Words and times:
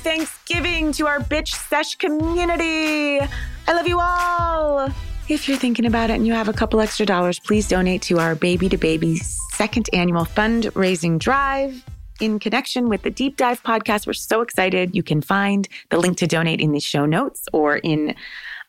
Thanksgiving 0.00 0.92
to 0.92 1.06
our 1.06 1.20
bitch 1.20 1.48
sesh 1.68 1.96
community. 1.96 3.20
I 3.20 3.72
love 3.72 3.86
you 3.86 4.00
all. 4.00 4.90
If 5.28 5.46
you're 5.46 5.58
thinking 5.58 5.86
about 5.86 6.10
it 6.10 6.14
and 6.14 6.26
you 6.26 6.32
have 6.32 6.48
a 6.48 6.52
couple 6.52 6.80
extra 6.80 7.06
dollars, 7.06 7.38
please 7.38 7.68
donate 7.68 8.02
to 8.02 8.18
our 8.18 8.34
Baby 8.34 8.68
to 8.70 8.78
Baby 8.78 9.18
second 9.18 9.88
annual 9.92 10.24
fundraising 10.24 11.18
drive 11.18 11.84
in 12.18 12.38
connection 12.38 12.88
with 12.88 13.02
the 13.02 13.10
Deep 13.10 13.36
Dive 13.36 13.62
podcast. 13.62 14.06
We're 14.06 14.14
so 14.14 14.40
excited. 14.40 14.94
You 14.94 15.02
can 15.02 15.20
find 15.20 15.68
the 15.90 15.98
link 15.98 16.16
to 16.18 16.26
donate 16.26 16.60
in 16.60 16.72
the 16.72 16.80
show 16.80 17.04
notes 17.06 17.46
or 17.52 17.76
in 17.76 18.14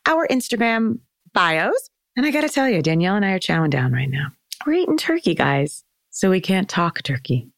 our 0.06 0.26
Instagram 0.28 0.98
bios. 1.32 1.88
And 2.14 2.26
I 2.26 2.30
got 2.30 2.42
to 2.42 2.48
tell 2.50 2.68
you, 2.68 2.82
Danielle 2.82 3.16
and 3.16 3.24
I 3.24 3.32
are 3.32 3.38
chowing 3.38 3.70
down 3.70 3.92
right 3.92 4.10
now. 4.10 4.28
We're 4.66 4.74
eating 4.74 4.98
turkey, 4.98 5.34
guys. 5.34 5.82
So 6.10 6.30
we 6.30 6.42
can't 6.42 6.68
talk 6.68 7.02
turkey 7.02 7.48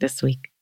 this 0.00 0.22
week. 0.22 0.53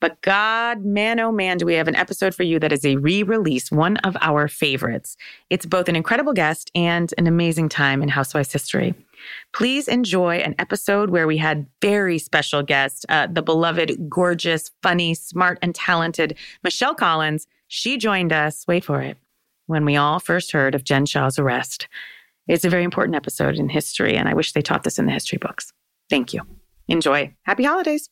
But 0.00 0.20
God, 0.22 0.84
man, 0.84 1.20
oh 1.20 1.32
man, 1.32 1.58
do 1.58 1.66
we 1.66 1.74
have 1.74 1.88
an 1.88 1.96
episode 1.96 2.34
for 2.34 2.42
you 2.42 2.58
that 2.58 2.72
is 2.72 2.84
a 2.84 2.96
re 2.96 3.22
release, 3.22 3.70
one 3.70 3.96
of 3.98 4.16
our 4.20 4.48
favorites. 4.48 5.16
It's 5.50 5.66
both 5.66 5.88
an 5.88 5.96
incredible 5.96 6.32
guest 6.32 6.70
and 6.74 7.12
an 7.18 7.26
amazing 7.26 7.68
time 7.68 8.02
in 8.02 8.08
Housewives 8.08 8.52
history. 8.52 8.94
Please 9.52 9.88
enjoy 9.88 10.36
an 10.36 10.54
episode 10.58 11.10
where 11.10 11.26
we 11.26 11.36
had 11.36 11.66
very 11.82 12.18
special 12.18 12.62
guest, 12.62 13.04
uh, 13.08 13.26
the 13.26 13.42
beloved, 13.42 14.08
gorgeous, 14.08 14.70
funny, 14.82 15.14
smart, 15.14 15.58
and 15.62 15.74
talented 15.74 16.36
Michelle 16.64 16.94
Collins. 16.94 17.46
She 17.68 17.98
joined 17.98 18.32
us, 18.32 18.64
wait 18.66 18.84
for 18.84 19.02
it, 19.02 19.16
when 19.66 19.84
we 19.84 19.96
all 19.96 20.20
first 20.20 20.52
heard 20.52 20.74
of 20.74 20.84
Jen 20.84 21.06
Shah's 21.06 21.38
arrest. 21.38 21.86
It's 22.48 22.64
a 22.64 22.70
very 22.70 22.84
important 22.84 23.14
episode 23.14 23.56
in 23.56 23.68
history, 23.68 24.16
and 24.16 24.28
I 24.28 24.34
wish 24.34 24.52
they 24.52 24.62
taught 24.62 24.82
this 24.82 24.98
in 24.98 25.06
the 25.06 25.12
history 25.12 25.38
books. 25.38 25.72
Thank 26.08 26.32
you. 26.32 26.42
Enjoy. 26.88 27.32
Happy 27.42 27.62
holidays. 27.62 28.10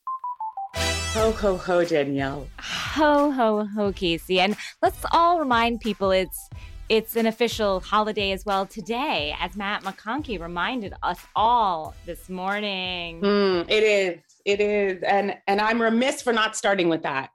Ho, 0.74 1.32
ho, 1.32 1.56
ho, 1.56 1.84
Danielle. 1.84 2.48
Ho, 2.60 3.30
ho, 3.30 3.66
ho, 3.74 3.92
Casey. 3.92 4.40
And 4.40 4.56
let's 4.82 5.04
all 5.12 5.38
remind 5.38 5.80
people 5.80 6.10
it's 6.10 6.48
it's 6.88 7.16
an 7.16 7.26
official 7.26 7.80
holiday 7.80 8.32
as 8.32 8.46
well 8.46 8.64
today, 8.64 9.34
as 9.38 9.56
Matt 9.56 9.82
McConkey 9.82 10.40
reminded 10.40 10.94
us 11.02 11.18
all 11.36 11.94
this 12.06 12.30
morning. 12.30 13.20
Mm, 13.20 13.66
it 13.68 13.82
is. 13.82 14.20
It 14.46 14.60
is. 14.60 15.02
And 15.02 15.36
and 15.46 15.60
I'm 15.60 15.82
remiss 15.82 16.22
for 16.22 16.32
not 16.32 16.56
starting 16.56 16.88
with 16.88 17.02
that, 17.02 17.30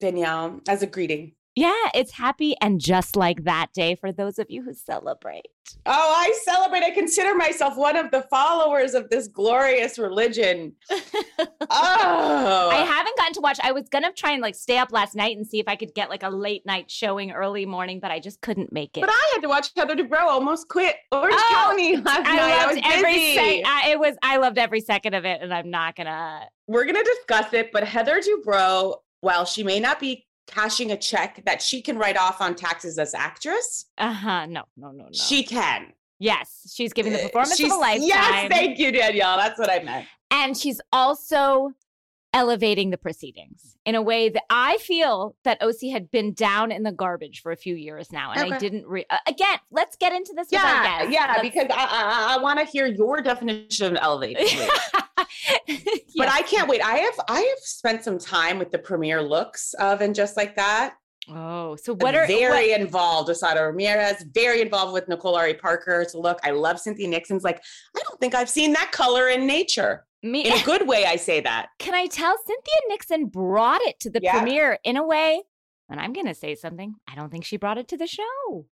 Danielle, 0.00 0.60
as 0.68 0.82
a 0.82 0.86
greeting. 0.86 1.35
Yeah, 1.56 1.72
it's 1.94 2.12
happy 2.12 2.54
and 2.60 2.78
just 2.78 3.16
like 3.16 3.44
that 3.44 3.68
day 3.72 3.94
for 3.94 4.12
those 4.12 4.38
of 4.38 4.50
you 4.50 4.62
who 4.62 4.74
celebrate. 4.74 5.46
Oh, 5.86 6.14
I 6.14 6.38
celebrate. 6.44 6.82
I 6.82 6.90
consider 6.90 7.34
myself 7.34 7.78
one 7.78 7.96
of 7.96 8.10
the 8.10 8.26
followers 8.28 8.92
of 8.92 9.08
this 9.08 9.26
glorious 9.26 9.98
religion. 9.98 10.74
oh. 10.90 11.48
I 11.70 12.84
haven't 12.86 13.16
gotten 13.16 13.32
to 13.32 13.40
watch. 13.40 13.58
I 13.62 13.72
was 13.72 13.88
going 13.88 14.04
to 14.04 14.12
try 14.12 14.32
and 14.32 14.42
like 14.42 14.54
stay 14.54 14.76
up 14.76 14.92
last 14.92 15.16
night 15.16 15.34
and 15.38 15.46
see 15.46 15.58
if 15.58 15.66
I 15.66 15.76
could 15.76 15.94
get 15.94 16.10
like 16.10 16.22
a 16.22 16.28
late 16.28 16.66
night 16.66 16.90
showing 16.90 17.30
early 17.30 17.64
morning, 17.64 18.00
but 18.00 18.10
I 18.10 18.20
just 18.20 18.42
couldn't 18.42 18.70
make 18.70 18.98
it. 18.98 19.00
But 19.00 19.10
I 19.10 19.30
had 19.32 19.40
to 19.40 19.48
watch 19.48 19.70
Heather 19.74 19.96
Dubrow 19.96 20.26
almost 20.26 20.68
quit 20.68 20.96
Orange 21.10 21.36
oh, 21.38 21.52
County 21.54 21.96
last 21.96 22.26
I 22.26 22.36
night. 22.36 22.66
Loved 22.66 22.80
I 22.84 22.96
every 22.96 23.14
se- 23.14 23.62
I, 23.66 23.86
uh, 23.86 23.92
it 23.92 23.98
was 23.98 24.14
I 24.22 24.36
loved 24.36 24.58
every 24.58 24.82
second 24.82 25.14
of 25.14 25.24
it 25.24 25.40
and 25.40 25.54
I'm 25.54 25.70
not 25.70 25.96
going 25.96 26.06
to 26.06 26.40
We're 26.68 26.84
going 26.84 27.02
to 27.02 27.14
discuss 27.16 27.54
it, 27.54 27.72
but 27.72 27.82
Heather 27.82 28.20
Dubrow 28.20 28.96
while 29.22 29.46
she 29.46 29.62
may 29.62 29.80
not 29.80 29.98
be 29.98 30.25
cashing 30.46 30.92
a 30.92 30.96
check 30.96 31.42
that 31.44 31.60
she 31.60 31.82
can 31.82 31.98
write 31.98 32.16
off 32.16 32.40
on 32.40 32.54
taxes 32.54 32.98
as 32.98 33.14
actress. 33.14 33.86
Uh 33.98 34.12
huh. 34.12 34.46
No, 34.46 34.64
no, 34.76 34.90
no, 34.90 35.04
no. 35.04 35.08
She 35.12 35.42
can. 35.42 35.92
Yes, 36.18 36.72
she's 36.74 36.92
giving 36.92 37.12
the 37.12 37.20
uh, 37.20 37.26
performance 37.26 37.56
she's, 37.56 37.70
of 37.70 37.76
a 37.76 37.80
lifetime. 37.80 38.08
Yes, 38.08 38.48
thank 38.50 38.78
you, 38.78 38.90
Danielle. 38.90 39.36
That's 39.36 39.58
what 39.58 39.70
I 39.70 39.82
meant. 39.82 40.06
And 40.30 40.56
she's 40.56 40.80
also 40.92 41.72
elevating 42.36 42.90
the 42.90 42.98
proceedings 42.98 43.76
in 43.86 43.94
a 43.94 44.02
way 44.02 44.28
that 44.28 44.42
I 44.50 44.76
feel 44.76 45.34
that 45.44 45.56
OC 45.62 45.90
had 45.90 46.10
been 46.10 46.34
down 46.34 46.70
in 46.70 46.82
the 46.82 46.92
garbage 46.92 47.40
for 47.40 47.50
a 47.50 47.56
few 47.56 47.74
years 47.74 48.12
now, 48.12 48.32
and 48.32 48.42
okay. 48.42 48.54
I 48.54 48.58
didn't. 48.58 48.86
Re- 48.86 49.06
uh, 49.08 49.16
again, 49.26 49.58
let's 49.70 49.96
get 49.96 50.12
into 50.12 50.34
this. 50.36 50.48
Yeah, 50.50 51.04
yeah, 51.08 51.26
let's- 51.28 51.40
because 51.40 51.66
I 51.70 51.86
I, 51.86 52.36
I 52.36 52.42
want 52.42 52.58
to 52.60 52.66
hear 52.66 52.86
your 52.86 53.22
definition 53.22 53.96
of 53.96 54.02
elevating. 54.02 54.46
yes. 54.46 54.92
But 56.16 56.28
I 56.28 56.42
can't 56.42 56.68
wait. 56.68 56.82
I 56.82 56.98
have 56.98 57.20
I 57.28 57.40
have 57.40 57.58
spent 57.60 58.04
some 58.04 58.18
time 58.18 58.58
with 58.58 58.70
the 58.70 58.78
premiere 58.78 59.22
looks 59.22 59.74
of 59.74 60.00
and 60.00 60.14
just 60.14 60.36
like 60.36 60.56
that. 60.56 60.94
Oh, 61.28 61.76
so 61.76 61.94
what 61.94 62.14
are 62.14 62.26
very 62.26 62.70
what? 62.70 62.80
involved 62.80 63.28
with 63.28 63.38
Sara 63.38 63.66
Ramirez, 63.66 64.24
very 64.32 64.60
involved 64.60 64.92
with 64.92 65.08
Nicole 65.08 65.34
Ari 65.34 65.54
Parker's 65.54 66.14
look. 66.14 66.38
I 66.44 66.50
love 66.50 66.78
Cynthia 66.78 67.08
Nixon's. 67.08 67.42
Like, 67.42 67.62
I 67.96 68.00
don't 68.08 68.20
think 68.20 68.34
I've 68.34 68.48
seen 68.48 68.72
that 68.74 68.92
color 68.92 69.28
in 69.28 69.46
nature. 69.46 70.06
Me, 70.22 70.46
in 70.46 70.52
a 70.52 70.62
good 70.64 70.86
way, 70.86 71.04
I 71.04 71.16
say 71.16 71.40
that. 71.40 71.68
Can 71.78 71.94
I 71.94 72.06
tell 72.06 72.36
Cynthia 72.46 72.74
Nixon 72.88 73.26
brought 73.26 73.80
it 73.82 73.98
to 74.00 74.10
the 74.10 74.20
yeah. 74.22 74.32
premiere 74.38 74.78
in 74.84 74.96
a 74.96 75.04
way? 75.04 75.42
And 75.88 76.00
I'm 76.00 76.12
going 76.12 76.26
to 76.26 76.34
say 76.34 76.54
something. 76.54 76.94
I 77.08 77.14
don't 77.14 77.30
think 77.30 77.44
she 77.44 77.56
brought 77.56 77.78
it 77.78 77.88
to 77.88 77.96
the 77.96 78.06
show. 78.06 78.66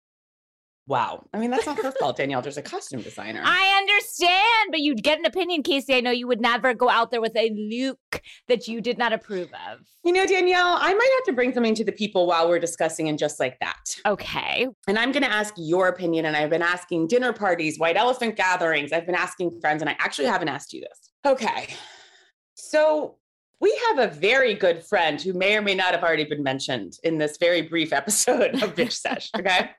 Wow. 0.87 1.25
I 1.33 1.39
mean, 1.39 1.51
that's 1.51 1.67
not 1.67 1.83
her 1.83 1.93
fault, 1.93 2.17
Danielle. 2.19 2.43
There's 2.43 2.59
a 2.59 2.63
costume 2.63 3.01
designer. 3.01 3.41
I 3.43 3.79
understand, 3.79 4.71
but 4.71 4.81
you'd 4.81 5.03
get 5.03 5.19
an 5.19 5.25
opinion, 5.25 5.63
Casey. 5.63 5.95
I 5.95 6.01
know 6.01 6.11
you 6.11 6.27
would 6.27 6.41
never 6.41 6.75
go 6.75 6.91
out 6.91 7.11
there 7.11 7.23
with 7.23 7.35
a 7.37 7.51
look 7.51 8.21
that 8.49 8.69
you 8.69 8.81
did 8.81 8.99
not 8.99 9.13
approve 9.13 9.49
of. 9.71 9.81
You 10.05 10.13
know, 10.13 10.27
Danielle, 10.27 10.77
I 10.79 10.93
might 10.93 11.11
have 11.19 11.25
to 11.27 11.33
bring 11.33 11.55
something 11.55 11.75
to 11.77 11.85
the 11.85 11.93
people 11.93 12.27
while 12.27 12.49
we're 12.49 12.59
discussing 12.59 13.09
and 13.09 13.19
just 13.19 13.41
like 13.41 13.59
that. 13.61 13.97
Okay. 14.07 14.69
And 14.87 14.99
I'm 14.99 15.13
going 15.13 15.23
to 15.23 15.33
ask 15.33 15.55
your 15.57 15.89
opinion. 15.89 16.27
And 16.27 16.37
I've 16.37 16.51
been 16.51 16.63
asking 16.63 17.09
dinner 17.09 17.33
parties, 17.33 17.79
white 17.79 17.97
elephant 17.97 18.37
gatherings. 18.37 18.93
I've 18.93 19.07
been 19.07 19.15
asking 19.15 19.59
friends, 19.61 19.81
and 19.81 19.89
I 19.89 19.97
actually 19.99 20.27
haven't 20.27 20.49
asked 20.49 20.75
you 20.75 20.83
this. 20.83 21.11
Okay. 21.25 21.75
So 22.55 23.17
we 23.61 23.81
have 23.89 23.99
a 23.99 24.15
very 24.15 24.55
good 24.55 24.83
friend 24.83 25.21
who 25.21 25.33
may 25.33 25.57
or 25.57 25.63
may 25.63 25.75
not 25.75 25.93
have 25.93 26.03
already 26.03 26.25
been 26.25 26.43
mentioned 26.43 26.99
in 27.03 27.19
this 27.19 27.37
very 27.39 27.63
brief 27.63 27.93
episode 27.93 28.63
of 28.63 28.75
Bitch 28.75 28.93
Sesh. 29.01 29.31
Okay. 29.37 29.71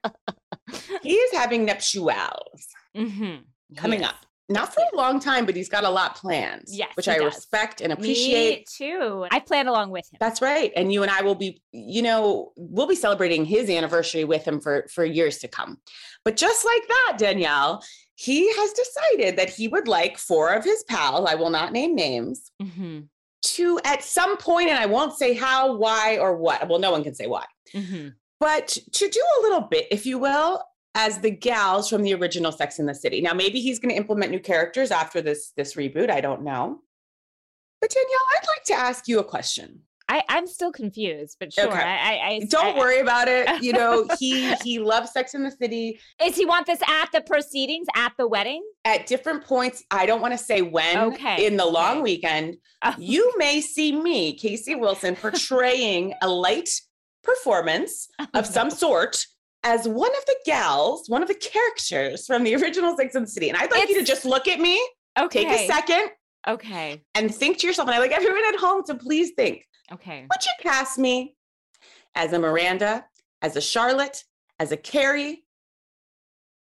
he 1.04 1.14
is 1.14 1.34
having 1.34 1.66
nuptials 1.66 2.68
mm-hmm. 2.96 3.36
coming 3.76 4.02
yes. 4.02 4.10
up. 4.10 4.16
Not 4.48 4.76
for 4.76 4.82
a 4.94 4.96
long 4.96 5.20
time, 5.20 5.48
but 5.48 5.56
he's 5.56 5.70
got 5.70 5.86
a 5.86 5.90
lot 5.90 6.16
planned. 6.16 6.66
Yes, 6.68 6.90
which 6.94 7.08
I 7.08 7.18
does. 7.18 7.34
respect 7.34 7.82
and 7.82 7.92
appreciate. 7.92 8.60
Me 8.60 8.66
too. 8.78 9.26
I 9.32 9.40
plan 9.40 9.68
along 9.68 9.90
with 9.90 10.06
him. 10.12 10.18
That's 10.20 10.40
right. 10.40 10.72
And 10.76 10.94
you 10.94 11.02
and 11.02 11.12
I 11.12 11.24
will 11.24 11.34
be, 11.34 11.64
you 11.72 12.04
know, 12.04 12.52
we'll 12.56 12.86
be 12.86 12.96
celebrating 12.96 13.44
his 13.44 13.72
anniversary 13.72 14.24
with 14.24 14.46
him 14.46 14.60
for 14.60 14.86
for 14.94 15.04
years 15.04 15.40
to 15.40 15.48
come. 15.48 15.80
But 16.24 16.38
just 16.38 16.64
like 16.64 16.88
that, 16.88 17.16
Danielle, 17.18 17.84
he 18.14 18.48
has 18.54 18.74
decided 18.74 19.38
that 19.38 19.50
he 19.50 19.68
would 19.68 19.88
like 19.88 20.20
four 20.20 20.54
of 20.54 20.64
his 20.64 20.84
pals. 20.84 21.28
I 21.28 21.34
will 21.34 21.50
not 21.50 21.74
name 21.74 21.96
names. 21.96 22.52
Mm-hmm. 22.62 23.00
To 23.46 23.80
at 23.86 24.04
some 24.04 24.38
point, 24.38 24.70
and 24.70 24.78
I 24.80 24.88
won't 24.88 25.18
say 25.18 25.34
how, 25.34 25.76
why, 25.76 26.18
or 26.18 26.36
what. 26.36 26.68
Well, 26.68 26.80
no 26.80 26.92
one 26.92 27.04
can 27.04 27.14
say 27.14 27.28
why. 27.28 27.46
Mm-hmm. 27.74 28.10
But 28.40 28.68
to 28.68 29.08
do 29.08 29.22
a 29.40 29.42
little 29.44 29.62
bit, 29.62 29.88
if 29.92 30.06
you 30.06 30.18
will, 30.18 30.64
as 30.96 31.20
the 31.20 31.30
gals 31.30 31.90
from 31.90 32.02
the 32.02 32.14
original 32.16 32.52
Sex 32.52 32.80
in 32.80 32.86
the 32.86 32.96
City. 32.96 33.22
Now, 33.22 33.34
maybe 33.34 33.62
he's 33.62 33.80
going 33.80 33.90
to 33.90 33.98
implement 33.98 34.32
new 34.32 34.40
characters 34.40 34.90
after 34.90 35.22
this 35.22 35.52
this 35.56 35.76
reboot. 35.76 36.10
I 36.10 36.22
don't 36.22 36.44
know. 36.44 36.80
But 37.82 37.92
Danielle, 37.92 38.20
I'd 38.34 38.48
like 38.48 38.64
to 38.66 38.74
ask 38.74 39.08
you 39.08 39.20
a 39.20 39.24
question. 39.24 39.82
I, 40.08 40.22
I'm 40.30 40.46
still 40.46 40.72
confused, 40.72 41.38
but 41.40 41.52
sure. 41.52 41.68
Okay. 41.68 41.82
I, 41.82 42.28
I, 42.28 42.48
don't 42.48 42.76
I, 42.76 42.78
worry 42.78 43.00
about 43.00 43.28
it. 43.28 43.64
You 43.64 43.74
know, 43.74 44.08
he 44.20 44.54
he 44.64 44.80
loves 44.80 45.12
Sex 45.12 45.34
in 45.34 45.44
the 45.44 45.52
City. 45.52 46.00
Is 46.24 46.36
he 46.36 46.46
want 46.46 46.68
this 46.68 46.80
at 46.88 47.12
the 47.12 47.22
proceedings, 47.22 47.88
at 47.96 48.14
the 48.18 48.28
wedding? 48.28 48.64
At 48.84 49.08
different 49.08 49.44
points. 49.44 49.84
I 49.90 50.06
don't 50.06 50.22
want 50.22 50.34
to 50.34 50.38
say 50.38 50.62
when. 50.62 50.98
Okay. 51.14 51.48
In 51.48 51.58
the 51.58 51.66
long 51.66 51.98
okay. 51.98 52.02
weekend, 52.02 52.58
oh. 52.84 52.94
you 53.00 53.34
may 53.38 53.62
see 53.62 54.00
me, 54.00 54.34
Casey 54.38 54.76
Wilson, 54.76 55.16
portraying 55.16 56.14
a 56.22 56.28
light 56.28 56.70
performance 57.24 58.08
of 58.34 58.46
some 58.46 58.70
sort 58.70 59.26
as 59.64 59.88
one 59.88 60.16
of 60.16 60.26
the 60.28 60.36
gals, 60.46 61.10
one 61.10 61.24
of 61.24 61.28
the 61.28 61.34
characters 61.34 62.28
from 62.28 62.44
the 62.44 62.56
original 62.56 62.96
Sex 62.96 63.16
and 63.16 63.26
the 63.26 63.30
City. 63.30 63.50
And 63.50 63.58
I'd 63.58 63.72
like 63.72 63.84
it's, 63.84 63.94
you 63.94 64.00
to 64.00 64.06
just 64.06 64.24
look 64.24 64.48
at 64.48 64.60
me, 64.60 64.80
okay. 65.20 65.44
take 65.44 65.60
a 65.60 65.68
second, 65.68 66.10
okay, 66.48 67.02
and 67.16 67.34
think 67.34 67.58
to 67.60 67.68
yourself. 67.68 67.88
And 67.88 67.96
I 67.96 68.00
like 68.00 68.12
everyone 68.12 68.44
at 68.54 68.60
home 68.60 68.84
to 68.86 68.96
please 68.96 69.32
think, 69.36 69.66
okay, 69.92 70.22
would 70.22 70.46
you 70.46 70.52
cast 70.62 70.98
me 70.98 71.36
as 72.16 72.34
a 72.34 72.40
Miranda, 72.40 73.06
as 73.42 73.56
a 73.56 73.62
Charlotte, 73.62 74.24
as 74.60 74.72
a 74.72 74.78
Carrie, 74.78 75.44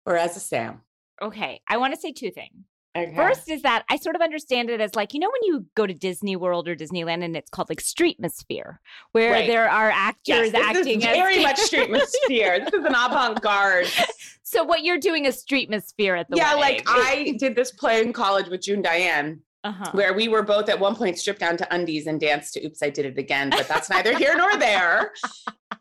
or 0.06 0.18
as 0.18 0.38
a 0.38 0.40
Sam? 0.40 0.82
Okay, 1.22 1.62
I 1.68 1.78
want 1.78 1.94
to 1.94 2.00
say 2.00 2.12
two 2.12 2.32
things. 2.32 2.66
Okay. 2.98 3.16
First 3.16 3.50
is 3.50 3.62
that 3.62 3.86
I 3.90 3.96
sort 3.96 4.18
of 4.18 4.22
understand 4.22 4.70
it 4.70 4.82
as 4.82 4.96
like, 4.96 5.14
you 5.14 5.20
know, 5.22 5.30
when 5.30 5.44
you 5.44 5.66
go 5.76 5.88
to 5.88 5.94
Disney 5.94 6.36
World 6.36 6.68
or 6.68 6.76
Disneyland 6.76 7.24
and 7.24 7.38
it's 7.38 7.50
called 7.50 7.70
like 7.70 7.82
Streetmosphere, 7.82 8.80
where 9.14 9.32
right. 9.32 9.48
there 9.48 9.70
are 9.70 9.90
actors 9.90 10.52
yes, 10.52 10.56
acting 10.56 11.02
as 11.06 11.16
very 11.16 11.42
much 11.42 11.56
Streetmosphere. 11.56 12.66
this 12.66 12.74
is 12.74 12.86
an 12.86 12.88
avant-garde. 12.88 13.88
So 14.44 14.66
what 14.66 14.84
you're 14.84 14.98
doing 15.00 15.24
is 15.24 15.42
Streetmosphere 15.42 16.20
at 16.20 16.30
the 16.30 16.36
Yeah, 16.36 16.58
wedding. 16.58 16.84
like 16.86 16.90
I 16.90 17.38
did 17.40 17.56
this 17.56 17.72
play 17.72 18.02
in 18.02 18.12
college 18.12 18.50
with 18.50 18.62
June 18.62 18.82
Diane. 18.82 19.40
Uh-huh. 19.64 19.92
Where 19.92 20.14
we 20.14 20.28
were 20.28 20.42
both 20.42 20.70
at 20.70 20.80
one 20.80 20.96
point 20.96 21.20
stripped 21.20 21.40
down 21.40 21.56
to 21.58 21.74
undies 21.74 22.08
and 22.08 22.20
danced 22.20 22.54
to 22.56 22.66
Oops, 22.66 22.82
I 22.82 22.90
Did 22.90 23.06
It 23.06 23.18
Again, 23.20 23.52
but 23.52 23.68
that's 23.68 23.90
neither 23.92 24.18
here 24.18 24.36
nor 24.36 24.58
there. 24.58 25.12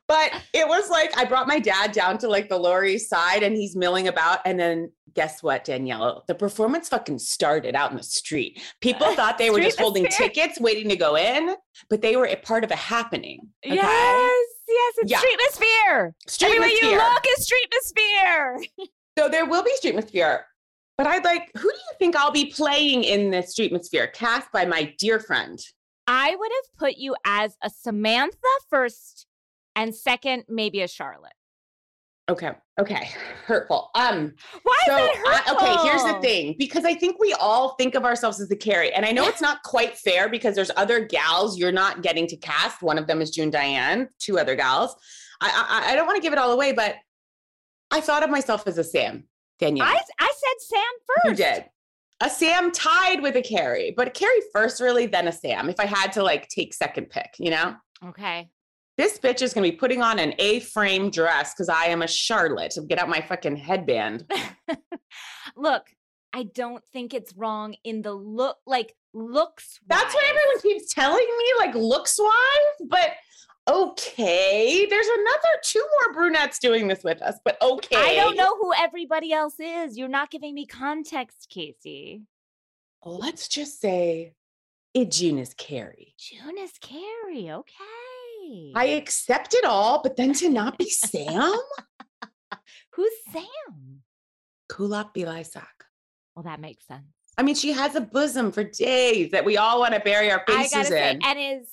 But 0.06 0.32
it 0.52 0.68
was 0.68 0.90
like 0.90 1.16
I 1.16 1.24
brought 1.24 1.46
my 1.48 1.58
dad 1.58 1.92
down 1.92 2.18
to 2.18 2.28
like 2.28 2.48
the 2.48 2.58
Lower 2.58 2.84
East 2.84 3.08
Side 3.08 3.42
and 3.42 3.56
he's 3.56 3.74
milling 3.76 4.08
about. 4.08 4.40
And 4.44 4.58
then 4.60 4.92
guess 5.14 5.42
what, 5.42 5.64
Danielle? 5.64 6.24
The 6.26 6.34
performance 6.34 6.88
fucking 6.88 7.20
started 7.20 7.74
out 7.74 7.90
in 7.90 7.96
the 7.96 8.02
street. 8.02 8.60
People 8.80 9.14
thought 9.14 9.38
they 9.38 9.50
were 9.50 9.60
just 9.60 9.78
holding 9.80 10.06
tickets 10.08 10.60
waiting 10.60 10.88
to 10.90 10.96
go 10.96 11.16
in, 11.16 11.54
but 11.88 12.02
they 12.02 12.16
were 12.16 12.26
a 12.26 12.36
part 12.36 12.64
of 12.64 12.70
a 12.70 12.76
happening. 12.76 13.40
Okay? 13.64 13.76
Yes. 13.76 14.46
yes. 14.68 14.94
It's 14.98 15.10
Yeah. 15.12 15.20
Streetmosphere. 15.20 16.12
Everywhere 16.44 16.68
you 16.68 16.78
Streetmosphere. 16.80 17.14
look 17.14 17.24
is 17.38 17.50
Streetmosphere. 17.50 18.86
So 19.18 19.28
there 19.28 19.44
will 19.44 19.62
be 19.62 19.72
Streetmosphere. 19.82 20.40
But 21.00 21.06
I'd 21.06 21.24
like, 21.24 21.50
who 21.54 21.62
do 21.62 21.76
you 21.76 21.94
think 21.98 22.14
I'll 22.14 22.30
be 22.30 22.52
playing 22.52 23.04
in 23.04 23.30
this 23.30 23.54
Streetmosphere? 23.54 24.12
Cast 24.12 24.52
by 24.52 24.66
my 24.66 24.94
dear 24.98 25.18
friend. 25.18 25.58
I 26.06 26.36
would 26.36 26.50
have 26.52 26.76
put 26.78 26.98
you 26.98 27.16
as 27.24 27.56
a 27.62 27.70
Samantha 27.70 28.36
first, 28.68 29.26
and 29.74 29.94
second, 29.94 30.44
maybe 30.46 30.82
a 30.82 30.88
Charlotte. 30.88 31.32
Okay. 32.28 32.50
Okay. 32.78 33.08
Hurtful. 33.46 33.88
Um, 33.94 34.34
Why 34.62 34.76
so 34.84 34.96
is 34.98 35.10
that 35.24 35.44
I, 35.46 35.54
okay, 35.54 35.88
here's 35.88 36.04
the 36.04 36.20
thing 36.20 36.54
because 36.58 36.84
I 36.84 36.92
think 36.92 37.18
we 37.18 37.32
all 37.40 37.76
think 37.76 37.94
of 37.94 38.04
ourselves 38.04 38.38
as 38.38 38.50
the 38.50 38.56
Carrie, 38.56 38.92
and 38.92 39.06
I 39.06 39.10
know 39.10 39.26
it's 39.26 39.40
not 39.40 39.62
quite 39.62 39.96
fair 39.96 40.28
because 40.28 40.54
there's 40.54 40.70
other 40.76 41.02
gals 41.02 41.56
you're 41.56 41.72
not 41.72 42.02
getting 42.02 42.26
to 42.26 42.36
cast. 42.36 42.82
One 42.82 42.98
of 42.98 43.06
them 43.06 43.22
is 43.22 43.30
June 43.30 43.48
Diane, 43.48 44.10
two 44.18 44.38
other 44.38 44.54
gals. 44.54 44.94
I 45.40 45.48
I, 45.48 45.92
I 45.92 45.94
don't 45.94 46.04
want 46.04 46.16
to 46.16 46.22
give 46.22 46.34
it 46.34 46.38
all 46.38 46.52
away, 46.52 46.72
but 46.72 46.96
I 47.90 48.02
thought 48.02 48.22
of 48.22 48.28
myself 48.28 48.66
as 48.66 48.76
a 48.76 48.84
Sam 48.84 49.24
Danielle. 49.60 49.86
I, 49.86 50.00
I 50.18 50.32
said 50.32 50.60
Sam 50.60 50.82
first. 51.06 51.38
you 51.38 51.44
did 51.44 51.64
a 52.20 52.28
Sam 52.28 52.70
tied 52.70 53.22
with 53.22 53.36
a 53.36 53.42
Carrie, 53.42 53.94
but 53.96 54.08
a 54.08 54.10
Carrie 54.10 54.42
first, 54.52 54.80
really, 54.80 55.06
then 55.06 55.28
a 55.28 55.32
Sam. 55.32 55.68
If 55.68 55.80
I 55.80 55.86
had 55.86 56.12
to 56.12 56.22
like 56.22 56.48
take 56.48 56.74
second 56.74 57.10
pick, 57.10 57.34
you 57.38 57.50
know. 57.50 57.74
Okay. 58.04 58.50
This 58.98 59.18
bitch 59.18 59.40
is 59.40 59.54
gonna 59.54 59.70
be 59.70 59.76
putting 59.76 60.02
on 60.02 60.18
an 60.18 60.34
A-frame 60.38 61.10
dress 61.10 61.54
because 61.54 61.70
I 61.70 61.86
am 61.86 62.02
a 62.02 62.06
Charlotte. 62.06 62.76
Get 62.88 62.98
out 62.98 63.08
my 63.08 63.22
fucking 63.22 63.56
headband. 63.56 64.30
Look, 65.56 65.86
I 66.32 66.44
don't 66.44 66.84
think 66.92 67.14
it's 67.14 67.34
wrong 67.34 67.74
in 67.82 68.02
the 68.02 68.12
look, 68.12 68.58
like 68.66 68.94
looks. 69.14 69.80
That's 69.88 70.14
what 70.14 70.24
everyone 70.24 70.60
keeps 70.62 70.94
telling 70.94 71.26
me, 71.26 71.44
like 71.58 71.74
looks 71.74 72.20
wise, 72.20 72.88
but 72.88 73.10
okay. 73.68 74.86
There's 74.88 75.06
another 75.06 75.60
two 75.62 75.84
more 76.00 76.14
brunettes 76.14 76.58
doing 76.58 76.88
this 76.88 77.02
with 77.04 77.20
us, 77.22 77.38
but 77.44 77.60
okay. 77.62 77.96
I 77.96 78.14
don't 78.16 78.36
know 78.36 78.56
who 78.56 78.72
everybody 78.76 79.32
else 79.32 79.58
is. 79.58 79.96
You're 79.96 80.08
not 80.08 80.30
giving 80.30 80.54
me 80.54 80.66
context, 80.66 81.48
Casey. 81.50 82.22
Let's 83.04 83.48
just 83.48 83.80
say 83.80 84.34
it 84.94 85.10
June 85.10 85.38
is 85.38 85.54
Carrie. 85.54 86.14
June 86.18 86.58
is 86.58 86.72
Carrie. 86.80 87.50
Okay. 87.50 88.72
I 88.74 88.86
accept 88.96 89.54
it 89.54 89.64
all, 89.64 90.02
but 90.02 90.16
then 90.16 90.32
to 90.34 90.48
not 90.48 90.76
be 90.78 90.90
Sam? 90.90 91.54
Who's 92.94 93.12
Sam? 93.32 94.02
Kulap 94.70 95.14
Vilaysack. 95.14 95.62
Well, 96.34 96.42
that 96.44 96.60
makes 96.60 96.86
sense. 96.86 97.04
I 97.38 97.42
mean, 97.42 97.54
she 97.54 97.72
has 97.72 97.94
a 97.94 98.00
bosom 98.00 98.52
for 98.52 98.64
days 98.64 99.30
that 99.30 99.44
we 99.44 99.56
all 99.56 99.80
want 99.80 99.94
to 99.94 100.00
bury 100.00 100.30
our 100.30 100.42
faces 100.46 100.72
gotta 100.72 100.86
say, 100.86 101.10
in. 101.12 101.20
and 101.24 101.38
is 101.38 101.68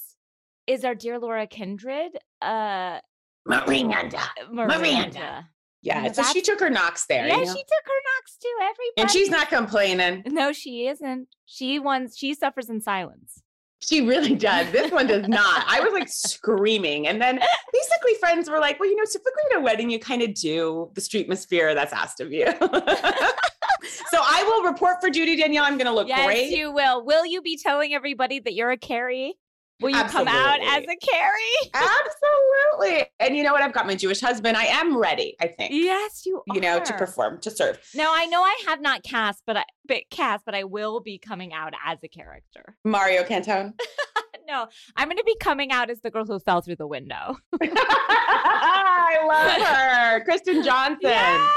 is 0.67 0.83
our 0.83 0.95
dear 0.95 1.19
Laura 1.19 1.47
Kindred 1.47 2.17
uh 2.41 2.99
Miranda. 3.45 4.21
Miranda? 4.51 5.47
Yeah, 5.81 6.03
Yeah, 6.03 6.11
so 6.11 6.23
she 6.23 6.41
took 6.41 6.59
her 6.59 6.69
knocks 6.69 7.05
there. 7.07 7.27
Yeah, 7.27 7.37
you 7.37 7.45
she 7.45 7.53
took 7.53 7.85
her 7.85 8.01
knocks 8.17 8.37
too. 8.41 8.53
Everybody. 8.61 8.91
and 8.97 9.11
she's 9.11 9.29
not 9.29 9.49
complaining. 9.49 10.23
No, 10.37 10.51
she 10.51 10.87
isn't. 10.87 11.29
She 11.45 11.79
wants. 11.79 12.17
She 12.17 12.33
suffers 12.33 12.69
in 12.69 12.81
silence. 12.81 13.41
She 13.79 14.01
really 14.01 14.35
does. 14.35 14.71
This 14.71 14.91
one 14.91 15.07
does 15.07 15.27
not. 15.27 15.63
I 15.67 15.79
was 15.81 15.93
like 15.93 16.09
screaming. 16.09 17.07
And 17.07 17.21
then 17.21 17.39
basically 17.71 18.15
friends 18.19 18.49
were 18.49 18.59
like, 18.59 18.79
well, 18.79 18.89
you 18.89 18.95
know, 18.95 19.05
typically 19.05 19.43
at 19.51 19.59
a 19.59 19.61
wedding, 19.61 19.89
you 19.89 19.99
kind 19.99 20.23
of 20.23 20.33
do 20.33 20.89
the 20.95 21.01
streetmosphere 21.01 21.75
that's 21.75 21.93
asked 21.93 22.19
of 22.19 22.33
you. 22.33 22.45
so 22.59 22.59
I 24.19 24.43
will 24.43 24.69
report 24.69 24.97
for 24.99 25.09
duty, 25.11 25.35
Danielle. 25.35 25.63
I'm 25.63 25.77
going 25.77 25.85
to 25.85 25.93
look 25.93 26.07
yes, 26.07 26.25
great. 26.25 26.49
Yes, 26.49 26.57
you 26.57 26.71
will. 26.71 27.05
Will 27.05 27.25
you 27.25 27.41
be 27.41 27.55
telling 27.55 27.93
everybody 27.93 28.39
that 28.39 28.53
you're 28.53 28.71
a 28.71 28.77
Carrie? 28.77 29.35
Will 29.79 29.91
you 29.91 30.03
come 30.05 30.27
out 30.27 30.59
as 30.59 30.83
a 30.83 30.95
Carrie? 31.05 31.71
Absolutely. 31.73 33.05
And 33.19 33.37
you 33.37 33.43
know 33.43 33.53
what? 33.53 33.61
I've 33.61 33.73
got 33.73 33.85
my 33.85 33.95
Jewish 33.95 34.19
husband. 34.19 34.57
I 34.57 34.65
am 34.65 34.97
ready, 34.97 35.35
I 35.39 35.47
think. 35.47 35.71
Yes, 35.71 36.23
you. 36.25 36.41
You 36.53 36.61
know, 36.61 36.79
to 36.79 36.93
perform, 36.93 37.39
to 37.41 37.51
serve. 37.51 37.79
Now 37.93 38.11
I 38.13 38.25
know 38.25 38.41
I 38.41 38.57
have 38.67 38.81
not 38.81 39.03
cast, 39.03 39.43
but 39.45 39.57
I 39.57 39.65
but 39.87 40.03
cast, 40.09 40.45
but 40.45 40.55
I 40.55 40.63
will 40.63 40.99
be 40.99 41.19
coming 41.19 41.53
out 41.53 41.73
as 41.85 41.99
a 42.03 42.07
character. 42.07 42.75
Mario 42.83 43.23
Cantone. 43.23 43.73
No, 44.47 44.67
I'm 44.95 45.09
going 45.09 45.17
to 45.17 45.25
be 45.25 45.35
coming 45.41 45.73
out 45.73 45.89
as 45.89 45.99
the 45.99 46.09
girl 46.09 46.25
who 46.25 46.39
fell 46.39 46.61
through 46.61 46.77
the 46.77 46.87
window. 46.87 47.35
I 47.61 49.17
love 49.27 49.67
her. 49.67 50.23
Kristen 50.23 50.63
Johnston. 50.63 51.09
Yes. 51.09 51.51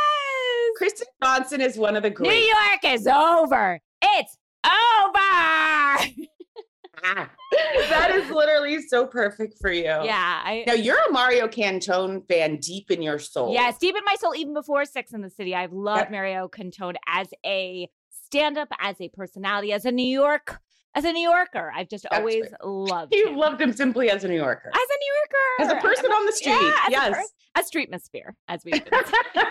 Kristen 0.76 1.06
Johnston 1.22 1.61
is 1.61 1.76
one 1.78 1.94
of 1.94 2.02
the 2.02 2.11
great. 2.11 2.28
New. 2.28 2.34
York 2.34 2.81
is 2.84 3.06
over. 3.06 3.78
It's 4.02 4.37
over. 4.67 6.26
That 7.91 8.11
is 8.12 8.31
literally 8.31 8.81
so 8.82 9.06
perfect 9.06 9.58
for 9.61 9.73
you. 9.73 9.82
yeah, 9.85 10.41
I. 10.44 10.64
Now 10.67 10.75
you're 10.75 10.99
a 11.08 11.12
Mario 11.12 11.49
Cantone 11.49 12.26
fan 12.29 12.56
deep 12.58 12.91
in 12.91 13.02
your 13.02 13.19
soul. 13.19 13.52
Yes, 13.52 13.76
deep 13.79 13.97
in 13.97 14.02
my 14.05 14.14
soul, 14.20 14.35
even 14.37 14.55
before 14.55 14.85
Sex 14.85 15.12
in 15.12 15.20
the 15.23 15.31
City, 15.31 15.55
I've 15.55 15.73
loved 15.73 16.02
Yep. 16.02 16.11
Mario 16.12 16.49
Cantone 16.49 16.94
as 17.08 17.29
a 17.44 17.88
stand-up, 18.11 18.69
as 18.81 19.00
a 19.00 19.08
personality, 19.08 19.73
as 19.73 19.85
a 19.85 19.91
New 19.93 20.06
York, 20.06 20.61
as 20.94 21.05
a 21.05 21.12
New 21.12 21.29
Yorker. 21.29 21.73
I've 21.75 21.88
just 21.88 22.05
That's 22.11 22.19
always 22.20 22.43
right. 22.44 22.64
loved 22.64 23.14
You 23.14 23.29
him. 23.29 23.37
loved 23.37 23.61
him 23.61 23.73
simply 23.73 24.11
as 24.11 24.23
a 24.25 24.29
New 24.29 24.37
Yorker. 24.37 24.70
as 24.73 24.81
a 24.81 24.99
New 25.00 25.67
Yorker, 25.69 25.75
As 25.75 25.79
a 25.82 25.87
person 25.87 26.05
I'm 26.06 26.12
on 26.12 26.26
the 26.26 26.32
street. 26.32 26.53
yeah, 26.91 27.06
as 27.08 27.12
a 27.12 27.17
yes. 27.17 27.29
a 27.56 27.62
streetmosphere, 27.62 28.31
as 28.49 28.62
we've 28.64 28.85
been 28.85 29.05
saying. 29.05 29.44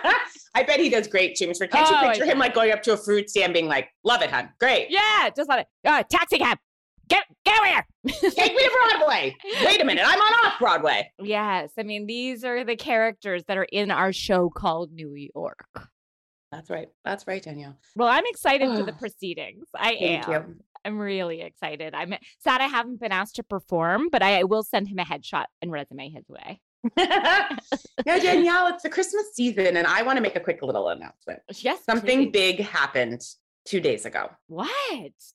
I 0.55 0.63
bet 0.63 0.79
he 0.79 0.89
does 0.89 1.07
great, 1.07 1.35
James. 1.35 1.59
Can't 1.59 1.73
you 1.73 1.79
Oh, 1.95 1.95
I 1.99 2.07
picture 2.13 2.25
him 2.25 2.39
like 2.39 2.53
going 2.53 2.71
up 2.71 2.81
to 2.83 2.93
a 2.93 2.97
fruit 2.97 3.29
stand 3.29 3.53
being 3.53 3.67
like, 3.67 3.89
love 4.03 4.21
it, 4.21 4.29
hun. 4.31 4.49
Great. 4.59 4.87
yeah, 4.89 5.29
just 5.35 5.49
love 5.49 5.59
it. 5.59 5.67
Uh, 5.85 6.03
taxi 6.09 6.37
cab, 6.37 6.57
get 7.09 7.25
get 7.45 7.57
over 7.59 7.67
here. 7.67 7.85
Take 8.31 8.53
me 8.55 8.63
to 8.63 8.77
Broadway. 8.89 9.35
Wait 9.65 9.81
a 9.81 9.85
minute. 9.85 10.03
I'm 10.05 10.19
on 10.19 10.33
off 10.45 10.59
Broadway. 10.59 11.11
Yes, 11.19 11.71
I 11.77 11.83
mean 11.83 12.05
these 12.05 12.43
are 12.43 12.63
the 12.63 12.75
characters 12.75 13.43
that 13.47 13.57
are 13.57 13.67
in 13.71 13.91
our 13.91 14.13
show 14.13 14.49
called 14.49 14.91
New 14.91 15.13
York. 15.35 15.65
That's 16.51 16.69
right. 16.69 16.87
That's 17.05 17.27
right, 17.27 17.43
Danielle. 17.43 17.77
Well, 17.95 18.07
I'm 18.07 18.23
excited 18.27 18.75
for 18.75 18.83
the 18.83 18.93
proceedings. 18.99 19.67
I 19.75 19.95
Thank 19.99 20.27
am. 20.29 20.31
you. 20.47 20.55
I'm 20.85 20.97
really 20.97 21.41
excited. 21.41 21.93
I'm 21.93 22.13
sad 22.39 22.61
I 22.61 22.67
haven't 22.67 22.99
been 22.99 23.11
asked 23.11 23.35
to 23.35 23.43
perform, 23.43 24.09
but 24.09 24.23
I, 24.23 24.39
I 24.39 24.43
will 24.43 24.63
send 24.63 24.87
him 24.87 24.97
a 24.97 25.03
headshot 25.03 25.45
and 25.61 25.71
resume 25.71 26.09
his 26.09 26.27
way. 26.29 26.61
now, 26.97 27.49
Danielle, 28.05 28.67
it's 28.67 28.83
the 28.83 28.89
Christmas 28.89 29.25
season, 29.33 29.75
and 29.75 29.85
I 29.85 30.01
want 30.03 30.15
to 30.15 30.21
make 30.21 30.37
a 30.37 30.39
quick 30.39 30.61
little 30.61 30.87
announcement. 30.87 31.41
Yes, 31.57 31.83
Something 31.83 32.31
please. 32.31 32.31
big 32.31 32.59
happened 32.61 33.21
two 33.65 33.81
days 33.81 34.05
ago. 34.05 34.29
What? 34.47 34.69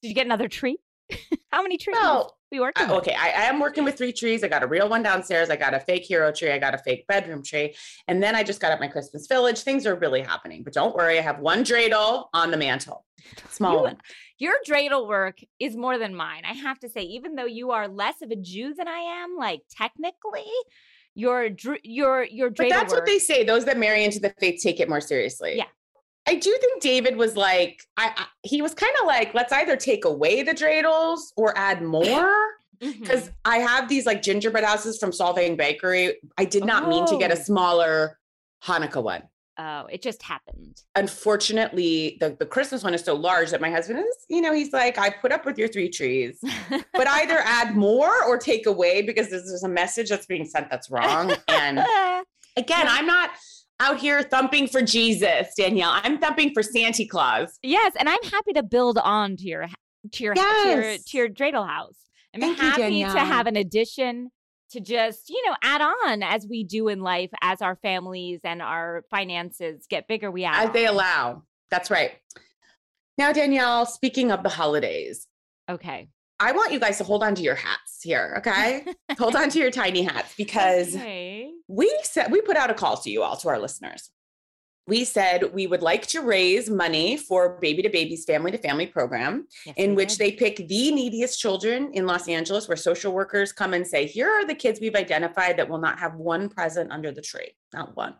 Did 0.03 0.09
you 0.09 0.15
get 0.15 0.25
another 0.27 0.49
tree? 0.49 0.79
How 1.53 1.63
many 1.63 1.77
trees? 1.79 1.97
Well, 2.01 2.37
we 2.51 2.61
working 2.61 2.87
I- 2.87 2.95
okay, 2.97 3.15
I, 3.15 3.29
I 3.29 3.43
am 3.45 3.61
working 3.61 3.85
with 3.85 3.97
three 3.97 4.13
trees. 4.13 4.43
I 4.45 4.49
got 4.49 4.63
a 4.63 4.67
real 4.67 4.89
one 4.89 5.03
downstairs. 5.03 5.51
I 5.51 5.57
got 5.57 5.75
a 5.75 5.81
fake 5.81 6.05
hero 6.05 6.33
tree. 6.33 6.51
I 6.51 6.59
got 6.59 6.75
a 6.75 6.79
fake 6.79 7.07
bedroom 7.07 7.43
tree. 7.43 7.75
And 8.09 8.23
then 8.23 8.35
I 8.35 8.43
just 8.43 8.61
got 8.61 8.73
up 8.73 8.81
my 8.81 8.89
Christmas 8.89 9.27
village. 9.27 9.61
Things 9.61 9.87
are 9.87 9.95
really 9.95 10.21
happening. 10.23 10.63
But 10.63 10.73
don't 10.73 10.95
worry, 10.95 11.19
I 11.19 11.23
have 11.23 11.39
one 11.41 11.65
dreidel 11.65 12.27
on 12.33 12.51
the 12.51 12.57
mantle. 12.57 13.05
Small 13.51 13.75
You- 13.75 13.81
one. 13.83 13.97
Your 14.39 14.55
dreidel 14.69 15.07
work 15.09 15.39
is 15.61 15.77
more 15.77 15.97
than 15.97 16.15
mine. 16.15 16.43
I 16.45 16.55
have 16.55 16.81
to 16.81 16.89
say, 16.89 17.03
even 17.03 17.37
though 17.37 17.47
you 17.47 17.71
are 17.71 17.87
less 17.87 18.21
of 18.21 18.33
a 18.33 18.37
Jew 18.37 18.75
than 18.75 18.89
I 18.89 19.23
am, 19.23 19.37
like 19.39 19.61
technically, 19.71 20.45
your 21.15 21.51
your 21.85 22.25
your 22.25 22.51
dreidel 22.51 22.57
But 22.57 22.69
that's 22.71 22.93
work. 22.93 23.03
what 23.03 23.07
they 23.07 23.21
say. 23.21 23.45
Those 23.45 23.65
that 23.67 23.79
marry 23.79 24.03
into 24.05 24.19
the 24.19 24.35
faith 24.41 24.61
take 24.61 24.81
it 24.81 24.89
more 24.89 25.01
seriously. 25.01 25.55
Yeah. 25.57 25.67
I 26.27 26.35
do 26.37 26.57
think 26.61 26.83
David 26.83 27.17
was 27.17 27.37
like, 27.37 27.83
I, 27.97 28.13
I 28.17 28.27
he 28.43 28.63
was 28.63 28.73
kind 28.75 28.93
of 29.01 29.07
like, 29.07 29.35
let's 29.35 29.53
either 29.53 29.77
take 29.77 30.05
away 30.05 30.43
the 30.43 30.53
dreidels 30.53 31.19
or 31.37 31.57
add 31.57 31.83
more. 31.83 32.33
Mm-hmm. 32.83 33.01
Because 33.03 33.31
I 33.45 33.59
have 33.59 33.89
these 33.89 34.05
like 34.05 34.21
gingerbread 34.21 34.65
houses 34.65 34.99
from 34.99 35.11
Solvang 35.13 35.57
Bakery. 35.57 36.17
I 36.37 36.45
did 36.45 36.65
not 36.65 36.89
mean 36.89 37.07
to 37.07 37.17
get 37.17 37.31
a 37.31 37.35
Oh. 37.39 37.43
smaller 37.43 38.19
Hanukkah 38.65 39.03
one. 39.03 39.23
oh, 39.59 39.87
it 39.87 40.03
just 40.03 40.23
happened. 40.23 40.83
Unfortunately, 40.97 42.17
the, 42.21 42.37
the 42.39 42.45
Christmas 42.45 42.83
one 42.83 42.93
is 42.93 43.03
so 43.03 43.15
large 43.15 43.51
that 43.53 43.61
my 43.61 43.71
husband 43.71 44.01
is, 44.01 44.27
you 44.29 44.41
know, 44.41 44.53
he's 44.53 44.73
like, 44.73 44.99
I 44.99 45.09
put 45.09 45.31
up 45.33 45.47
with 45.47 45.57
your 45.57 45.69
three 45.69 45.89
trees, 45.89 46.39
but 46.69 47.07
either 47.09 47.39
add 47.45 47.77
more 47.77 48.25
or 48.25 48.37
take 48.39 48.67
away 48.67 49.03
because 49.03 49.31
this 49.31 49.45
is 49.45 49.63
a 49.63 49.69
message 49.69 50.11
that's 50.11 50.27
being 50.27 50.45
sent 50.45 50.69
that's 50.69 50.91
wrong. 50.91 51.33
And 51.49 51.79
again, 52.57 52.87
I'm 52.89 53.07
not 53.07 53.31
out 53.81 53.99
here 53.99 54.23
thumping 54.23 54.69
for 54.69 54.83
Jesus, 54.83 55.49
Danielle. 55.57 55.91
I'm 55.93 56.19
thumping 56.19 56.53
for 56.55 56.63
Santa 56.63 57.05
Claus. 57.07 57.59
Yes, 57.63 57.93
and 57.99 58.09
I'm 58.09 58.23
happy 58.23 58.53
to 58.55 58.63
build 58.63 58.99
on 58.99 59.37
to 59.37 59.45
your 59.45 59.67
to 60.13 60.25
your 60.25 60.35
to 60.35 60.41
your, 60.41 60.97
to 60.99 61.17
your 61.17 61.29
dreidel 61.29 61.67
house. 61.67 61.97
I'm 62.35 62.41
Thank 62.41 62.59
you, 62.59 62.65
happy 62.65 63.05
to 63.05 63.21
have 63.21 63.47
an 63.47 63.57
addition 63.57 64.31
to 64.71 64.81
just 64.81 65.29
you 65.29 65.43
know 65.47 65.57
add 65.63 65.81
on 65.81 66.23
as 66.23 66.47
we 66.49 66.65
do 66.65 66.89
in 66.89 67.01
life 67.01 67.31
as 67.43 67.63
our 67.63 67.77
families 67.77 68.41
and 68.45 68.61
our 68.61 69.05
finances 69.11 69.87
get 69.89 70.09
bigger. 70.09 70.31
We 70.31 70.45
add 70.45 70.69
As 70.69 70.73
they 70.73 70.87
allow. 70.87 71.43
That's 71.71 71.91
right. 71.91 72.13
Now, 73.17 73.33
Danielle, 73.33 73.87
speaking 73.87 74.33
of 74.33 74.43
the 74.43 74.49
holidays, 74.49 75.27
Okay, 75.71 76.09
I 76.41 76.53
want 76.53 76.73
you 76.73 76.81
guys 76.81 76.99
to 76.99 77.05
hold 77.05 77.23
on 77.23 77.35
to 77.37 77.43
your 77.43 77.55
hats 77.55 78.01
here, 78.03 78.35
okay? 78.39 78.85
hold 79.19 79.37
on 79.37 79.51
to 79.51 79.59
your 79.59 79.71
tiny 79.71 80.03
hats 80.03 80.35
because 80.37 80.95
okay. 80.95 81.53
we 81.69 81.97
said 82.03 82.31
we 82.31 82.41
put 82.41 82.57
out 82.57 82.71
a 82.71 82.75
call 82.75 82.97
to 82.99 83.11
you 83.11 83.23
all 83.23 83.37
to 83.37 83.49
our 83.49 83.59
listeners 83.59 84.11
we 84.87 85.05
said 85.05 85.55
we 85.55 85.67
would 85.67 85.83
like 85.83 86.07
to 86.09 86.21
raise 86.21 86.69
money 86.69 87.17
for 87.17 87.59
Baby 87.61 87.83
to 87.83 87.89
Baby's 87.89 88.25
Family 88.25 88.51
to 88.51 88.59
Family 88.59 88.87
program, 88.87 89.47
Yes, 89.65 89.75
in 89.79 89.95
which 89.95 90.11
did. 90.11 90.19
they 90.19 90.33
pick 90.33 90.57
the 90.57 90.93
neediest 90.93 91.41
children 91.41 91.91
in 91.95 92.07
Los 92.07 92.29
Angeles, 92.29 92.69
where 92.69 92.77
social 92.77 93.13
workers 93.13 93.53
come 93.53 93.73
and 93.73 93.87
say, 93.87 94.07
Here 94.07 94.29
are 94.29 94.45
the 94.45 94.55
kids 94.55 94.81
we've 94.81 94.95
identified 94.95 95.57
that 95.57 95.69
will 95.69 95.79
not 95.79 95.99
have 95.99 96.17
one 96.17 96.49
present 96.49 96.93
under 96.93 97.11
the 97.11 97.23
tree, 97.23 97.53
not 97.73 97.97
one. 97.97 98.15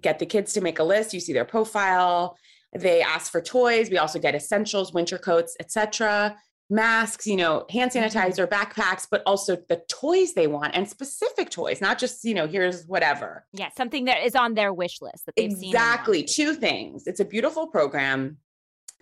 Get 0.00 0.18
the 0.18 0.26
kids 0.26 0.52
to 0.52 0.60
make 0.60 0.78
a 0.78 0.84
list. 0.84 1.14
You 1.14 1.20
see 1.20 1.32
their 1.32 1.44
profile. 1.44 2.36
They 2.76 3.02
ask 3.02 3.30
for 3.30 3.40
toys. 3.40 3.90
We 3.90 3.98
also 3.98 4.18
get 4.18 4.34
essentials, 4.34 4.92
winter 4.92 5.18
coats, 5.18 5.56
etc. 5.60 6.36
Masks, 6.70 7.26
you 7.26 7.36
know, 7.36 7.66
hand 7.70 7.90
Mhm. 7.90 8.10
sanitizer, 8.10 8.46
backpacks, 8.48 9.06
but 9.10 9.22
also 9.26 9.56
the 9.68 9.82
toys 9.88 10.32
they 10.32 10.46
want 10.46 10.74
and 10.74 10.88
specific 10.88 11.50
toys, 11.50 11.80
not 11.80 11.98
just, 11.98 12.24
you 12.24 12.32
know, 12.34 12.46
here's 12.46 12.86
whatever. 12.86 13.46
Yeah, 13.52 13.68
something 13.76 14.06
that 14.06 14.24
is 14.24 14.34
on 14.34 14.54
their 14.54 14.72
wish 14.72 15.02
list 15.02 15.26
that 15.26 15.34
they've 15.36 15.52
seen. 15.52 15.70
Exactly. 15.70 16.22
Two 16.22 16.54
things. 16.54 17.06
It's 17.06 17.20
a 17.20 17.24
beautiful 17.24 17.66
program. 17.66 18.38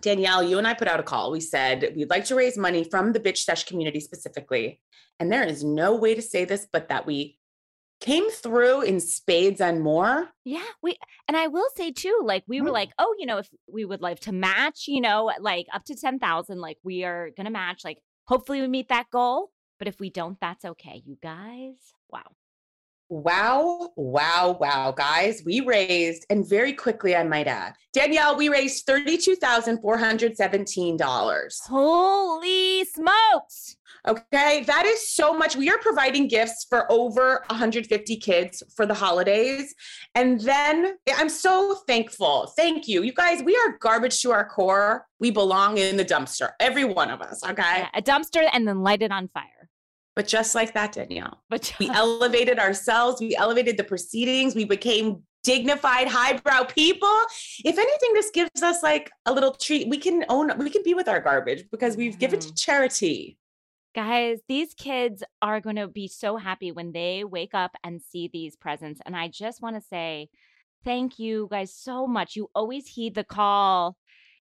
Danielle, 0.01 0.43
you 0.43 0.57
and 0.57 0.67
I 0.67 0.73
put 0.73 0.89
out 0.89 0.99
a 0.99 1.03
call. 1.03 1.31
We 1.31 1.39
said 1.39 1.93
we'd 1.95 2.09
like 2.09 2.25
to 2.25 2.35
raise 2.35 2.57
money 2.57 2.83
from 2.83 3.13
the 3.13 3.19
bitch 3.21 3.37
sesh 3.37 3.63
community 3.63 4.01
specifically. 4.01 4.81
And 5.19 5.31
there 5.31 5.43
is 5.43 5.63
no 5.63 5.95
way 5.95 6.15
to 6.15 6.21
say 6.21 6.43
this, 6.43 6.67
but 6.71 6.89
that 6.89 7.05
we 7.05 7.37
came 8.01 8.29
through 8.29 8.81
in 8.81 8.99
spades 8.99 9.61
and 9.61 9.81
more. 9.81 10.29
Yeah, 10.43 10.65
we 10.81 10.97
and 11.27 11.37
I 11.37 11.47
will 11.47 11.67
say 11.75 11.91
too, 11.91 12.19
like 12.23 12.43
we 12.47 12.61
were 12.61 12.69
Mhm. 12.69 12.73
like, 12.73 12.91
oh, 12.99 13.15
you 13.17 13.25
know, 13.25 13.37
if 13.37 13.49
we 13.71 13.85
would 13.85 14.01
like 14.01 14.19
to 14.21 14.31
match, 14.31 14.87
you 14.87 15.01
know, 15.01 15.31
like 15.39 15.67
up 15.73 15.85
to 15.85 15.95
ten 15.95 16.19
thousand, 16.19 16.59
like 16.59 16.77
we 16.83 17.03
are 17.03 17.29
gonna 17.37 17.49
match. 17.51 17.83
Like 17.85 17.99
hopefully 18.27 18.61
we 18.61 18.67
meet 18.67 18.89
that 18.89 19.09
goal. 19.11 19.51
But 19.79 19.87
if 19.87 19.99
we 19.99 20.09
don't, 20.09 20.39
that's 20.39 20.65
okay. 20.65 21.01
You 21.05 21.17
guys, 21.21 21.75
wow. 22.09 22.23
Wow, 23.09 23.91
wow, 23.95 24.57
wow, 24.59 24.91
guys. 24.91 25.43
We 25.45 25.59
raised, 25.59 26.25
and 26.29 26.47
very 26.47 26.73
quickly, 26.73 27.15
I 27.15 27.23
might 27.23 27.47
add, 27.47 27.73
Danielle, 27.91 28.35
we 28.37 28.49
raised 28.49 28.87
$32,417. 28.87 31.59
Holy 31.67 32.85
smokes. 32.85 33.75
Okay, 34.05 34.63
that 34.65 34.85
is 34.85 35.13
so 35.13 35.33
much. 35.33 35.55
We 35.55 35.69
are 35.69 35.77
providing 35.77 36.27
gifts 36.27 36.65
for 36.69 36.91
over 36.91 37.43
150 37.47 38.17
kids 38.17 38.61
for 38.75 38.85
the 38.85 38.93
holidays. 38.93 39.73
And 40.13 40.41
then 40.41 40.97
I'm 41.15 41.29
so 41.29 41.75
thankful. 41.87 42.47
Thank 42.47 42.89
you. 42.89 43.03
You 43.03 43.13
guys, 43.13 43.41
we 43.43 43.55
are 43.55 43.77
garbage 43.79 44.21
to 44.23 44.31
our 44.31 44.45
core. 44.45 45.07
We 45.19 45.31
belong 45.31 45.77
in 45.77 45.95
the 45.95 46.03
dumpster, 46.03 46.49
every 46.59 46.83
one 46.83 47.09
of 47.09 47.21
us. 47.21 47.43
Okay. 47.45 47.61
Yeah, 47.61 47.89
a 47.93 48.01
dumpster 48.01 48.47
and 48.51 48.67
then 48.67 48.83
light 48.83 49.01
it 49.01 49.11
on 49.11 49.29
fire. 49.29 49.69
But 50.15 50.27
just 50.27 50.53
like 50.53 50.73
that, 50.73 50.91
Danielle, 50.91 51.41
But 51.49 51.73
we 51.79 51.89
elevated 51.89 52.59
ourselves, 52.59 53.19
we 53.19 53.35
elevated 53.35 53.77
the 53.77 53.83
proceedings, 53.83 54.53
we 54.53 54.65
became 54.65 55.23
dignified, 55.43 56.07
highbrow 56.07 56.65
people. 56.65 57.15
If 57.65 57.77
anything, 57.77 58.13
this 58.13 58.29
gives 58.31 58.61
us 58.61 58.83
like 58.83 59.11
a 59.25 59.33
little 59.33 59.51
treat. 59.51 59.87
We 59.87 59.97
can 59.97 60.23
own, 60.29 60.51
we 60.57 60.69
can 60.69 60.83
be 60.83 60.93
with 60.93 61.07
our 61.07 61.19
garbage 61.19 61.65
because 61.71 61.97
we've 61.97 62.19
given 62.19 62.39
to 62.39 62.47
mm-hmm. 62.47 62.55
charity. 62.55 63.37
Guys, 63.95 64.39
these 64.47 64.73
kids 64.73 65.23
are 65.41 65.61
going 65.61 65.75
to 65.75 65.87
be 65.87 66.07
so 66.07 66.35
happy 66.37 66.71
when 66.71 66.93
they 66.93 67.23
wake 67.23 67.53
up 67.53 67.75
and 67.83 68.01
see 68.01 68.27
these 68.31 68.55
presents. 68.55 68.99
And 69.05 69.15
I 69.15 69.27
just 69.27 69.61
want 69.61 69.75
to 69.75 69.81
say 69.87 70.29
thank 70.83 71.19
you 71.19 71.47
guys 71.51 71.73
so 71.73 72.07
much. 72.07 72.35
You 72.35 72.49
always 72.55 72.87
heed 72.87 73.13
the 73.13 73.23
call 73.23 73.95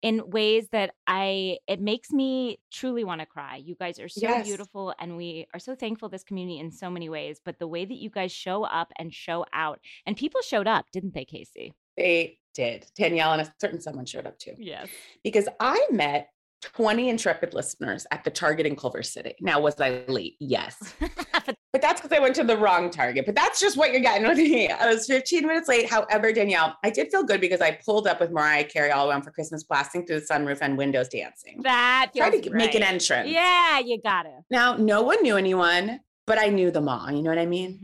in 0.02 0.28
ways 0.30 0.68
that 0.72 0.90
I 1.06 1.58
it 1.68 1.80
makes 1.80 2.10
me 2.10 2.58
truly 2.72 3.04
want 3.04 3.20
to 3.20 3.26
cry. 3.26 3.56
You 3.56 3.76
guys 3.76 4.00
are 4.00 4.08
so 4.08 4.20
Yes. 4.20 4.46
beautiful 4.46 4.92
and 4.98 5.16
we 5.16 5.46
are 5.54 5.60
so 5.60 5.74
thankful 5.76 6.08
this 6.08 6.24
community 6.24 6.58
in 6.58 6.70
so 6.72 6.90
many 6.90 7.08
ways, 7.08 7.40
but 7.44 7.58
the 7.60 7.68
way 7.68 7.84
that 7.84 7.94
you 7.96 8.10
guys 8.10 8.32
show 8.32 8.64
up 8.64 8.92
and 8.98 9.14
show 9.14 9.46
out. 9.52 9.78
And 10.06 10.16
people 10.16 10.42
showed 10.42 10.66
up, 10.66 10.86
didn't 10.92 11.14
they, 11.14 11.24
Casey? 11.24 11.72
They 11.96 12.38
did. 12.52 12.86
Danielle 12.96 13.32
and 13.32 13.42
a 13.42 13.54
certain 13.60 13.80
someone 13.80 14.06
showed 14.06 14.26
up 14.26 14.38
too. 14.38 14.54
Yes. 14.58 14.88
because 15.22 15.48
I 15.60 15.86
met 15.90 16.28
20 16.62 17.08
intrepid 17.08 17.54
listeners 17.54 18.06
at 18.10 18.24
the 18.24 18.30
Target 18.30 18.66
in 18.66 18.76
Culver 18.76 19.02
City. 19.02 19.34
Now, 19.40 19.60
was 19.60 19.80
I 19.80 20.04
late? 20.08 20.36
Yes. 20.40 20.76
but 21.00 21.82
that's 21.82 22.00
because 22.00 22.16
I 22.16 22.20
went 22.20 22.34
to 22.36 22.44
the 22.44 22.56
wrong 22.56 22.90
Target. 22.90 23.26
But 23.26 23.34
that's 23.34 23.60
just 23.60 23.76
what 23.76 23.92
you're 23.92 24.00
getting 24.00 24.26
with 24.26 24.38
me. 24.38 24.68
I 24.70 24.92
was 24.92 25.06
15 25.06 25.46
minutes 25.46 25.68
late. 25.68 25.88
However, 25.88 26.32
Danielle, 26.32 26.76
I 26.82 26.90
did 26.90 27.10
feel 27.10 27.22
good 27.24 27.40
because 27.40 27.60
I 27.60 27.78
pulled 27.84 28.06
up 28.06 28.20
with 28.20 28.30
Mariah 28.30 28.64
Carey 28.64 28.90
all 28.90 29.08
around 29.10 29.22
for 29.22 29.30
Christmas, 29.30 29.64
blasting 29.64 30.06
through 30.06 30.20
the 30.20 30.26
sunroof 30.26 30.58
and 30.62 30.76
windows 30.76 31.08
dancing. 31.08 31.60
that 31.62 32.10
Tried 32.16 32.30
to 32.30 32.42
feels 32.42 32.54
make 32.54 32.74
an 32.74 32.82
entrance. 32.82 33.28
Yeah, 33.28 33.78
you 33.78 34.00
gotta. 34.02 34.40
Now, 34.50 34.76
no 34.76 35.02
one 35.02 35.22
knew 35.22 35.36
anyone, 35.36 36.00
but 36.26 36.38
I 36.38 36.46
knew 36.46 36.70
them 36.70 36.88
all. 36.88 37.10
You 37.10 37.22
know 37.22 37.30
what 37.30 37.38
I 37.38 37.46
mean? 37.46 37.78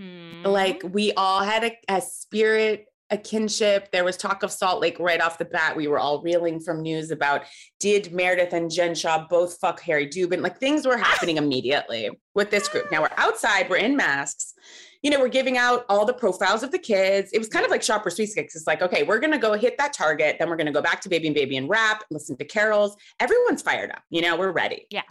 Mhm. 0.44 0.46
Like 0.50 0.82
we 0.90 1.12
all 1.12 1.42
had 1.42 1.62
a, 1.64 1.72
a 1.88 2.00
spirit, 2.00 2.86
a 3.12 3.16
kinship. 3.18 3.92
There 3.92 4.04
was 4.04 4.16
talk 4.16 4.42
of 4.42 4.50
Salt 4.50 4.80
Lake 4.80 4.98
right 4.98 5.20
off 5.20 5.36
the 5.36 5.44
bat. 5.44 5.76
We 5.76 5.86
were 5.86 5.98
all 5.98 6.22
reeling 6.22 6.58
from 6.58 6.80
news 6.80 7.10
about 7.10 7.42
did 7.78 8.10
Meredith 8.10 8.54
and 8.54 8.70
Jen 8.70 8.94
Shah 8.94 9.26
both 9.28 9.58
fuck 9.60 9.80
Harry 9.82 10.08
Dubin? 10.08 10.40
Like 10.40 10.58
things 10.58 10.86
were 10.86 10.96
happening 10.96 11.36
immediately 11.36 12.10
with 12.34 12.50
this 12.50 12.68
group. 12.68 12.90
Now 12.90 13.02
we're 13.02 13.10
outside, 13.18 13.68
we're 13.68 13.76
in 13.76 13.96
masks. 13.96 14.54
You 15.02 15.10
know, 15.10 15.20
we're 15.20 15.28
giving 15.28 15.58
out 15.58 15.84
all 15.88 16.06
the 16.06 16.14
profiles 16.14 16.62
of 16.62 16.70
the 16.70 16.78
kids. 16.78 17.30
It 17.34 17.38
was 17.38 17.48
kind 17.48 17.64
of 17.64 17.70
like 17.70 17.82
shopper 17.82 18.08
sweepstakes. 18.08 18.54
It's 18.54 18.66
like, 18.66 18.80
okay, 18.80 19.02
we're 19.02 19.20
gonna 19.20 19.38
go 19.38 19.52
hit 19.52 19.76
that 19.76 19.92
target, 19.92 20.36
then 20.38 20.48
we're 20.48 20.56
gonna 20.56 20.72
go 20.72 20.82
back 20.82 21.02
to 21.02 21.10
Baby 21.10 21.26
and 21.28 21.34
Baby 21.34 21.58
and 21.58 21.68
rap, 21.68 22.04
listen 22.10 22.36
to 22.38 22.44
carols. 22.46 22.96
Everyone's 23.20 23.60
fired 23.60 23.90
up. 23.90 24.02
You 24.08 24.22
know, 24.22 24.36
we're 24.36 24.52
ready. 24.52 24.86
Yeah. 24.90 25.02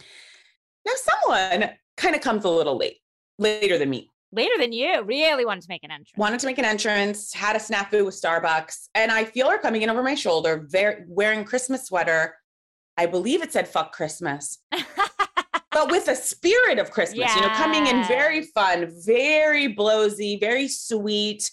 Now 0.84 0.92
someone 0.96 1.70
kind 1.96 2.16
of 2.16 2.20
comes 2.20 2.44
a 2.44 2.48
little 2.48 2.76
late, 2.76 2.96
later 3.38 3.78
than 3.78 3.90
me 3.90 4.11
later 4.32 4.54
than 4.58 4.72
you 4.72 5.02
really 5.02 5.44
wanted 5.44 5.62
to 5.62 5.68
make 5.68 5.84
an 5.84 5.90
entrance. 5.90 6.12
wanted 6.16 6.40
to 6.40 6.46
make 6.46 6.58
an 6.58 6.64
entrance, 6.64 7.32
had 7.32 7.54
a 7.54 7.58
snafu 7.58 8.04
with 8.04 8.14
Starbucks, 8.20 8.88
and 8.94 9.12
I 9.12 9.24
feel 9.24 9.50
her 9.50 9.58
coming 9.58 9.82
in 9.82 9.90
over 9.90 10.02
my 10.02 10.14
shoulder, 10.14 10.66
very, 10.68 11.04
wearing 11.06 11.44
Christmas 11.44 11.86
sweater. 11.86 12.34
I 12.96 13.06
believe 13.06 13.42
it 13.42 13.52
said 13.52 13.68
"fuck 13.68 13.92
Christmas," 13.92 14.58
but 15.70 15.90
with 15.90 16.08
a 16.08 16.14
spirit 16.16 16.78
of 16.78 16.90
Christmas. 16.90 17.34
You 17.34 17.40
know, 17.42 17.48
coming 17.50 17.86
in 17.86 18.04
very 18.04 18.42
fun, 18.42 18.92
very 19.04 19.74
blowsy, 19.74 20.38
very 20.40 20.68
sweet. 20.68 21.50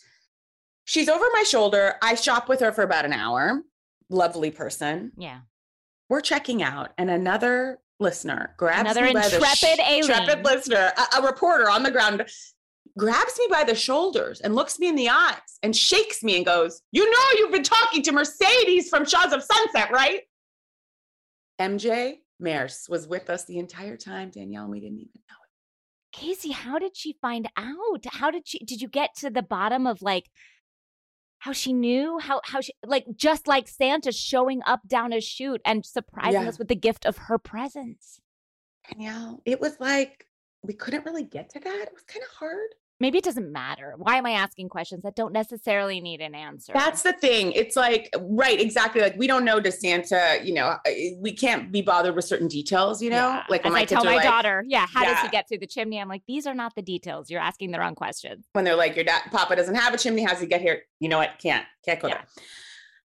She's 0.86 1.07
over 1.07 1.25
my 1.33 1.43
shoulder. 1.43 1.95
I 2.01 2.15
shop 2.15 2.50
with 2.50 2.59
her 2.62 2.71
for 2.71 2.81
about 2.83 3.05
an 3.05 3.13
hour. 3.13 3.62
Lovely 4.09 4.51
person. 4.51 5.12
yeah. 5.17 5.41
We're 6.09 6.21
checking 6.21 6.63
out, 6.63 6.89
and 6.98 7.12
another 7.12 7.77
listener 8.00 8.55
grabs 8.57 8.89
Another 8.89 9.03
me 9.03 9.13
by 9.13 9.27
the 9.27 9.36
intrepid 9.36 9.79
alien. 9.79 10.00
intrepid 10.09 10.43
listener, 10.43 10.91
a, 10.98 11.19
a 11.19 11.21
reporter 11.21 11.69
on 11.69 11.83
the 11.83 11.91
ground, 11.91 12.25
grabs 13.00 13.34
me 13.39 13.48
by 13.50 13.63
the 13.63 13.74
shoulders 13.75 14.41
and 14.41 14.53
looks 14.53 14.77
me 14.77 14.88
in 14.89 14.96
the 14.96 15.10
eyes 15.10 15.58
and 15.63 15.75
shakes 15.75 16.22
me 16.24 16.36
and 16.38 16.46
goes, 16.46 16.82
"You 16.91 17.10
know, 17.10 17.25
you've 17.38 17.51
been 17.51 17.63
talking 17.63 18.03
to 18.03 18.12
Mercedes 18.12 18.89
from 18.89 19.06
Shahs 19.06 19.34
of 19.34 19.41
Sunset, 19.44 19.91
right?" 19.91 20.22
MJ 21.60 22.20
Mears 22.39 22.86
was 22.89 23.08
with 23.08 23.29
us 23.29 23.46
the 23.46 23.58
entire 23.58 23.98
time, 23.98 24.29
Danielle. 24.29 24.63
and 24.63 24.72
We 24.72 24.79
didn't 24.79 25.00
even 25.00 25.12
know 25.29 25.36
it. 25.44 26.18
Casey, 26.18 26.51
how 26.51 26.79
did 26.79 26.96
she 26.96 27.13
find 27.22 27.48
out? 27.58 28.06
How 28.12 28.32
did 28.32 28.48
she 28.48 28.60
did 28.60 28.82
you 28.82 28.88
get 28.88 29.15
to 29.18 29.29
the 29.29 29.41
bottom 29.44 29.86
of 29.86 30.01
like 30.01 30.29
how 31.39 31.53
she 31.53 31.72
knew 31.74 32.18
how 32.20 32.41
how 32.46 32.62
she 32.62 32.74
like 32.86 33.06
just 33.15 33.48
like 33.48 33.68
Santa 33.68 34.12
showing 34.12 34.62
up 34.65 34.82
down 34.88 35.13
a 35.13 35.22
chute 35.22 35.62
and 35.65 35.86
surprising 35.86 36.41
Yeah. 36.44 36.50
us 36.50 36.58
with 36.60 36.68
the 36.68 36.75
gift 36.75 37.06
of 37.06 37.18
her 37.18 37.38
presence. 37.38 38.20
Danielle, 38.89 39.41
it 39.46 39.60
was 39.60 39.79
like 39.79 40.25
we 40.63 40.74
couldn't 40.74 41.06
really 41.06 41.24
get 41.24 41.50
to 41.51 41.60
that. 41.60 41.88
It 41.88 41.94
was 41.94 42.03
kind 42.03 42.24
of 42.24 42.32
hard. 42.32 42.75
Maybe 43.01 43.18
it 43.18 43.24
doesn't 43.24 43.50
matter. 43.50 43.94
Why 43.98 44.18
am 44.18 44.25
I 44.25 44.32
asking 44.32 44.68
questions 44.68 45.03
that 45.03 45.15
don't 45.15 45.32
necessarily 45.32 46.01
need 46.01 46.20
an 46.20 46.36
answer? 46.36 46.74
That's 46.74 47.01
the 47.01 47.13
thing. 47.13 47.53
It's 47.53 47.77
like, 47.77 48.10
right, 48.20 48.60
exactly. 48.60 49.01
Like, 49.01 49.15
we 49.18 49.25
don't 49.25 49.46
know 49.46 49.62
to 49.62 49.72
Santa, 49.72 50.39
you 50.44 50.53
know, 50.53 50.75
we 51.18 51.32
can't 51.32 51.72
be 51.72 51.82
bothered 51.82 52.13
with 52.15 52.25
certain 52.25 52.50
details, 52.50 53.01
you 53.01 53.10
know? 53.10 53.15
Yeah. 53.29 53.44
Like, 53.48 53.63
when 53.63 53.72
As 53.72 53.75
my 53.75 53.82
I 53.82 53.86
tell 53.86 54.03
my 54.03 54.15
like, 54.15 54.24
daughter, 54.24 54.65
yeah, 54.68 54.86
how 54.86 55.06
does 55.06 55.18
he 55.22 55.29
get 55.29 55.48
through 55.48 55.60
the 55.60 55.68
chimney? 55.68 56.00
I'm 56.01 56.10
like, 56.10 56.24
these 56.27 56.46
are 56.46 56.53
not 56.53 56.75
the 56.75 56.82
details. 56.82 57.29
You're 57.29 57.39
asking 57.41 57.72
the 57.72 57.79
wrong 57.79 57.96
question. 57.96 58.44
when 58.51 58.65
they're 58.65 58.75
like, 58.75 58.96
your 58.98 59.06
dad, 59.06 59.22
Papa 59.32 59.56
doesn't 59.56 59.75
have 59.75 59.94
a 59.94 59.98
chimney. 59.98 60.24
How's 60.24 60.41
he 60.41 60.48
get 60.48 60.60
here? 60.60 60.82
You 61.00 61.08
know 61.08 61.20
what? 61.20 61.39
Can't, 61.41 61.65
can't 61.86 62.01
go 62.01 62.10
Yeah. 62.10 62.15
there. 62.15 62.25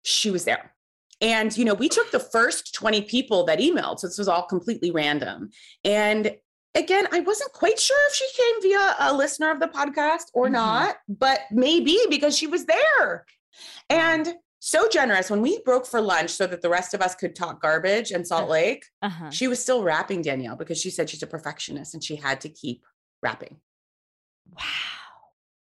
She 0.03 0.31
was 0.31 0.45
there. 0.45 0.73
And, 1.19 1.55
you 1.57 1.65
know, 1.65 1.73
we 1.73 1.89
took 1.89 2.09
the 2.11 2.19
first 2.19 2.73
20 2.73 3.01
people 3.03 3.43
that 3.45 3.59
emailed. 3.59 3.99
So 3.99 4.07
this 4.07 4.17
was 4.17 4.27
all 4.29 4.43
completely 4.43 4.89
random. 4.89 5.49
And 5.83 6.35
again, 6.75 7.07
I 7.11 7.19
wasn't 7.21 7.51
quite 7.53 7.79
sure 7.79 7.97
if 8.09 8.15
she 8.15 8.27
came 8.41 8.61
via 8.61 8.95
a 8.99 9.13
listener 9.13 9.51
of 9.51 9.59
the 9.59 9.67
podcast 9.67 10.25
or 10.33 10.47
Mhm. 10.47 10.51
not, 10.53 10.97
but 11.07 11.41
maybe 11.51 11.97
because 12.09 12.37
she 12.37 12.47
was 12.47 12.65
there. 12.65 13.25
And 13.89 14.35
so 14.59 14.87
generous 14.87 15.29
when 15.29 15.41
we 15.41 15.59
broke 15.63 15.85
for 15.87 15.99
lunch 15.99 16.29
so 16.29 16.45
that 16.47 16.61
the 16.61 16.69
rest 16.69 16.93
of 16.93 17.01
us 17.01 17.15
could 17.15 17.35
talk 17.35 17.61
garbage 17.61 18.11
in 18.11 18.23
Salt 18.23 18.47
Lake, 18.49 18.85
Uh-huh. 19.01 19.29
she 19.31 19.47
was 19.47 19.59
still 19.61 19.83
rapping 19.83 20.21
Danielle 20.21 20.55
because 20.55 20.79
she 20.79 20.89
said 20.91 21.09
she's 21.09 21.23
a 21.23 21.27
perfectionist 21.27 21.93
and 21.93 22.03
she 22.03 22.15
had 22.17 22.39
to 22.41 22.49
keep 22.49 22.85
rapping. 23.23 23.59
Wow. 24.55 24.63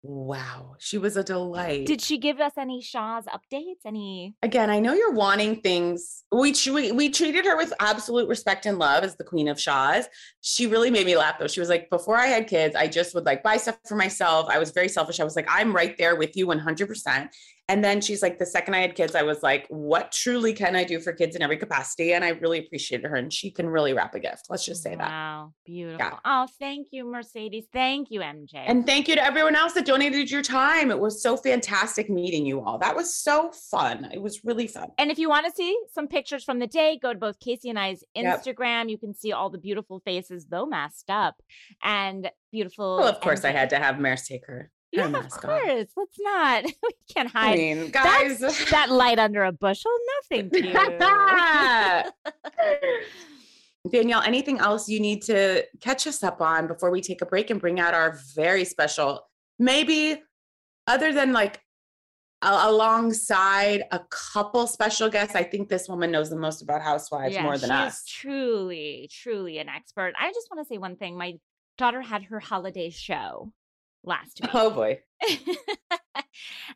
Wow. 0.03 0.75
She 0.79 0.97
was 0.97 1.15
a 1.15 1.23
delight. 1.23 1.85
Did 1.85 2.01
she 2.01 2.17
give 2.17 2.39
us 2.39 2.53
any 2.57 2.81
Shaw's 2.81 3.25
updates? 3.25 3.85
Any 3.85 4.33
Again, 4.41 4.71
I 4.71 4.79
know 4.79 4.93
you're 4.93 5.13
wanting 5.13 5.61
things. 5.61 6.23
We, 6.31 6.55
we 6.71 6.91
we 6.91 7.09
treated 7.09 7.45
her 7.45 7.55
with 7.55 7.71
absolute 7.79 8.27
respect 8.27 8.65
and 8.65 8.79
love 8.79 9.03
as 9.03 9.15
the 9.15 9.23
queen 9.23 9.47
of 9.47 9.59
Shahs. 9.59 10.07
She 10.41 10.65
really 10.65 10.89
made 10.89 11.05
me 11.05 11.15
laugh 11.15 11.37
though. 11.37 11.47
She 11.47 11.59
was 11.59 11.69
like, 11.69 11.89
before 11.91 12.17
I 12.17 12.27
had 12.27 12.47
kids, 12.47 12.75
I 12.75 12.87
just 12.87 13.13
would 13.13 13.25
like 13.25 13.43
buy 13.43 13.57
stuff 13.57 13.77
for 13.87 13.95
myself. 13.95 14.47
I 14.49 14.57
was 14.57 14.71
very 14.71 14.89
selfish. 14.89 15.19
I 15.19 15.23
was 15.23 15.35
like, 15.35 15.47
I'm 15.47 15.75
right 15.75 15.95
there 15.97 16.15
with 16.15 16.35
you 16.35 16.47
100%. 16.47 17.29
And 17.71 17.81
then 17.81 18.01
she's 18.01 18.21
like, 18.21 18.37
the 18.37 18.45
second 18.45 18.73
I 18.73 18.81
had 18.81 18.95
kids, 18.95 19.15
I 19.15 19.23
was 19.23 19.41
like, 19.41 19.65
what 19.69 20.11
truly 20.11 20.51
can 20.51 20.75
I 20.75 20.83
do 20.83 20.99
for 20.99 21.13
kids 21.13 21.37
in 21.37 21.41
every 21.41 21.55
capacity? 21.55 22.11
And 22.11 22.21
I 22.21 22.31
really 22.31 22.59
appreciated 22.59 23.07
her. 23.07 23.15
And 23.15 23.31
she 23.31 23.49
can 23.49 23.69
really 23.69 23.93
wrap 23.93 24.13
a 24.13 24.19
gift. 24.19 24.47
Let's 24.49 24.65
just 24.65 24.83
say 24.83 24.93
that. 24.93 25.09
Wow, 25.09 25.53
beautiful. 25.65 26.19
Oh, 26.25 26.47
thank 26.59 26.89
you, 26.91 27.09
Mercedes. 27.09 27.67
Thank 27.71 28.11
you, 28.11 28.19
MJ. 28.19 28.55
And 28.55 28.85
thank 28.85 29.07
you 29.07 29.15
to 29.15 29.23
everyone 29.23 29.55
else 29.55 29.71
that 29.73 29.85
donated 29.85 30.29
your 30.29 30.41
time. 30.41 30.91
It 30.91 30.99
was 30.99 31.23
so 31.23 31.37
fantastic 31.37 32.09
meeting 32.09 32.45
you 32.45 32.61
all. 32.61 32.77
That 32.77 32.93
was 32.93 33.15
so 33.15 33.53
fun. 33.71 34.09
It 34.11 34.21
was 34.21 34.43
really 34.43 34.67
fun. 34.67 34.89
And 34.97 35.09
if 35.09 35.17
you 35.17 35.29
want 35.29 35.45
to 35.45 35.53
see 35.53 35.73
some 35.93 36.09
pictures 36.09 36.43
from 36.43 36.59
the 36.59 36.67
day, 36.67 36.99
go 37.01 37.13
to 37.13 37.19
both 37.19 37.39
Casey 37.39 37.69
and 37.69 37.79
I's 37.79 38.03
Yep. 38.15 38.43
Instagram. 38.43 38.89
You 38.89 38.97
can 38.97 39.13
see 39.13 39.31
all 39.31 39.49
the 39.49 39.57
beautiful 39.57 40.01
faces, 40.01 40.47
though 40.49 40.65
masked 40.65 41.09
up, 41.09 41.35
and 41.81 42.29
beautiful. 42.51 42.97
Well, 42.97 43.07
of 43.07 43.21
course, 43.21 43.45
I 43.45 43.51
had 43.51 43.69
to 43.69 43.77
have 43.77 43.97
Maris 43.97 44.27
take 44.27 44.45
her. 44.47 44.71
Yeah, 44.91 45.07
of 45.07 45.29
course. 45.29 45.87
Let's 45.95 46.17
not. 46.19 46.63
we 46.83 46.89
can't 47.13 47.29
hide. 47.29 47.53
I 47.53 47.55
mean, 47.55 47.91
guys. 47.91 48.39
that 48.71 48.89
light 48.89 49.19
under 49.19 49.43
a 49.43 49.51
bushel. 49.51 49.91
No, 49.91 50.37
thank 50.37 50.55
you. 50.55 50.73
Danielle, 53.91 54.21
anything 54.21 54.59
else 54.59 54.87
you 54.87 54.99
need 54.99 55.23
to 55.23 55.65
catch 55.79 56.05
us 56.05 56.23
up 56.23 56.41
on 56.41 56.67
before 56.67 56.91
we 56.91 57.01
take 57.01 57.21
a 57.21 57.25
break 57.25 57.49
and 57.49 57.59
bring 57.59 57.79
out 57.79 57.93
our 57.93 58.19
very 58.35 58.63
special, 58.63 59.27
maybe 59.57 60.21
other 60.85 61.13
than 61.13 61.33
like 61.33 61.61
a- 62.43 62.67
alongside 62.67 63.85
a 63.91 64.01
couple 64.09 64.67
special 64.67 65.09
guests? 65.09 65.35
I 65.35 65.43
think 65.43 65.69
this 65.69 65.87
woman 65.87 66.11
knows 66.11 66.29
the 66.29 66.35
most 66.35 66.61
about 66.61 66.81
housewives 66.81 67.39
more 67.39 67.57
than 67.57 67.71
us. 67.71 67.85
she's 67.85 67.93
us. 67.93 68.05
truly, 68.05 69.09
truly 69.11 69.57
an 69.57 69.69
expert. 69.69 70.13
I 70.19 70.31
just 70.31 70.47
want 70.51 70.67
to 70.67 70.71
say 70.71 70.77
one 70.77 70.97
thing. 70.97 71.17
My 71.17 71.39
daughter 71.77 72.01
had 72.01 72.23
her 72.23 72.39
holiday 72.39 72.89
show 72.89 73.51
last 74.03 74.39
week. 74.41 74.51
Oh 74.53 74.69
boy. 74.69 74.99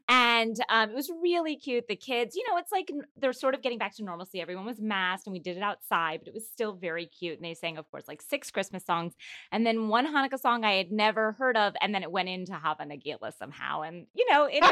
and 0.08 0.56
um, 0.70 0.92
it 0.92 0.96
was 0.96 1.12
really 1.22 1.56
cute. 1.56 1.88
The 1.88 1.96
kids, 1.96 2.36
you 2.36 2.44
know, 2.50 2.58
it's 2.58 2.72
like 2.72 2.92
they're 3.18 3.34
sort 3.34 3.56
of 3.56 3.62
getting 3.62 3.78
back 3.78 3.96
to 3.96 4.04
normalcy. 4.04 4.40
Everyone 4.40 4.66
was 4.66 4.80
masked 4.80 5.28
and 5.28 5.34
we 5.34 5.40
did 5.40 5.58
it 5.58 5.64
outside, 5.64 6.20
but 6.20 6.28
it 6.28 6.34
was 6.34 6.48
still 6.48 6.74
very 6.74 7.08
cute. 7.08 7.38
And 7.38 7.46
they 7.46 7.54
sang, 7.54 7.78
of 7.78 7.90
course, 7.90 8.08
like 8.08 8.22
six 8.22 8.52
Christmas 8.52 8.86
songs 8.86 9.14
and 9.52 9.66
then 9.66 9.88
one 9.88 10.06
Hanukkah 10.06 10.40
song 10.40 10.64
I 10.64 10.74
had 10.74 10.92
never 10.92 11.34
heard 11.34 11.58
of. 11.58 11.74
And 11.82 11.94
then 11.94 12.04
it 12.04 12.12
went 12.12 12.30
into 12.30 12.54
Hava 12.54 12.84
Nagila 12.84 13.36
somehow. 13.38 13.82
And, 13.82 14.06
you 14.14 14.26
know, 14.32 14.48
it. 14.50 14.64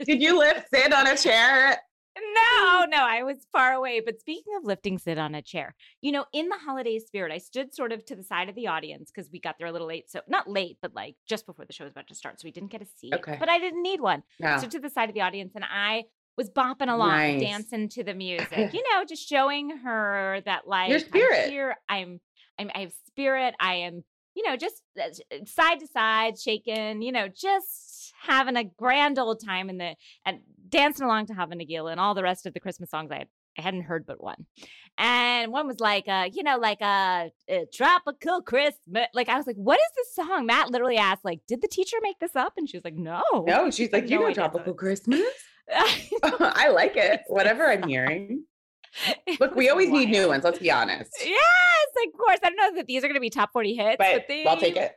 Did 0.06 0.20
you 0.20 0.38
lift 0.38 0.68
Sid 0.74 0.92
on 0.92 1.06
a 1.06 1.16
chair? 1.16 1.78
No, 2.16 2.84
no, 2.90 2.98
I 2.98 3.22
was 3.22 3.46
far 3.52 3.72
away. 3.72 4.00
But 4.04 4.20
speaking 4.20 4.54
of 4.58 4.64
lifting 4.64 4.98
Sid 4.98 5.18
on 5.18 5.34
a 5.34 5.42
chair, 5.42 5.74
you 6.00 6.12
know, 6.12 6.26
in 6.32 6.48
the 6.48 6.58
holiday 6.58 6.98
spirit, 6.98 7.32
I 7.32 7.38
stood 7.38 7.74
sort 7.74 7.92
of 7.92 8.04
to 8.06 8.16
the 8.16 8.22
side 8.22 8.48
of 8.48 8.54
the 8.54 8.66
audience 8.68 9.10
because 9.10 9.30
we 9.32 9.40
got 9.40 9.56
there 9.58 9.66
a 9.68 9.72
little 9.72 9.86
late. 9.88 10.10
So, 10.10 10.20
not 10.28 10.48
late, 10.48 10.78
but 10.82 10.94
like 10.94 11.16
just 11.26 11.46
before 11.46 11.64
the 11.64 11.72
show 11.72 11.84
was 11.84 11.92
about 11.92 12.08
to 12.08 12.14
start. 12.14 12.40
So, 12.40 12.46
we 12.46 12.50
didn't 12.52 12.70
get 12.70 12.82
a 12.82 12.86
seat. 12.86 13.14
Okay. 13.14 13.36
But 13.38 13.48
I 13.48 13.58
didn't 13.58 13.82
need 13.82 14.00
one. 14.00 14.22
No. 14.40 14.58
So, 14.58 14.68
to 14.68 14.78
the 14.78 14.90
side 14.90 15.08
of 15.08 15.14
the 15.14 15.22
audience, 15.22 15.52
and 15.54 15.64
I 15.64 16.04
was 16.36 16.50
bopping 16.50 16.92
along, 16.92 17.10
Nice. 17.10 17.40
dancing 17.42 17.88
to 17.90 18.02
the 18.04 18.14
music, 18.14 18.72
you 18.72 18.82
know, 18.92 19.04
just 19.06 19.28
showing 19.28 19.70
her 19.78 20.40
that, 20.46 20.66
like, 20.66 20.90
Your 20.90 20.98
spirit. 20.98 21.44
I'm 21.44 21.50
here. 21.50 21.76
I'm, 21.88 22.20
I'm, 22.58 22.70
I 22.74 22.80
have 22.80 22.92
spirit. 23.06 23.54
I 23.60 23.74
am, 23.74 24.02
you 24.34 24.42
know, 24.48 24.56
just 24.56 24.82
uh, 24.98 25.10
side 25.44 25.80
to 25.80 25.86
side, 25.86 26.38
shaking, 26.38 27.02
you 27.02 27.12
know, 27.12 27.28
just 27.28 27.91
having 28.22 28.56
a 28.56 28.64
grand 28.64 29.18
old 29.18 29.44
time 29.44 29.68
in 29.70 29.78
the 29.78 29.94
and 30.24 30.40
dancing 30.68 31.04
along 31.04 31.26
to 31.26 31.34
Hava 31.34 31.54
Nagila 31.54 31.90
and 31.90 32.00
all 32.00 32.14
the 32.14 32.22
rest 32.22 32.46
of 32.46 32.54
the 32.54 32.60
Christmas 32.60 32.90
songs 32.90 33.10
I 33.10 33.18
had, 33.18 33.28
I 33.58 33.62
hadn't 33.62 33.82
heard 33.82 34.06
but 34.06 34.22
one. 34.22 34.46
And 34.98 35.52
one 35.52 35.66
was 35.66 35.80
like 35.80 36.08
uh, 36.08 36.28
you 36.32 36.42
know, 36.42 36.58
like 36.58 36.80
a, 36.80 37.30
a 37.48 37.66
tropical 37.72 38.42
Christmas. 38.42 39.06
Like 39.14 39.28
I 39.28 39.36
was 39.36 39.46
like, 39.46 39.56
what 39.56 39.78
is 39.78 39.96
this 39.96 40.14
song? 40.26 40.46
Matt 40.46 40.70
literally 40.70 40.96
asked, 40.96 41.24
like, 41.24 41.40
did 41.48 41.62
the 41.62 41.68
teacher 41.68 41.96
make 42.02 42.18
this 42.18 42.36
up? 42.36 42.54
And 42.56 42.68
she 42.68 42.76
was 42.76 42.84
like, 42.84 42.96
no. 42.96 43.22
No, 43.46 43.70
she's 43.70 43.92
like, 43.92 44.04
No 44.08 44.20
you 44.20 44.28
know, 44.28 44.34
tropical 44.34 44.74
Christmas. 44.74 45.20
I 45.72 46.68
like 46.68 46.96
it. 46.96 47.20
Whatever 47.28 47.70
I'm 47.70 47.88
hearing. 47.88 48.44
Look, 49.40 49.54
we 49.54 49.70
always 49.70 49.88
need 49.88 50.10
new 50.10 50.28
ones. 50.28 50.44
Let's 50.44 50.58
be 50.58 50.70
honest. 50.70 51.10
Yes, 51.24 51.86
of 52.06 52.12
course. 52.18 52.38
I 52.42 52.50
don't 52.50 52.56
know 52.56 52.76
that 52.76 52.86
these 52.86 53.02
are 53.02 53.06
going 53.06 53.14
to 53.14 53.20
be 53.20 53.30
top 53.30 53.50
40 53.52 53.74
hits, 53.74 53.96
But 53.98 54.12
but, 54.12 54.24
they, 54.28 54.44
I'll 54.44 54.58
take 54.58 54.76
it. 54.76 54.92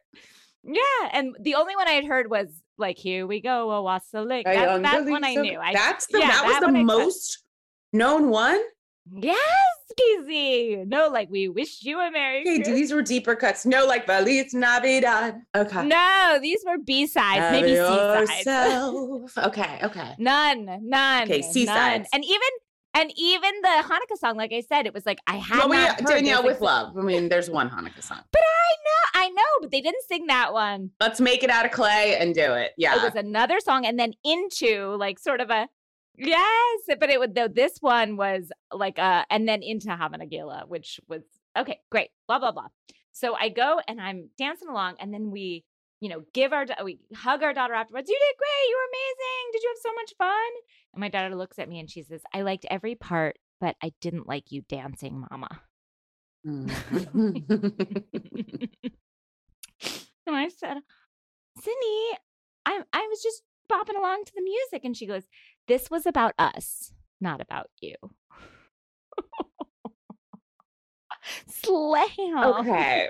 Yeah, 0.63 1.09
and 1.13 1.35
the 1.39 1.55
only 1.55 1.75
one 1.75 1.87
I 1.87 1.91
had 1.91 2.05
heard 2.05 2.29
was 2.29 2.47
like 2.77 2.97
"Here 2.97 3.25
We 3.27 3.41
Go, 3.41 3.71
A-wassailing." 3.71 4.43
I 4.45 4.55
That, 4.55 4.81
that 4.81 5.05
one 5.05 5.23
I 5.23 5.35
knew. 5.35 5.57
I, 5.59 5.73
That's 5.73 6.07
the 6.07 6.19
yeah, 6.19 6.27
that 6.27 6.45
was 6.45 6.59
that 6.59 6.71
the 6.71 6.83
most 6.83 7.43
known 7.93 8.29
one. 8.29 8.59
yes, 9.11 9.39
Kizzy. 9.97 10.83
No, 10.85 11.07
like 11.09 11.29
we 11.29 11.47
wish 11.47 11.83
you 11.83 11.99
a 11.99 12.11
merry. 12.11 12.41
Okay, 12.41 12.57
Christmas. 12.57 12.75
these 12.75 12.91
were 12.93 13.01
deeper 13.01 13.35
cuts. 13.35 13.65
No, 13.65 13.85
like 13.85 14.05
Feliz 14.05 14.53
Navidad. 14.53 15.41
Okay. 15.55 15.85
No, 15.85 16.39
these 16.41 16.63
were 16.65 16.77
B 16.77 17.07
sides, 17.07 17.51
maybe 17.51 17.75
C 17.75 18.43
sides. 18.45 19.37
Okay, 19.37 19.79
okay. 19.83 20.15
None, 20.17 20.79
none. 20.83 21.23
Okay. 21.23 21.41
C-sides. 21.41 22.09
and 22.13 22.23
even 22.23 22.39
and 22.95 23.11
even 23.15 23.51
the 23.61 23.83
Hanukkah 23.83 24.17
song, 24.17 24.37
like 24.37 24.51
I 24.53 24.61
said, 24.61 24.85
it 24.85 24.93
was 24.93 25.05
like 25.05 25.19
I 25.27 25.35
had 25.35 25.59
Well, 25.59 25.69
we, 25.69 25.75
not 25.75 25.99
heard. 26.01 26.07
Danielle 26.07 26.43
with 26.43 26.61
like, 26.61 26.61
love. 26.61 26.97
I 26.97 27.01
mean, 27.01 27.29
there's 27.29 27.49
one 27.49 27.69
Hanukkah 27.69 28.01
song. 28.01 28.21
But 28.31 28.41
I 28.41 28.75
know, 28.85 29.25
I 29.25 29.29
know, 29.29 29.43
but 29.61 29.71
they 29.71 29.81
didn't 29.81 30.03
sing 30.07 30.27
that 30.27 30.53
one. 30.53 30.91
Let's 30.99 31.21
make 31.21 31.43
it 31.43 31.49
out 31.49 31.65
of 31.65 31.71
clay 31.71 32.17
and 32.19 32.33
do 32.33 32.53
it. 32.53 32.71
Yeah. 32.77 32.95
It 32.95 33.03
was 33.03 33.15
another 33.15 33.59
song, 33.59 33.85
and 33.85 33.99
then 33.99 34.13
into 34.23 34.95
like 34.97 35.19
sort 35.19 35.41
of 35.41 35.49
a 35.51 35.67
yes, 36.17 36.79
but 36.99 37.09
it 37.09 37.19
would 37.19 37.35
though 37.35 37.49
this 37.49 37.77
one 37.81 38.15
was 38.15 38.49
like 38.73 38.97
uh 38.97 39.25
and 39.29 39.47
then 39.47 39.61
into 39.61 39.91
Hava 39.91 40.17
Nagila, 40.17 40.67
which 40.67 40.99
was 41.07 41.21
okay, 41.57 41.79
great, 41.91 42.09
blah 42.27 42.39
blah 42.39 42.51
blah. 42.51 42.67
So 43.11 43.33
I 43.33 43.47
go 43.49 43.79
and 43.87 44.01
I'm 44.01 44.29
dancing 44.37 44.67
along, 44.67 44.95
and 44.99 45.13
then 45.13 45.31
we, 45.31 45.63
you 46.05 46.11
know, 46.11 46.21
give 46.35 46.53
our 46.53 46.67
we 46.83 46.99
hug 47.15 47.41
our 47.41 47.51
daughter 47.51 47.73
afterwards. 47.73 48.07
You 48.07 48.15
did 48.15 48.37
great, 48.37 48.69
you 48.69 48.77
were 48.77 48.89
amazing. 48.93 49.51
Did 49.53 49.63
you 49.63 49.69
have 49.69 49.79
so 49.81 49.91
much 49.95 50.13
fun? 50.19 50.51
And 50.93 51.01
my 51.01 51.09
daughter 51.09 51.35
looks 51.35 51.57
at 51.57 51.67
me 51.67 51.79
and 51.79 51.89
she 51.89 52.03
says, 52.03 52.21
"I 52.31 52.43
liked 52.43 52.67
every 52.69 52.93
part, 52.93 53.39
but 53.59 53.75
I 53.81 53.91
didn't 54.01 54.27
like 54.27 54.51
you 54.51 54.61
dancing, 54.69 55.25
Mama." 55.31 55.61
Mm. 56.45 56.69
and 60.27 60.35
I 60.35 60.49
said, 60.49 60.77
Sydney, 61.57 62.19
I 62.67 62.83
I 62.93 63.07
was 63.09 63.23
just 63.23 63.41
bopping 63.67 63.97
along 63.97 64.25
to 64.25 64.33
the 64.35 64.43
music. 64.43 64.85
And 64.85 64.95
she 64.95 65.07
goes, 65.07 65.23
This 65.67 65.89
was 65.89 66.05
about 66.05 66.35
us, 66.37 66.93
not 67.19 67.41
about 67.41 67.71
you. 67.81 67.95
Slam. 71.47 72.37
okay. 72.37 73.09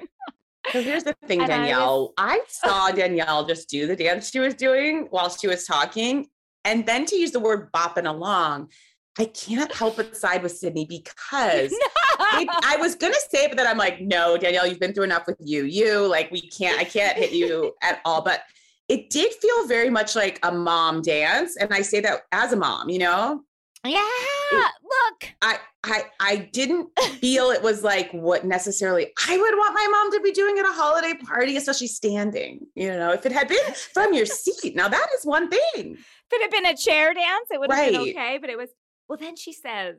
So 0.75 0.81
here's 0.81 1.05
the 1.05 1.15
thing, 1.25 1.41
And 1.41 1.49
I 1.53 1.57
was- 1.59 1.67
Danielle. 1.69 2.13
I, 2.17 2.41
saw 2.49 2.91
Danielle 3.01 3.45
just 3.45 3.69
do 3.69 3.87
the 3.87 3.95
dance 3.95 4.29
she 4.29 4.39
was 4.39 4.53
doing 4.55 5.07
while 5.09 5.29
she 5.29 5.47
was 5.47 5.65
talking. 5.65 6.27
And 6.65 6.85
then 6.85 7.05
to 7.05 7.15
use 7.15 7.31
the 7.31 7.39
word 7.39 7.71
bopping 7.71 8.09
along, 8.09 8.71
I 9.17 9.23
can't 9.23 9.73
help 9.73 9.95
but 9.95 10.17
side 10.17 10.43
with 10.43 10.51
Sydney 10.51 10.83
because 10.85 11.71
it, 11.71 12.49
I 12.65 12.75
was 12.77 12.95
gonna 12.95 13.13
say, 13.29 13.45
it, 13.45 13.51
but 13.51 13.57
then 13.57 13.67
I'm 13.67 13.77
like, 13.77 14.01
no, 14.01 14.35
Danielle, 14.35 14.67
you've 14.67 14.81
been 14.81 14.93
through 14.93 15.05
enough 15.05 15.25
with 15.27 15.37
you. 15.39 15.63
You 15.63 16.05
like 16.09 16.29
we 16.29 16.41
can't, 16.41 16.77
I 16.77 16.83
can't 16.83 17.17
hit 17.17 17.31
you 17.31 17.73
at 17.81 18.01
all. 18.03 18.21
But 18.21 18.41
it 18.89 19.09
did 19.09 19.31
feel 19.35 19.67
very 19.67 19.89
much 19.89 20.13
like 20.13 20.39
a 20.43 20.51
mom 20.51 21.01
dance. 21.01 21.55
And 21.55 21.73
I 21.73 21.83
say 21.83 22.01
that 22.01 22.23
as 22.33 22.51
a 22.51 22.57
mom, 22.57 22.89
you 22.89 22.99
know? 22.99 23.43
yeah. 23.85 24.01
Look. 24.53 25.33
I 25.41 25.59
I 25.83 26.03
I 26.19 26.35
didn't 26.37 26.89
feel 27.19 27.49
it 27.51 27.61
was 27.61 27.83
like 27.83 28.11
what 28.11 28.45
necessarily 28.45 29.11
I 29.27 29.37
would 29.37 29.55
want 29.55 29.73
my 29.73 29.87
mom 29.91 30.11
to 30.13 30.19
be 30.21 30.31
doing 30.31 30.57
at 30.59 30.65
a 30.65 30.71
holiday 30.71 31.13
party, 31.13 31.57
especially 31.57 31.87
standing. 31.87 32.67
You 32.75 32.91
know, 32.91 33.11
if 33.11 33.25
it 33.25 33.31
had 33.31 33.47
been 33.47 33.57
from 33.93 34.13
your 34.13 34.25
seat. 34.25 34.75
Now 34.75 34.87
that 34.87 35.07
is 35.17 35.25
one 35.25 35.49
thing. 35.49 35.61
If 35.75 35.97
it 36.31 36.41
had 36.41 36.51
been 36.51 36.65
a 36.65 36.77
chair 36.77 37.13
dance, 37.13 37.47
it 37.51 37.59
would 37.59 37.71
have 37.71 37.91
been 37.91 38.01
okay. 38.09 38.37
But 38.39 38.49
it 38.49 38.57
was, 38.57 38.69
well, 39.07 39.17
then 39.17 39.35
she 39.35 39.53
says, 39.53 39.95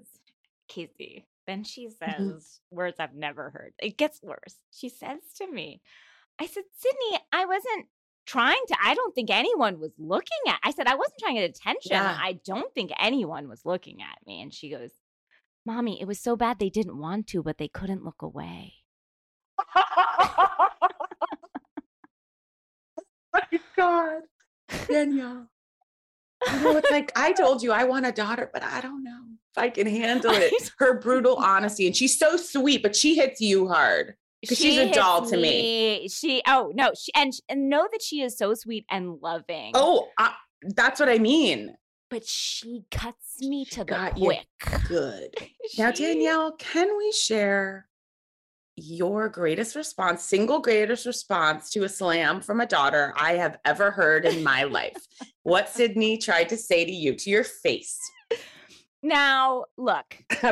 Casey, 0.69 1.27
then 1.47 1.63
she 1.65 1.89
Mm-hmm. 1.89 2.31
says 2.39 2.61
words 2.71 2.97
I've 2.99 3.15
never 3.15 3.51
heard. 3.51 3.73
It 3.81 3.97
gets 3.97 4.21
worse. 4.23 4.57
She 4.73 4.89
says 4.89 5.19
to 5.39 5.47
me, 5.51 5.81
I 6.41 6.47
said, 6.47 6.65
Sydney, 6.77 7.21
I 7.33 7.47
wasn't 7.47 7.87
trying 8.27 8.61
to, 8.69 8.77
I 8.83 8.95
don't 8.95 9.15
think 9.15 9.31
anyone 9.31 9.81
was 9.81 9.93
looking 9.99 10.39
at, 10.49 10.59
I 10.62 10.73
said, 10.73 10.87
I 10.87 10.95
wasn't 10.95 11.19
trying 11.21 11.37
to 11.37 11.43
get 11.43 11.51
attention. 11.51 11.93
Yeah. 11.93 12.17
I 12.21 12.39
don't 12.45 12.73
think 12.75 12.91
anyone 12.99 13.49
was 13.49 13.65
looking 13.65 14.03
at 14.03 14.19
me. 14.27 14.43
And 14.43 14.53
she 14.53 14.71
goes, 14.71 14.91
Mommy, 15.65 16.01
it 16.01 16.07
was 16.07 16.21
so 16.21 16.37
bad 16.37 16.59
they 16.59 16.71
didn't 16.71 16.99
want 16.99 17.27
to, 17.29 17.43
but 17.43 17.59
they 17.59 17.69
couldn't 17.69 18.05
look 18.05 18.23
away. 18.23 18.75
my 23.33 23.43
God, 23.77 24.23
Danielle. 24.89 25.49
You 26.47 26.61
know, 26.61 26.77
it's 26.77 26.91
like 26.91 27.11
I 27.17 27.33
told 27.33 27.62
you 27.62 27.73
I 27.73 27.85
want 27.85 28.07
a 28.07 28.12
daughter, 28.12 28.51
but 28.53 28.62
I 28.62 28.81
don't 28.81 29.03
know 29.03 29.23
if 29.53 29.59
I 29.59 29.71
can 29.71 29.87
handle 30.01 30.33
it. 30.33 30.53
Her 30.79 31.01
brutal 31.01 31.37
honesty, 31.37 31.87
and 31.87 31.97
she's 31.97 32.19
so 32.19 32.37
sweet, 32.37 32.83
but 32.83 32.95
she 32.95 33.17
hits 33.17 33.41
you 33.41 33.69
hard. 33.69 34.15
She's 34.49 34.79
a 34.79 34.91
doll 34.91 35.27
to 35.27 35.37
me. 35.37 36.09
She, 36.09 36.43
oh, 36.47 36.73
no, 36.75 36.93
she, 36.99 37.13
and, 37.15 37.33
and 37.49 37.69
know 37.69 37.87
that 37.91 38.03
she 38.03 38.21
is 38.23 38.37
so 38.37 38.55
sweet 38.55 38.85
and 38.91 39.19
loving. 39.23 39.73
Oh, 39.75 40.09
I, 40.19 40.35
that's 40.75 41.01
what 41.01 41.09
I 41.09 41.19
mean. 41.19 41.77
but 42.11 42.25
she 42.25 42.85
cuts 42.91 43.41
me 43.41 43.65
to 43.67 43.81
the 43.81 43.85
Got 43.85 44.19
you. 44.19 44.25
quick. 44.25 44.47
Good. 44.89 45.35
Now, 45.79 45.91
Danielle, 45.91 46.53
can 46.53 46.97
we 46.97 47.11
share 47.13 47.89
your 48.77 49.29
greatest 49.29 49.75
response, 49.75 50.23
single 50.23 50.61
greatest 50.61 51.05
response 51.07 51.71
to 51.71 51.83
a 51.85 51.89
slam 51.89 52.41
from 52.41 52.61
a 52.61 52.67
daughter 52.67 53.13
I 53.17 53.33
have 53.33 53.59
ever 53.65 53.91
heard 53.91 54.25
in 54.25 54.45
my 54.45 54.63
life? 54.65 55.07
what 55.43 55.69
Sydney 55.69 56.19
tried 56.19 56.49
to 56.51 56.57
say 56.57 56.85
to 56.85 56.93
you 56.93 57.15
to 57.17 57.31
your 57.31 57.43
face. 57.45 57.99
Now, 59.03 59.65
look, 59.77 60.17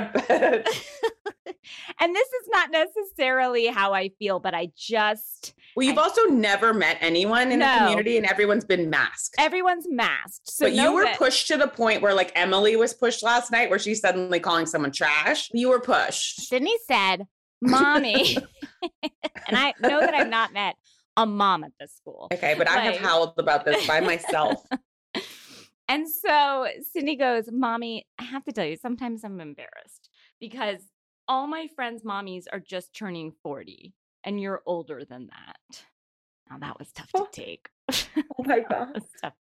and 2.00 2.14
this 2.14 2.26
is 2.28 2.48
not 2.50 2.70
necessarily 2.70 3.66
how 3.66 3.92
I 3.94 4.10
feel, 4.18 4.40
but 4.40 4.54
I 4.54 4.68
just. 4.76 5.54
Well, 5.76 5.86
you've 5.86 5.98
I, 5.98 6.02
also 6.02 6.22
never 6.26 6.72
met 6.72 6.98
anyone 7.00 7.50
in 7.52 7.58
No. 7.60 7.72
the 7.72 7.78
community 7.80 8.16
and 8.16 8.26
everyone's 8.26 8.64
been 8.64 8.90
masked. 8.90 9.34
everyone's 9.38 9.86
masked. 9.88 10.50
So 10.50 10.66
but 10.66 10.72
you 10.74 10.92
were 10.92 11.04
that- 11.04 11.18
pushed 11.18 11.48
to 11.48 11.56
the 11.56 11.68
point 11.68 12.02
where 12.02 12.14
like 12.14 12.32
Emily 12.34 12.76
was 12.76 12.94
pushed 12.94 13.22
last 13.22 13.50
night 13.50 13.70
where 13.70 13.78
she's 13.78 14.00
suddenly 14.00 14.40
calling 14.40 14.66
someone 14.66 14.92
trash. 14.92 15.50
You 15.52 15.68
were 15.70 15.80
pushed. 15.80 16.42
Sydney 16.42 16.76
said, 16.86 17.26
Mommy. 17.60 18.36
and 19.02 19.56
I 19.56 19.74
know 19.80 20.00
that 20.00 20.14
I've 20.14 20.28
not 20.28 20.52
met 20.52 20.76
a 21.16 21.26
mom 21.26 21.64
at 21.64 21.72
this 21.80 21.92
school. 21.94 22.28
Okay, 22.32 22.54
but 22.56 22.68
I 22.68 22.80
have 22.80 22.96
howled 22.96 23.34
about 23.38 23.64
this 23.64 23.86
by 23.86 24.00
myself. 24.00 24.64
And 25.88 26.08
so 26.08 26.66
Sydney 26.92 27.16
goes, 27.16 27.50
Mommy, 27.52 28.06
I 28.18 28.24
have 28.24 28.44
to 28.44 28.52
tell 28.52 28.64
you, 28.64 28.76
sometimes 28.76 29.22
I'm 29.22 29.40
embarrassed 29.40 30.08
because 30.40 30.80
all 31.28 31.46
my 31.46 31.68
friends' 31.74 32.02
mommies 32.02 32.44
are 32.52 32.60
just 32.60 32.94
turning 32.94 33.32
40 33.42 33.94
and 34.24 34.40
you're 34.40 34.62
older 34.66 35.04
than 35.08 35.28
that. 35.28 35.84
Now 36.50 36.58
that 36.58 36.78
was 36.78 36.92
tough 36.92 37.10
to 37.12 37.26
take. 37.32 37.68
Oh 37.90 38.44
my 38.44 38.60
god. 38.70 38.98
tough. 39.22 39.34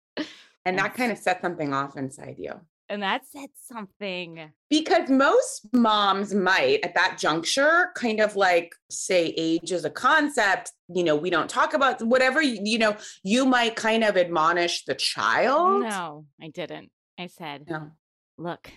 And 0.66 0.78
that 0.78 0.94
kind 0.94 1.12
of 1.12 1.18
set 1.18 1.42
something 1.42 1.74
off 1.74 1.98
inside 1.98 2.36
you. 2.38 2.54
And 2.90 3.02
that 3.04 3.22
said 3.26 3.48
something. 3.64 4.52
Because 4.70 5.10
most 5.10 5.66
moms 5.74 6.36
might 6.36 6.84
at 6.84 6.94
that 6.96 7.18
juncture 7.18 7.92
kind 7.96 8.20
of 8.20 8.36
like 8.36 8.74
say 8.90 9.34
age 9.38 9.72
is 9.72 9.86
a 9.86 9.90
concept, 9.90 10.74
you 10.90 11.04
know, 11.06 11.16
we 11.16 11.30
don't 11.30 11.50
talk 11.50 11.74
about 11.74 12.02
whatever, 12.04 12.42
you, 12.42 12.60
you 12.64 12.78
know, 12.78 12.98
you 13.24 13.46
might 13.46 13.78
kind 13.78 14.04
of 14.04 14.18
admonish 14.18 14.84
the 14.84 14.94
child. 14.94 15.84
No, 15.84 16.26
I 16.42 16.50
didn't. 16.50 16.92
I 17.18 17.28
said, 17.28 17.70
No. 17.70 17.92
Look, 18.38 18.70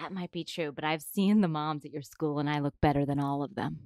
that 0.00 0.12
might 0.12 0.32
be 0.32 0.44
true, 0.44 0.72
but 0.72 0.84
I've 0.84 1.02
seen 1.02 1.40
the 1.40 1.48
moms 1.48 1.84
at 1.84 1.92
your 1.92 2.02
school 2.02 2.38
and 2.38 2.50
I 2.50 2.58
look 2.58 2.74
better 2.80 3.06
than 3.06 3.20
all 3.20 3.42
of 3.42 3.54
them. 3.54 3.78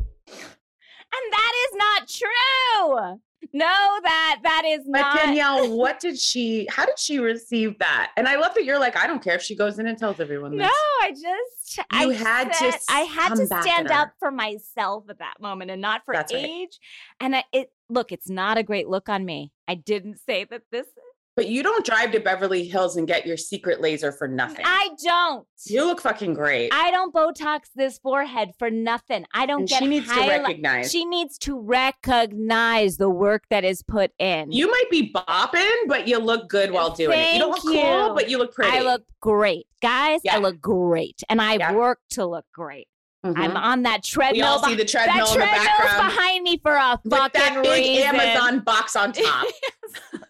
and 0.00 1.24
that 1.30 1.52
is 1.64 1.76
not 1.76 2.08
true. 2.08 3.20
No, 3.52 3.98
that 4.02 4.40
that 4.42 4.62
is 4.66 4.80
But 4.90 5.00
not. 5.00 5.14
But 5.14 5.22
Danielle, 5.26 5.76
what 5.76 6.00
did 6.00 6.18
she, 6.18 6.66
how 6.70 6.86
did 6.86 6.98
she 6.98 7.18
receive 7.18 7.78
that? 7.78 8.12
And 8.16 8.26
I 8.26 8.36
love 8.36 8.54
that 8.54 8.64
you're 8.64 8.80
like, 8.80 8.96
I 8.96 9.06
don't 9.06 9.22
care 9.22 9.34
if 9.34 9.42
she 9.42 9.54
goes 9.54 9.78
in 9.78 9.86
and 9.86 9.98
tells 9.98 10.18
everyone 10.18 10.56
No. 10.56 10.70
I 11.02 11.10
just 11.10 11.80
I 11.90 12.04
You 12.04 12.10
had 12.10 12.50
to 12.52 12.78
I 12.88 13.00
had 13.00 13.28
to 13.28 13.36
come 13.36 13.48
back 13.48 13.58
at 13.58 13.62
stand 13.64 13.90
up 13.90 14.12
for 14.18 14.30
myself 14.30 15.04
at 15.10 15.18
that 15.18 15.34
moment 15.40 15.70
and 15.70 15.82
not 15.82 16.02
for 16.06 16.14
That's 16.14 16.32
right. 16.32 16.44
age. 16.44 16.78
And 17.20 17.36
I, 17.36 17.44
it 17.52 17.70
look, 17.90 18.10
it's 18.10 18.30
not 18.30 18.56
a 18.56 18.62
great 18.62 18.88
look 18.88 19.08
on 19.10 19.24
me. 19.24 19.52
I 19.68 19.74
didn't 19.74 20.18
say 20.26 20.44
that 20.44 20.62
this. 20.72 20.86
But 21.36 21.48
you 21.48 21.64
don't 21.64 21.84
drive 21.84 22.12
to 22.12 22.20
Beverly 22.20 22.64
Hills 22.64 22.96
and 22.96 23.08
get 23.08 23.26
your 23.26 23.36
secret 23.36 23.80
laser 23.80 24.12
for 24.12 24.28
nothing. 24.28 24.64
I 24.64 24.90
don't. 25.02 25.44
you 25.66 25.84
look 25.84 26.00
fucking 26.00 26.34
great. 26.34 26.70
I 26.72 26.92
don't 26.92 27.12
Botox 27.12 27.62
this 27.74 27.98
forehead 27.98 28.52
for 28.56 28.70
nothing. 28.70 29.26
I 29.34 29.44
don't 29.46 29.60
and 29.62 29.68
get 29.68 29.80
she 29.80 29.88
needs 29.88 30.06
to 30.06 30.14
highlight- 30.14 30.42
recognize. 30.42 30.92
She 30.92 31.04
needs 31.04 31.36
to 31.38 31.58
recognize 31.58 32.98
the 32.98 33.10
work 33.10 33.44
that 33.50 33.64
is 33.64 33.82
put 33.82 34.12
in. 34.20 34.52
you 34.52 34.70
might 34.70 34.88
be 34.90 35.12
bopping, 35.12 35.74
but 35.88 36.06
you 36.06 36.18
look 36.18 36.48
good 36.48 36.70
while 36.70 36.90
doing 36.90 37.18
it. 37.18 37.32
You 37.34 37.40
don't 37.40 37.50
look 37.50 37.74
Thank 37.74 37.84
cool, 37.84 38.14
but 38.14 38.30
you 38.30 38.38
look 38.38 38.54
pretty. 38.54 38.76
I 38.76 38.82
look 38.82 39.02
great. 39.20 39.66
Guys, 39.82 40.20
Yeah. 40.22 40.36
I 40.36 40.38
look 40.38 40.60
great. 40.60 41.20
And 41.28 41.42
I 41.42 41.54
Yeah. 41.54 41.72
work 41.72 41.98
to 42.10 42.24
look 42.26 42.44
great. 42.54 42.86
Mhm. 43.26 43.38
I'm 43.38 43.56
on 43.56 43.82
that 43.84 44.04
treadmill. 44.04 44.38
we 44.38 44.42
all 44.46 44.62
see 44.62 44.74
the 44.76 44.84
treadmill 44.84 45.26
that 45.26 45.34
in 45.34 45.40
the 45.40 45.46
background 45.46 46.14
behind 46.14 46.42
me 46.44 46.58
for 46.62 46.76
a 46.76 46.80
fucking 46.80 47.10
with 47.10 47.18
fucking 47.20 47.40
that 47.40 47.62
big 47.64 47.84
reason. 47.96 48.14
Amazon 48.14 48.60
box 48.60 48.94
on 48.94 49.12
top. 49.12 49.46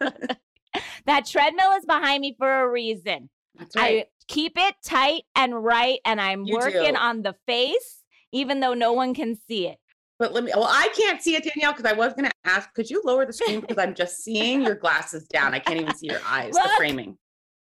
that 1.06 1.26
treadmill 1.26 1.72
is 1.72 1.84
behind 1.86 2.20
me 2.20 2.34
for 2.38 2.62
a 2.62 2.68
reason. 2.70 3.30
That's 3.58 3.76
right. 3.76 4.06
I 4.06 4.06
keep 4.28 4.52
it 4.56 4.74
tight 4.84 5.22
and 5.36 5.62
right, 5.64 6.00
and 6.04 6.20
I'm 6.20 6.44
You 6.44 6.56
working 6.56 6.94
do. 6.94 6.98
on 6.98 7.22
the 7.22 7.34
face, 7.46 8.02
even 8.32 8.60
though 8.60 8.74
no 8.74 8.92
one 8.92 9.14
can 9.14 9.36
see 9.48 9.66
it. 9.68 9.78
but 10.18 10.32
let 10.32 10.44
me. 10.44 10.52
Well, 10.54 10.66
I 10.68 10.88
can't 10.96 11.22
see 11.22 11.36
it, 11.36 11.44
Danielle, 11.44 11.72
because 11.72 11.90
I 11.90 11.94
was 11.94 12.12
going 12.14 12.24
to 12.28 12.32
ask. 12.44 12.72
Could 12.74 12.90
you 12.90 13.00
lower 13.04 13.24
the 13.26 13.32
screen 13.32 13.60
because 13.60 13.78
I'm 13.78 13.94
just 13.94 14.22
seeing 14.24 14.62
your 14.62 14.74
glasses 14.74 15.26
down. 15.28 15.54
I 15.54 15.58
can't 15.60 15.80
even 15.80 15.94
see 15.94 16.06
your 16.08 16.20
eyes. 16.26 16.52
The 16.54 16.68
framing. 16.76 17.16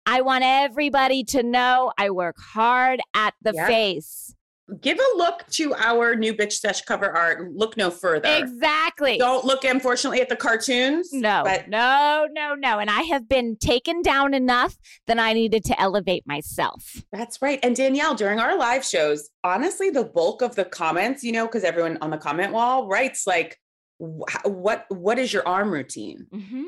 I 0.06 0.22
want 0.22 0.44
everybody 0.44 1.24
to 1.26 1.44
know 1.44 1.92
I 1.98 2.10
work 2.10 2.36
hard 2.40 3.00
at 3.14 3.34
the 3.42 3.54
Yeah. 3.54 3.68
face. 3.68 4.34
Give 4.80 4.98
a 4.98 5.18
look 5.18 5.46
to 5.52 5.74
our 5.76 6.16
new 6.16 6.34
bitch 6.34 6.54
sesh 6.54 6.82
cover 6.84 7.10
art. 7.12 7.52
Look 7.54 7.76
no 7.76 7.92
further. 7.92 8.30
Exactly. 8.30 9.18
Don't 9.18 9.44
look, 9.44 9.66
unfortunately, 9.66 10.22
at 10.22 10.30
the 10.30 10.36
cartoons. 10.36 11.12
No, 11.12 11.42
but 11.44 11.68
no, 11.68 12.28
no, 12.32 12.56
no. 12.56 12.80
And 12.80 12.90
I 12.90 13.02
have 13.04 13.28
been 13.28 13.58
taken 13.58 14.02
down 14.02 14.34
enough 14.34 14.78
that 15.08 15.20
I 15.20 15.34
needed 15.34 15.66
to 15.66 15.80
elevate 15.80 16.26
myself. 16.26 17.04
That's 17.12 17.42
right. 17.42 17.60
And 17.64 17.76
Danielle, 17.76 18.16
during 18.16 18.40
our 18.40 18.58
live 18.58 18.86
shows, 18.86 19.30
honestly, 19.44 19.90
the 19.90 20.06
bulk 20.06 20.42
of 20.42 20.56
the 20.56 20.66
comments, 20.66 21.24
you 21.24 21.34
know, 21.34 21.48
because 21.48 21.66
everyone 21.66 21.98
on 22.02 22.10
the 22.10 22.18
comment 22.18 22.54
wall 22.54 22.88
writes 22.88 23.28
like, 23.28 23.58
what 23.98 24.86
what 24.90 25.20
is 25.20 25.32
your 25.32 25.48
arm 25.48 25.72
routine? 25.72 26.26
Mm-hmm. 26.34 26.64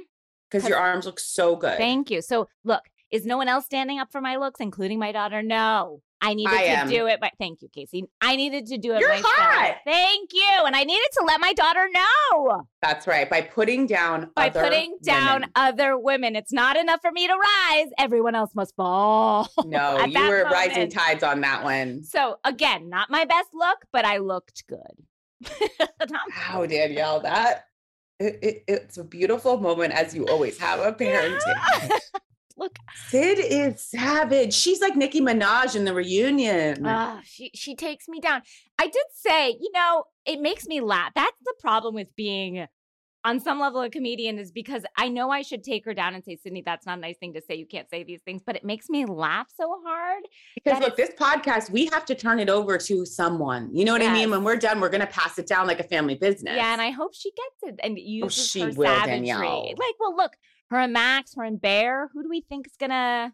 Because 0.52 0.68
your 0.70 0.78
arms 0.78 1.06
look 1.06 1.20
so 1.20 1.56
good. 1.56 1.78
Thank 1.78 2.12
you. 2.12 2.22
So, 2.22 2.48
look, 2.64 2.84
is 3.10 3.26
no 3.26 3.38
one 3.38 3.48
else 3.48 3.66
standing 3.66 3.98
up 3.98 4.12
for 4.12 4.22
my 4.22 4.36
looks, 4.36 4.60
including 4.60 5.00
my 5.00 5.12
daughter? 5.12 5.42
No. 5.42 6.02
I 6.24 6.36
needed 6.36 6.54
I 6.54 6.64
to 6.64 6.70
am. 6.70 6.90
do 6.90 7.08
it, 7.08 7.20
but 7.20 7.34
thank 7.38 7.62
you, 7.62 7.68
Casey. 7.68 8.06
I 8.22 8.38
needed 8.38 8.68
to 8.68 8.78
do 8.78 8.94
it 8.94 9.02
You're 9.02 9.10
myself. 9.10 9.26
hot. 9.28 9.76
Thank 9.86 10.32
you. 10.34 10.64
And 10.66 10.74
I 10.74 10.84
needed 10.86 11.08
to 11.20 11.26
let 11.26 11.42
my 11.42 11.52
daughter 11.52 11.86
know 11.94 12.64
That's 12.82 13.06
right. 13.08 13.30
By 13.30 13.42
putting 13.42 13.88
down 13.88 14.32
by 14.34 14.48
other 14.48 14.64
putting 14.64 14.98
down 15.04 15.42
women. 15.42 15.50
other 15.56 15.98
women. 15.98 16.36
It's 16.38 16.54
not 16.54 16.78
enough 16.78 17.02
for 17.02 17.12
me 17.12 17.28
to 17.28 17.34
rise. 17.34 17.88
Everyone 18.00 18.36
else 18.36 18.56
must 18.56 18.74
fall. 18.76 19.50
No, 19.66 20.04
you 20.06 20.20
were 20.30 20.44
rising 20.46 20.90
tides 20.90 21.24
on 21.24 21.42
that 21.42 21.64
one. 21.64 22.04
So 22.04 22.38
again, 22.46 22.90
not 22.90 23.10
my 23.10 23.26
best 23.26 23.50
look, 23.54 23.80
but 23.92 24.06
I 24.06 24.18
looked 24.18 24.64
good. 24.68 25.50
Wow, 26.52 26.66
Danielle, 26.66 27.20
that 27.22 27.66
it, 28.20 28.40
it, 28.42 28.64
it's 28.68 28.98
a 28.98 29.04
beautiful 29.04 29.58
moment 29.58 29.94
as 29.94 30.14
you 30.16 30.26
always 30.28 30.58
have 30.60 30.80
a 30.80 30.92
parenting. 31.00 31.90
Look, 32.56 32.78
Sid 33.08 33.40
is 33.40 33.82
savage. 33.82 34.54
She's 34.54 34.80
like 34.80 34.96
Nicki 34.96 35.22
Minaj 35.22 35.76
in 35.76 35.86
the 35.86 35.94
reunion. 35.94 36.86
ah, 36.86 37.20
she 37.24 37.50
she 37.56 37.76
takes 37.76 38.08
me 38.08 38.20
down. 38.20 38.42
I 38.80 38.86
did 38.88 39.06
say, 39.16 39.50
you 39.60 39.72
know, 39.74 40.06
it 40.26 40.40
makes 40.40 40.68
me 40.68 40.80
laugh. 40.80 41.12
That's 41.16 41.38
the 41.44 41.56
problem 41.60 41.96
with 41.96 42.16
being 42.16 42.68
on 43.26 43.40
some 43.40 43.60
level 43.60 43.82
a 43.82 43.90
comedian 43.90 44.38
is 44.38 44.52
because 44.52 44.84
I 44.98 45.08
know 45.08 45.30
I 45.30 45.44
should 45.44 45.64
take 45.64 45.86
her 45.86 45.94
down 45.94 46.14
and 46.14 46.24
say, 46.24 46.36
Sydney, 46.36 46.62
that's 46.66 46.86
not 46.86 46.98
a 46.98 47.02
nice 47.02 47.18
thing 47.18 47.34
to 47.34 47.42
say. 47.42 47.56
You 47.56 47.66
can't 47.66 47.90
say 47.90 48.04
these 48.04 48.22
things, 48.22 48.42
but 48.46 48.56
it 48.56 48.66
makes 48.66 48.90
me 48.90 49.06
laugh 49.06 49.48
so 49.56 49.80
hard. 49.86 50.24
because 50.56 50.82
look, 50.82 50.98
this 50.98 51.12
podcast, 51.18 51.70
we 51.70 51.86
have 51.88 52.06
to 52.06 52.16
turn 52.16 52.40
it 52.40 52.50
over 52.50 52.78
to 52.78 53.06
someone. 53.06 53.70
You 53.74 53.86
know 53.86 53.94
what 53.94 54.02
I 54.02 54.12
mean? 54.12 54.30
When 54.30 54.44
we're 54.44 54.58
done, 54.58 54.82
we're 54.82 54.90
going 54.90 55.02
to 55.02 55.08
pass 55.08 55.40
it 55.40 55.48
down 55.48 55.68
like 55.68 55.80
a 55.80 55.86
family 55.86 56.16
business. 56.16 56.54
Yeah, 56.56 56.74
and 56.74 56.82
I 56.82 56.90
hope 56.92 57.14
she 57.16 57.32
gets 57.32 57.74
it 57.74 57.80
and 57.82 57.98
uses 57.98 58.48
she 58.50 58.60
her 58.60 58.72
will, 58.72 58.88
savagery. 58.88 59.16
Danielle. 59.16 59.68
Like, 59.70 59.96
well, 60.00 60.16
look, 60.18 60.34
her 60.74 60.80
and 60.80 60.94
Max, 60.94 61.36
her 61.36 61.44
and 61.44 61.62
Bear. 61.62 62.10
Who 62.14 62.24
do 62.24 62.30
we 62.30 62.42
think 62.42 62.68
is 62.68 62.74
gonna 62.80 63.34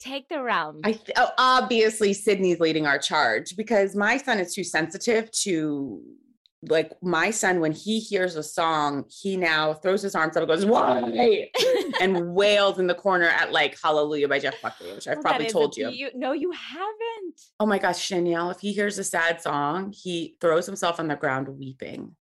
take 0.00 0.28
the 0.28 0.42
realm? 0.42 0.80
I 0.84 0.92
th- 0.92 1.10
oh, 1.16 1.30
obviously 1.38 2.12
Sydney's 2.12 2.60
leading 2.60 2.86
our 2.86 2.98
charge 2.98 3.56
because 3.56 3.94
my 3.94 4.16
son 4.16 4.38
is 4.38 4.54
too 4.54 4.64
sensitive 4.64 5.30
to 5.42 6.00
like 6.68 6.92
my 7.02 7.30
son 7.32 7.58
when 7.58 7.72
he 7.72 7.98
hears 7.98 8.36
a 8.36 8.42
song 8.42 9.04
he 9.08 9.36
now 9.36 9.74
throws 9.74 10.00
his 10.00 10.14
arms 10.14 10.36
up 10.36 10.42
and 10.42 10.48
goes 10.48 10.64
why 10.64 11.50
and 12.00 12.34
wails 12.34 12.78
in 12.78 12.86
the 12.86 12.94
corner 12.94 13.26
at 13.26 13.50
like 13.50 13.76
hallelujah 13.82 14.28
by 14.28 14.38
jeff 14.38 14.54
buckley 14.62 14.92
which 14.92 15.08
i've 15.08 15.14
oh, 15.18 15.22
Well, 15.24 15.32
probably 15.32 15.48
told 15.48 15.76
you 15.76 15.86
beau- 15.90 16.10
No, 16.14 16.32
you 16.32 16.52
haven't. 16.52 17.40
oh 17.58 17.66
my 17.66 17.78
gosh 17.78 18.08
danielle 18.08 18.50
if 18.50 18.60
he 18.60 18.72
hears 18.72 18.96
a 18.96 19.02
sad 19.02 19.42
song 19.42 19.92
he 19.92 20.36
throws 20.40 20.64
himself 20.66 21.00
on 21.00 21.08
the 21.08 21.16
ground 21.16 21.48
weeping 21.48 22.14
Oh 22.14 22.21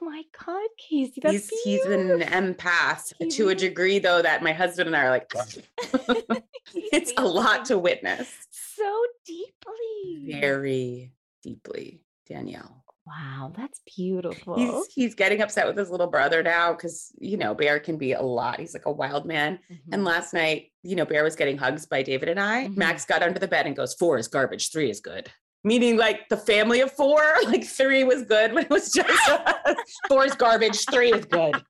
my 0.00 0.22
God, 0.46 0.68
Casey, 0.78 1.20
that's 1.22 1.34
he's 1.48 1.50
he's 1.64 1.84
an 1.86 2.20
empath 2.20 3.12
He 3.18 3.28
to 3.30 3.48
a 3.50 3.54
degree 3.54 3.98
though 3.98 4.22
that 4.22 4.42
my 4.42 4.52
husband 4.52 4.86
and 4.88 4.96
i 4.96 5.04
are 5.04 5.10
like 5.10 5.30
it's 6.74 7.12
a 7.16 7.24
lot 7.24 7.64
to 7.66 7.78
witness 7.78 8.32
so 8.50 9.04
deeply. 9.26 10.40
very 10.40 11.12
deeply 11.42 12.00
danielle 12.28 12.84
Wow, 13.06 13.52
that's 13.56 13.80
beautiful. 13.96 14.56
He's 14.58 14.86
he's 14.94 15.14
getting 15.14 15.40
upset 15.40 15.66
with 15.66 15.78
his 15.78 15.88
little 15.88 16.08
brother 16.08 16.42
now 16.42 16.74
because 16.74 17.10
you 17.18 17.38
know 17.38 17.54
Bear 17.54 17.80
can 17.80 17.96
be 17.96 18.12
a 18.12 18.20
lot. 18.20 18.60
He's 18.60 18.74
like 18.74 18.84
a 18.84 18.92
wild 18.92 19.24
man. 19.24 19.60
Mhm. 19.72 19.78
And 19.92 20.04
last 20.04 20.34
night, 20.34 20.72
you 20.82 20.94
know, 20.94 21.06
Bear 21.06 21.24
was 21.24 21.34
getting 21.34 21.56
hugs 21.56 21.86
by 21.86 22.02
David 22.02 22.28
and 22.28 22.38
I. 22.38 22.66
Mhm. 22.66 22.76
Max 22.76 23.06
got 23.06 23.22
under 23.22 23.38
the 23.40 23.48
bed 23.48 23.64
and 23.66 23.74
goes, 23.74 23.94
four 23.94 24.18
is 24.18 24.28
garbage, 24.28 24.70
three 24.70 24.90
is 24.90 25.00
good. 25.00 25.30
Meaning 25.64 25.96
like 25.96 26.28
the 26.28 26.36
family 26.36 26.80
of 26.80 26.92
four, 26.92 27.20
like 27.44 27.64
three 27.64 28.04
was 28.04 28.22
good 28.22 28.52
when 28.52 28.64
it 28.64 28.70
was 28.70 28.92
just 28.92 29.28
us. 29.30 29.76
four 30.08 30.24
is 30.24 30.34
garbage, 30.34 30.84
three 30.90 31.12
is 31.12 31.24
good. 31.24 31.62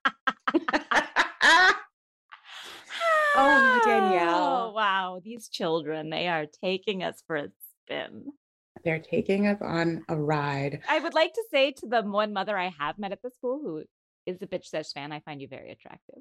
Oh, 3.40 3.80
Danielle. 3.84 4.34
Oh, 4.34 4.72
wow, 4.72 5.20
these 5.22 5.48
children, 5.48 6.10
they 6.10 6.26
are 6.26 6.46
taking 6.60 7.04
us 7.04 7.22
for 7.24 7.36
a 7.36 7.48
spin. 7.84 8.32
They're 8.84 8.98
taking 8.98 9.46
us 9.46 9.58
on 9.60 10.04
a 10.08 10.16
ride. 10.16 10.80
I 10.88 10.98
would 10.98 11.14
like 11.14 11.34
to 11.34 11.44
say 11.50 11.70
to 11.72 11.86
the 11.86 12.02
one 12.02 12.32
mother 12.32 12.56
I 12.58 12.74
have 12.78 12.98
met 12.98 13.12
at 13.12 13.22
the 13.22 13.30
school 13.30 13.60
who 13.62 13.84
is 14.28 14.42
a 14.42 14.46
bitch 14.46 14.66
sesh 14.66 14.92
fan, 14.92 15.10
I 15.12 15.20
find 15.20 15.40
you 15.40 15.48
very 15.48 15.70
attractive. 15.70 16.16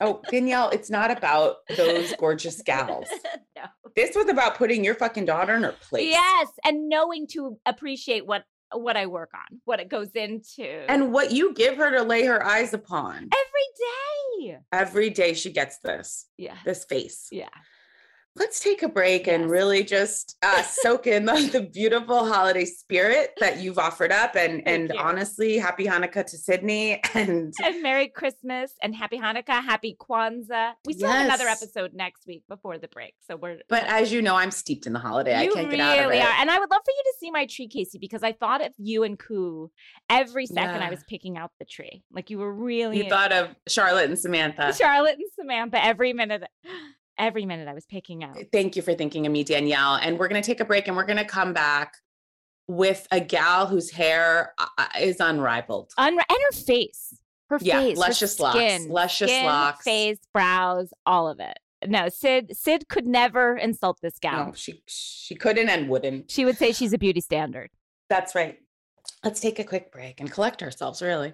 Oh, 0.00 0.22
Danielle, 0.30 0.70
it's 0.70 0.90
not 0.90 1.10
about 1.10 1.56
those 1.76 2.14
gorgeous 2.18 2.62
gals. 2.62 3.08
no. 3.56 3.64
This 3.96 4.14
was 4.14 4.28
about 4.28 4.56
putting 4.56 4.84
your 4.84 4.94
fucking 4.94 5.24
daughter 5.24 5.54
in 5.56 5.64
her 5.64 5.74
place. 5.88 6.10
Yes, 6.10 6.48
and 6.64 6.88
knowing 6.88 7.26
to 7.32 7.58
appreciate 7.66 8.26
what 8.26 8.44
what 8.74 8.98
I 8.98 9.06
work 9.06 9.30
on, 9.34 9.60
what 9.64 9.80
it 9.80 9.88
goes 9.88 10.10
into. 10.14 10.62
And 10.90 11.10
what 11.10 11.32
you 11.32 11.54
give 11.54 11.78
her 11.78 11.90
to 11.90 12.02
lay 12.02 12.26
her 12.26 12.44
eyes 12.44 12.74
upon. 12.74 13.14
every 13.16 14.46
day. 14.46 14.58
Every 14.72 15.08
day 15.10 15.32
she 15.32 15.50
gets 15.50 15.78
this, 15.78 16.26
Yeah. 16.36 16.56
this 16.66 16.84
face. 16.84 17.28
Yeah. 17.32 17.48
Let's 18.36 18.60
take 18.60 18.82
a 18.82 18.88
break 18.88 19.26
and 19.26 19.50
really 19.50 19.82
just 19.82 20.36
uh, 20.42 20.62
soak 20.62 21.06
in 21.06 21.24
the, 21.24 21.48
the 21.52 21.62
beautiful 21.62 22.24
holiday 22.24 22.64
spirit 22.64 23.32
that 23.40 23.58
you've 23.58 23.78
offered 23.78 24.12
up. 24.12 24.36
And 24.36 24.66
and 24.66 24.90
you. 24.94 25.00
honestly, 25.00 25.58
happy 25.58 25.86
Hanukkah 25.86 26.24
to 26.24 26.36
Sydney. 26.36 27.00
And 27.14 27.52
And 27.64 27.82
Merry 27.82 28.08
Christmas 28.08 28.72
and 28.82 28.94
Happy 28.94 29.18
Hanukkah, 29.18 29.62
Happy 29.64 29.96
Kwanzaa. 29.98 30.74
We 30.84 30.92
still 30.92 31.08
have 31.08 31.26
another 31.26 31.46
episode 31.46 31.94
next 31.94 32.26
week 32.26 32.44
before 32.48 32.78
the 32.78 32.86
break. 32.88 33.14
So 33.26 33.36
we're 33.36 33.58
but 33.68 33.84
as 33.84 34.12
you 34.12 34.22
know, 34.22 34.36
I'm 34.36 34.52
steeped 34.52 34.86
in 34.86 34.92
the 34.92 34.98
holiday. 34.98 35.34
I 35.34 35.46
can't 35.46 35.66
really 35.66 35.78
get 35.78 35.80
out 35.80 36.06
of 36.06 36.12
it. 36.12 36.22
are. 36.22 36.34
And 36.40 36.50
I 36.50 36.58
would 36.58 36.70
love 36.70 36.82
for 36.84 36.90
you 36.90 37.02
to 37.04 37.14
see 37.18 37.30
my 37.30 37.46
tree, 37.46 37.66
Casey, 37.66 37.98
because 37.98 38.22
I 38.22 38.32
thought 38.32 38.64
of 38.64 38.72
you 38.78 39.02
and 39.02 39.18
Koo 39.18 39.70
every 40.08 40.46
second 40.46 40.82
I 40.82 40.90
was 40.90 41.02
picking 41.08 41.36
out 41.36 41.50
the 41.58 41.64
tree. 41.64 42.04
Like 42.12 42.30
you 42.30 42.38
were 42.38 42.52
really 42.52 42.98
You 42.98 43.08
thought 43.08 43.32
of 43.32 43.48
Charlotte 43.66 44.08
and 44.08 44.18
Samantha. 44.18 44.72
Charlotte 44.74 45.16
and 45.16 45.30
Samantha 45.34 45.84
every 45.84 46.12
minute. 46.12 46.44
Every 47.18 47.44
minute 47.46 47.66
I 47.68 47.74
was 47.74 47.84
picking 47.86 48.22
out. 48.22 48.36
Thank 48.52 48.76
you 48.76 48.82
for 48.82 48.94
thinking 48.94 49.26
of 49.26 49.32
me, 49.32 49.42
Danielle. 49.44 49.96
And 49.96 50.18
we're 50.18 50.28
going 50.28 50.40
to 50.40 50.46
take 50.46 50.60
a 50.60 50.64
break 50.64 50.86
and 50.88 50.96
we're 50.96 51.04
going 51.06 51.18
to 51.18 51.24
come 51.24 51.52
back 51.52 51.94
with 52.68 53.08
a 53.10 53.18
gal 53.20 53.66
whose 53.66 53.90
hair 53.90 54.52
uh, 54.58 54.86
is 55.00 55.18
unrivaled. 55.20 55.92
Unri- 55.98 56.22
and 56.28 56.38
her 56.50 56.52
face. 56.56 57.18
Her 57.50 57.58
Yeah, 57.60 57.80
face. 57.80 57.96
her 57.96 58.00
luscious 58.00 58.38
locks, 58.38 58.86
luscious 58.86 59.30
skin, 59.30 59.46
locks. 59.46 59.82
Face, 59.84 60.18
brows, 60.32 60.90
all 61.06 61.28
of 61.28 61.40
it. 61.40 61.58
No, 61.86 62.08
Sid 62.08 62.56
Sid 62.56 62.88
could 62.88 63.06
never 63.06 63.56
insult 63.56 63.98
this 64.02 64.18
gal. 64.18 64.46
No, 64.48 64.52
she 64.52 64.82
she 64.86 65.34
couldn't 65.34 65.68
and 65.68 65.88
wouldn't. 65.88 66.30
She 66.30 66.44
would 66.44 66.58
say 66.58 66.72
she's 66.72 66.92
a 66.92 66.98
beauty 66.98 67.20
standard. 67.20 67.70
That's 68.10 68.34
right. 68.34 68.58
Let's 69.24 69.40
take 69.40 69.58
a 69.58 69.64
quick 69.64 69.90
break 69.90 70.20
and 70.20 70.30
collect 70.30 70.62
ourselves, 70.62 71.00
really. 71.00 71.32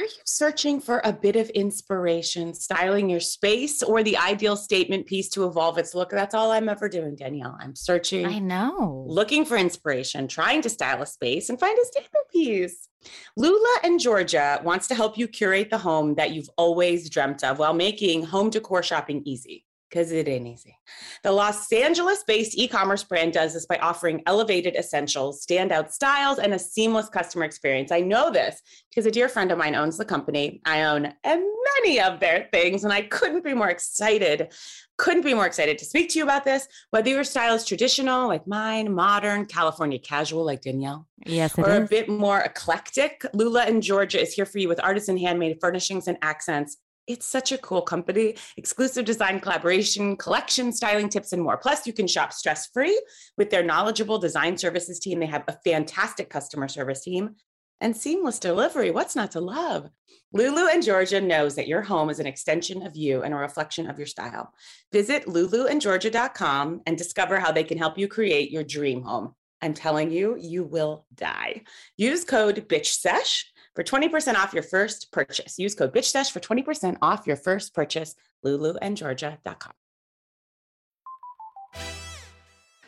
Are 0.00 0.04
you 0.04 0.22
searching 0.24 0.80
for 0.80 1.02
a 1.04 1.12
bit 1.12 1.36
of 1.36 1.50
inspiration, 1.50 2.54
styling 2.54 3.10
your 3.10 3.20
space, 3.20 3.82
or 3.82 4.02
the 4.02 4.16
ideal 4.16 4.56
statement 4.56 5.04
piece 5.04 5.28
to 5.28 5.44
evolve 5.44 5.76
its 5.76 5.94
look? 5.94 6.08
That's 6.08 6.34
all 6.34 6.52
I'm 6.52 6.70
ever 6.70 6.88
doing, 6.88 7.16
Danielle. 7.16 7.54
I'm 7.60 7.76
searching. 7.76 8.24
I 8.24 8.38
know. 8.38 9.04
looking 9.06 9.44
for 9.44 9.58
inspiration, 9.58 10.26
trying 10.26 10.62
to 10.62 10.70
style 10.70 11.02
a 11.02 11.06
space 11.06 11.50
and 11.50 11.60
find 11.60 11.78
a 11.78 11.84
statement 11.84 12.26
piece. 12.32 12.88
Lulu 13.36 13.60
and 13.84 14.00
Georgia 14.00 14.62
wants 14.64 14.88
to 14.88 14.94
help 14.94 15.18
you 15.18 15.28
curate 15.28 15.68
the 15.68 15.76
home 15.76 16.14
that 16.14 16.30
you've 16.30 16.48
always 16.56 17.10
dreamt 17.10 17.44
of 17.44 17.58
while 17.58 17.74
making 17.74 18.22
home 18.22 18.48
decor 18.48 18.82
shopping 18.82 19.20
easy. 19.26 19.66
Because 19.90 20.12
it 20.12 20.28
ain't 20.28 20.46
easy. 20.46 20.78
The 21.24 21.32
Los 21.32 21.72
Angeles 21.72 22.22
based 22.24 22.56
e 22.56 22.68
commerce 22.68 23.02
brand 23.02 23.32
does 23.32 23.54
this 23.54 23.66
by 23.66 23.76
offering 23.78 24.22
elevated 24.26 24.76
essentials, 24.76 25.44
standout 25.44 25.90
styles, 25.90 26.38
and 26.38 26.54
a 26.54 26.58
seamless 26.60 27.08
customer 27.08 27.44
experience. 27.44 27.90
I 27.90 28.00
know 28.00 28.30
this 28.30 28.62
because 28.88 29.04
a 29.06 29.10
dear 29.10 29.28
friend 29.28 29.50
of 29.50 29.58
mine 29.58 29.74
owns 29.74 29.98
the 29.98 30.04
company. 30.04 30.60
I 30.64 30.82
own 30.82 31.06
eh, 31.24 31.42
many 31.76 32.00
of 32.00 32.20
their 32.20 32.48
things, 32.52 32.84
and 32.84 32.92
I 32.92 33.02
couldn't 33.02 33.42
be 33.42 33.54
more 33.54 33.70
excited 33.70 34.52
couldn't 35.00 35.24
be 35.24 35.32
more 35.32 35.46
excited 35.46 35.78
to 35.78 35.84
speak 35.86 36.10
to 36.10 36.18
you 36.18 36.24
about 36.24 36.44
this. 36.44 36.68
Whether 36.90 37.08
your 37.08 37.24
style 37.24 37.54
is 37.54 37.64
traditional, 37.64 38.28
like 38.28 38.46
mine, 38.46 38.92
modern, 38.92 39.46
California 39.46 39.98
casual, 39.98 40.44
like 40.44 40.60
Danielle, 40.60 41.08
Yes, 41.24 41.58
or 41.58 41.70
a 41.76 41.86
bit 41.86 42.08
more 42.08 42.40
eclectic, 42.40 43.24
Lulu 43.32 43.60
and 43.60 43.82
Georgia 43.82 44.20
is 44.20 44.34
here 44.34 44.44
for 44.44 44.58
you 44.58 44.68
with 44.68 44.78
artisan 44.78 45.16
handmade 45.16 45.56
furnishings 45.58 46.06
and 46.06 46.18
accents. 46.20 46.76
It's 47.10 47.26
such 47.26 47.50
a 47.50 47.58
cool 47.58 47.82
company. 47.82 48.36
Exclusive 48.56 49.04
design 49.04 49.40
collaboration, 49.40 50.16
collection, 50.16 50.72
styling 50.72 51.08
tips, 51.08 51.32
and 51.32 51.42
more. 51.42 51.56
Plus, 51.56 51.86
you 51.86 51.92
can 51.92 52.06
shop 52.06 52.32
stress 52.32 52.68
free 52.68 53.00
with 53.36 53.50
their 53.50 53.64
knowledgeable 53.64 54.18
design 54.18 54.56
services 54.56 55.00
team. 55.00 55.18
They 55.18 55.26
have 55.26 55.44
a 55.48 55.58
fantastic 55.64 56.30
customer 56.30 56.68
service 56.68 57.02
team 57.02 57.36
and 57.80 57.96
seamless 57.96 58.38
delivery. 58.38 58.90
What's 58.90 59.16
not 59.16 59.32
to 59.32 59.40
love? 59.40 59.88
Lulu 60.32 60.68
and 60.68 60.84
Georgia 60.84 61.20
knows 61.20 61.56
that 61.56 61.66
your 61.66 61.82
home 61.82 62.10
is 62.10 62.20
an 62.20 62.26
extension 62.26 62.86
of 62.86 62.94
you 62.94 63.22
and 63.22 63.34
a 63.34 63.38
reflection 63.38 63.90
of 63.90 63.98
your 63.98 64.06
style. 64.06 64.52
Visit 64.92 65.26
luluandgeorgia.com 65.26 66.82
and 66.86 66.96
discover 66.96 67.40
how 67.40 67.50
they 67.50 67.64
can 67.64 67.78
help 67.78 67.98
you 67.98 68.06
create 68.06 68.50
your 68.50 68.62
dream 68.62 69.02
home. 69.02 69.34
I'm 69.62 69.74
telling 69.74 70.10
you, 70.10 70.36
you 70.38 70.64
will 70.64 71.06
die. 71.14 71.62
Use 71.96 72.24
code 72.24 72.68
BitchSesh 72.68 73.44
for 73.74 73.84
20% 73.84 74.34
off 74.34 74.52
your 74.52 74.62
first 74.62 75.12
purchase. 75.12 75.58
Use 75.58 75.74
code 75.74 75.94
BitchSesh 75.94 76.30
for 76.30 76.40
20% 76.40 76.96
off 77.02 77.26
your 77.26 77.36
first 77.36 77.74
purchase. 77.74 78.14
luluandgeorgia.com. 78.44 79.72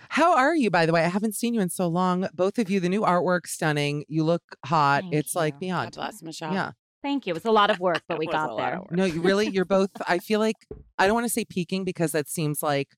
How 0.08 0.36
are 0.36 0.54
you, 0.54 0.70
by 0.70 0.84
the 0.84 0.92
way? 0.92 1.04
I 1.04 1.08
haven't 1.08 1.34
seen 1.34 1.54
you 1.54 1.60
in 1.62 1.70
so 1.70 1.88
long. 1.88 2.28
Both 2.34 2.58
of 2.58 2.68
you, 2.68 2.80
the 2.80 2.90
new 2.90 3.00
artwork, 3.00 3.46
stunning. 3.46 4.04
You 4.08 4.24
look 4.24 4.42
hot. 4.62 5.04
Thank 5.04 5.14
it's 5.14 5.34
like 5.34 5.54
you. 5.54 5.60
beyond. 5.60 5.96
Michelle. 6.22 6.52
Yeah. 6.52 6.72
Thank 7.02 7.26
you. 7.26 7.30
It 7.30 7.34
was 7.34 7.46
a 7.46 7.50
lot 7.50 7.70
of 7.70 7.80
work, 7.80 8.02
but 8.06 8.18
we 8.18 8.26
got 8.38 8.54
there. 8.58 8.80
No, 8.90 9.06
you 9.06 9.22
really, 9.22 9.48
you're 9.48 9.64
both. 9.64 9.88
I 10.06 10.18
feel 10.18 10.38
like 10.38 10.56
I 10.98 11.06
don't 11.06 11.14
want 11.14 11.24
to 11.24 11.32
say 11.32 11.46
peaking 11.46 11.84
because 11.84 12.12
that 12.12 12.28
seems 12.28 12.62
like 12.62 12.88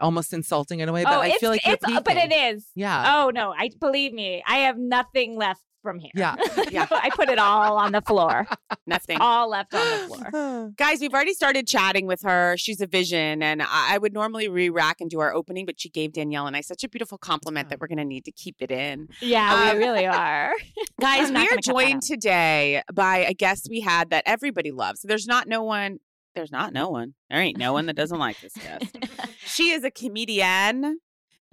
almost 0.00 0.32
insulting 0.32 0.80
in 0.80 0.88
a 0.88 0.92
way, 0.94 1.04
but 1.04 1.12
oh, 1.12 1.20
I 1.20 1.36
feel 1.36 1.50
like 1.50 1.64
you're 1.64 1.74
it's, 1.74 1.84
uh, 1.84 2.00
but 2.00 2.16
it 2.16 2.30
peaking. 2.30 2.56
is. 2.56 2.66
Yeah. 2.74 3.18
Oh 3.18 3.30
no, 3.30 3.54
I 3.56 3.68
believe 3.78 4.14
me. 4.14 4.42
I 4.46 4.60
have 4.60 4.78
nothing 4.78 5.36
left 5.36 5.60
from 5.82 5.98
here. 5.98 6.10
Yeah. 6.14 6.36
Yeah. 6.70 6.86
I 6.90 7.10
put 7.10 7.28
it 7.28 7.38
all 7.38 7.76
on 7.76 7.92
the 7.92 8.00
floor. 8.00 8.46
Nothing. 8.86 9.18
all 9.20 9.50
left 9.50 9.74
on 9.74 9.80
the 9.80 10.06
floor. 10.06 10.30
Oh. 10.32 10.72
Guys, 10.76 11.00
we've 11.00 11.12
already 11.12 11.34
started 11.34 11.66
chatting 11.66 12.06
with 12.06 12.22
her. 12.22 12.56
She's 12.56 12.80
a 12.80 12.86
vision, 12.86 13.42
and 13.42 13.60
I, 13.62 13.66
I 13.94 13.98
would 13.98 14.14
normally 14.14 14.48
re-rack 14.48 15.00
and 15.00 15.10
do 15.10 15.20
our 15.20 15.34
opening, 15.34 15.66
but 15.66 15.78
she 15.78 15.90
gave 15.90 16.12
Danielle 16.12 16.46
and 16.46 16.56
I 16.56 16.62
such 16.62 16.82
a 16.82 16.88
beautiful 16.88 17.18
compliment 17.18 17.68
that 17.68 17.78
we're 17.80 17.88
going 17.88 17.98
to 17.98 18.04
need 18.06 18.24
to 18.24 18.32
keep 18.32 18.56
it 18.60 18.70
in. 18.70 19.08
Yeah, 19.20 19.52
Um, 19.70 19.76
we 19.76 19.84
really 19.84 20.06
are. 20.22 20.52
Guys, 21.00 21.30
we 21.30 21.36
are 21.36 21.38
gonna 21.40 21.46
cut 21.48 21.56
that 21.56 21.62
joined 21.64 22.02
today 22.02 22.82
by 22.94 23.18
a 23.18 23.34
guest 23.34 23.66
we 23.68 23.80
had 23.80 24.10
that 24.10 24.22
everybody 24.24 24.70
loves. 24.70 25.02
There's 25.02 25.26
not 25.26 25.46
no 25.46 25.62
one. 25.62 25.98
There's 26.34 26.52
not 26.52 26.72
no 26.72 26.88
one. 26.88 27.12
There 27.28 27.40
ain't 27.40 27.58
no 27.58 27.74
one 27.74 27.84
that 27.86 27.96
doesn't 27.96 28.18
like 28.18 28.40
this 28.40 28.54
guest. 28.54 28.96
She 29.44 29.70
is 29.72 29.84
a 29.84 29.90
comedian, 29.90 31.00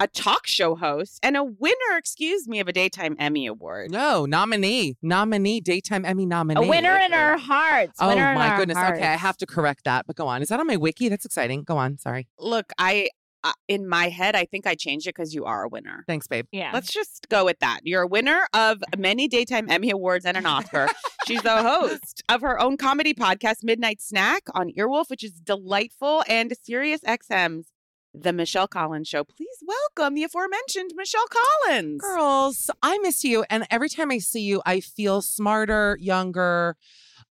a 0.00 0.08
talk 0.08 0.46
show 0.46 0.74
host, 0.74 1.20
and 1.22 1.36
a 1.36 1.44
winner, 1.44 1.96
excuse 1.96 2.48
me, 2.48 2.58
of 2.58 2.68
a 2.68 2.72
daytime 2.72 3.14
Emmy 3.18 3.46
award. 3.46 3.90
No, 3.90 4.24
nominee, 4.24 4.96
nominee, 5.02 5.60
daytime 5.60 6.04
Emmy 6.04 6.26
nominee. 6.26 6.66
A 6.66 6.68
winner 6.68 6.96
in 6.96 7.12
our 7.12 7.36
hearts. 7.36 7.98
Oh 8.00 8.08
winner 8.08 8.30
in 8.30 8.34
my 8.38 8.48
our 8.48 8.56
goodness. 8.56 8.78
Okay, 8.78 9.06
I 9.06 9.16
have 9.16 9.36
to 9.38 9.46
correct 9.46 9.84
that. 9.84 10.06
But 10.06 10.16
go 10.16 10.26
on. 10.26 10.42
Is 10.42 10.48
that 10.48 10.58
on 10.58 10.66
my 10.66 10.76
wiki? 10.76 11.08
That's 11.08 11.24
exciting. 11.24 11.62
Go 11.62 11.76
on. 11.76 11.98
Sorry. 11.98 12.26
Look, 12.38 12.72
I 12.78 13.10
uh, 13.42 13.52
in 13.68 13.88
my 13.88 14.08
head, 14.08 14.36
I 14.36 14.44
think 14.44 14.66
I 14.66 14.74
changed 14.74 15.06
it 15.06 15.14
because 15.14 15.34
you 15.34 15.44
are 15.44 15.64
a 15.64 15.68
winner. 15.68 16.04
Thanks, 16.06 16.26
babe. 16.26 16.46
Yeah. 16.52 16.70
Let's 16.72 16.92
just 16.92 17.28
go 17.28 17.44
with 17.44 17.58
that. 17.60 17.80
You're 17.84 18.02
a 18.02 18.06
winner 18.06 18.46
of 18.54 18.82
many 18.98 19.28
daytime 19.28 19.70
Emmy 19.70 19.90
Awards 19.90 20.24
and 20.24 20.36
an 20.36 20.46
Oscar. 20.46 20.88
She's 21.26 21.42
the 21.42 21.62
host 21.62 22.22
of 22.28 22.40
her 22.42 22.60
own 22.60 22.76
comedy 22.76 23.14
podcast, 23.14 23.62
Midnight 23.62 24.00
Snack, 24.00 24.42
on 24.54 24.70
Earwolf, 24.76 25.08
which 25.08 25.24
is 25.24 25.32
delightful, 25.32 26.24
and 26.28 26.52
Sirius 26.62 27.00
XM's 27.02 27.68
The 28.12 28.32
Michelle 28.32 28.66
Collins 28.68 29.08
Show. 29.08 29.24
Please 29.24 29.62
welcome 29.64 30.14
the 30.14 30.24
aforementioned 30.24 30.90
Michelle 30.96 31.26
Collins. 31.66 32.00
Girls, 32.00 32.70
I 32.82 32.98
miss 32.98 33.22
you. 33.24 33.44
And 33.48 33.66
every 33.70 33.88
time 33.88 34.10
I 34.10 34.18
see 34.18 34.40
you, 34.42 34.60
I 34.66 34.80
feel 34.80 35.22
smarter, 35.22 35.96
younger. 36.00 36.76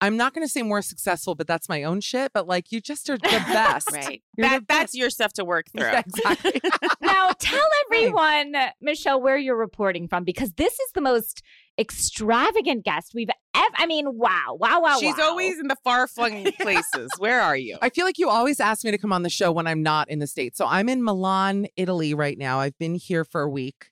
I'm 0.00 0.16
not 0.16 0.34
going 0.34 0.44
to 0.44 0.50
say 0.50 0.62
more 0.62 0.82
successful, 0.82 1.34
but 1.36 1.46
that's 1.46 1.68
my 1.68 1.84
own 1.84 2.00
shit. 2.00 2.32
But 2.32 2.48
like, 2.48 2.72
you 2.72 2.80
just 2.80 3.08
are 3.10 3.18
the 3.18 3.22
best. 3.28 3.92
Right. 3.92 4.22
You're 4.36 4.48
That, 4.48 4.60
the 4.60 4.66
that's 4.66 4.82
best. 4.84 4.94
your 4.94 5.10
stuff 5.10 5.32
to 5.34 5.44
work 5.44 5.66
through. 5.76 5.86
Exactly. 5.90 6.60
now 7.00 7.30
tell 7.38 7.68
everyone, 7.86 8.54
Michelle, 8.80 9.20
where 9.20 9.36
you're 9.36 9.56
reporting 9.56 10.08
from 10.08 10.24
because 10.24 10.52
this 10.54 10.72
is 10.72 10.90
the 10.94 11.00
most 11.02 11.42
extravagant 11.82 12.84
guest 12.84 13.12
we've 13.14 13.28
ever. 13.54 13.74
I 13.76 13.86
mean, 13.86 14.16
wow, 14.16 14.56
wow, 14.58 14.80
wow. 14.80 14.98
She's 14.98 15.18
wow. 15.18 15.30
always 15.30 15.58
in 15.58 15.66
the 15.66 15.76
far 15.82 16.06
flung 16.06 16.44
places. 16.60 17.10
Where 17.18 17.40
are 17.40 17.56
you? 17.56 17.76
I 17.82 17.90
feel 17.90 18.06
like 18.06 18.18
you 18.18 18.28
always 18.28 18.60
ask 18.60 18.84
me 18.84 18.92
to 18.92 18.98
come 18.98 19.12
on 19.12 19.22
the 19.22 19.28
show 19.28 19.50
when 19.52 19.66
I'm 19.66 19.82
not 19.82 20.08
in 20.08 20.20
the 20.20 20.26
States. 20.26 20.56
So 20.56 20.66
I'm 20.66 20.88
in 20.88 21.02
Milan, 21.04 21.66
Italy 21.76 22.14
right 22.14 22.38
now. 22.38 22.60
I've 22.60 22.78
been 22.78 22.94
here 22.94 23.24
for 23.24 23.42
a 23.42 23.50
week. 23.50 23.90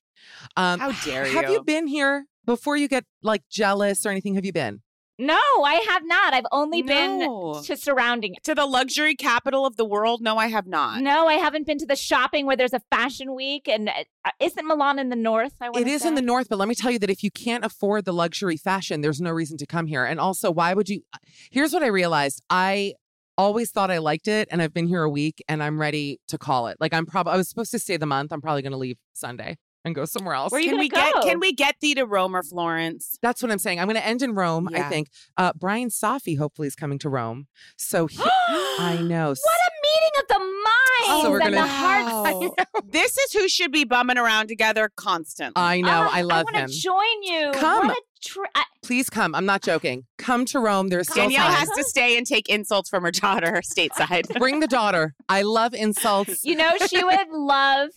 Um, 0.57 0.79
How 0.79 0.92
dare 1.05 1.26
you? 1.26 1.35
Have 1.35 1.46
you. 1.46 1.55
you 1.55 1.64
been 1.64 1.88
here 1.88 2.26
before 2.46 2.76
you 2.76 2.88
get 2.88 3.05
like 3.22 3.42
jealous 3.50 4.07
or 4.07 4.11
anything? 4.11 4.37
Have 4.37 4.44
you 4.44 4.53
been? 4.53 4.83
No, 5.20 5.38
I 5.64 5.74
have 5.88 6.02
not. 6.04 6.33
I've 6.35 6.46
only 6.50 6.83
No. 6.83 7.52
been 7.54 7.62
to 7.64 7.76
surrounding. 7.76 8.37
to 8.44 8.54
the 8.54 8.66
luxury 8.66 9.14
capital 9.14 9.66
of 9.66 9.76
the 9.76 9.85
world? 9.85 10.22
No, 10.22 10.37
I 10.38 10.46
have 10.46 10.66
not. 10.66 11.02
No, 11.02 11.26
I 11.28 11.35
haven't 11.35 11.66
been 11.66 11.78
to 11.78 11.87
the 11.87 11.96
shopping 11.96 12.46
where 12.46 12.56
there's 12.56 12.72
a 12.72 12.80
fashion 12.90 13.35
week. 13.35 13.68
And 13.68 13.88
uh, 13.90 14.30
isn't 14.40 14.66
Milan 14.66 14.98
in 14.98 15.11
the 15.11 15.16
north? 15.16 15.54
I 15.61 15.66
It 15.66 15.72
wanna 15.72 15.98
in 16.09 16.14
the 16.14 16.22
north, 16.22 16.48
but 16.48 16.59
let 16.59 16.68
me 16.68 16.74
tell 16.74 16.90
you 16.90 16.98
that 16.98 17.11
if 17.11 17.22
you 17.22 17.30
can't 17.30 17.64
afford 17.64 18.06
the 18.06 18.12
luxury 18.12 18.56
fashion, 18.56 19.02
there's 19.02 19.20
no 19.20 19.30
reason 19.30 19.56
to 19.59 19.66
come 19.66 19.87
here. 19.87 20.04
And 20.04 20.18
also, 20.18 20.50
why 20.50 20.72
would 20.74 20.88
you? 20.88 21.02
Here's 21.50 21.72
what 21.72 21.83
I 21.83 21.88
realized. 21.88 22.42
I 22.48 22.94
always 23.37 23.70
thought 23.70 23.90
I 23.90 23.98
liked 23.98 24.28
it, 24.28 24.48
and 24.50 24.61
I've 24.61 24.74
been 24.74 24.87
here 24.87 25.02
a 25.02 25.11
week, 25.11 25.42
and 25.48 25.62
I'm 25.62 25.80
ready 25.80 26.18
to 26.28 26.38
call 26.38 26.66
it. 26.68 26.76
Like 26.80 26.92
I'm 26.94 27.06
probably 27.06 27.33
I 27.35 27.37
was 27.37 27.48
supposed 27.48 27.70
to 27.72 27.78
stay 27.78 27.96
the 27.96 28.06
month. 28.06 28.33
I'm 28.33 28.40
probably 28.40 28.62
going 28.62 28.72
to 28.72 28.78
leave 28.78 28.96
Sunday. 29.12 29.56
And 29.85 29.95
go 29.95 30.05
somewhere 30.05 30.35
else. 30.35 30.53
Where 30.53 30.59
are 30.59 30.62
you 30.62 30.69
Can 30.71 30.75
gonna 30.77 30.83
we 30.85 30.88
get 30.88 31.14
go? 31.14 31.23
can 31.23 31.40
we 31.40 31.53
get 31.53 31.77
thee 31.81 31.95
to 31.95 32.05
Rome 32.05 32.37
or 32.37 32.43
Florence? 32.43 33.19
That's 33.23 33.43
what 33.43 33.51
I'm 33.51 33.59
saying. 33.59 33.81
I'm 33.81 33.87
going 33.87 33.97
to 33.97 34.05
end 34.07 34.23
in 34.23 34.35
Rome. 34.35 34.69
I 34.75 34.83
think 34.83 35.09
uh, 35.37 35.53
Brian 35.59 35.88
Safi 35.88 36.37
hopefully 36.38 36.69
is 36.69 36.75
coming 36.75 36.99
to 37.01 37.09
Rome. 37.09 37.47
So 37.77 38.07
he, 38.07 38.19
I 38.23 38.99
know. 39.03 39.29
What 39.31 39.38
a 39.38 39.71
meeting 39.83 40.21
of 40.21 40.29
the 40.29 40.38
minds 40.38 41.23
So 41.25 41.31
we're 41.31 41.40
and 41.40 41.55
gonna- 41.55 41.66
the 41.66 41.73
hearts. 41.73 42.11
Oh. 42.12 42.55
This 42.90 43.16
is 43.16 43.33
who 43.33 43.49
should 43.49 43.71
be 43.71 43.85
bumming 43.85 44.19
around 44.19 44.49
together 44.49 44.90
constantly. 44.97 45.53
I 45.62 45.81
know. 45.81 45.88
Ah, 45.90 46.11
I 46.12 46.23
love 46.23 46.47
I 46.49 46.51
him. 46.59 46.61
want 46.62 46.73
to 46.73 46.79
join 46.81 47.23
you. 47.23 47.53
Come. 47.55 47.87
What 47.88 47.97
a 47.99 48.03
tr- 48.25 48.40
I- 48.55 48.64
Please 48.83 49.09
come. 49.09 49.35
I'm 49.35 49.47
not 49.47 49.62
joking. 49.62 50.05
Come 50.19 50.45
to 50.47 50.59
Rome. 50.59 50.88
There's 50.88 51.09
still 51.09 51.25
Danielle 51.25 51.45
time. 51.47 51.55
has 51.55 51.69
to 51.71 51.85
stay 51.85 52.19
and 52.19 52.27
take 52.27 52.49
insults 52.49 52.88
from 52.90 53.05
her 53.05 53.12
daughter 53.12 53.62
stateside. 53.77 54.37
Bring 54.40 54.59
the 54.61 54.66
daughter. 54.66 55.14
I 55.29 55.43
love 55.43 55.73
insults. 55.73 56.45
you 56.45 56.57
know, 56.57 56.71
she 56.88 57.03
would 57.05 57.29
love. 57.31 57.90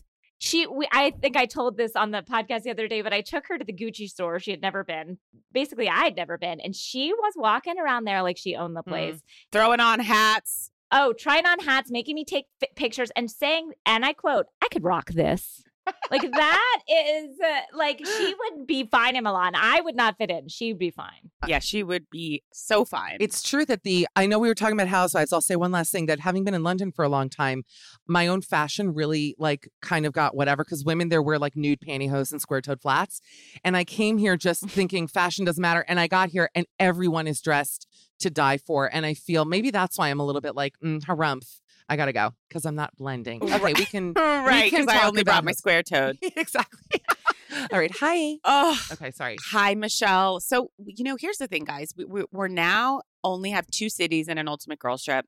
She, 0.43 0.67
we, 0.67 0.89
I 0.91 1.12
think 1.12 1.38
I 1.38 1.45
told 1.45 1.77
this 1.77 1.95
on 1.95 2.12
the 2.12 2.21
podcast 2.21 2.63
the 2.63 2.71
other 2.71 2.89
day, 2.89 3.01
but 3.01 3.13
I 3.13 3.21
took 3.21 3.47
her 3.47 3.58
to 3.58 3.63
the 3.63 3.71
Gucci 3.71 4.10
store. 4.10 4.41
She 4.41 4.51
had 4.51 4.62
never 4.62 4.84
been. 4.84 5.17
Basically, 5.53 5.88
I 5.88 6.03
had 6.03 6.17
never 6.17 6.38
been, 6.38 6.60
and 6.60 6.75
she 6.75 7.13
was 7.13 7.32
walking 7.38 7.79
around 7.79 8.03
there 8.03 8.21
like 8.21 8.38
she 8.38 8.53
owned 8.53 8.75
the 8.75 8.82
mm-hmm. 8.82 8.89
place. 8.89 9.21
Throwing 9.53 9.79
on 9.79 10.01
hats. 10.01 10.69
Oh, 10.91 11.13
trying 11.13 11.45
on 11.45 11.60
hats, 11.60 11.89
making 11.89 12.15
me 12.15 12.25
take 12.25 12.47
fi- 12.60 12.67
pictures, 12.75 13.10
and 13.15 13.32
saying, 13.32 13.71
and 13.86 14.03
I 14.03 14.12
quote, 14.12 14.47
"I 14.62 14.67
could 14.69 14.84
rock 14.84 15.12
this." 15.12 15.63
Like 16.12 16.22
that 16.32 16.80
is 16.88 17.39
uh, 17.43 17.62
like 17.74 18.06
she 18.06 18.36
would 18.38 18.67
be 18.67 18.86
fine 18.86 19.15
in 19.15 19.24
Milan. 19.24 19.54
I 19.56 19.82
would 19.82 19.96
not 19.96 20.17
fit 20.17 20.30
in. 20.30 20.48
She'd 20.48 20.78
be 20.78 20.91
fine. 20.91 21.32
Yeah, 21.48 21.60
she 21.60 21.84
would 21.84 22.10
be 22.10 22.43
so 22.52 22.86
fine. 22.86 23.17
It's 23.19 23.41
true 23.41 23.65
that 23.65 23.84
the 23.84 24.08
I 24.15 24.26
know 24.26 24.39
we 24.39 24.48
were 24.48 24.56
talking 24.56 24.76
about 24.76 24.88
housewives. 24.88 25.34
I'll 25.34 25.41
say 25.41 25.56
one 25.56 25.72
last 25.72 25.91
thing 25.91 26.06
that 26.08 26.19
having 26.19 26.43
been 26.43 26.54
in 26.54 26.63
London 26.63 26.91
for 26.91 27.04
a 27.04 27.10
long 27.10 27.30
time, 27.30 27.63
my 28.08 28.28
own 28.28 28.41
fashion 28.41 28.93
really 28.93 29.36
like 29.38 29.69
kind 29.82 30.06
of 30.06 30.13
got 30.13 30.36
whatever 30.36 30.63
because 30.63 30.86
women 30.86 31.10
there 31.10 31.22
wear 31.22 31.39
like 31.39 31.56
nude 31.56 31.80
pantyhose 31.82 32.32
and 32.32 32.41
square 32.41 32.62
toed 32.62 32.82
flats. 32.82 33.22
And 33.63 33.76
I 33.76 33.84
came 33.84 34.17
here 34.17 34.38
just 34.38 34.65
thinking 34.69 35.08
fashion 35.08 35.46
doesn't 35.46 35.62
matter. 35.62 35.86
And 35.88 36.00
I 36.00 36.08
got 36.08 36.30
here 36.30 36.50
and 36.56 36.65
everyone 36.80 37.28
is 37.28 37.41
dressed 37.41 37.88
to 38.19 38.30
die 38.30 38.58
for. 38.58 38.93
And 38.93 39.06
I 39.06 39.13
feel 39.13 39.46
maybe 39.46 39.72
that's 39.72 39.98
why 39.98 40.10
I'm 40.10 40.19
a 40.19 40.26
little 40.26 40.41
bit 40.41 40.56
like, 40.56 40.76
mm, 40.84 41.02
harumph. 41.04 41.60
I 41.93 41.95
gotta 41.95 42.12
go 42.12 42.34
because 42.49 42.65
I'm 42.65 42.73
not 42.73 42.95
blending. 42.97 43.43
Okay, 43.43 43.73
we 43.73 43.86
can 43.86 44.13
right, 44.17 44.69
because 44.71 44.88
I 44.88 45.06
only 45.08 45.23
brought 45.23 45.43
my 45.43 45.51
square 45.51 45.84
toed. 45.84 46.17
exactly. 46.36 47.01
All 47.71 47.77
right. 47.77 47.91
Hi. 47.99 48.38
Oh, 48.43 48.79
Okay, 48.93 49.12
sorry. 49.12 49.38
hi, 49.51 49.75
Michelle. 49.75 50.39
So, 50.39 50.71
you 50.84 51.03
know, 51.03 51.15
here's 51.19 51.38
the 51.38 51.45
thing, 51.47 51.65
guys. 51.65 51.93
We, 51.95 52.06
we, 52.06 52.23
we're 52.32 52.47
now 52.47 53.01
only 53.23 53.51
have 53.51 53.67
two 53.67 53.89
cities 53.89 54.27
in 54.27 54.39
an 54.39 54.47
ultimate 54.47 54.79
girl 54.79 54.97
trip. 54.97 55.25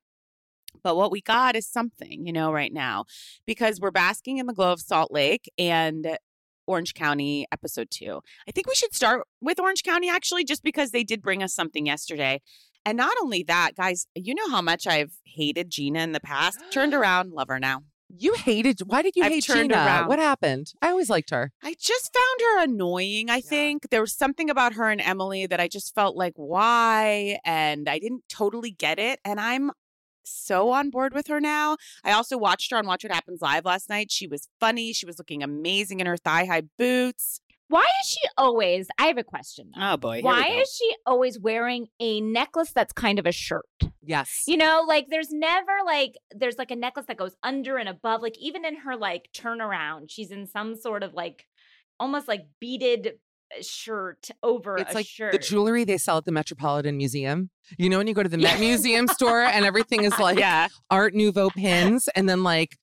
But 0.84 0.96
what 0.98 1.12
we 1.12 1.22
got 1.22 1.56
is 1.56 1.68
something, 1.68 2.26
you 2.26 2.34
know, 2.34 2.52
right 2.52 2.74
now, 2.74 3.06
because 3.46 3.80
we're 3.80 3.92
basking 3.92 4.40
in 4.40 4.48
the 4.48 4.54
glow 4.54 4.74
of 4.74 4.82
Salt 4.82 5.12
Lake 5.12 5.50
and 5.60 6.18
Orange 6.66 6.96
County 6.96 7.46
episode 7.52 7.90
two. 7.92 8.22
I 8.50 8.52
think 8.52 8.66
we 8.68 8.74
should 8.74 8.96
start 8.96 9.28
with 9.40 9.60
Orange 9.60 9.84
County 9.84 10.10
actually, 10.10 10.44
just 10.44 10.64
because 10.64 10.90
they 10.90 11.04
did 11.04 11.22
bring 11.22 11.44
us 11.44 11.54
something 11.54 11.86
yesterday. 11.86 12.42
And 12.86 12.98
not 12.98 13.14
only 13.22 13.44
that, 13.44 13.72
guys, 13.76 14.08
you 14.16 14.36
know 14.36 14.50
how 14.50 14.62
much 14.62 14.86
I've 14.86 15.14
hated 15.26 15.70
Gina 15.72 16.00
in 16.00 16.12
the 16.12 16.20
past. 16.20 16.60
Turned 16.72 16.94
around, 16.94 17.32
love 17.32 17.48
her 17.48 17.60
now. 17.60 17.82
You 18.18 18.34
hated. 18.36 18.80
Why 18.86 19.02
did 19.02 19.16
you 19.16 19.24
I've 19.24 19.32
hate 19.32 19.44
Gina? 19.46 19.74
around. 19.74 20.08
What 20.08 20.20
happened? 20.20 20.72
I 20.82 20.90
always 20.90 21.10
liked 21.10 21.32
her. 21.32 21.52
I 21.64 21.76
just 21.80 22.14
found 22.14 22.40
her 22.42 22.64
annoying. 22.64 23.30
I 23.30 23.42
think 23.42 23.90
there 23.90 24.02
was 24.02 24.14
something 24.14 24.50
about 24.50 24.74
her 24.74 24.90
and 24.90 25.02
Emily 25.02 25.48
that 25.48 25.60
I 25.60 25.68
just 25.68 25.94
felt 25.96 26.16
like, 26.16 26.34
why? 26.36 27.40
And 27.44 27.90
I 27.90 27.98
didn't 28.00 28.24
totally 28.30 28.72
get 28.72 29.00
it. 29.00 29.20
And 29.26 29.40
I'm 29.40 29.72
so 30.24 30.72
on 30.72 30.90
board 30.92 31.14
with 31.14 31.28
her 31.28 31.40
now. 31.42 31.78
I 32.04 32.12
also 32.12 32.38
watched 32.38 32.72
her 32.72 32.78
on 32.78 32.86
Watch 32.86 33.04
What 33.04 33.14
Happens 33.14 33.42
Live 33.42 33.66
last 33.66 33.90
night. 33.90 34.12
She 34.12 34.28
was 34.28 34.48
funny. 34.60 34.94
She 34.94 35.06
was 35.06 35.18
looking 35.18 35.44
amazing 35.44 36.00
in 36.00 36.08
her 36.08 36.18
thigh 36.18 36.46
high 36.46 36.64
boots. 36.78 37.40
Why 37.76 37.86
is 38.02 38.08
she 38.08 38.22
always? 38.38 38.88
I 38.98 39.08
have 39.08 39.18
a 39.18 39.24
question. 39.24 39.72
though. 39.76 39.82
Oh 39.84 39.98
boy. 39.98 40.22
Why 40.22 40.48
is 40.62 40.74
she 40.74 40.96
always 41.06 41.38
wearing 41.38 41.88
a 42.00 42.22
necklace 42.22 42.72
that's 42.72 42.94
kind 42.94 43.20
of 43.20 43.26
a 43.26 43.34
shirt? 43.34 43.66
Yes. 44.02 44.44
You 44.48 44.56
know, 44.56 44.86
like 44.88 45.08
there's 45.10 45.30
never 45.32 45.74
like 45.86 46.14
there's 46.32 46.58
like 46.58 46.72
a 46.72 46.76
necklace 46.78 47.08
that 47.08 47.18
goes 47.18 47.36
under 47.44 47.76
and 47.78 47.90
above. 47.90 48.22
Like 48.22 48.38
even 48.40 48.64
in 48.64 48.78
her 48.78 48.96
like 48.96 49.28
turnaround, 49.36 50.06
she's 50.08 50.32
in 50.32 50.48
some 50.48 50.78
sort 50.78 51.04
of 51.04 51.14
like 51.14 51.48
almost 52.00 52.30
like 52.30 52.46
beaded 52.62 53.14
shirt 53.62 54.30
over 54.44 54.78
It's 54.78 54.92
a 54.92 54.96
like 54.96 55.06
shirt. 55.06 55.32
the 55.32 55.38
jewelry 55.40 55.84
they 55.84 55.98
sell 55.98 56.18
at 56.18 56.26
the 56.26 56.32
Metropolitan 56.32 56.98
Museum. 56.98 57.50
You 57.78 57.90
know, 57.90 57.98
when 57.98 58.08
you 58.08 58.14
go 58.14 58.22
to 58.24 58.30
the 58.30 58.38
Met 58.38 58.60
Museum 58.60 59.08
store 59.08 59.42
and 59.44 59.66
everything 59.66 60.04
is 60.04 60.18
like 60.20 60.38
yeah. 60.38 60.68
Art 60.92 61.14
Nouveau 61.16 61.50
pins 61.56 62.08
and 62.16 62.28
then 62.30 62.44
like 62.44 62.78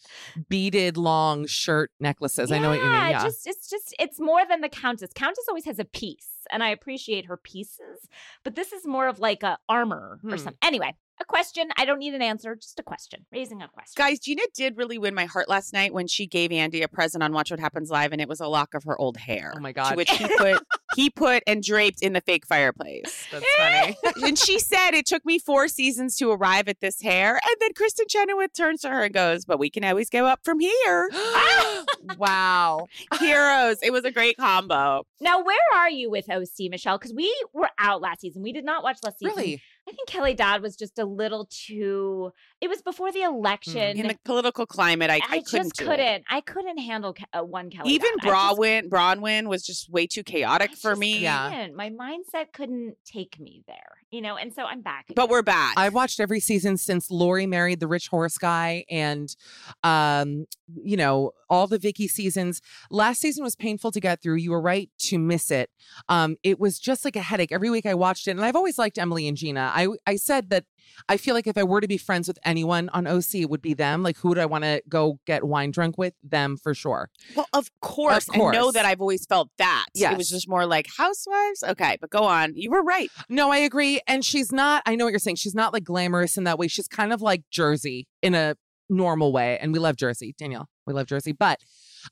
beaded 0.49 0.97
long 0.97 1.47
shirt 1.47 1.91
necklaces. 2.01 2.51
I 2.51 2.59
know 2.59 2.71
what 2.71 2.79
you 2.79 2.85
mean. 2.85 2.93
Yeah. 3.11 3.23
Just 3.23 3.47
it's 3.47 3.69
just 3.69 3.95
it's 3.99 4.19
more 4.21 4.43
than 4.49 4.61
the 4.61 4.69
Countess. 4.69 5.11
Countess 5.15 5.45
always 5.49 5.65
has 5.67 5.79
a 5.79 5.85
piece, 5.85 6.29
and 6.51 6.63
I 6.63 6.71
appreciate 6.71 7.27
her 7.27 7.37
pieces, 7.37 8.09
but 8.45 8.55
this 8.57 8.73
is 8.73 8.87
more 8.87 9.09
of 9.09 9.19
like 9.21 9.43
a 9.43 9.59
armor 9.69 10.19
or 10.25 10.31
Hmm. 10.31 10.37
something. 10.37 10.59
Anyway, 10.63 10.95
a 11.21 11.25
question. 11.25 11.69
I 11.77 11.85
don't 11.85 11.99
need 11.99 12.15
an 12.15 12.23
answer, 12.23 12.55
just 12.57 12.79
a 12.81 12.83
question. 12.83 13.25
Raising 13.33 13.63
a 13.63 13.69
question. 13.69 13.93
Guys, 13.97 14.19
Gina 14.19 14.43
did 14.55 14.77
really 14.77 14.99
win 14.99 15.15
my 15.15 15.25
heart 15.27 15.49
last 15.49 15.73
night 15.73 15.93
when 15.93 16.07
she 16.07 16.27
gave 16.27 16.51
Andy 16.53 16.83
a 16.83 16.89
present 16.89 17.23
on 17.23 17.33
Watch 17.33 17.51
What 17.51 17.61
Happens 17.61 17.91
Live, 17.91 18.13
and 18.13 18.21
it 18.21 18.29
was 18.29 18.41
a 18.41 18.49
lock 18.49 18.75
of 18.75 18.85
her 18.85 18.99
old 19.01 19.17
hair. 19.17 19.53
oh 19.57 19.61
my 19.61 19.71
To 19.71 19.75
God. 19.75 19.97
which 19.97 20.11
he 20.11 20.27
put 20.37 20.63
he 20.95 21.09
put 21.09 21.43
and 21.47 21.63
draped 21.63 22.03
in 22.03 22.13
the 22.13 22.21
fake 22.21 22.47
fireplace. 22.47 23.27
That's 23.33 23.47
funny. 23.57 23.97
and 24.29 24.39
she 24.39 24.59
said 24.59 24.91
it 24.93 25.07
took 25.07 25.25
me 25.25 25.39
four 25.39 25.69
seasons 25.69 26.17
to 26.17 26.31
arrive 26.31 26.69
at 26.69 26.81
this 26.81 27.01
hair. 27.01 27.35
And 27.43 27.57
then 27.61 27.73
Kristin 27.73 28.09
Chenoweth 28.09 28.53
turns 28.55 28.81
to 28.83 28.91
her 28.91 29.05
and 29.05 29.15
goes, 29.15 29.45
"But 29.45 29.59
we 29.59 29.71
can 29.71 29.85
always 29.85 30.11
go 30.11 30.27
up 30.27 30.41
from 30.45 30.61
here." 30.61 31.11
wow. 32.19 32.87
Heroes. 33.19 33.79
It 33.83 33.93
was 33.93 34.05
a 34.05 34.11
great 34.11 34.37
combo. 34.37 35.05
Now, 35.21 35.43
where 35.43 35.57
are 35.75 35.91
you 35.91 36.11
with 36.11 36.29
OC, 36.31 36.71
Michelle? 36.71 36.99
Because 36.99 37.15
we 37.15 37.33
were 37.53 37.71
out 37.79 38.01
last 38.01 38.21
season. 38.21 38.43
We 38.43 38.53
did 38.53 38.65
not 38.65 38.83
watch 38.83 38.99
last 39.05 39.19
season. 39.19 39.37
Really? 39.37 39.63
I 39.89 39.93
think 39.93 40.09
Kelly 40.09 40.35
Dodd 40.35 40.63
was 40.63 40.77
just 40.77 40.99
a 40.99 41.05
little 41.05 41.49
too. 41.51 42.33
It 42.61 42.69
was 42.69 42.83
before 42.83 43.11
the 43.11 43.23
election. 43.23 43.99
In 43.99 44.07
the 44.07 44.17
political 44.25 44.65
climate, 44.65 45.11
I, 45.11 45.15
I, 45.15 45.17
I, 45.17 45.41
couldn't 45.41 45.71
just 45.71 45.77
do 45.77 45.85
it. 45.85 45.89
couldn't. 45.89 46.25
I 46.31 46.41
couldn't 46.41 46.79
handle 46.79 47.13
Ke- 47.13 47.25
uh, 47.33 47.43
one 47.43 47.69
Kelly. 47.69 47.91
Even 47.91 48.11
Dodd. 48.23 48.31
I 48.33 48.49
just 48.49 48.59
Braunwyn, 48.61 48.89
Braunwyn 48.89 49.49
was 49.49 49.67
just 49.67 49.91
way 49.91 50.07
too 50.07 50.23
chaotic 50.23 50.71
I 50.71 50.75
for 50.77 50.95
me. 50.95 51.19
Yeah. 51.19 51.51
couldn't. 51.51 51.75
My 51.75 51.91
mindset 51.91 52.53
couldn't 52.53 52.95
take 53.05 53.41
me 53.41 53.65
there, 53.67 53.99
you 54.13 54.21
know, 54.21 54.37
and 54.37 54.55
so 54.55 54.63
I'm 54.63 54.83
back. 54.83 55.07
But 55.17 55.29
we're 55.29 55.43
back. 55.43 55.75
I've 55.77 55.95
watched 55.95 56.21
every 56.21 56.39
season 56.39 56.77
since 56.77 57.11
Lori 57.11 57.47
married 57.47 57.81
the 57.81 57.89
rich 57.89 58.07
horse 58.07 58.39
guy 58.39 58.85
and 58.89 59.35
um 59.83 60.47
you 60.83 60.97
know 60.97 61.33
all 61.51 61.67
the 61.67 61.79
Vicky 61.79 62.07
seasons. 62.07 62.63
Last 62.91 63.21
season 63.21 63.43
was 63.43 63.57
painful 63.57 63.91
to 63.91 64.01
get 64.01 64.23
through. 64.23 64.37
You 64.37 64.53
were 64.53 64.61
right 64.61 64.89
to 65.01 65.19
miss 65.19 65.51
it. 65.51 65.71
Um 66.09 66.37
it 66.45 66.61
was 66.61 66.79
just 66.79 67.05
like 67.05 67.17
a 67.17 67.21
headache. 67.21 67.51
Every 67.51 67.69
week 67.69 67.85
I 67.85 67.95
watched 67.95 68.29
it 68.29 68.33
and 68.33 68.45
I've 68.45 68.57
always 68.57 68.79
liked 68.79 68.97
Emily 68.97 69.27
and 69.27 69.37
Gina. 69.37 69.72
I 69.73 69.89
I 70.07 70.17
said 70.17 70.51
that 70.51 70.65
I 71.09 71.17
feel 71.17 71.35
like 71.35 71.47
if 71.47 71.57
I 71.57 71.63
were 71.63 71.81
to 71.81 71.89
be 71.89 71.97
friends 71.97 72.29
with 72.29 72.39
anyone 72.45 72.89
on 72.91 73.07
OC 73.07 73.35
it 73.37 73.51
would 73.51 73.63
be 73.63 73.75
them. 73.75 74.03
Like 74.03 74.19
who 74.19 74.29
would 74.29 74.39
I 74.39 74.47
want 74.47 74.65
to 74.65 74.83
go 74.89 75.19
get 75.27 75.45
wine 75.45 75.71
drunk 75.71 75.99
with? 75.99 76.15
Them 76.23 76.57
for 76.57 76.75
sure. 76.75 77.11
well, 77.35 77.47
of 77.53 77.71
course. 77.81 78.29
I 78.33 78.39
know 78.39 78.71
that 78.73 78.85
I've 78.85 79.01
always 79.01 79.27
felt 79.27 79.49
that. 79.59 79.87
Yeah, 79.95 80.13
It 80.13 80.19
was 80.19 80.29
just 80.29 80.49
more 80.49 80.67
like 80.67 80.87
housewives. 80.97 81.63
Okay, 81.67 81.97
but 82.01 82.11
go 82.11 82.25
on. 82.25 82.53
You 82.55 82.71
were 82.71 82.83
right. 82.83 83.11
No, 83.29 83.51
I 83.51 83.59
agree. 83.59 84.01
And 84.07 84.25
she's 84.25 84.53
not, 84.53 84.83
I 84.87 84.95
know 84.95 85.05
what 85.05 85.11
you're 85.11 85.19
saying. 85.19 85.37
She's 85.37 85.55
not 85.55 85.73
like 85.73 85.85
glamorous 85.85 86.37
in 86.37 86.45
that 86.45 86.59
way. 86.59 86.69
She's 86.69 86.89
kind 86.89 87.13
of 87.13 87.23
like 87.23 87.43
Jersey 87.51 88.07
in 88.23 88.35
a 88.35 88.57
normal 88.89 89.33
way. 89.33 89.59
And 89.59 89.73
we 89.73 89.79
love 89.79 89.97
Jersey, 89.97 90.35
Danielle. 90.39 90.69
We 90.87 90.95
love 90.95 91.07
Jersey. 91.07 91.33
But 91.33 91.61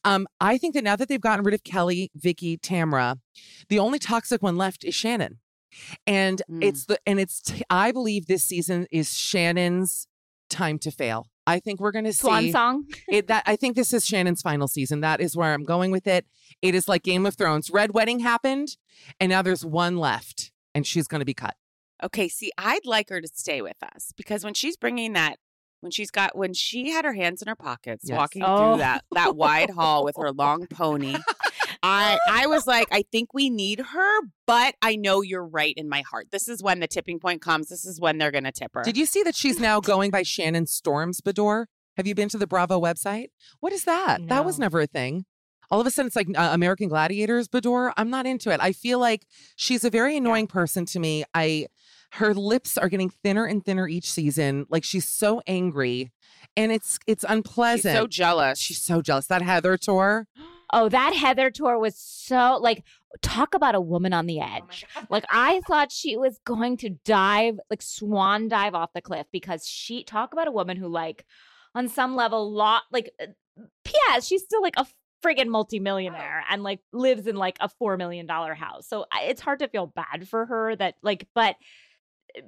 um, 0.04 0.26
I 0.40 0.58
think 0.58 0.74
that 0.74 0.84
now 0.84 0.96
that 0.96 1.08
they've 1.08 1.20
gotten 1.20 1.44
rid 1.44 1.54
of 1.54 1.64
Kelly, 1.64 2.10
Vicky, 2.14 2.56
Tamra, 2.56 3.18
the 3.68 3.78
only 3.78 3.98
toxic 3.98 4.42
one 4.42 4.56
left 4.56 4.84
is 4.84 4.94
Shannon. 4.94 5.38
And 6.06 6.42
Mm. 6.50 6.62
it's 6.64 6.86
the, 6.86 6.98
and 7.06 7.20
it's, 7.20 7.40
t- 7.40 7.62
I 7.70 7.92
believe 7.92 8.26
this 8.26 8.44
season 8.44 8.86
is 8.90 9.14
Shannon's 9.16 10.06
time 10.48 10.78
to 10.80 10.90
fail. 10.90 11.28
I 11.46 11.58
think 11.58 11.80
we're 11.80 11.90
going 11.92 12.04
to 12.04 12.12
Swan 12.12 12.42
see 12.42 12.52
song. 12.52 12.84
it, 13.08 13.26
that 13.28 13.42
I 13.46 13.56
think 13.56 13.74
this 13.76 13.92
is 13.92 14.04
Shannon's 14.04 14.42
final 14.42 14.68
season. 14.68 15.00
That 15.00 15.20
is 15.20 15.36
where 15.36 15.52
I'm 15.52 15.64
going 15.64 15.90
with 15.90 16.06
it. 16.06 16.26
It 16.62 16.74
is 16.74 16.86
like 16.88 17.02
Game 17.02 17.26
of 17.26 17.34
Thrones. 17.34 17.70
Red 17.70 17.92
Wedding 17.94 18.20
happened, 18.20 18.76
and 19.18 19.30
now 19.30 19.42
there's 19.42 19.64
one 19.64 19.96
left, 19.96 20.52
and 20.74 20.86
she's 20.86 21.08
going 21.08 21.20
to 21.20 21.24
be 21.24 21.34
cut. 21.34 21.56
Okay, 22.02 22.28
see, 22.28 22.50
I'd 22.56 22.86
like 22.86 23.08
her 23.10 23.20
to 23.20 23.28
stay 23.28 23.62
with 23.62 23.76
us 23.82 24.12
because 24.16 24.44
when 24.44 24.54
she's 24.54 24.76
bringing 24.76 25.12
that, 25.14 25.38
when 25.80 25.90
she's 25.90 26.10
got, 26.10 26.36
when 26.36 26.52
she 26.54 26.90
had 26.90 27.04
her 27.04 27.14
hands 27.14 27.42
in 27.42 27.48
her 27.48 27.56
pockets, 27.56 28.04
Yes. 28.06 28.16
walking 28.16 28.42
Oh. 28.44 28.56
through 28.74 28.78
that 28.78 29.04
that 29.12 29.34
wide 29.36 29.70
hall 29.70 30.04
with 30.04 30.16
her 30.18 30.30
long 30.32 30.66
pony, 30.66 31.16
I 31.82 32.18
I 32.28 32.46
was 32.46 32.66
like, 32.66 32.88
I 32.92 33.04
think 33.10 33.32
we 33.32 33.48
need 33.48 33.80
her, 33.80 34.20
but 34.46 34.74
I 34.82 34.96
know 34.96 35.22
you're 35.22 35.46
right 35.46 35.74
in 35.76 35.88
my 35.88 36.02
heart. 36.02 36.28
This 36.30 36.48
is 36.48 36.62
when 36.62 36.80
the 36.80 36.86
tipping 36.86 37.18
point 37.18 37.40
comes. 37.40 37.68
This 37.68 37.84
is 37.84 38.00
when 38.00 38.18
they're 38.18 38.30
gonna 38.30 38.52
tip 38.52 38.72
her. 38.74 38.82
Did 38.82 38.96
you 38.96 39.06
see 39.06 39.22
that 39.22 39.34
she's 39.34 39.58
now 39.58 39.80
going 39.80 40.10
by 40.10 40.22
Shannon 40.22 40.66
Storms 40.66 41.20
Beador? 41.20 41.66
Have 41.96 42.06
you 42.06 42.14
been 42.14 42.28
to 42.30 42.38
the 42.38 42.46
Bravo 42.46 42.80
website? 42.80 43.28
What 43.60 43.72
is 43.72 43.84
that? 43.84 44.18
That 44.28 44.44
was 44.44 44.58
never 44.58 44.80
a 44.80 44.86
thing. 44.86 45.24
All 45.70 45.80
of 45.80 45.86
a 45.86 45.90
sudden, 45.90 46.08
it's 46.08 46.16
like 46.16 46.28
uh, 46.36 46.50
American 46.52 46.88
Gladiators 46.88 47.46
Beador. 47.48 47.92
I'm 47.96 48.10
not 48.10 48.26
into 48.26 48.50
it. 48.50 48.60
I 48.60 48.72
feel 48.72 48.98
like 48.98 49.26
she's 49.56 49.84
a 49.84 49.90
very 49.90 50.16
annoying 50.16 50.48
person 50.48 50.84
to 50.86 50.98
me. 50.98 51.24
I, 51.32 51.66
her 52.12 52.34
lips 52.34 52.76
are 52.76 52.88
getting 52.88 53.08
thinner 53.08 53.44
and 53.44 53.64
thinner 53.64 53.86
each 53.86 54.10
season. 54.10 54.66
Like 54.68 54.82
she's 54.82 55.06
so 55.06 55.42
angry, 55.46 56.10
and 56.56 56.72
it's 56.72 56.98
it's 57.06 57.22
She's 57.22 57.30
unpleasant. 57.30 57.96
so 57.96 58.06
jealous. 58.06 58.58
She's 58.58 58.82
so 58.82 59.00
jealous. 59.00 59.26
That 59.28 59.42
Heather 59.42 59.76
tour. 59.76 60.26
Oh, 60.72 60.88
that 60.88 61.14
Heather 61.14 61.50
tour 61.50 61.78
was 61.78 61.96
so 61.98 62.58
like 62.60 62.84
talk 63.22 63.54
about 63.54 63.74
a 63.74 63.80
woman 63.80 64.12
on 64.12 64.26
the 64.26 64.40
edge. 64.40 64.84
like 65.08 65.24
I 65.30 65.60
thought 65.66 65.90
she 65.92 66.16
was 66.16 66.38
going 66.44 66.76
to 66.78 66.90
dive, 67.04 67.58
like 67.68 67.82
swan 67.82 68.48
dive 68.48 68.74
off 68.74 68.92
the 68.94 69.00
cliff 69.00 69.26
because 69.32 69.66
she 69.66 70.04
talk 70.04 70.32
about 70.32 70.48
a 70.48 70.52
woman 70.52 70.76
who 70.76 70.88
like 70.88 71.24
on 71.74 71.88
some 71.88 72.14
level 72.16 72.52
lot 72.52 72.82
like 72.92 73.10
uh, 73.20 73.26
P.S. 73.84 74.26
She's 74.26 74.42
still 74.42 74.62
like 74.62 74.76
a 74.76 74.86
friggin' 75.24 75.48
multimillionaire 75.48 76.44
and 76.50 76.62
like 76.62 76.80
lives 76.92 77.26
in 77.26 77.36
like 77.36 77.58
a 77.60 77.68
four 77.68 77.96
million 77.96 78.26
dollar 78.26 78.54
house. 78.54 78.86
So 78.88 79.06
it's 79.22 79.40
hard 79.40 79.58
to 79.60 79.68
feel 79.68 79.86
bad 79.86 80.28
for 80.28 80.46
her 80.46 80.76
that 80.76 80.94
like, 81.02 81.26
but 81.34 81.56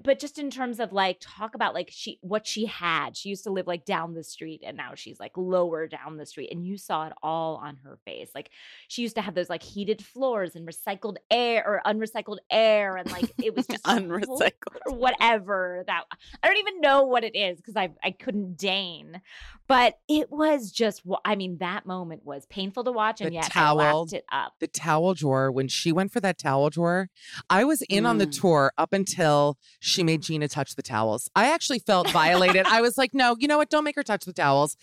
but 0.03 0.19
just 0.19 0.39
in 0.39 0.51
terms 0.51 0.81
of 0.81 0.93
like 0.93 1.19
talk 1.21 1.55
about 1.55 1.75
like 1.75 1.89
she 1.91 2.19
what 2.23 2.47
she 2.47 2.67
had. 2.67 3.17
She 3.17 3.29
used 3.29 3.45
to 3.45 3.51
live 3.51 3.67
like 3.67 3.85
down 3.85 4.15
the 4.15 4.25
street 4.25 4.63
and 4.65 4.77
now 4.77 4.95
she's 4.95 5.19
like 5.21 5.33
lower 5.37 5.87
down 5.87 6.17
the 6.17 6.27
street 6.27 6.51
and 6.53 6.67
you 6.67 6.77
saw 6.79 7.07
it 7.07 7.13
all 7.23 7.57
on 7.57 7.77
her 7.85 7.99
face. 8.05 8.31
Like 8.35 8.51
she 8.89 9.03
used 9.03 9.17
to 9.17 9.23
have 9.23 9.35
those 9.35 9.49
like 9.51 9.63
heated 9.63 10.05
floors 10.05 10.55
and 10.57 10.67
recycled 10.69 11.17
air 11.31 11.65
or 11.67 11.81
unrecycled 11.87 12.39
air 12.51 12.97
and 12.97 13.11
like 13.11 13.31
it 13.43 13.55
was 13.55 13.67
just 13.69 13.85
unrecycled 13.85 14.51
or 14.87 14.95
whatever 14.95 15.85
that 15.87 16.05
i 16.43 16.47
don't 16.49 16.57
even 16.59 16.81
know 16.81 17.03
what 17.05 17.25
it 17.25 17.35
is 17.37 17.57
because 17.59 17.77
i 17.77 17.91
i 18.03 18.11
couldn't 18.11 18.57
deign 18.57 19.21
but 19.69 19.99
it 20.09 20.31
was 20.31 20.71
just 20.71 21.03
i 21.25 21.35
mean 21.37 21.59
that 21.59 21.87
moment 21.87 22.25
was 22.25 22.47
painful 22.47 22.85
to 22.85 22.93
watch 22.93 23.21
and 23.21 23.31
The 23.31 23.35
yet 23.35 23.51
towel, 23.51 24.07
i 24.11 24.17
it 24.17 24.25
up. 24.33 24.55
the 24.61 24.67
towel 24.67 25.15
drawer 25.15 25.51
when 25.51 25.69
she 25.69 25.93
went 25.93 26.13
for 26.13 26.21
that 26.21 26.39
towel 26.39 26.71
drawer 26.71 27.09
i 27.51 27.65
was 27.65 27.83
in 27.83 28.07
on 28.07 28.19
the 28.19 28.27
Mm. 28.27 28.41
tour 28.41 28.73
up 28.79 28.93
until 28.93 29.59
she 29.85 30.05
made 30.05 30.23
gina 30.23 30.47
touch 30.47 30.77
the 30.77 30.83
towels. 30.83 31.29
I 31.35 31.53
actually 31.53 31.81
felt 31.81 32.09
violated. 32.11 32.67
I 32.67 32.81
was 32.81 32.97
like 32.97 33.13
no 33.13 33.37
you 33.39 33.49
know 33.49 33.59
what? 33.59 33.69
Don't 33.69 33.83
make 33.85 33.97
her 33.97 34.05
touch 34.05 34.25
the 34.25 34.33
towels. 34.33 34.77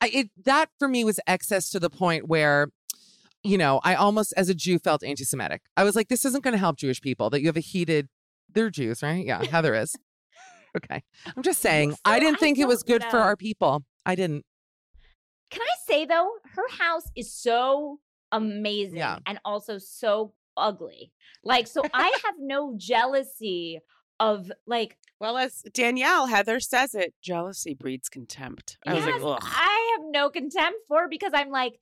I, 0.00 0.08
it 0.08 0.30
that 0.44 0.70
for 0.78 0.86
me 0.86 1.02
was 1.04 1.18
excess 1.26 1.68
to 1.70 1.80
the 1.80 1.90
point 1.90 2.28
where 2.28 2.68
you 3.42 3.58
know 3.58 3.80
i 3.84 3.94
almost 3.94 4.32
as 4.36 4.48
a 4.48 4.54
jew 4.54 4.78
felt 4.78 5.02
anti-semitic. 5.02 5.62
I 5.76 5.82
was 5.84 5.96
like 5.96 6.08
this 6.08 6.24
isn't 6.24 6.44
going 6.44 6.52
to 6.52 6.58
help 6.58 6.76
jewish 6.76 7.00
people 7.00 7.30
that 7.30 7.40
you 7.40 7.48
have 7.48 7.56
a 7.56 7.60
heated 7.60 8.08
they're 8.52 8.70
jews 8.70 9.02
right? 9.02 9.24
Yeah 9.26 9.44
heather 9.50 9.74
is. 9.74 9.96
Okay. 10.76 11.02
I'm 11.36 11.42
just 11.42 11.60
saying 11.60 11.92
So 11.92 11.98
i 12.04 12.20
didn't 12.20 12.36
I 12.36 12.38
think 12.38 12.58
it 12.58 12.68
was 12.68 12.82
good 12.84 13.02
for 13.04 13.18
our 13.18 13.36
people. 13.36 13.84
I 14.06 14.14
didn't. 14.14 14.44
Can 15.50 15.62
I 15.62 15.74
say 15.86 16.04
though, 16.06 16.30
her 16.54 16.68
house 16.78 17.08
is 17.16 17.32
so 17.34 17.98
amazing 18.30 18.98
Yeah. 18.98 19.18
and 19.26 19.38
also 19.44 19.78
so 19.78 20.32
ugly. 20.56 21.12
Like, 21.42 21.66
so 21.66 21.82
I 21.92 22.04
have 22.24 22.34
no 22.38 22.74
jealousy 22.76 23.80
of 24.30 24.50
like. 24.66 24.96
well 25.20 25.36
as 25.36 25.62
danielle 25.72 26.26
heather 26.26 26.58
says 26.60 26.94
it 26.94 27.14
jealousy 27.22 27.74
breeds 27.74 28.08
contempt 28.08 28.78
i 28.86 28.94
was 28.94 29.04
like 29.04 29.22
Ugh. 29.22 29.38
I 29.42 29.96
have 29.96 30.06
no 30.10 30.30
contempt 30.30 30.78
for 30.88 31.08
because 31.08 31.32
I'm 31.34 31.50
like, 31.50 31.74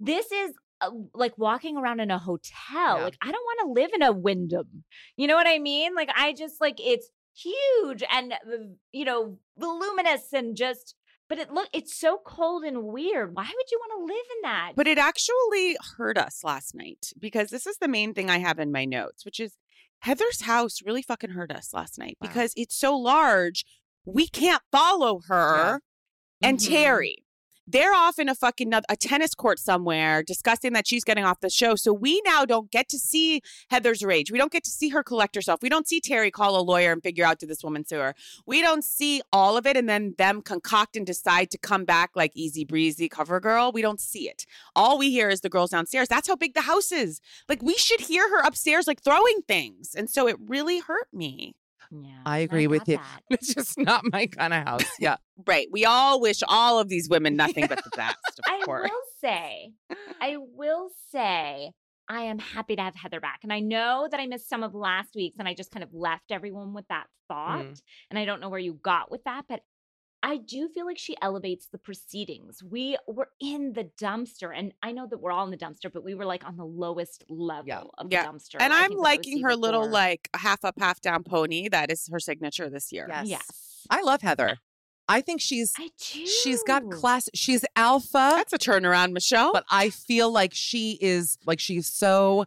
this 0.00 0.30
is. 0.32 0.50
uh 0.80 0.90
like 1.14 1.36
walking 1.38 1.76
around 1.76 2.00
in 2.00 2.10
a 2.10 2.18
hotel. 2.18 2.96
Yeah. 2.98 3.04
Like 3.04 3.18
I 3.22 3.30
don't 3.32 3.48
want 3.50 3.60
to 3.62 3.80
live 3.80 3.90
in 3.94 4.02
a 4.02 4.12
Wyndham. 4.12 4.84
You 5.16 5.26
know 5.28 5.36
what 5.36 5.46
I 5.46 5.58
mean? 5.58 5.94
Like 5.94 6.10
I 6.24 6.32
just 6.32 6.60
like 6.60 6.78
it's 6.78 7.08
huge 7.34 8.02
and 8.10 8.32
uh, 8.32 8.36
you 8.92 9.04
know 9.04 9.38
voluminous 9.58 10.32
and 10.32 10.56
just. 10.56 10.94
But 11.28 11.38
it 11.38 11.50
look 11.50 11.68
it's 11.72 11.98
so 11.98 12.18
cold 12.24 12.64
and 12.64 12.78
weird. 12.84 13.34
Why 13.34 13.44
would 13.44 13.70
you 13.72 13.78
want 13.80 13.92
to 13.96 14.14
live 14.14 14.26
in 14.36 14.40
that? 14.42 14.72
But 14.76 14.86
it 14.86 14.98
actually 14.98 15.76
hurt 15.96 16.18
us 16.18 16.44
last 16.44 16.74
night 16.74 17.12
because 17.18 17.48
this 17.48 17.66
is 17.66 17.78
the 17.78 17.88
main 17.88 18.12
thing 18.12 18.28
I 18.28 18.38
have 18.38 18.58
in 18.58 18.70
my 18.70 18.84
notes, 18.84 19.24
which 19.24 19.40
is 19.40 19.56
Heather's 20.04 20.42
house 20.42 20.80
really 20.84 21.02
fucking 21.02 21.30
hurt 21.30 21.50
us 21.50 21.72
last 21.72 21.98
night 21.98 22.16
Wow. 22.20 22.28
because 22.28 22.52
it's 22.56 22.76
so 22.76 22.96
large. 22.96 23.64
We 24.04 24.28
can't 24.28 24.62
follow 24.70 25.20
her 25.28 25.80
and 26.42 26.58
Mhm. 26.58 26.68
Terry. 26.68 27.23
They're 27.66 27.94
off 27.94 28.18
in 28.18 28.28
a 28.28 28.34
fucking 28.34 28.72
a 28.74 28.96
tennis 28.96 29.34
court 29.34 29.58
somewhere 29.58 30.22
discussing 30.22 30.74
that 30.74 30.86
she's 30.86 31.02
getting 31.02 31.24
off 31.24 31.40
the 31.40 31.48
show. 31.48 31.76
So 31.76 31.92
we 31.92 32.20
now 32.26 32.44
don't 32.44 32.70
get 32.70 32.88
to 32.90 32.98
see 32.98 33.40
Heather's 33.70 34.02
rage. 34.02 34.30
We 34.30 34.38
don't 34.38 34.52
get 34.52 34.64
to 34.64 34.70
see 34.70 34.90
her 34.90 35.02
collect 35.02 35.34
herself. 35.34 35.62
We 35.62 35.70
don't 35.70 35.88
see 35.88 36.00
Terry 36.00 36.30
call 36.30 36.58
a 36.58 36.62
lawyer 36.62 36.92
and 36.92 37.02
figure 37.02 37.24
out 37.24 37.38
did 37.38 37.48
this 37.48 37.64
woman 37.64 37.84
sue 37.86 37.98
her. 37.98 38.14
We 38.46 38.60
don't 38.60 38.84
see 38.84 39.22
all 39.32 39.56
of 39.56 39.66
it 39.66 39.76
and 39.76 39.88
then 39.88 40.14
them 40.18 40.42
concoct 40.42 40.96
and 40.96 41.06
decide 41.06 41.50
to 41.52 41.58
come 41.58 41.84
back 41.84 42.10
like 42.14 42.32
easy 42.34 42.64
breezy 42.64 43.08
cover 43.08 43.40
girl. 43.40 43.72
We 43.72 43.82
don't 43.82 44.00
see 44.00 44.28
it. 44.28 44.44
All 44.76 44.98
we 44.98 45.10
hear 45.10 45.30
is 45.30 45.40
the 45.40 45.48
girls 45.48 45.70
downstairs. 45.70 46.08
That's 46.08 46.28
how 46.28 46.36
big 46.36 46.54
the 46.54 46.62
house 46.62 46.92
is. 46.92 47.20
Like 47.48 47.62
we 47.62 47.74
should 47.74 48.00
hear 48.00 48.28
her 48.28 48.46
upstairs 48.46 48.86
like 48.86 49.02
throwing 49.02 49.40
things. 49.48 49.94
And 49.94 50.10
so 50.10 50.28
it 50.28 50.36
really 50.38 50.80
hurt 50.80 51.08
me. 51.12 51.54
Yeah, 52.02 52.10
I 52.26 52.38
agree 52.38 52.66
with 52.66 52.88
you. 52.88 52.96
that. 52.96 53.22
it's 53.30 53.54
just 53.54 53.78
not 53.78 54.02
my 54.12 54.26
kind 54.26 54.52
of 54.54 54.64
house 54.64 54.90
yeah 54.98 55.16
Right. 55.46 55.66
We 55.70 55.84
all 55.84 56.20
wish 56.20 56.42
all 56.48 56.78
of 56.78 56.88
these 56.88 57.08
women 57.08 57.36
nothing 57.36 57.66
but 57.66 57.82
the 57.82 57.90
best, 57.96 58.16
of 58.38 58.44
I 58.46 58.62
course. 58.64 58.90
will 58.90 59.00
say, 59.20 59.72
I 60.20 60.36
will 60.38 60.90
say, 61.10 61.72
I 62.08 62.20
am 62.22 62.38
happy 62.38 62.76
to 62.76 62.82
have 62.82 62.94
Heather 62.94 63.20
back. 63.20 63.40
And 63.42 63.52
I 63.52 63.60
know 63.60 64.06
that 64.10 64.20
I 64.20 64.26
missed 64.26 64.48
some 64.48 64.62
of 64.62 64.74
last 64.74 65.10
week's 65.16 65.38
and 65.38 65.48
I 65.48 65.54
just 65.54 65.70
kind 65.72 65.82
of 65.82 65.92
left 65.92 66.30
everyone 66.30 66.72
with 66.74 66.86
that 66.88 67.06
thought. 67.28 67.64
Mm. 67.64 67.82
And 68.10 68.18
I 68.18 68.24
don't 68.26 68.40
know 68.40 68.48
where 68.48 68.60
you 68.60 68.78
got 68.82 69.10
with 69.10 69.24
that, 69.24 69.46
but 69.48 69.60
I 70.26 70.38
do 70.38 70.68
feel 70.70 70.86
like 70.86 70.96
she 70.96 71.14
elevates 71.20 71.66
the 71.66 71.76
proceedings. 71.76 72.62
We 72.62 72.96
were 73.06 73.28
in 73.40 73.74
the 73.74 73.84
dumpster, 74.00 74.50
and 74.56 74.72
I 74.82 74.90
know 74.92 75.06
that 75.06 75.18
we're 75.20 75.30
all 75.30 75.44
in 75.44 75.50
the 75.50 75.56
dumpster, 75.58 75.92
but 75.92 76.02
we 76.02 76.14
were 76.14 76.24
like 76.24 76.44
on 76.48 76.56
the 76.56 76.64
lowest 76.64 77.24
level 77.28 77.94
of 77.98 78.06
Yeah. 78.10 78.22
the 78.22 78.28
dumpster. 78.30 78.56
And 78.58 78.72
I 78.72 78.84
I'm 78.84 78.92
liking 78.92 79.38
OC 79.44 79.50
her 79.50 79.54
little 79.56 79.86
like 79.88 80.30
half 80.34 80.64
up, 80.64 80.76
half 80.80 81.02
down 81.02 81.24
pony. 81.24 81.68
That 81.68 81.90
is 81.92 82.08
her 82.10 82.18
signature 82.18 82.70
this 82.70 82.90
year. 82.90 83.06
Yes. 83.08 83.26
Yes. 83.28 83.86
I 83.90 84.00
love 84.00 84.22
Heather. 84.22 84.56
I 85.06 85.20
think 85.20 85.42
she's 85.42 85.74
I 85.78 85.90
do. 86.12 86.26
she's 86.26 86.62
got 86.62 86.90
class. 86.90 87.28
She's 87.34 87.62
alpha, 87.76 88.32
That's 88.36 88.54
a 88.54 88.58
turnaround, 88.58 89.12
Michelle. 89.12 89.52
but 89.52 89.66
I 89.70 89.90
feel 89.90 90.32
like 90.32 90.54
she 90.54 90.96
is 91.02 91.36
like 91.44 91.60
she's 91.60 91.86
so 91.86 92.46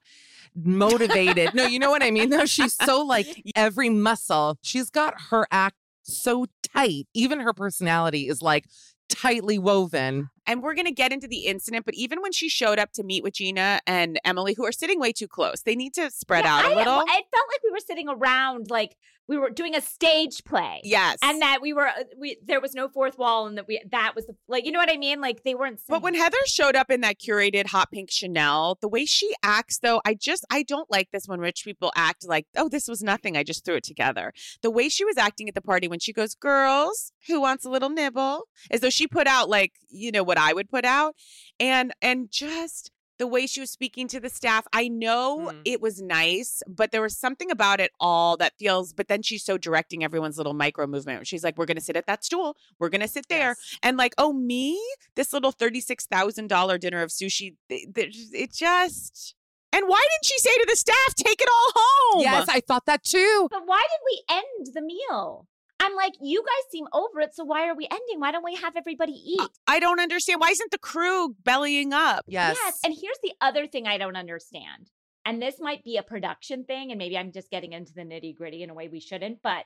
motivated. 0.56 1.54
no, 1.54 1.66
you 1.66 1.80
know 1.80 1.92
what 1.92 2.04
I 2.04 2.12
mean? 2.12 2.30
though. 2.30 2.46
she's 2.46 2.74
so 2.74 3.02
like 3.06 3.44
every 3.56 3.90
muscle. 3.90 4.58
She's 4.62 4.90
got 4.90 5.14
her 5.30 5.48
act 5.52 5.76
so 6.08 6.46
tight. 6.74 7.08
Even 7.14 7.40
her 7.42 7.54
personality 7.54 8.28
is 8.28 8.42
like 8.42 8.66
tightly 9.10 9.58
woven. 9.58 10.30
and 10.46 10.62
we're 10.64 10.76
gonna 10.76 10.92
get 10.92 11.12
into 11.14 11.28
the 11.28 11.46
incident, 11.46 11.86
but 11.86 11.94
even 11.96 12.22
when 12.22 12.32
she 12.32 12.48
showed 12.50 12.80
up 12.80 12.92
to 12.94 13.04
meet 13.04 13.24
with 13.24 13.34
Gina 13.36 13.80
and 13.88 14.20
Emily, 14.26 14.54
who 14.54 14.66
are 14.66 14.72
sitting 14.72 15.00
way 15.00 15.12
too 15.12 15.28
close, 15.28 15.62
they 15.64 15.76
need 15.76 15.94
to 15.96 16.10
spread 16.12 16.46
Yeah, 16.46 16.56
out 16.58 16.66
a 16.66 16.70
I- 16.70 16.76
little. 16.76 17.00
It 17.02 17.08
felt 17.08 17.48
like 17.52 17.62
we 17.64 17.72
were 17.72 17.80
sitting 17.86 18.08
around, 18.10 18.70
like 18.70 18.96
we 19.28 19.38
were 19.38 19.50
doing 19.50 19.76
a 19.76 19.82
stage 19.82 20.44
play. 20.44 20.82
yes. 20.84 21.18
and 21.22 21.42
that 21.42 21.60
we 21.62 21.74
were 21.74 21.88
uh, 21.88 22.04
we 22.18 22.38
there 22.46 22.62
was 22.62 22.74
no 22.74 22.88
fourth 22.88 23.18
wall 23.18 23.48
and 23.48 23.58
that 23.58 23.68
we 23.68 23.82
that 23.92 24.14
was 24.16 24.26
the 24.26 24.36
like 24.48 24.66
you 24.66 24.72
know 24.72 24.80
what 24.80 24.92
i 24.92 24.98
mean 24.98 25.20
like 25.22 25.44
they 25.44 25.56
weren't 25.56 25.80
But 25.88 26.02
when 26.02 26.14
Heather 26.16 26.38
showed 26.46 26.76
up 26.76 26.90
in 26.90 27.02
that 27.02 27.20
curated 27.20 27.68
hot 27.68 27.92
pink 27.92 28.10
Chanel, 28.12 28.78
the 28.82 28.88
way 28.88 29.06
she 29.06 29.34
acts, 29.44 29.80
though, 29.80 30.02
I 30.06 30.14
just 30.14 30.46
I 30.50 30.64
don't 30.64 30.90
like 30.90 31.10
this 31.12 31.28
when 31.28 31.40
rich 31.40 31.64
people 31.64 31.92
act 31.96 32.26
like, 32.28 32.46
oh, 32.56 32.70
this 32.70 32.88
was 32.88 33.02
nothing. 33.04 33.36
I 33.38 33.44
just 33.44 33.64
threw 33.66 33.76
it 33.76 33.84
together. 33.84 34.34
The 34.62 34.72
way 34.72 34.90
she 34.90 35.06
was 35.06 35.18
acting 35.18 35.48
at 35.48 35.56
the 35.56 35.62
party 35.62 35.88
when 35.88 36.00
she 36.00 36.14
goes, 36.14 36.34
"Girls, 36.36 37.12
who 37.28 37.42
wants 37.42 37.66
a 37.66 37.70
little 37.70 37.90
nibble?" 37.90 38.44
as 38.72 38.82
though 38.82 38.90
she 38.90 39.08
put 39.08 39.28
out 39.28 39.50
like 39.50 39.74
you 39.90 40.12
know 40.12 40.24
what 40.24 40.38
I 40.38 40.54
would 40.54 40.70
put 40.70 40.86
out, 40.86 41.16
and 41.60 41.94
and 42.02 42.30
just 42.32 42.92
the 43.20 43.28
way 43.28 43.48
she 43.48 43.60
was 43.60 43.72
speaking 43.72 44.08
to 44.10 44.20
the 44.20 44.30
staff. 44.30 44.68
I 44.74 44.88
know 44.88 45.50
Mm. 45.52 45.62
it 45.66 45.82
was 45.82 46.02
nice, 46.02 46.62
but 46.68 46.92
there 46.92 47.02
was 47.02 47.18
something 47.18 47.50
about 47.52 47.80
it 47.80 47.92
all 48.00 48.38
that 48.38 48.54
feels. 48.60 48.94
But 48.94 49.08
then 49.08 49.22
she's 49.22 49.44
so 49.44 49.58
directing 49.58 50.04
everyone's 50.04 50.38
little 50.38 50.54
micro 50.54 50.88
movement. 50.88 51.26
She's 51.28 51.44
like, 51.44 51.58
"We're 51.58 51.66
gonna 51.66 51.82
sit 51.82 51.96
at 51.96 52.06
that 52.08 52.24
stool. 52.24 52.56
We're 52.80 52.90
gonna 52.90 53.08
sit 53.08 53.28
there." 53.30 53.56
and 53.84 53.98
like, 53.98 54.14
oh 54.18 54.34
me, 54.34 54.80
this 55.16 55.34
little 55.34 55.52
thirty-six 55.52 56.06
thousand 56.06 56.48
dollar 56.48 56.78
dinner 56.78 57.02
of 57.02 57.10
sushi. 57.10 57.56
th- 57.70 57.88
th- 57.94 58.16
It 58.34 58.54
just. 58.54 59.34
And 59.74 59.86
why 59.88 59.98
didn't 60.00 60.26
she 60.26 60.38
say 60.40 60.56
to 60.56 60.66
the 60.70 60.76
staff, 60.78 61.14
"Take 61.16 61.42
it 61.42 61.48
all 61.50 61.72
home"? 61.76 62.22
Yes, 62.24 62.48
I 62.50 62.62
thought 62.62 62.86
that 62.86 63.04
too. 63.04 63.48
but 63.52 63.64
why 63.66 63.82
did 63.82 64.00
we 64.06 64.36
end 64.38 64.74
the 64.74 64.82
meal 64.82 65.48
i'm 65.80 65.96
like 65.96 66.14
you 66.22 66.42
guys 66.42 66.72
seem 66.72 66.86
over 66.94 67.20
it 67.22 67.34
so 67.36 67.44
why 67.44 67.68
are 67.68 67.76
we 67.76 67.88
ending 67.90 68.20
why 68.20 68.32
don't 68.32 68.44
we 68.44 68.56
have 68.56 68.76
everybody 68.76 69.14
eat 69.14 69.50
I 69.68 69.80
don't 69.80 70.00
understand. 70.00 70.40
Why 70.40 70.50
isn't 70.50 70.72
the 70.72 70.78
crew 70.78 71.36
bellying 71.44 71.94
up? 71.94 72.24
Yes. 72.28 72.58
Yes. 72.64 72.80
and 72.84 72.94
here's 72.94 73.20
the 73.24 73.34
other 73.42 73.68
thing 73.68 73.86
i 73.88 73.98
don't 73.98 74.16
understand 74.16 74.90
and 75.26 75.42
this 75.42 75.56
might 75.60 75.84
be 75.84 75.98
a 75.98 76.04
production 76.04 76.64
thing 76.64 76.92
and 76.92 76.98
maybe 76.98 77.18
i'm 77.18 77.32
just 77.32 77.50
getting 77.52 77.74
into 77.74 77.94
the 77.94 78.02
nitty 78.02 78.36
gritty 78.36 78.64
in 78.64 78.70
a 78.70 78.74
way 78.74 78.88
we 78.88 79.00
shouldn't 79.00 79.40
but 79.44 79.66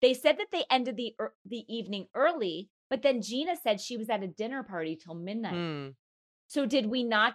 they 0.00 0.14
said 0.14 0.38
that 0.38 0.48
they 0.52 0.64
ended 0.70 0.96
the 0.96 1.14
ear- 1.20 1.34
the 1.44 1.64
evening 1.68 2.06
early 2.14 2.70
but 2.90 3.02
then 3.02 3.20
gina 3.22 3.54
said 3.62 3.80
she 3.80 3.96
was 3.96 4.08
at 4.10 4.22
a 4.22 4.28
dinner 4.28 4.62
party 4.62 4.96
till 4.96 5.14
midnight 5.14 5.54
Mm. 5.54 5.94
so 6.46 6.66
did 6.66 6.86
we 6.86 7.02
not 7.04 7.34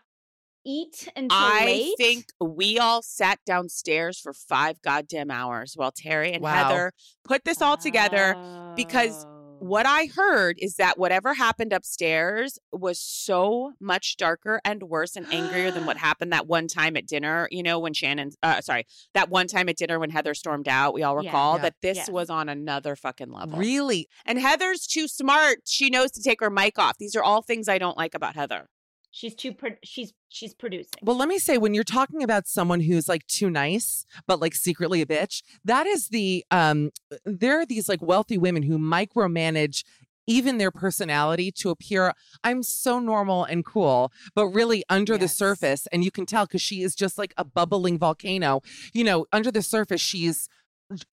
eat 0.68 1.08
until 1.16 1.38
I 1.38 1.66
late 1.66 1.94
think 1.98 2.26
we 2.40 2.78
all 2.78 3.02
sat 3.02 3.40
downstairs 3.46 4.20
for 4.20 4.34
five 4.34 4.82
goddamn 4.82 5.32
hours 5.32 5.74
while 5.76 5.92
Terry 5.92 6.34
and 6.34 6.44
Wow. 6.44 6.54
Heather 6.68 6.92
put 7.24 7.46
this 7.46 7.62
all 7.62 7.78
together. 7.78 8.36
because 8.76 9.26
Oh. 9.26 9.34
What 9.60 9.88
I 9.88 10.06
heard 10.16 10.58
is 10.60 10.76
that 10.76 11.00
whatever 11.00 11.34
happened 11.34 11.74
upstairs 11.74 12.60
was 12.72 13.00
so 13.00 13.74
much 13.80 14.16
darker 14.18 14.62
and 14.64 14.84
worse 14.84 15.16
and 15.16 15.26
angrier 15.34 15.72
than 15.72 15.88
what 15.88 15.98
happened 16.08 16.32
that 16.32 16.46
one 16.46 16.68
time 16.68 16.96
at 16.96 17.08
dinner. 17.08 17.48
You 17.50 17.64
know, 17.64 17.80
when 17.80 17.96
Shannon, 17.96 18.30
uh, 18.44 18.62
sorry, 18.62 18.86
that 19.16 19.30
one 19.32 19.48
time 19.48 19.68
at 19.68 19.78
dinner 19.78 19.98
when 19.98 20.12
Heather 20.12 20.36
stormed 20.36 20.68
out, 20.68 20.94
we 20.94 21.02
all 21.02 21.16
recall 21.18 21.56
Yeah. 21.56 21.62
that 21.64 21.76
this 21.82 21.98
Yes. 21.98 22.10
was 22.12 22.30
on 22.30 22.50
another 22.50 22.96
fucking 22.96 23.32
level. 23.32 23.58
Really? 23.58 24.08
And 24.28 24.38
Heather's 24.40 24.86
too 24.86 25.08
smart. 25.08 25.62
She 25.66 25.90
knows 25.90 26.12
to 26.12 26.22
take 26.22 26.40
her 26.40 26.52
mic 26.52 26.78
off. 26.78 27.00
These 27.00 27.16
are 27.16 27.24
all 27.24 27.42
things 27.42 27.68
I 27.68 27.80
don't 27.80 27.98
like 27.98 28.14
about 28.14 28.36
Heather. 28.36 28.70
She's 29.18 29.34
too. 29.34 29.52
Pro- 29.52 29.72
she's 29.84 30.14
she's 30.30 30.54
producing. 30.54 31.00
Well, 31.02 31.18
let 31.18 31.28
me 31.28 31.40
say, 31.40 31.58
when 31.58 31.74
you're 31.74 31.84
talking 31.84 32.22
about 32.22 32.46
someone 32.46 32.82
who's 32.82 33.10
like 33.10 33.26
too 33.26 33.50
nice, 33.50 34.06
but 34.28 34.40
like 34.40 34.54
secretly 34.54 35.02
a 35.02 35.08
bitch, 35.08 35.42
that 35.66 35.88
is 35.88 36.10
the 36.10 36.46
um. 36.52 36.92
There 37.26 37.60
are 37.60 37.66
these 37.66 37.90
like 37.90 38.00
wealthy 38.00 38.38
women 38.38 38.62
who 38.62 38.78
micromanage 38.78 39.84
even 40.28 40.60
their 40.60 40.70
personality 40.70 41.52
to 41.54 41.72
appear 41.72 42.14
I'm 42.44 42.62
so 42.62 43.00
normal 43.00 43.44
and 43.44 43.66
cool, 43.66 44.12
but 44.36 44.50
really 44.50 44.84
under 44.88 45.18
the 45.18 45.28
surface, 45.28 45.88
and 45.92 46.04
you 46.04 46.12
can 46.12 46.28
tell 46.28 46.46
because 46.46 46.62
she 46.62 46.84
is 46.84 46.94
just 46.94 47.18
like 47.18 47.34
a 47.38 47.44
bubbling 47.44 47.98
volcano. 47.98 48.62
You 48.94 49.04
know, 49.04 49.26
under 49.34 49.52
the 49.52 49.64
surface, 49.64 50.00
she's 50.00 50.48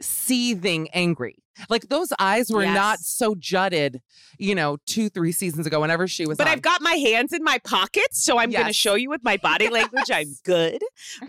seething 0.03 0.91
angry. 0.91 1.37
Like 1.69 1.89
those 1.89 2.13
eyes 2.19 2.51
were 2.51 2.65
not 2.67 2.99
so 3.01 3.35
jutted, 3.35 4.03
you 4.39 4.55
know, 4.55 4.79
two, 4.87 5.09
three 5.09 5.33
seasons 5.33 5.67
ago, 5.67 5.81
whenever 5.81 6.09
she 6.09 6.27
was 6.27 6.37
But 6.39 6.47
on. 6.49 6.53
I've 6.53 6.63
got 6.63 6.83
my 6.83 6.95
hands 6.95 7.33
in 7.33 7.43
my 7.45 7.59
pockets, 7.65 8.23
so 8.25 8.39
I'm 8.39 8.51
going 8.51 8.67
to 8.67 8.73
show 8.73 8.95
you 8.95 9.09
with 9.11 9.23
my 9.23 9.37
body 9.37 9.69
language 9.69 10.11
I'm 10.13 10.35
good. 10.45 10.83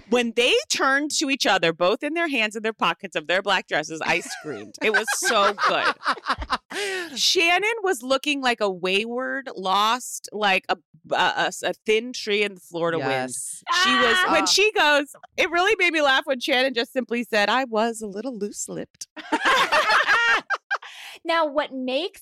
When 0.09 0.31
they 0.35 0.53
turned 0.69 1.11
to 1.19 1.29
each 1.29 1.45
other, 1.45 1.73
both 1.73 2.03
in 2.03 2.13
their 2.13 2.27
hands 2.27 2.55
in 2.55 2.63
their 2.63 2.73
pockets 2.73 3.15
of 3.15 3.27
their 3.27 3.41
black 3.41 3.67
dresses, 3.67 4.01
I 4.01 4.21
screamed. 4.21 4.75
It 4.81 4.91
was 4.93 5.05
so 5.15 5.53
good. 5.67 5.93
Shannon 7.17 7.69
was 7.83 8.01
looking 8.03 8.41
like 8.41 8.61
a 8.61 8.69
wayward, 8.69 9.49
lost, 9.55 10.29
like 10.31 10.65
a 10.69 10.77
a, 11.11 11.15
a- 11.63 11.69
a 11.69 11.73
thin 11.85 12.13
tree 12.13 12.41
in 12.41 12.55
the 12.55 12.59
Florida 12.59 12.97
wind. 12.97 13.29
She 13.83 13.91
was 13.91 14.15
Ah! 14.25 14.31
when 14.31 14.47
she 14.47 14.71
goes. 14.71 15.15
It 15.37 15.51
really 15.51 15.75
made 15.77 15.93
me 15.93 16.01
laugh 16.01 16.25
when 16.25 16.39
Shannon 16.39 16.73
just 16.73 16.91
simply 16.93 17.23
said, 17.23 17.47
"I 17.47 17.65
was 17.65 18.01
a 18.01 18.07
little 18.07 18.35
loose 18.35 18.67
lipped." 18.67 19.07
now, 21.25 21.45
what 21.47 21.73
makes 21.73 22.21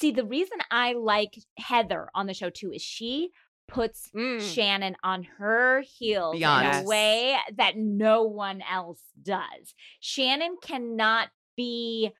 see 0.00 0.10
the 0.10 0.24
reason 0.24 0.58
I 0.70 0.94
like 0.94 1.38
Heather 1.58 2.08
on 2.14 2.26
the 2.26 2.34
show 2.34 2.50
too 2.50 2.72
is 2.72 2.82
she 2.82 3.30
puts 3.68 4.10
Mm. 4.14 4.40
Shannon 4.40 4.96
on 5.02 5.24
her 5.38 5.80
heels 5.82 6.36
Beyond. 6.36 6.66
in 6.66 6.84
a 6.84 6.88
way 6.88 7.36
that 7.56 7.76
no 7.76 8.22
one 8.22 8.62
else 8.70 9.00
does. 9.20 9.74
Shannon 10.00 10.56
cannot 10.62 11.28
be 11.56 12.12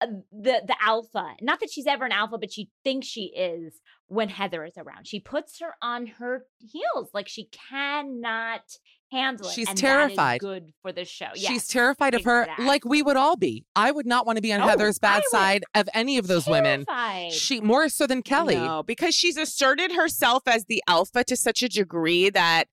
uh, 0.00 0.06
the 0.32 0.62
the 0.66 0.76
alpha. 0.80 1.34
Not 1.40 1.60
that 1.60 1.70
she's 1.70 1.86
ever 1.86 2.04
an 2.04 2.12
alpha, 2.12 2.38
but 2.38 2.52
she 2.52 2.70
thinks 2.84 3.06
she 3.06 3.26
is 3.36 3.80
when 4.06 4.28
Heather 4.28 4.64
is 4.64 4.76
around. 4.76 5.06
She 5.06 5.20
puts 5.20 5.60
her 5.60 5.74
on 5.82 6.06
her 6.06 6.46
heels 6.58 7.10
like 7.12 7.28
she 7.28 7.48
cannot 7.70 8.62
handle 9.10 9.46
it. 9.48 9.52
She's 9.52 9.68
and 9.68 9.76
that 9.78 9.82
is 9.82 9.90
terrified. 10.16 10.40
good 10.40 10.72
for 10.82 10.92
the 10.92 11.04
show. 11.04 11.28
She's 11.34 11.66
terrified 11.66 12.14
of 12.14 12.24
her, 12.24 12.46
like 12.58 12.84
we 12.84 13.02
would 13.02 13.16
all 13.16 13.36
be. 13.36 13.64
I 13.76 13.90
would 13.90 14.06
not 14.06 14.26
want 14.26 14.36
to 14.36 14.42
be 14.42 14.52
on 14.52 14.60
Oh, 14.62 14.66
Heather's 14.68 14.98
bad 14.98 15.22
side 15.30 15.64
of 15.74 15.88
any 15.94 16.18
of 16.18 16.26
those 16.26 16.46
women. 16.46 16.84
She 17.30 17.60
more 17.60 17.88
so 17.88 18.06
than 18.06 18.22
Kelly. 18.22 18.56
No, 18.56 18.82
because 18.82 19.14
she's 19.14 19.36
asserted 19.36 19.92
herself 19.92 20.42
as 20.46 20.64
the 20.66 20.82
alpha 20.86 21.24
to 21.24 21.36
such 21.36 21.62
a 21.62 21.68
degree 21.68 22.30
that 22.30 22.64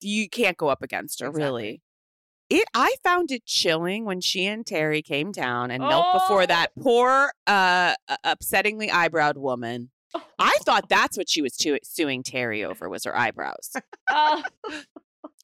you 0.00 0.28
can't 0.28 0.56
go 0.56 0.68
up 0.68 0.82
against 0.82 1.20
her. 1.20 1.26
Exactly. 1.28 1.44
Really, 1.44 1.82
it. 2.48 2.64
I 2.74 2.94
found 3.04 3.30
it 3.30 3.44
chilling 3.44 4.04
when 4.04 4.20
she 4.20 4.46
and 4.46 4.66
Terry 4.66 5.02
came 5.02 5.30
down 5.32 5.70
and 5.70 5.82
knelt 5.82 6.06
before 6.12 6.42
Oh. 6.42 6.46
that 6.46 6.68
poor, 6.80 7.32
uh, 7.46 7.94
uh, 8.08 8.16
upsettingly 8.24 8.88
eyebrowed 8.90 9.36
woman. 9.36 9.90
I 10.38 10.56
thought 10.64 10.88
that's 10.88 11.16
what 11.16 11.28
she 11.28 11.42
was 11.42 11.56
tu- 11.56 11.78
suing 11.84 12.22
Terry 12.24 12.64
over 12.64 12.88
was 12.88 13.04
her 13.04 13.16
eyebrows. 13.16 13.70
Oh, 14.10 14.42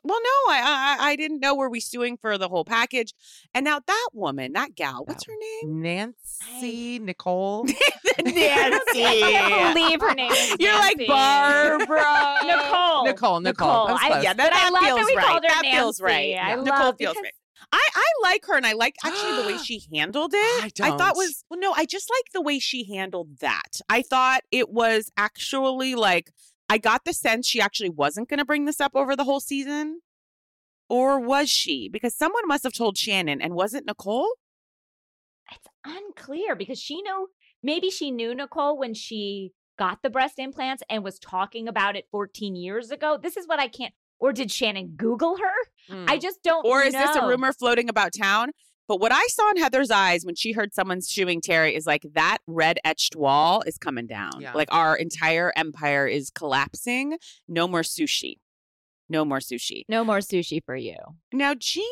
Well, 0.07 0.21
no, 0.23 0.53
I, 0.53 0.97
I 1.01 1.11
I 1.11 1.17
didn't 1.17 1.41
know. 1.41 1.55
Were 1.55 1.69
we 1.69 1.81
suing 1.81 2.17
for 2.17 2.39
the 2.39 2.49
whole 2.49 2.65
package? 2.65 3.13
And 3.53 3.65
now 3.65 3.81
that 3.85 4.09
woman, 4.13 4.53
that 4.53 4.75
gal, 4.77 5.05
what's 5.05 5.25
her 5.27 5.33
name? 5.63 5.83
Nancy, 5.83 6.99
Nicole. 7.01 7.65
Nancy. 8.25 9.05
I 9.05 9.21
can't 9.49 9.75
believe 9.75 10.01
her 10.01 10.15
name. 10.15 10.31
is 10.33 10.57
You're 10.61 10.75
like 10.75 11.07
Barbara. 11.07 12.37
Nicole. 12.45 13.05
Nicole, 13.05 13.41
Nicole. 13.41 13.87
That 13.87 13.93
was 13.93 14.01
I. 14.03 14.21
Yeah, 14.23 14.33
that, 14.33 14.37
but 14.37 14.53
I 14.53 14.65
that 14.65 14.73
love 14.73 14.83
feels 14.85 14.99
that 15.01 15.07
we 15.07 15.17
right. 15.17 15.27
called 15.27 15.43
her 15.43 15.49
that 15.49 15.63
feels 15.63 16.01
right. 16.01 16.11
Nancy. 16.13 16.37
I 16.37 16.49
Yeah. 16.49 16.63
Nicole 16.63 16.79
love 16.79 16.97
feels 16.99 17.15
because- 17.15 17.23
right. 17.25 17.33
I, 17.73 17.89
I 17.97 18.05
like 18.23 18.45
her 18.47 18.57
and 18.57 18.65
I 18.67 18.75
like 18.75 18.95
actually 19.05 19.43
the 19.43 19.49
way 19.49 19.55
ah. 19.55 19.63
she 19.63 19.83
handled 19.93 20.33
it. 20.35 20.65
I 20.81 20.91
thought 20.91 20.99
don't. 20.99 21.17
was 21.17 21.45
well 21.51 21.59
no, 21.59 21.73
I 21.77 21.85
just 21.85 22.09
like 22.11 22.33
the 22.33 22.41
way 22.41 22.61
she 22.61 22.95
handled 22.95 23.39
that. 23.41 23.81
I 23.89 24.03
thought 24.03 24.43
it 24.53 24.71
was 24.71 25.11
actually 25.17 25.97
like 25.97 26.31
I 26.69 26.79
got 26.79 27.05
the 27.05 27.13
sense 27.13 27.47
she 27.47 27.61
actually 27.61 27.91
wasn't 27.91 28.29
going 28.29 28.39
to 28.39 28.45
bring 28.45 28.65
this 28.65 28.81
up 28.81 28.93
over 28.95 29.15
the 29.15 29.25
whole 29.25 29.41
season. 29.41 30.01
Or 30.89 31.19
was 31.19 31.49
she? 31.49 31.89
Because 31.89 32.15
someone 32.15 32.47
must 32.47 32.65
have 32.65 32.73
told 32.73 32.97
Shannon 32.97 33.41
and 33.41 33.55
was 33.55 33.75
it 33.75 33.85
Nicole? 33.87 34.29
It's 35.53 35.67
unclear 35.85 36.57
because 36.57 36.81
she 36.81 37.03
knew 37.03 37.29
maybe 37.63 37.91
she 37.91 38.11
knew 38.11 38.35
Nicole 38.35 38.79
when 38.79 38.95
she 38.95 39.53
got 39.79 40.03
the 40.03 40.11
breast 40.11 40.39
implants 40.39 40.83
and 40.89 41.05
was 41.05 41.19
talking 41.19 41.69
about 41.69 41.97
it 41.97 42.07
14 42.11 42.57
years 42.57 42.91
ago. 42.91 43.19
This 43.21 43.37
is 43.37 43.47
what 43.47 43.61
I 43.61 43.69
can't. 43.69 43.95
Or 44.19 44.33
did 44.33 44.51
Shannon 44.51 44.95
Google 44.97 45.37
her? 45.37 45.95
Mm. 45.95 46.09
I 46.09 46.19
just 46.19 46.43
don't. 46.43 46.65
Or 46.65 46.83
is 46.83 46.95
this 46.95 47.15
a 47.17 47.27
rumor 47.27 47.53
floating 47.53 47.89
about 47.89 48.13
town? 48.19 48.51
But 48.89 49.01
what 49.01 49.13
I 49.13 49.27
saw 49.29 49.51
in 49.51 49.57
Heather's 49.57 49.91
eyes 49.91 50.25
when 50.25 50.35
she 50.35 50.53
heard 50.53 50.73
someone 50.73 51.01
suing 51.01 51.41
Terry 51.41 51.75
is 51.75 51.87
like 51.87 52.07
that 52.15 52.39
red 52.47 52.79
etched 52.85 53.17
wall 53.17 53.63
is 53.67 53.79
coming 53.79 54.07
down. 54.07 54.41
Yeah. 54.41 54.53
Like 54.53 54.69
our 54.73 54.97
entire 54.97 55.53
empire 55.57 56.07
is 56.07 56.31
collapsing. 56.31 57.19
No 57.49 57.67
more 57.67 57.83
sushi. 57.83 58.37
No 59.09 59.25
more 59.25 59.39
sushi. 59.39 59.83
No 59.89 60.05
more 60.05 60.19
sushi 60.19 60.61
for 60.65 60.77
you. 60.77 60.97
Now, 61.33 61.55
Gina, 61.55 61.87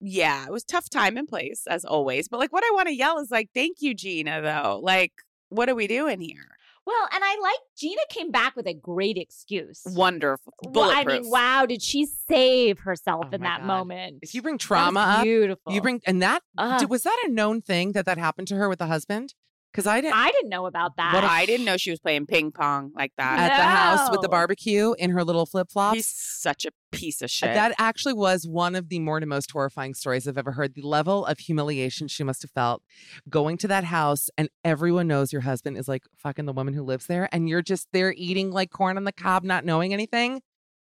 yeah, 0.00 0.46
it 0.46 0.52
was 0.52 0.64
tough 0.64 0.88
time 0.88 1.16
and 1.16 1.28
place 1.28 1.64
as 1.68 1.84
always. 1.84 2.28
But 2.28 2.40
like 2.40 2.52
what 2.52 2.64
I 2.64 2.70
want 2.74 2.88
to 2.88 2.94
yell 2.94 3.18
is 3.18 3.30
like, 3.30 3.50
thank 3.54 3.78
you, 3.80 3.94
Gina, 3.94 4.40
though. 4.40 4.80
Like, 4.82 5.12
what 5.48 5.68
are 5.68 5.74
we 5.74 5.86
doing 5.86 6.20
here? 6.20 6.56
Well, 6.90 7.08
and 7.14 7.22
I 7.24 7.38
like 7.40 7.58
Gina 7.78 8.00
came 8.10 8.30
back 8.32 8.56
with 8.56 8.66
a 8.66 8.74
great 8.74 9.16
excuse. 9.16 9.82
Wonderful. 9.86 10.52
Well, 10.64 10.90
I 10.92 11.04
mean, 11.04 11.30
wow, 11.30 11.64
did 11.66 11.82
she 11.82 12.04
save 12.04 12.80
herself 12.80 13.26
Oh 13.30 13.34
in 13.34 13.42
that 13.42 13.60
God. 13.60 13.66
moment? 13.66 14.18
if 14.22 14.34
you 14.34 14.42
bring 14.42 14.54
That 14.54 14.62
was 14.62 14.66
trauma 14.66 15.00
up, 15.00 15.22
beautiful. 15.22 15.72
you 15.72 15.80
bring 15.80 16.00
and 16.04 16.20
that 16.22 16.42
Ugh. 16.58 16.80
did- 16.80 16.90
was 16.90 17.04
that 17.04 17.16
a 17.26 17.30
known 17.30 17.62
thing 17.62 17.92
that 17.92 18.06
that 18.06 18.18
happened 18.18 18.48
to 18.48 18.56
her 18.56 18.68
with 18.68 18.80
the 18.80 18.86
husband? 18.86 19.34
Because 19.72 19.86
I 19.86 20.00
didn't 20.00 20.16
I 20.16 20.30
didn't 20.30 20.48
know 20.48 20.66
about 20.66 20.96
that. 20.96 21.12
But 21.12 21.24
I 21.24 21.46
didn't 21.46 21.64
know 21.64 21.76
she 21.76 21.90
was 21.90 22.00
playing 22.00 22.26
ping 22.26 22.50
pong 22.50 22.90
like 22.94 23.12
that. 23.18 23.38
at 23.38 23.56
the 23.56 23.62
house 23.62 24.10
with 24.10 24.20
the 24.20 24.28
barbecue 24.28 24.94
in 24.98 25.10
her 25.10 25.22
little 25.22 25.46
flip 25.46 25.68
He's 25.68 25.72
flops. 25.72 26.40
such 26.40 26.64
a 26.64 26.70
piece 26.90 27.20
of 27.22 27.26
uh, 27.26 27.28
shit. 27.28 27.54
That 27.54 27.74
actually 27.78 28.14
was 28.14 28.46
one 28.46 28.74
of 28.74 28.88
the 28.88 28.98
more 28.98 29.20
to 29.20 29.26
most 29.26 29.50
horrifying 29.50 29.94
stories 29.94 30.26
I've 30.26 30.38
ever 30.38 30.52
heard. 30.52 30.74
The 30.74 30.82
level 30.82 31.24
of 31.24 31.38
humiliation 31.38 32.08
she 32.08 32.24
must 32.24 32.42
have 32.42 32.50
felt 32.50 32.82
going 33.28 33.56
to 33.58 33.68
that 33.68 33.84
house 33.84 34.28
and 34.36 34.48
everyone 34.64 35.06
knows 35.06 35.32
your 35.32 35.42
husband 35.42 35.76
is 35.76 35.86
like 35.86 36.02
fucking 36.16 36.46
the 36.46 36.52
woman 36.52 36.74
who 36.74 36.82
lives 36.82 37.06
there 37.06 37.28
and 37.30 37.48
you're 37.48 37.62
just 37.62 37.88
there 37.92 38.12
eating 38.16 38.50
like 38.50 38.70
corn 38.70 38.96
on 38.96 39.04
the 39.04 39.12
cob, 39.12 39.44
not 39.44 39.64
knowing 39.64 39.92
anything. 39.92 40.42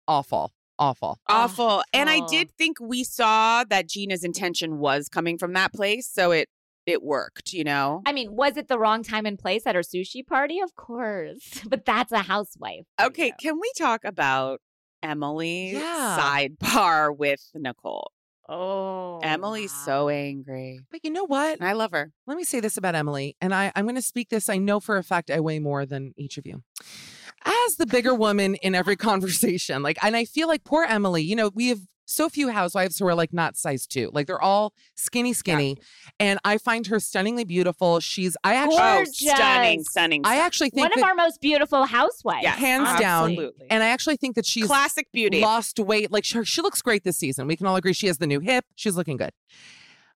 Awful. 0.08 0.52
Awful. 0.78 1.20
awful. 1.28 1.82
And 1.92 2.10
I 2.10 2.26
did 2.26 2.50
think 2.58 2.78
we 2.80 3.04
saw 3.04 3.62
that 3.62 3.88
Gina's 3.88 4.24
intention 4.24 4.78
was 4.78 5.08
coming 5.08 5.38
from 5.38 5.52
that 5.52 5.72
place, 5.72 6.08
so 6.08 6.32
it 6.32 6.48
it 6.86 7.02
worked, 7.02 7.52
you 7.52 7.64
know. 7.64 8.02
I 8.06 8.12
mean, 8.12 8.34
was 8.34 8.56
it 8.56 8.68
the 8.68 8.78
wrong 8.78 9.02
time 9.02 9.26
and 9.26 9.38
place 9.38 9.66
at 9.66 9.74
her 9.74 9.82
sushi 9.82 10.26
party? 10.26 10.60
Of 10.60 10.74
course. 10.74 11.62
But 11.68 11.84
that's 11.84 12.12
a 12.12 12.18
housewife. 12.22 12.84
Okay, 13.00 13.26
you. 13.26 13.32
can 13.40 13.58
we 13.60 13.70
talk 13.78 14.04
about 14.04 14.60
Emily's 15.02 15.74
Yeah. 15.74 16.18
sidebar 16.20 17.16
with 17.16 17.40
Nicole? 17.54 18.12
Oh. 18.48 19.20
Emily's 19.22 19.72
wow. 19.72 19.82
so 19.84 20.08
angry. 20.08 20.80
But 20.90 21.00
you 21.04 21.10
know 21.10 21.24
what? 21.24 21.58
And 21.60 21.68
I 21.68 21.72
love 21.72 21.92
her. 21.92 22.12
Let 22.26 22.36
me 22.36 22.44
say 22.44 22.60
this 22.60 22.76
about 22.76 22.94
Emily, 22.94 23.36
and 23.40 23.54
I, 23.54 23.72
I'm 23.74 23.84
going 23.84 23.94
to 23.94 24.02
speak 24.02 24.28
this. 24.28 24.48
I 24.48 24.58
know 24.58 24.80
for 24.80 24.96
a 24.96 25.02
fact 25.02 25.30
I 25.30 25.40
weigh 25.40 25.60
more 25.60 25.86
than 25.86 26.12
each 26.16 26.36
of 26.38 26.46
you. 26.46 26.62
As 27.44 27.76
the 27.76 27.86
bigger 27.86 28.14
woman 28.14 28.54
in 28.56 28.74
every 28.74 28.96
conversation, 28.96 29.82
like, 29.82 29.98
and 30.02 30.16
I 30.16 30.24
feel 30.24 30.48
like 30.48 30.64
poor 30.64 30.84
Emily, 30.84 31.22
you 31.22 31.34
know, 31.36 31.50
we 31.54 31.68
have 31.68 31.80
so 32.04 32.28
few 32.28 32.48
housewives 32.50 32.98
who 32.98 33.06
are 33.06 33.14
like 33.14 33.32
not 33.32 33.56
size 33.56 33.86
two. 33.86 34.10
Like, 34.12 34.26
they're 34.26 34.40
all 34.42 34.74
skinny, 34.96 35.32
skinny. 35.32 35.78
And 36.20 36.38
I 36.44 36.58
find 36.58 36.86
her 36.88 37.00
stunningly 37.00 37.44
beautiful. 37.44 38.00
She's, 38.00 38.36
I 38.44 38.54
actually, 38.54 38.76
Oh, 38.80 39.04
stunning, 39.04 39.82
stunning. 39.84 40.20
I 40.24 40.38
actually 40.40 40.70
think 40.70 40.82
One 40.84 40.92
of 40.92 41.00
that, 41.00 41.08
our 41.08 41.14
most 41.14 41.40
beautiful 41.40 41.84
housewives. 41.86 42.42
Yes, 42.42 42.58
hands 42.58 43.00
down, 43.00 43.30
absolutely. 43.30 43.66
and 43.70 43.82
I 43.82 43.88
actually 43.88 44.16
think 44.16 44.34
that 44.36 44.44
she's 44.46 44.66
classic 44.66 45.06
beauty. 45.12 45.40
lost 45.40 45.78
weight. 45.78 46.10
Like 46.12 46.24
she, 46.24 46.44
she 46.44 46.60
looks 46.60 46.82
great 46.82 47.02
this 47.04 47.16
season. 47.16 47.46
We 47.46 47.56
can 47.56 47.66
all 47.66 47.76
agree 47.76 47.92
she 47.92 48.08
has 48.08 48.18
the 48.18 48.26
new 48.26 48.40
hip. 48.40 48.64
She's 48.74 48.96
looking 48.96 49.16
good. 49.16 49.30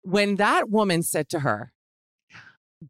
When 0.01 0.37
that 0.37 0.69
woman 0.69 1.03
said 1.03 1.29
to 1.29 1.41
her, 1.41 1.73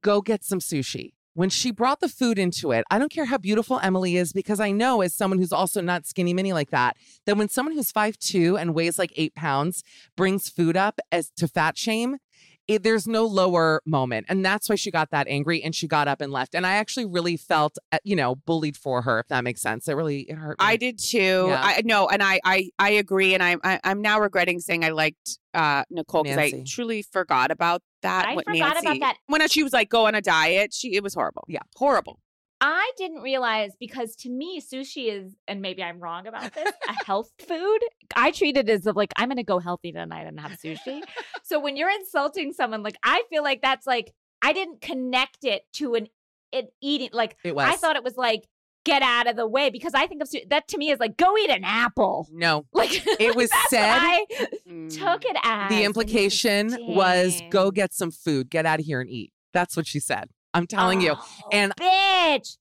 "Go 0.02 0.22
get 0.22 0.44
some 0.44 0.60
sushi," 0.60 1.14
when 1.34 1.50
she 1.50 1.72
brought 1.72 2.00
the 2.00 2.10
food 2.10 2.38
into 2.38 2.72
it, 2.72 2.84
I 2.92 3.00
don't 3.00 3.12
care 3.12 3.26
how 3.26 3.38
beautiful 3.38 3.80
Emily 3.82 4.18
is 4.18 4.34
because 4.34 4.60
I 4.60 4.72
know 4.72 5.02
as 5.02 5.14
someone 5.16 5.40
who's 5.40 5.54
also 5.54 5.82
not 5.82 6.06
skinny 6.06 6.34
mini 6.34 6.54
like 6.54 6.70
that, 6.70 6.96
that 7.26 7.38
when 7.38 7.50
someone 7.50 7.76
who's 7.76 7.92
five 7.92 8.18
two 8.18 8.58
and 8.58 8.74
weighs 8.74 9.00
like 9.00 9.12
eight 9.16 9.34
pounds 9.36 9.84
brings 10.16 10.50
food 10.50 10.78
up 10.78 11.00
as 11.12 11.32
to 11.38 11.48
fat 11.48 11.78
shame. 11.78 12.18
It, 12.66 12.82
there's 12.82 13.06
no 13.06 13.26
lower 13.26 13.82
moment. 13.86 14.28
And 14.30 14.46
that's 14.46 14.70
why 14.70 14.76
she 14.76 14.90
got 14.90 15.12
that 15.12 15.28
angry 15.28 15.62
and 15.62 15.76
she 15.76 15.86
got 15.86 16.08
up 16.08 16.22
and 16.22 16.32
left. 16.32 16.56
And 16.56 16.66
I 16.66 16.76
actually 16.76 17.06
really 17.06 17.36
felt, 17.36 17.78
uh, 17.92 17.98
you 18.06 18.16
know, 18.16 18.36
bullied 18.36 18.78
for 18.78 19.02
her, 19.02 19.20
if 19.20 19.28
that 19.28 19.44
makes 19.44 19.62
sense. 19.62 19.90
It 19.90 19.96
really, 19.96 20.22
it 20.22 20.36
hurt 20.36 20.58
me. 20.60 20.66
I 20.66 20.78
did 20.78 20.98
too. 20.98 21.48
Yeah. 21.50 21.62
I 21.62 21.82
no, 21.84 22.08
and 22.08 22.24
I 22.24 22.40
I 22.46 22.70
I 22.80 22.92
agree, 22.92 23.34
and 23.34 23.44
I, 23.44 23.58
I 23.66 23.82
I'm 23.84 24.02
now 24.02 24.22
regretting 24.22 24.62
saying 24.62 24.86
I 24.86 24.92
liked 24.92 25.40
uh 25.54 25.84
Nicole 25.90 26.24
because 26.24 26.38
I 26.38 26.64
truly 26.66 27.02
forgot 27.02 27.52
about 27.52 27.82
that. 28.04 28.28
I 28.28 28.36
with 28.36 28.46
forgot 28.46 28.80
about 28.80 29.00
that. 29.00 29.18
when 29.28 29.46
she 29.48 29.64
was 29.64 29.74
like 29.74 29.90
go 29.90 30.06
on 30.06 30.16
a 30.16 30.22
diet. 30.22 30.74
She 30.74 30.96
it 30.96 31.04
was 31.04 31.14
horrible. 31.14 31.44
Yeah. 31.48 31.60
horrible. 31.76 32.20
I 32.66 32.92
didn't 32.96 33.22
realize 33.22 33.74
because 33.78 34.16
to 34.18 34.30
me, 34.30 34.62
sushi 34.62 35.12
is, 35.12 35.36
and 35.50 35.62
maybe 35.62 35.84
I'm 35.84 36.00
wrong 36.00 36.28
about 36.28 36.54
this, 36.54 36.72
a 36.88 36.94
health 37.06 37.30
food. 37.46 37.80
I 38.16 38.32
treat 38.32 38.56
it 38.56 38.70
as 38.70 38.88
of 38.88 38.96
like, 38.96 39.12
I'm 39.18 39.28
going 39.28 39.36
to 39.36 39.44
go 39.44 39.60
healthy 39.60 39.92
tonight 39.92 40.28
and 40.28 40.40
have 40.40 40.54
sushi. 40.54 41.02
so 41.44 41.60
when 41.60 41.76
you're 41.76 41.90
insulting 41.90 42.54
someone, 42.54 42.82
like, 42.82 42.96
I 43.04 43.24
feel 43.30 43.44
like 43.44 43.62
that's 43.62 43.86
like, 43.86 44.14
I 44.42 44.54
didn't 44.54 44.80
connect 44.80 45.44
it 45.44 45.64
to 45.74 45.96
an 45.96 46.08
it 46.54 46.72
eating, 46.82 47.10
like, 47.12 47.36
It 47.44 47.54
was. 47.54 47.68
I 47.68 47.76
thought 47.76 47.98
it 47.98 48.04
was 48.04 48.16
like, 48.16 48.48
get 48.86 49.02
out 49.02 49.28
of 49.28 49.36
the 49.36 49.48
way 49.48 49.70
because 49.70 49.94
I 49.94 50.08
think 50.08 50.22
of 50.22 50.28
su- 50.28 50.42
that 50.50 50.68
to 50.70 50.78
me 50.78 50.92
is 50.92 51.00
like, 51.00 51.16
go 51.18 51.38
eat 51.38 51.50
an 51.50 51.64
apple. 51.64 52.28
no. 52.32 52.66
Like, 52.74 52.92
It 53.20 53.36
was 53.36 53.50
that's 53.50 53.64
what 53.64 53.70
said- 53.70 53.98
I 54.00 54.26
Mm. 54.70 54.90
took 54.98 55.24
it 55.26 55.38
as. 55.44 55.70
The 55.70 55.76
and 55.76 55.86
implication 55.86 56.76
was 56.82 57.42
go 57.50 57.72
get 57.72 57.94
some 57.94 58.12
food, 58.12 58.50
get 58.50 58.66
out 58.66 58.80
of 58.80 58.86
here 58.86 59.00
and 59.02 59.10
eat. 59.10 59.32
That's 59.54 59.78
what 59.78 59.88
she 59.88 60.00
said. 60.00 60.30
I'm 60.54 60.68
telling 60.68 61.02
you. 61.02 61.16
Oh, 61.18 61.50
And- 61.52 61.74
bitch, 61.80 62.58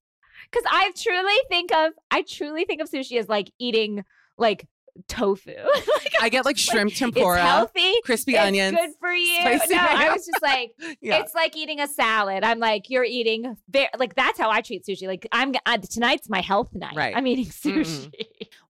because 0.51 0.65
I 0.71 0.93
truly 0.97 1.35
think 1.49 1.73
of 1.75 1.93
I 2.11 2.23
truly 2.23 2.65
think 2.65 2.81
of 2.83 2.91
sushi 2.91 3.19
as 3.19 3.29
like 3.29 3.51
eating 3.59 4.05
like 4.39 4.67
tofu. 5.09 5.55
like, 5.75 6.13
I 6.21 6.29
get 6.29 6.45
like 6.45 6.59
shrimp 6.59 6.91
it's 6.91 6.99
tempura, 6.99 7.41
healthy. 7.41 7.95
crispy 8.05 8.33
it's 8.33 8.41
onions. 8.41 8.77
good 8.77 8.91
for 9.01 9.13
you. 9.13 9.37
spicy 9.41 9.75
no, 9.75 9.81
I 9.81 10.13
was 10.13 10.27
just 10.27 10.43
like, 10.43 10.75
Yeah. 11.01 11.19
it's 11.19 11.35
like 11.35 11.57
eating 11.57 11.81
a 11.81 11.89
salad. 11.89 12.45
I'm 12.45 12.59
like, 12.59 12.91
you're 12.91 13.05
eating 13.05 13.57
very, 13.69 13.89
like 13.99 14.15
that's 14.15 14.39
how 14.39 14.51
I 14.51 14.61
treat 14.61 14.85
sushi. 14.85 15.07
Like 15.07 15.27
I'm 15.33 15.55
uh, 15.67 15.79
tonight's 15.79 16.29
my 16.29 16.41
health 16.41 16.75
night. 16.75 16.97
Right. 16.97 17.17
I'm 17.17 17.27
eating 17.27 17.47
Mm-mm. 17.47 17.85
sushi. 17.85 18.13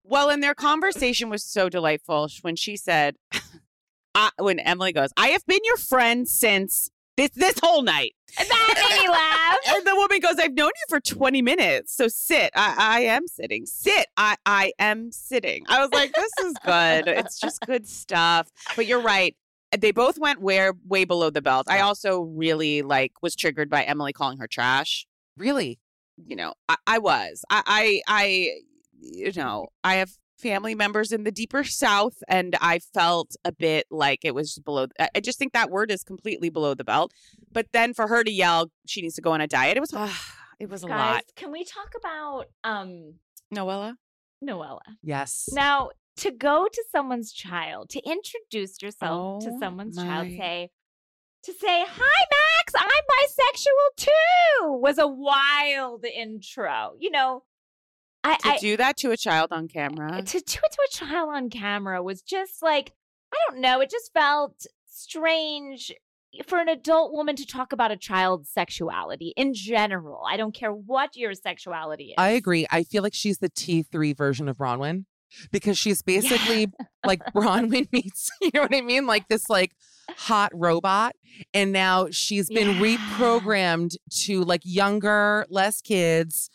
Well, 0.05 0.31
and 0.31 0.43
their 0.43 0.55
conversation 0.55 1.31
was 1.31 1.45
so 1.45 1.69
delightful 1.69 2.29
when 2.43 2.57
she 2.57 2.77
said, 2.77 3.17
I, 4.15 4.31
when 4.39 4.59
Emily 4.59 4.93
goes, 4.93 5.11
I 5.17 5.29
have 5.29 5.47
been 5.47 5.61
your 5.65 5.79
friend 5.79 6.29
since 6.29 6.91
this 7.17 7.31
this 7.31 7.59
whole 7.63 7.83
night. 7.83 8.15
And 8.39 8.49
that 8.49 8.89
made 8.91 9.03
me 9.03 9.09
laugh. 9.09 9.39
And 9.75 9.87
the 9.87 9.95
woman 9.95 10.19
goes, 10.21 10.37
I've 10.39 10.55
known 10.55 10.69
you 10.69 10.85
for 10.89 11.01
20 11.01 11.41
minutes. 11.41 11.95
So 11.95 12.09
sit. 12.09 12.51
I, 12.55 12.75
I 12.79 13.01
am 13.03 13.29
sitting. 13.29 13.65
Sit. 13.65 14.07
I, 14.17 14.37
I 14.45 14.73
am 14.79 15.13
sitting. 15.13 15.65
I 15.69 15.81
was 15.81 15.91
like, 15.93 16.13
this 16.15 16.33
is 16.45 16.55
good. 16.65 17.07
It's 17.07 17.39
just 17.39 17.61
good 17.65 17.87
stuff. 17.87 18.51
But 18.75 18.87
you're 18.87 19.01
right. 19.01 19.37
They 19.79 19.93
both 19.93 20.19
went 20.19 20.41
where 20.41 20.75
way 20.87 21.05
below 21.05 21.31
the 21.31 21.43
belt. 21.43 21.67
I 21.71 21.81
also 21.81 22.23
really 22.23 22.83
like 22.83 23.13
was 23.23 23.37
triggered 23.37 23.71
by 23.71 23.85
Emily 23.85 24.13
calling 24.13 24.39
her 24.39 24.49
trash. 24.49 25.07
really? 25.37 25.79
You 26.27 26.37
know, 26.37 26.55
I, 26.69 26.77
I 26.87 26.99
was. 26.99 27.45
I, 27.51 27.63
I 27.67 28.03
I 28.07 28.51
you 29.01 29.33
know, 29.35 29.69
I 29.83 29.95
have 29.95 30.13
family 30.43 30.75
members 30.75 31.13
in 31.13 31.23
the 31.25 31.31
deeper 31.31 31.63
south 31.65 32.15
and 32.29 32.57
I 32.61 32.81
felt 32.81 33.37
a 33.45 33.53
bit 33.53 33.87
like 33.91 34.25
it 34.25 34.35
was 34.35 34.59
below 34.59 34.87
I 35.15 35.21
just 35.21 35.39
think 35.39 35.53
that 35.53 35.71
word 35.71 35.91
is 35.91 36.03
completely 36.03 36.51
below 36.51 36.75
the 36.75 36.85
belt. 36.85 37.13
But 37.53 37.67
then 37.73 37.95
for 37.95 38.09
her 38.09 38.25
to 38.25 38.31
yell 38.31 38.71
she 38.87 39.01
needs 39.03 39.15
to 39.15 39.23
go 39.23 39.33
on 39.33 39.41
a 39.41 39.47
diet, 39.47 39.77
it 39.77 39.81
was 39.81 39.95
it 40.59 40.69
was 40.69 40.85
a 40.85 40.89
Guys, 40.89 41.15
lot. 41.15 41.25
can 41.37 41.51
we 41.53 41.65
talk 41.65 41.93
about 41.97 42.47
um 42.65 43.15
Noella? 43.55 43.95
Noella? 44.45 44.81
Yes. 45.03 45.49
Now, 45.53 45.91
to 46.17 46.31
go 46.31 46.67
to 46.71 46.85
someone's 46.91 47.33
child, 47.33 47.89
to 47.91 48.01
introduce 48.01 48.81
yourself 48.83 49.45
to 49.45 49.51
Oh 49.51 49.59
someone's 49.61 49.97
child, 49.97 50.29
say, 50.29 50.71
to 51.45 51.53
say, 51.53 51.85
Hi, 51.89 52.27
Max, 52.33 52.73
I'm 52.77 53.05
bisexual 53.15 53.97
too, 53.97 54.73
was 54.81 54.99
a 54.99 55.07
wild 55.09 56.05
intro. 56.05 56.93
You 56.99 57.11
know, 57.11 57.45
I, 58.25 58.37
To 58.37 58.49
I 58.49 58.57
do 58.59 58.77
that 58.77 58.97
to 58.99 59.11
a 59.11 59.17
child 59.17 59.49
on 59.53 59.69
camera. 59.69 60.23
to 60.23 60.33
do 60.41 60.59
it 60.63 60.73
to 60.73 60.79
a 60.89 60.91
child 60.91 61.31
on 61.35 61.51
camera 61.51 62.03
was 62.03 62.23
just 62.23 62.63
like, 62.63 62.93
I 63.33 63.37
don't 63.51 63.61
know, 63.61 63.81
it 63.81 63.91
just 63.91 64.13
felt 64.13 64.67
strange 64.87 65.93
for 66.47 66.59
an 66.59 66.69
adult 66.69 67.13
woman 67.13 67.37
to 67.37 67.47
talk 67.47 67.73
about 67.73 67.91
a 67.91 67.97
child's 67.97 68.49
sexuality 68.49 69.35
in 69.37 69.53
general. 69.55 70.23
I 70.27 70.37
don't 70.37 70.55
care 70.55 70.73
what 70.73 71.17
your 71.17 71.35
sexuality 71.35 72.05
is. 72.11 72.15
I 72.17 72.31
agree. 72.31 72.67
I 72.71 72.85
feel 72.85 73.03
like 73.03 73.15
she's 73.15 73.39
the 73.39 73.51
T3 73.51 74.17
version 74.17 74.49
of 74.49 74.57
Braunwyn 74.57 75.05
because 75.51 75.77
she's 75.77 76.01
basically 76.03 76.71
like 77.05 77.21
Braunwyn 77.35 77.91
meets, 77.93 78.31
you 78.41 78.51
know 78.55 78.63
what 78.63 78.75
I 78.75 78.81
mean? 78.81 79.07
Like 79.07 79.29
this 79.29 79.51
like 79.51 79.73
hot 80.17 80.53
robot. 80.55 81.15
And 81.53 81.73
now 81.73 82.09
she's 82.11 82.49
been 82.49 82.79
Yeah. 82.81 82.97
reprogrammed 82.97 83.97
to 84.25 84.43
like 84.43 84.63
younger, 84.65 85.47
less 85.51 85.81
kids, 85.81 86.49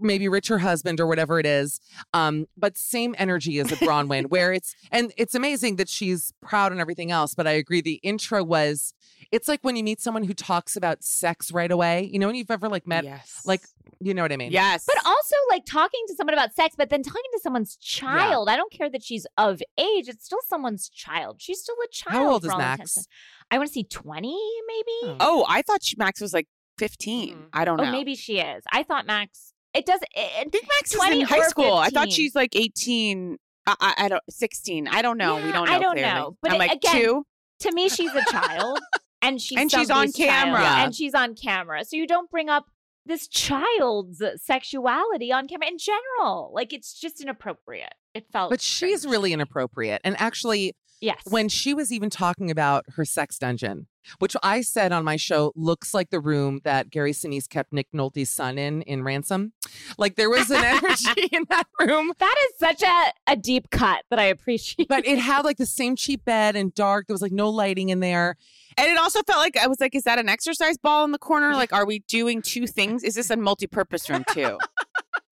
maybe 0.00 0.28
richer 0.28 0.58
husband 0.58 1.00
or 1.00 1.06
whatever 1.06 1.38
it 1.38 1.46
is. 1.46 1.80
Um, 2.12 2.46
but 2.56 2.76
same 2.76 3.14
energy 3.18 3.58
as 3.58 3.72
a 3.72 3.76
Braunwyn, 3.86 4.26
where 4.26 4.52
it's 4.52 4.74
and 4.90 5.12
it's 5.16 5.34
amazing 5.34 5.76
that 5.76 5.88
she's 5.88 6.32
proud 6.42 6.72
and 6.72 6.80
everything 6.80 7.10
else. 7.10 7.34
But 7.34 7.46
I 7.46 7.52
agree 7.52 7.80
the 7.80 7.94
intro 8.02 8.44
was 8.44 8.94
it's 9.32 9.48
like 9.48 9.60
when 9.62 9.76
you 9.76 9.84
meet 9.84 10.00
someone 10.00 10.24
who 10.24 10.34
talks 10.34 10.76
about 10.76 11.02
sex 11.02 11.52
right 11.52 11.70
away. 11.70 12.08
You 12.12 12.18
know, 12.18 12.26
when 12.26 12.36
you've 12.36 12.50
ever 12.50 12.68
like 12.68 12.86
met 12.86 13.04
yes. 13.04 13.42
like 13.46 13.62
you 14.02 14.14
know 14.14 14.22
what 14.22 14.32
I 14.32 14.36
mean? 14.36 14.52
Yes. 14.52 14.84
But 14.86 15.04
also 15.06 15.36
like 15.50 15.64
talking 15.66 16.00
to 16.08 16.14
someone 16.14 16.34
about 16.34 16.54
sex, 16.54 16.74
but 16.76 16.90
then 16.90 17.02
talking 17.02 17.22
to 17.34 17.40
someone's 17.42 17.76
child. 17.76 18.48
I 18.48 18.56
don't 18.56 18.72
care 18.72 18.90
that 18.90 19.02
she's 19.02 19.26
of 19.38 19.62
age; 19.78 20.08
it's 20.08 20.24
still 20.24 20.40
someone's 20.48 20.88
child. 20.88 21.36
She's 21.40 21.60
still 21.60 21.76
a 21.84 21.88
child. 21.90 22.14
How 22.14 22.30
old 22.32 22.44
is 22.44 22.56
Max? 22.56 23.06
I 23.50 23.58
want 23.58 23.68
to 23.68 23.72
see 23.72 23.84
twenty, 23.84 24.38
maybe. 24.68 25.16
Oh. 25.20 25.30
Oh, 25.32 25.46
I 25.48 25.62
thought 25.62 25.82
she, 25.82 25.94
Max 25.96 26.20
was 26.20 26.34
like 26.34 26.48
15. 26.78 27.34
Mm. 27.36 27.42
I 27.52 27.64
don't 27.64 27.80
Oh, 27.80 27.84
know. 27.84 27.92
maybe 27.92 28.16
she 28.16 28.38
is. 28.40 28.64
I 28.72 28.82
thought 28.82 29.06
Max. 29.06 29.54
It 29.74 29.86
does. 29.86 30.00
It, 30.02 30.08
I 30.16 30.44
think 30.50 30.64
Max 30.68 30.92
is 30.92 30.96
20 30.98 31.20
in 31.20 31.26
high 31.26 31.42
school. 31.48 31.74
I 31.74 31.90
thought 31.90 32.10
she's 32.12 32.34
like 32.34 32.56
18. 32.56 33.38
I, 33.66 33.74
I, 33.80 33.94
I 34.04 34.08
don't 34.08 34.22
16. 34.28 34.88
I 34.88 35.02
don't 35.02 35.18
know. 35.18 35.36
we 35.36 35.42
don't 35.52 35.52
know. 35.52 35.62
I 35.72 35.78
don't 35.78 35.92
clearly. 35.92 36.02
know. 36.02 36.36
But 36.42 36.50
I'm 36.52 36.56
it- 36.56 36.58
like 36.58 36.72
again, 36.72 36.94
two. 36.96 37.26
to 37.60 37.72
me, 37.72 37.88
she's 37.88 38.12
a 38.14 38.24
child, 38.30 38.80
and 39.22 39.40
she's 39.42 39.58
And 39.58 39.70
she's 39.70 39.90
on 39.90 40.10
camera. 40.12 40.60
and 40.64 40.94
she's 40.94 41.14
on 41.14 41.34
camera. 41.34 41.84
So 41.84 41.96
you 41.96 42.06
don't 42.06 42.30
bring 42.30 42.48
up 42.48 42.66
this 43.06 43.28
child's 43.28 44.22
sexuality 44.36 45.32
on 45.32 45.48
camera 45.48 45.68
in 45.68 45.78
general. 45.78 46.50
Like 46.54 46.72
it's 46.72 46.98
just 46.98 47.20
inappropriate. 47.20 47.94
It 48.14 48.26
felt. 48.32 48.50
But 48.50 48.60
she's 48.60 49.06
really 49.06 49.32
inappropriate. 49.32 50.00
And 50.04 50.20
actually, 50.20 50.74
yes. 51.00 51.20
when 51.28 51.48
she 51.48 51.74
was 51.74 51.92
even 51.92 52.10
talking 52.10 52.50
about 52.50 52.84
her 52.96 53.04
sex 53.04 53.38
dungeon, 53.38 53.86
which 54.18 54.36
I 54.42 54.60
said 54.62 54.92
on 54.92 55.04
my 55.04 55.16
show 55.16 55.52
looks 55.54 55.92
like 55.92 56.10
the 56.10 56.20
room 56.20 56.60
that 56.64 56.90
Gary 56.90 57.12
Sinise 57.12 57.48
kept 57.48 57.72
Nick 57.72 57.88
Nolte's 57.94 58.30
son 58.30 58.58
in 58.58 58.82
in 58.82 59.02
Ransom. 59.02 59.52
Like 59.98 60.16
there 60.16 60.30
was 60.30 60.50
an 60.50 60.64
energy 60.64 61.28
in 61.32 61.44
that 61.50 61.66
room, 61.78 62.12
That 62.18 62.34
is 62.48 62.58
such 62.58 62.82
a, 62.82 63.12
a 63.32 63.36
deep 63.36 63.70
cut 63.70 64.04
that 64.10 64.18
I 64.18 64.24
appreciate. 64.24 64.88
but 64.88 65.06
it 65.06 65.18
had 65.18 65.44
like 65.44 65.58
the 65.58 65.66
same 65.66 65.96
cheap 65.96 66.24
bed 66.24 66.56
and 66.56 66.74
dark. 66.74 67.06
There 67.06 67.14
was 67.14 67.22
like 67.22 67.32
no 67.32 67.50
lighting 67.50 67.90
in 67.90 68.00
there. 68.00 68.36
And 68.76 68.90
it 68.90 68.98
also 68.98 69.22
felt 69.22 69.38
like 69.38 69.56
I 69.56 69.66
was 69.66 69.80
like, 69.80 69.94
is 69.94 70.04
that 70.04 70.18
an 70.18 70.28
exercise 70.28 70.78
ball 70.78 71.04
in 71.04 71.10
the 71.10 71.18
corner? 71.18 71.54
Like, 71.54 71.72
are 71.72 71.84
we 71.84 72.00
doing 72.00 72.40
two 72.40 72.66
things? 72.66 73.02
Is 73.02 73.14
this 73.14 73.28
a 73.30 73.36
multi-purpose 73.36 74.08
room 74.08 74.24
too? 74.30 74.58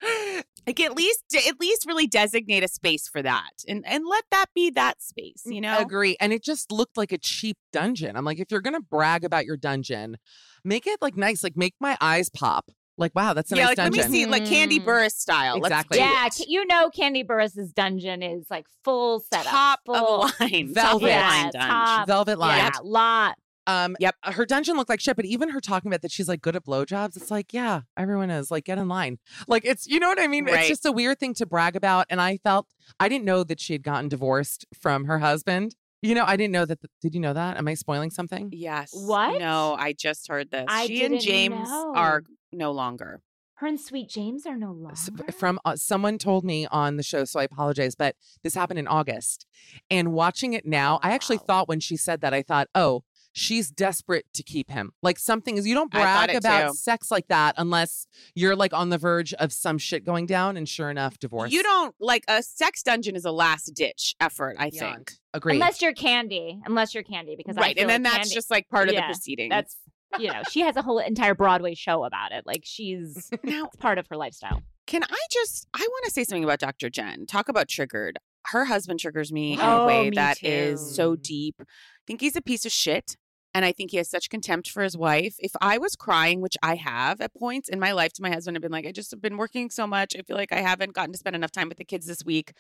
like 0.68 0.80
at 0.80 0.94
least 0.94 1.24
at 1.48 1.58
least 1.58 1.86
really 1.86 2.06
designate 2.06 2.62
a 2.62 2.68
space 2.68 3.08
for 3.08 3.22
that. 3.22 3.50
And 3.66 3.84
and 3.86 4.04
let 4.06 4.24
that 4.30 4.46
be 4.54 4.70
that 4.70 5.00
space, 5.02 5.42
you 5.46 5.60
know? 5.62 5.72
I 5.78 5.80
Agree. 5.80 6.16
And 6.20 6.32
it 6.32 6.44
just 6.44 6.70
looked 6.70 6.96
like 6.98 7.10
a 7.10 7.18
cheap 7.18 7.56
dungeon. 7.72 8.16
I'm 8.16 8.24
like, 8.24 8.38
if 8.38 8.50
you're 8.50 8.60
gonna 8.60 8.80
brag 8.80 9.24
about 9.24 9.46
your 9.46 9.56
dungeon, 9.56 10.18
make 10.64 10.86
it 10.86 11.00
like 11.00 11.16
nice. 11.16 11.42
Like 11.42 11.56
make 11.56 11.74
my 11.80 11.96
eyes 12.00 12.28
pop. 12.28 12.70
Like, 12.98 13.14
wow, 13.14 13.32
that's 13.32 13.52
a 13.52 13.56
yeah, 13.56 13.62
nice 13.62 13.68
like 13.68 13.76
dungeon. 13.76 14.00
let 14.00 14.10
me 14.10 14.16
see 14.16 14.26
like 14.26 14.42
Kandi 14.42 14.80
Mm. 14.80 14.84
Burruss 14.84 15.12
style. 15.12 15.56
Exactly. 15.56 15.98
Let's 16.00 16.36
do 16.38 16.44
yeah, 16.48 16.60
you 16.60 16.66
know, 16.66 16.90
Kandi 16.90 17.24
Burruss's 17.24 17.72
dungeon 17.72 18.22
is 18.22 18.46
like 18.50 18.66
full 18.84 19.20
setup, 19.32 19.50
top 19.50 19.80
full 19.86 20.24
of 20.24 20.32
line. 20.40 20.74
Top 20.74 20.96
of 20.96 21.00
the 21.00 21.06
Velvet. 21.06 21.10
line 21.12 21.50
dungeon. 21.52 21.60
top. 21.60 22.06
Velvet 22.08 22.38
line. 22.38 22.58
Yeah, 22.58 22.70
lot. 22.82 23.36
Um, 23.68 23.96
Yep. 24.00 24.14
Her 24.24 24.44
dungeon 24.46 24.76
looked 24.76 24.88
like 24.90 25.00
shit, 25.00 25.14
but 25.16 25.24
even 25.26 25.50
her 25.50 25.60
talking 25.60 25.90
about 25.90 26.02
that 26.02 26.10
she's 26.10 26.28
like 26.28 26.40
good 26.40 26.56
at 26.56 26.64
blowjobs, 26.64 27.16
it's 27.16 27.30
like, 27.30 27.52
yeah, 27.52 27.82
everyone 27.96 28.30
is. 28.30 28.50
Like, 28.50 28.64
get 28.64 28.78
in 28.78 28.88
line. 28.88 29.18
Like, 29.46 29.64
it's, 29.64 29.86
you 29.86 30.00
know 30.00 30.08
what 30.08 30.18
I 30.20 30.26
mean? 30.26 30.46
Right. 30.46 30.60
It's 30.60 30.68
just 30.68 30.86
a 30.86 30.92
weird 30.92 31.20
thing 31.20 31.34
to 31.34 31.46
brag 31.46 31.76
about. 31.76 32.06
And 32.10 32.20
I 32.20 32.38
felt, 32.38 32.66
I 32.98 33.08
didn't 33.08 33.24
know 33.24 33.44
that 33.44 33.60
she 33.60 33.74
had 33.74 33.82
gotten 33.82 34.08
divorced 34.08 34.66
from 34.80 35.04
her 35.04 35.18
husband. 35.20 35.76
You 36.00 36.14
know, 36.14 36.24
I 36.24 36.36
didn't 36.36 36.52
know 36.52 36.64
that. 36.64 36.78
did 37.02 37.14
you 37.14 37.20
know 37.20 37.32
that? 37.32 37.56
Am 37.56 37.66
I 37.68 37.74
spoiling 37.74 38.10
something? 38.10 38.50
Yes. 38.52 38.90
What? 38.92 39.38
No, 39.40 39.74
I 39.78 39.92
just 39.92 40.28
heard 40.28 40.50
this. 40.50 40.64
I 40.68 40.86
she 40.86 41.04
and 41.04 41.12
didn't 41.14 41.24
James 41.24 41.68
know. 41.68 41.92
are 41.96 42.22
no 42.52 42.70
longer. 42.72 43.20
Her 43.56 43.66
and 43.66 43.80
Sweet 43.80 44.08
James 44.08 44.46
are 44.46 44.56
no 44.56 44.70
longer. 44.70 44.92
S- 44.92 45.10
From 45.36 45.58
uh, 45.64 45.74
someone 45.74 46.16
told 46.16 46.44
me 46.44 46.68
on 46.70 46.96
the 46.96 47.02
show, 47.02 47.24
so 47.24 47.40
I 47.40 47.42
apologize, 47.42 47.96
but 47.96 48.14
this 48.44 48.54
happened 48.54 48.78
in 48.78 48.86
August. 48.86 49.44
And 49.90 50.12
watching 50.12 50.52
it 50.52 50.64
now, 50.64 51.00
I 51.02 51.10
actually 51.10 51.38
thought 51.38 51.66
when 51.68 51.80
she 51.80 51.96
said 51.96 52.20
that, 52.20 52.32
I 52.32 52.42
thought, 52.42 52.68
oh, 52.76 53.02
she's 53.32 53.70
desperate 53.70 54.24
to 54.34 54.42
keep 54.42 54.70
him. 54.70 54.90
Like 55.02 55.18
something 55.18 55.56
is, 55.56 55.66
you 55.66 55.74
don't 55.74 55.90
brag 55.90 56.34
about 56.34 56.68
too. 56.70 56.74
sex 56.74 57.10
like 57.10 57.28
that 57.28 57.54
unless 57.58 58.06
you're 58.34 58.56
like 58.56 58.72
on 58.72 58.88
the 58.90 58.98
verge 58.98 59.32
of 59.34 59.52
some 59.52 59.78
shit 59.78 60.04
going 60.04 60.26
down. 60.26 60.56
And 60.56 60.68
sure 60.68 60.90
enough, 60.90 61.18
divorce. 61.18 61.52
You 61.52 61.62
don't 61.62 61.94
like 62.00 62.24
a 62.28 62.42
sex 62.42 62.82
dungeon 62.82 63.14
is 63.16 63.24
a 63.24 63.30
last 63.32 63.72
ditch 63.74 64.14
effort, 64.20 64.56
I 64.58 64.70
Beyond. 64.70 64.94
think. 64.96 65.12
Agree. 65.34 65.54
Unless 65.54 65.80
you're 65.82 65.94
Kandi, 65.94 66.60
unless 66.66 66.94
you're 66.94 67.04
Kandi, 67.04 67.36
because 67.36 67.56
I 67.56 67.60
Right. 67.60 67.76
feel 67.76 67.82
And 67.82 67.90
then 67.90 68.02
like 68.02 68.12
that's 68.14 68.30
Kandi- 68.30 68.34
just 68.34 68.50
like 68.50 68.68
part 68.68 68.88
of 68.88 68.94
Yeah, 68.94 69.02
the 69.02 69.06
proceeding. 69.14 69.48
that's 69.50 69.76
you 70.18 70.28
know 70.32 70.42
she 70.50 70.60
has 70.60 70.74
a 70.76 70.82
whole 70.82 70.98
entire 70.98 71.34
Broadway 71.34 71.74
show 71.74 72.04
about 72.04 72.32
it. 72.32 72.46
Like 72.46 72.62
she's 72.64 73.30
now 73.44 73.66
it's 73.66 73.76
part 73.76 73.98
of 73.98 74.06
her 74.08 74.16
lifestyle. 74.16 74.62
Can 74.86 75.02
I 75.04 75.18
just 75.30 75.66
I 75.74 75.80
want 75.86 76.04
to 76.06 76.10
say 76.10 76.24
something 76.24 76.44
about 76.44 76.58
Dr. 76.60 76.88
Jen. 76.90 77.26
Talk 77.26 77.48
about 77.50 77.68
triggered. 77.68 78.18
Her 78.46 78.64
husband 78.64 78.98
triggers 79.00 79.30
me 79.30 79.52
in 79.54 79.60
Oh, 79.60 79.82
a 79.82 79.86
way 79.86 80.04
me 80.08 80.14
that 80.14 80.42
is 80.42 80.80
too. 80.80 80.94
so 80.94 81.16
deep. 81.16 81.60
Think 82.08 82.22
he's 82.22 82.36
a 82.36 82.40
piece 82.40 82.64
of 82.64 82.72
shit. 82.72 83.18
And 83.52 83.66
I 83.66 83.72
think 83.72 83.90
he 83.90 83.98
has 83.98 84.08
such 84.08 84.30
contempt 84.30 84.70
for 84.70 84.82
his 84.82 84.96
wife. 84.96 85.36
If 85.40 85.52
I 85.60 85.76
was 85.76 85.94
crying, 85.94 86.40
which 86.40 86.56
I 86.62 86.76
have 86.76 87.20
at 87.20 87.34
points 87.34 87.68
in 87.68 87.78
my 87.78 87.92
life 87.92 88.14
to 88.14 88.22
my 88.22 88.30
husband, 88.30 88.56
I've 88.56 88.62
been 88.62 88.72
like, 88.72 88.86
I 88.86 88.92
just 88.92 89.10
have 89.10 89.20
been 89.20 89.36
working 89.36 89.68
so 89.68 89.86
much. 89.86 90.16
I 90.18 90.22
feel 90.22 90.36
like 90.36 90.50
I 90.50 90.62
haven't 90.62 90.94
gotten 90.94 91.12
to 91.12 91.18
spend 91.18 91.36
enough 91.36 91.52
time 91.52 91.68
with 91.68 91.76
the 91.76 91.84
kids 91.84 92.06
this 92.06 92.24
week. 92.24 92.52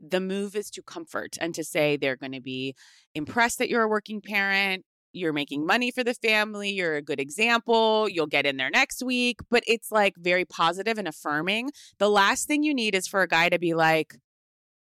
The 0.00 0.20
move 0.20 0.54
is 0.54 0.70
to 0.72 0.82
comfort 0.82 1.38
and 1.40 1.54
to 1.54 1.64
say 1.64 1.96
they're 1.96 2.16
going 2.16 2.32
to 2.32 2.42
be 2.42 2.74
impressed 3.14 3.58
that 3.58 3.70
you're 3.70 3.84
a 3.84 3.88
working 3.88 4.20
parent. 4.20 4.84
You're 5.14 5.32
making 5.32 5.64
money 5.64 5.90
for 5.90 6.04
the 6.04 6.14
family. 6.14 6.70
You're 6.70 6.96
a 6.96 7.02
good 7.02 7.20
example. 7.20 8.06
You'll 8.06 8.26
get 8.26 8.44
in 8.44 8.58
there 8.58 8.70
next 8.70 9.02
week. 9.02 9.38
But 9.50 9.62
it's 9.66 9.90
like 9.90 10.14
very 10.18 10.44
positive 10.44 10.98
and 10.98 11.08
affirming. 11.08 11.70
The 11.98 12.10
last 12.10 12.46
thing 12.48 12.62
you 12.62 12.74
need 12.74 12.94
is 12.94 13.06
for 13.06 13.22
a 13.22 13.28
guy 13.28 13.48
to 13.48 13.58
be 13.58 13.72
like, 13.72 14.16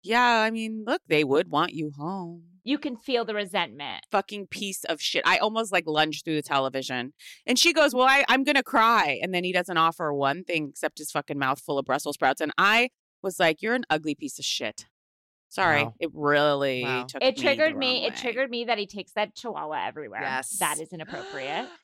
yeah, 0.04 0.40
I 0.40 0.52
mean, 0.52 0.84
look, 0.86 1.02
they 1.08 1.24
would 1.24 1.50
want 1.50 1.72
you 1.72 1.90
home 1.96 2.53
You 2.64 2.78
can 2.78 2.96
feel 2.96 3.24
the 3.24 3.34
resentment. 3.34 4.04
fucking 4.10 4.46
piece 4.48 4.84
of 4.84 5.00
shit. 5.00 5.22
I 5.26 5.36
almost 5.38 5.70
like 5.70 5.84
lunged 5.86 6.24
through 6.24 6.36
the 6.36 6.42
television. 6.42 7.12
And 7.46 7.58
she 7.58 7.72
goes, 7.72 7.94
Well, 7.94 8.06
I, 8.08 8.24
I'm 8.28 8.42
going 8.42 8.56
to 8.56 8.62
cry. 8.62 9.18
And 9.22 9.34
then 9.34 9.44
he 9.44 9.52
doesn't 9.52 9.76
offer 9.76 10.12
one 10.12 10.44
thing 10.44 10.68
except 10.70 10.98
his 10.98 11.10
fucking 11.10 11.38
mouth 11.38 11.60
full 11.60 11.78
of 11.78 11.84
Brussels 11.84 12.14
sprouts. 12.14 12.40
And 12.40 12.52
I 12.58 12.88
was 13.22 13.38
like, 13.38 13.60
You're 13.62 13.74
an 13.74 13.84
ugly 13.90 14.14
piece 14.14 14.38
of 14.38 14.44
shit. 14.44 14.86
Sorry. 15.50 15.84
Wow. 15.84 15.94
It 16.00 16.10
really 16.14 16.82
Wow. 16.82 17.04
took 17.08 17.22
It 17.22 17.36
me 17.36 17.42
triggered 17.42 17.74
the 17.74 17.78
me. 17.78 18.02
wrong 18.02 18.12
It 18.12 18.16
triggered 18.16 18.50
me 18.50 18.64
that 18.64 18.78
he 18.78 18.86
takes 18.86 19.12
that 19.12 19.34
chihuahua 19.36 19.86
everywhere. 19.86 20.22
Yes. 20.22 20.56
That 20.58 20.80
is 20.80 20.92
inappropriate. 20.92 21.68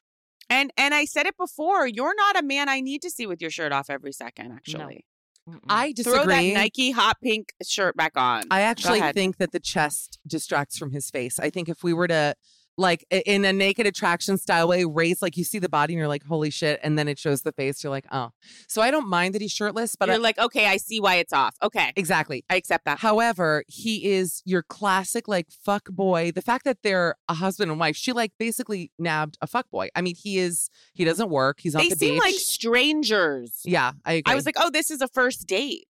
And 0.53 0.73
and 0.77 0.93
I 0.95 1.05
said 1.05 1.27
it 1.27 1.37
before, 1.37 1.87
you're 1.87 2.15
not 2.17 2.37
a 2.37 2.43
man 2.43 2.69
I 2.69 2.81
need 2.81 3.03
to 3.03 3.11
see 3.11 3.25
with 3.25 3.41
your 3.41 3.51
shirt 3.53 3.71
off 3.71 3.89
every 3.89 4.11
second, 4.11 4.51
actually. 4.51 5.05
Mm-mm. 5.51 5.61
I 5.69 5.93
Throw 5.93 6.25
that. 6.27 6.43
Nike 6.55 6.93
hot 6.93 7.17
pink 7.23 7.53
shirt 7.63 7.97
back 7.97 8.13
on. 8.17 8.45
I 8.51 8.63
actually 8.63 9.01
think 9.13 9.39
that 9.39 9.53
the 9.53 9.61
chest 9.61 10.19
distracts 10.27 10.79
from 10.79 10.93
his 10.93 11.11
face. 11.11 11.39
I 11.39 11.51
think 11.51 11.69
if 11.69 11.83
we 11.83 11.93
were 11.93 12.09
to 12.09 12.35
like 12.81 13.05
in 13.11 13.45
a 13.45 13.53
naked 13.53 13.87
attraction 13.87 14.39
style 14.39 14.67
way, 14.69 14.85
raise 14.85 15.21
like 15.23 15.37
you 15.37 15.45
see 15.45 15.59
the 15.59 15.69
body 15.69 15.93
and 15.93 15.99
you're 15.99 16.09
like, 16.09 16.25
holy 16.25 16.51
shit, 16.51 16.81
and 16.83 16.99
then 16.99 17.07
it 17.09 17.19
shows 17.19 17.43
the 17.43 17.53
face, 17.53 17.85
you're 17.85 17.91
like, 17.91 18.07
oh. 18.11 18.31
So 18.69 18.81
I 18.83 18.91
don't 18.91 19.09
mind 19.09 19.35
that 19.35 19.43
he's 19.43 19.53
shirtless, 19.53 19.97
but 19.97 20.09
you're 20.09 20.17
I, 20.17 20.19
like, 20.19 20.39
okay, 20.39 20.67
I 20.67 20.79
see 20.79 21.01
why 21.01 21.17
it's 21.17 21.33
off. 21.33 21.55
Okay. 21.63 21.93
exactly. 21.95 22.45
I 22.49 22.57
accept 22.57 22.87
that. 22.87 22.99
However, 23.01 23.65
he 23.69 24.11
is 24.11 24.43
your 24.45 24.63
classic 24.63 25.29
like 25.29 25.49
fuck 25.51 25.91
boy. 25.91 26.33
The 26.33 26.43
fact 26.43 26.65
that 26.65 26.79
they're 26.83 27.17
a 27.29 27.35
husband 27.35 27.71
and 27.71 27.79
wife, 27.79 27.97
she 27.97 28.13
like 28.13 28.33
basically 28.39 28.91
nabbed 28.99 29.37
a 29.41 29.47
fuck 29.47 29.71
boy. 29.71 29.89
I 29.95 30.01
mean, 30.01 30.15
he 30.17 30.39
is 30.39 30.71
he 30.95 31.05
doesn't 31.05 31.29
work. 31.31 31.61
He's 31.61 31.75
on 31.75 31.83
They 31.83 31.91
the 31.91 31.97
seem 31.97 32.15
beach. 32.15 32.23
like 32.23 32.35
strangers. 32.35 33.61
yeah, 33.65 33.93
I 34.05 34.15
agree. 34.15 34.33
I 34.33 34.35
was 34.35 34.47
like, 34.47 34.57
oh, 34.59 34.71
this 34.71 34.91
is 34.91 35.01
a 35.01 35.09
first 35.09 35.47
date. 35.47 35.85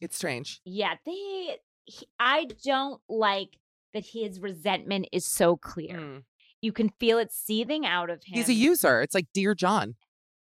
it's 0.00 0.16
strange. 0.16 0.60
Yeah, 0.64 0.94
they. 1.04 1.56
He, 1.88 2.08
I 2.18 2.46
don't 2.64 3.00
like 3.08 3.58
that 3.96 4.06
his 4.12 4.40
resentment 4.40 5.08
is 5.12 5.24
so 5.24 5.56
clear. 5.56 5.96
Mm. 5.98 6.22
You 6.62 6.72
can 6.72 6.90
feel 7.00 7.18
it 7.18 7.32
seething 7.32 7.84
out 7.84 8.10
of 8.10 8.22
him. 8.24 8.34
He's 8.36 8.48
a 8.48 8.54
user. 8.54 9.00
It's 9.02 9.14
like 9.14 9.26
dear 9.34 9.54
John. 9.54 9.94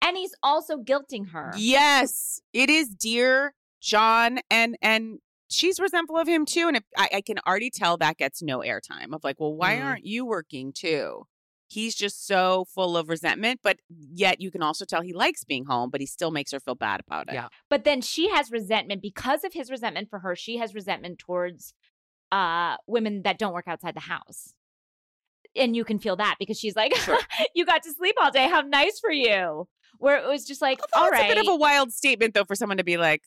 and 0.02 0.16
he's 0.16 0.34
also 0.42 0.78
guilting 0.78 1.30
her. 1.32 1.52
Yes, 1.56 2.40
it 2.52 2.70
is 2.70 2.88
dear 2.88 3.54
John, 3.82 4.38
and 4.50 4.76
and 4.82 5.18
she's 5.50 5.78
resentful 5.80 6.16
of 6.16 6.26
him 6.28 6.44
too. 6.46 6.68
And 6.68 6.76
if, 6.78 6.84
I, 6.96 7.08
I 7.14 7.20
can 7.20 7.36
already 7.46 7.70
tell 7.70 7.96
that 7.98 8.16
gets 8.16 8.42
no 8.42 8.60
airtime. 8.60 9.12
Of 9.14 9.24
like, 9.24 9.38
well, 9.40 9.54
why 9.54 9.76
Mm. 9.76 9.84
aren't 9.84 10.06
you 10.06 10.24
working 10.24 10.72
too? 10.72 11.24
He's 11.68 11.94
just 11.94 12.26
so 12.26 12.64
full 12.74 12.96
of 12.96 13.08
resentment, 13.08 13.60
but 13.62 13.78
yet 13.88 14.40
you 14.40 14.50
can 14.50 14.60
also 14.62 14.84
tell 14.84 15.02
he 15.02 15.12
likes 15.12 15.44
being 15.44 15.66
home, 15.66 15.88
but 15.88 16.00
he 16.00 16.06
still 16.06 16.32
makes 16.32 16.50
her 16.50 16.58
feel 16.58 16.74
bad 16.74 17.00
about 17.06 17.28
it. 17.28 17.34
Yeah. 17.34 17.46
But 17.68 17.84
then 17.84 18.00
she 18.00 18.28
has 18.30 18.50
resentment 18.50 19.00
because 19.02 19.44
of 19.44 19.52
his 19.52 19.70
resentment 19.70 20.10
for 20.10 20.18
her. 20.18 20.34
She 20.34 20.56
has 20.56 20.74
resentment 20.74 21.20
towards 21.20 21.72
uh 22.32 22.76
women 22.86 23.22
that 23.22 23.38
don't 23.38 23.52
work 23.52 23.66
outside 23.68 23.94
the 23.94 24.00
house. 24.00 24.52
And 25.56 25.74
you 25.74 25.84
can 25.84 25.98
feel 25.98 26.16
that 26.16 26.36
because 26.38 26.58
she's 26.58 26.76
like, 26.76 26.94
Sure. 26.96 27.18
"You 27.54 27.64
got 27.66 27.82
to 27.82 27.92
sleep 27.92 28.14
all 28.22 28.30
day. 28.30 28.48
How 28.48 28.60
nice 28.60 29.00
for 29.00 29.10
you." 29.10 29.66
Where 29.98 30.16
it 30.18 30.26
was 30.28 30.46
just 30.46 30.62
like, 30.62 30.80
Although 30.94 31.06
"All 31.08 31.12
it's 31.12 31.22
a 31.24 31.34
bit 31.34 31.38
of 31.38 31.48
a 31.52 31.56
wild 31.56 31.92
statement 31.92 32.34
though 32.34 32.44
for 32.44 32.54
someone 32.54 32.78
to 32.78 32.84
be 32.84 32.96
like, 32.96 33.22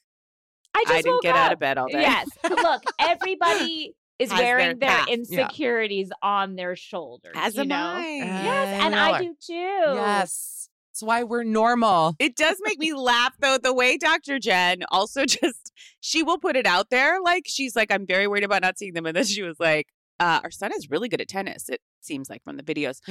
I 0.74 0.84
just 0.84 0.94
I 0.94 1.02
didn't 1.02 1.22
get 1.22 1.36
up. 1.36 1.42
out 1.42 1.54
of 1.54 1.60
bed 1.60 1.78
all 1.78 1.88
day. 1.88 2.02
Yes. 2.02 2.28
Look, 2.50 2.84
everybody 3.00 3.94
is 4.20 4.32
Has 4.32 4.40
their 4.40 4.58
wearing 4.58 4.80
their, 4.80 4.90
path. 4.90 5.08
Yeah. 5.10 5.14
insecurities 5.16 6.10
on 6.22 6.56
their 6.56 6.76
shoulders. 6.76 7.34
As 7.36 7.56
you 7.56 7.62
am 7.62 7.68
know? 7.68 7.76
I. 7.76 8.06
Yes, 8.18 8.84
and 8.86 8.96
I 8.96 9.22
do 9.22 9.36
too. 9.40 9.54
Yes. 9.54 10.70
That's 11.04 11.08
why 11.08 11.24
we're 11.24 11.44
normal. 11.44 12.16
It 12.20 12.36
does 12.36 12.58
make 12.64 12.80
me 12.80 12.94
laugh 12.94 13.34
though, 13.40 13.58
the 13.58 13.74
way 13.74 13.98
Dr. 13.98 14.40
Jen 14.40 14.84
also 14.90 15.26
just 15.26 15.72
she 16.00 16.24
will 16.24 16.38
put 16.38 16.56
it 16.56 16.66
out 16.66 16.90
there. 16.90 17.22
Like 17.22 17.44
she's 17.48 17.76
like, 17.76 17.92
I'm 17.92 18.06
very 18.06 18.28
worried 18.28 18.44
about 18.44 18.62
not 18.62 18.78
seeing 18.78 18.94
them. 18.94 19.06
And 19.06 19.16
then 19.16 19.26
she 19.26 19.42
was 19.44 19.60
like, 19.60 19.88
uh, 20.20 20.40
our 20.44 20.52
son 20.52 20.72
is 20.74 20.90
really 20.90 21.10
good 21.10 21.20
at 21.20 21.28
tennis, 21.28 21.68
it 21.70 21.82
seems 22.02 22.30
like 22.30 22.44
from 22.44 22.58
the 22.58 22.64
videos. 22.64 23.02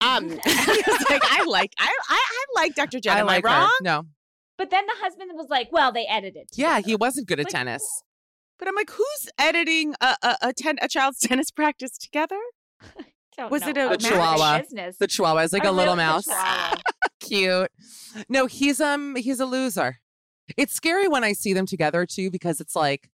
Um 0.00 0.30
it's 0.44 1.10
like 1.10 1.22
I 1.24 1.44
like 1.44 1.72
I 1.78 1.94
I, 2.08 2.20
I 2.30 2.44
like 2.60 2.74
Dr. 2.74 3.00
Jen. 3.00 3.16
I 3.16 3.20
Am 3.20 3.26
like 3.26 3.46
I 3.46 3.62
her. 3.62 3.68
No. 3.82 4.04
But 4.58 4.70
then 4.70 4.84
the 4.86 5.00
husband 5.00 5.30
was 5.34 5.46
like, 5.48 5.70
"Well, 5.70 5.92
they 5.92 6.04
edited." 6.06 6.48
Yeah, 6.54 6.80
he 6.80 6.96
wasn't 6.96 7.28
good 7.28 7.38
at 7.38 7.46
Like, 7.46 7.52
tennis. 7.52 7.82
But 8.58 8.66
I'm 8.66 8.74
like, 8.74 8.90
who's 8.90 9.30
editing 9.38 9.94
a 10.00 10.16
a, 10.20 10.36
a, 10.42 10.52
ten, 10.52 10.78
a 10.82 10.88
child's 10.88 11.20
tennis 11.26 11.52
practice 11.52 11.96
together? 11.96 12.40
Don't 13.38 13.50
Was 13.52 13.62
know. 13.62 13.68
it 13.68 13.76
a 13.76 13.84
Imagine 13.86 14.10
chihuahua? 14.10 14.58
Business. 14.58 14.96
The 14.98 15.06
chihuahua 15.06 15.40
is 15.42 15.52
like 15.52 15.64
I 15.64 15.68
a 15.68 15.72
little 15.72 15.94
really- 15.94 16.04
mouse. 16.04 16.28
Cute. 17.20 17.70
No, 18.28 18.46
he's 18.46 18.80
um 18.80 19.14
he's 19.16 19.38
a 19.40 19.46
loser. 19.46 19.98
It's 20.56 20.74
scary 20.74 21.06
when 21.08 21.22
I 21.24 21.32
see 21.34 21.52
them 21.52 21.64
together 21.66 22.04
too 22.04 22.30
because 22.30 22.60
it's 22.60 22.74
like, 22.74 23.10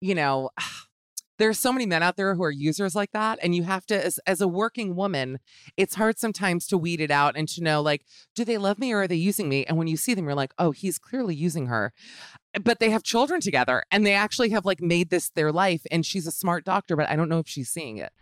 you 0.00 0.14
know, 0.14 0.50
there's 1.38 1.58
so 1.58 1.72
many 1.72 1.84
men 1.86 2.02
out 2.02 2.16
there 2.16 2.34
who 2.34 2.42
are 2.42 2.50
users 2.50 2.94
like 2.94 3.12
that 3.12 3.38
and 3.42 3.54
you 3.54 3.62
have 3.62 3.84
to 3.86 4.04
as, 4.04 4.18
as 4.26 4.42
a 4.42 4.46
working 4.48 4.94
woman 4.94 5.38
it's 5.74 5.94
hard 5.94 6.18
sometimes 6.18 6.66
to 6.66 6.76
weed 6.76 7.00
it 7.00 7.10
out 7.10 7.34
and 7.34 7.48
to 7.48 7.62
know 7.62 7.80
like 7.80 8.04
do 8.34 8.44
they 8.44 8.58
love 8.58 8.78
me 8.78 8.92
or 8.92 9.00
are 9.00 9.08
they 9.08 9.14
using 9.16 9.48
me 9.48 9.64
and 9.64 9.78
when 9.78 9.86
you 9.86 9.96
see 9.96 10.12
them 10.12 10.26
you're 10.26 10.34
like 10.34 10.52
oh 10.58 10.70
he's 10.70 10.98
clearly 10.98 11.34
using 11.34 11.68
her 11.68 11.94
but 12.62 12.78
they 12.78 12.90
have 12.90 13.02
children 13.02 13.40
together 13.40 13.82
and 13.90 14.04
they 14.04 14.12
actually 14.12 14.50
have 14.50 14.66
like 14.66 14.82
made 14.82 15.08
this 15.08 15.30
their 15.30 15.50
life 15.50 15.80
and 15.90 16.04
she's 16.04 16.26
a 16.26 16.30
smart 16.30 16.62
doctor 16.62 16.94
but 16.94 17.08
i 17.08 17.16
don't 17.16 17.30
know 17.30 17.38
if 17.38 17.48
she's 17.48 17.70
seeing 17.70 17.96
it 17.96 18.12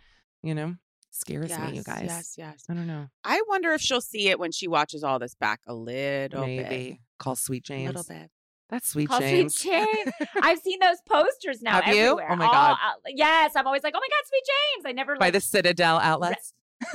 you 0.41 0.55
know 0.55 0.75
scares 1.11 1.57
me 1.57 1.75
you 1.75 1.83
guys 1.83 2.03
Yes, 2.05 2.35
yes. 2.37 2.63
i 2.69 2.73
don't 2.73 2.87
know 2.87 3.07
I 3.23 3.41
wonder 3.47 3.73
if 3.73 3.81
she'll 3.81 4.01
see 4.01 4.29
it 4.29 4.39
when 4.39 4.51
she 4.51 4.67
watches 4.67 5.03
all 5.03 5.19
this 5.19 5.35
back 5.35 5.61
a 5.67 5.73
little 5.73 6.45
maybe 6.45 7.01
call 7.17 7.35
sweet 7.35 7.65
bit. 7.67 7.79
A 7.79 7.85
little 7.87 8.03
bit. 8.03 8.29
that's 8.69 8.89
sweet 8.89 9.09
Call 9.09 9.19
james 9.19 9.55
Sweet 9.55 9.71
James. 9.71 10.13
I've 10.41 10.59
seen 10.59 10.79
those 10.79 10.97
posters 11.07 11.61
now 11.61 11.81
Have 11.81 11.95
you? 11.95 12.19
Oh 12.21 12.35
my 12.35 12.45
All 12.45 12.51
God. 12.53 12.77
out- 12.81 12.99
yes, 13.07 13.53
I'm 13.55 13.65
always 13.67 13.83
like, 13.83 13.93
"Oh 13.95 13.99
my 13.99 14.07
God, 14.07 14.27
Sweet 14.27 14.43
James!" 14.45 14.85
I 14.87 14.91
never 14.93 15.15
by 15.15 15.25
like, 15.27 15.33
the 15.33 15.41
citadel 15.41 15.97
outlets 15.99 16.53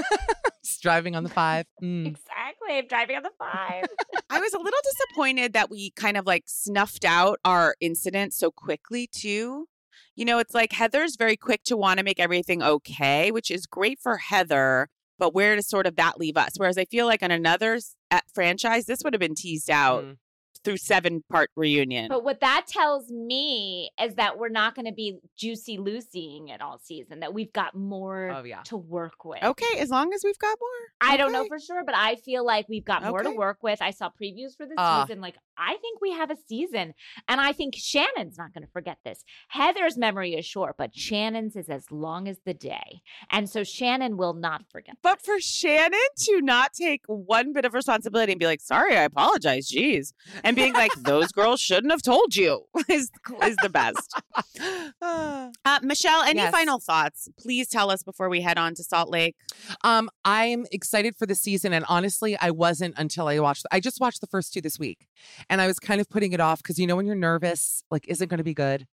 Just 0.64 0.80
driving 0.82 1.14
on 1.14 1.24
the 1.24 1.28
five 1.30 1.66
Mm. 1.82 2.06
exactly. 2.06 2.78
I'm 2.78 2.86
driving 2.86 3.16
on 3.16 3.22
the 3.22 3.32
five. 3.38 3.84
I 4.30 4.40
was 4.40 4.54
a 4.54 4.58
little 4.58 4.80
disappointed 4.82 5.52
that 5.52 5.68
we 5.70 5.90
kind 5.90 6.16
of 6.16 6.24
like 6.24 6.44
snuffed 6.46 7.04
out 7.04 7.38
our 7.44 7.74
incident 7.80 8.32
so 8.32 8.50
quickly, 8.50 9.06
too. 9.06 9.68
You 10.16 10.24
know, 10.24 10.38
it's 10.38 10.54
like 10.54 10.72
Heather's 10.72 11.16
very 11.16 11.36
quick 11.36 11.62
to 11.64 11.76
want 11.76 11.98
to 11.98 12.04
make 12.04 12.20
everything 12.20 12.62
okay, 12.62 13.30
which 13.30 13.50
is 13.50 13.66
great 13.66 13.98
for 14.00 14.16
Heather, 14.18 14.88
but 15.18 15.34
where 15.34 15.56
does 15.56 15.68
sort 15.68 15.86
of 15.86 15.96
that 15.96 16.18
leave 16.18 16.36
us? 16.36 16.52
Whereas 16.56 16.78
I 16.78 16.84
feel 16.84 17.06
like 17.06 17.22
on 17.22 17.30
another 17.30 17.78
uh, 18.10 18.20
franchise, 18.32 18.86
this 18.86 19.00
would 19.02 19.12
have 19.12 19.20
been 19.20 19.34
teased 19.34 19.70
out 19.70 20.04
Mm. 20.04 20.16
through 20.64 20.76
seven 20.78 21.22
part 21.30 21.50
reunion. 21.56 22.08
but 22.08 22.24
what 22.24 22.40
that 22.40 22.64
tells 22.66 23.10
me 23.10 23.90
is 24.00 24.14
that 24.14 24.38
we're 24.38 24.48
not 24.48 24.74
going 24.74 24.86
to 24.86 24.92
be 24.94 25.18
juicy 25.36 25.76
Lucying 25.78 26.48
it 26.48 26.62
all 26.62 26.78
season. 26.82 27.20
That 27.20 27.34
we've 27.34 27.52
got 27.52 27.74
more 27.74 28.30
oh 28.34 28.44
yeah 28.44 28.62
to 28.66 28.76
work 28.78 29.24
with. 29.26 29.42
okay, 29.42 29.78
as 29.78 29.90
long 29.90 30.14
as 30.14 30.22
we've 30.24 30.38
got 30.38 30.56
more. 30.60 31.10
I 31.12 31.16
don't 31.18 31.32
know 31.32 31.44
for 31.48 31.58
sure, 31.58 31.82
but 31.84 31.94
I 31.94 32.14
feel 32.16 32.46
like 32.46 32.66
we've 32.68 32.84
got 32.84 33.04
more 33.04 33.22
to 33.22 33.30
work 33.32 33.58
with. 33.62 33.82
I 33.82 33.90
saw 33.90 34.08
previews 34.10 34.56
for 34.56 34.64
this 34.64 34.76
Ah. 34.78 35.04
season. 35.04 35.20
Like, 35.20 35.34
I 35.58 35.76
think 35.76 36.00
we 36.00 36.12
have 36.12 36.30
a 36.30 36.36
season. 36.48 36.94
And 37.28 37.40
I 37.40 37.52
think 37.52 37.74
Shannon's 37.76 38.38
not 38.38 38.52
going 38.54 38.64
to 38.64 38.70
forget 38.72 38.98
this. 39.04 39.24
Heather's 39.48 39.96
memory 39.96 40.34
is 40.34 40.44
short, 40.46 40.76
but 40.78 40.94
Shannon's 40.94 41.56
is 41.56 41.68
as 41.68 41.90
long 41.90 42.28
as 42.28 42.38
the 42.44 42.54
day. 42.54 43.02
And 43.30 43.48
so 43.48 43.64
Shannon 43.64 44.16
will 44.16 44.34
not 44.34 44.62
forget. 44.70 44.96
But 45.02 45.18
this. 45.18 45.26
for 45.26 45.40
Shannon 45.40 45.98
to 46.24 46.40
not 46.42 46.72
take 46.72 47.02
one 47.06 47.52
bit 47.52 47.64
of 47.64 47.74
responsibility 47.74 48.32
and 48.32 48.38
be 48.38 48.46
like, 48.46 48.60
sorry, 48.60 48.96
I 48.96 49.02
apologize, 49.02 49.68
geez. 49.68 50.12
And 50.42 50.56
being 50.56 50.72
like, 50.74 50.92
those 50.96 51.32
girls 51.32 51.60
shouldn't 51.60 51.92
have 51.92 52.02
told 52.02 52.36
you 52.36 52.64
is, 52.88 53.10
is 53.42 53.56
the 53.62 53.68
best. 53.70 54.20
Uh, 55.00 55.78
Michelle, 55.82 56.22
any 56.22 56.40
Yes. 56.40 56.50
final 56.52 56.78
thoughts? 56.78 57.28
Please 57.38 57.68
tell 57.68 57.90
us 57.90 58.02
before 58.02 58.28
we 58.28 58.40
head 58.40 58.58
on 58.58 58.74
to 58.74 58.82
Salt 58.82 59.10
Lake. 59.10 59.36
Um, 59.82 60.10
I'm 60.24 60.66
excited 60.72 61.16
for 61.16 61.26
the 61.26 61.34
season, 61.34 61.72
and 61.72 61.84
honestly, 61.88 62.36
I 62.40 62.50
wasn't 62.50 62.94
until 62.96 63.28
I 63.28 63.38
watched. 63.38 63.66
I 63.70 63.80
just 63.80 64.00
watched 64.00 64.20
the 64.20 64.26
first 64.26 64.52
two 64.52 64.60
this 64.60 64.78
week, 64.78 65.06
and 65.50 65.60
I 65.60 65.66
was 65.66 65.78
kind 65.78 66.00
of 66.00 66.08
putting 66.08 66.32
it 66.32 66.40
off 66.40 66.62
because 66.62 66.78
you 66.78 66.86
know 66.86 66.96
when 66.96 67.06
you're 67.06 67.14
nervous, 67.14 67.82
like, 67.90 68.06
is 68.08 68.20
it 68.20 68.28
going 68.28 68.38
to 68.38 68.44
be 68.44 68.54
good? 68.54 68.86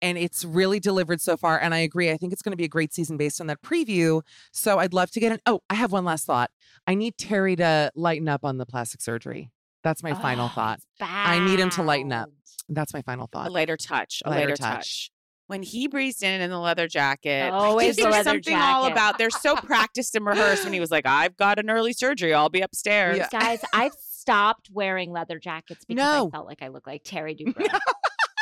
And 0.00 0.16
it's 0.16 0.44
really 0.44 0.78
delivered 0.80 1.20
so 1.20 1.36
far, 1.36 1.58
and 1.60 1.74
I 1.74 1.78
agree. 1.78 2.10
I 2.10 2.16
think 2.16 2.32
it's 2.32 2.42
going 2.42 2.52
to 2.52 2.56
be 2.56 2.64
a 2.64 2.68
great 2.68 2.92
season 2.94 3.16
based 3.16 3.40
on 3.40 3.46
that 3.48 3.62
preview. 3.62 4.22
So 4.52 4.78
I'd 4.78 4.92
love 4.94 5.10
to 5.12 5.20
get 5.20 5.32
an. 5.32 5.38
Oh, 5.46 5.60
I 5.70 5.74
have 5.74 5.92
one 5.92 6.04
last 6.04 6.26
thought. 6.26 6.50
I 6.86 6.94
need 6.94 7.16
Terry 7.18 7.56
to 7.56 7.90
lighten 7.94 8.28
up 8.28 8.44
on 8.44 8.58
the 8.58 8.66
plastic 8.66 9.00
surgery. 9.00 9.50
That's 9.82 10.02
my 10.02 10.14
final 10.14 10.46
Oh, 10.46 10.52
thought. 10.54 10.78
it's 10.78 10.86
I 11.00 11.38
need 11.38 11.60
him 11.60 11.70
to 11.70 11.82
lighten 11.82 12.12
up. 12.12 12.28
That's 12.68 12.92
my 12.92 13.02
final 13.02 13.28
thought. 13.32 13.48
A 13.48 13.50
lighter 13.50 13.76
touch. 13.76 14.20
A 14.24 14.30
Lighter 14.30 14.40
lighter, 14.48 14.56
touch. 14.56 14.74
touch. 14.74 15.10
when 15.46 15.62
he 15.62 15.86
breezed 15.86 16.24
in 16.24 16.40
in 16.40 16.50
the 16.50 16.58
leather 16.58 16.88
jacket. 16.88 17.50
Always 17.52 17.88
just 17.94 17.98
the 17.98 18.02
there's 18.04 18.12
leather 18.26 18.30
something 18.42 18.56
all 18.56 18.86
about. 18.86 19.16
They're 19.18 19.30
so 19.30 19.54
practiced 19.54 20.16
and 20.16 20.26
rehearsed. 20.26 20.64
When 20.64 20.72
he 20.72 20.80
was 20.80 20.90
like, 20.90 21.06
"I've 21.06 21.36
got 21.36 21.60
an 21.60 21.70
early 21.70 21.92
surgery. 21.92 22.34
I'll 22.34 22.48
be 22.48 22.62
upstairs." 22.62 23.18
Yeah. 23.18 23.28
Guys, 23.30 23.60
I've 23.72 23.92
stopped 24.26 24.68
wearing 24.72 25.12
leather 25.12 25.38
jackets 25.38 25.84
because 25.84 26.04
No. 26.04 26.26
I 26.26 26.30
felt 26.30 26.46
like 26.46 26.62
I 26.62 26.68
look 26.68 26.86
like 26.86 27.02
Terry 27.04 27.34
Dubrow. 27.40 27.66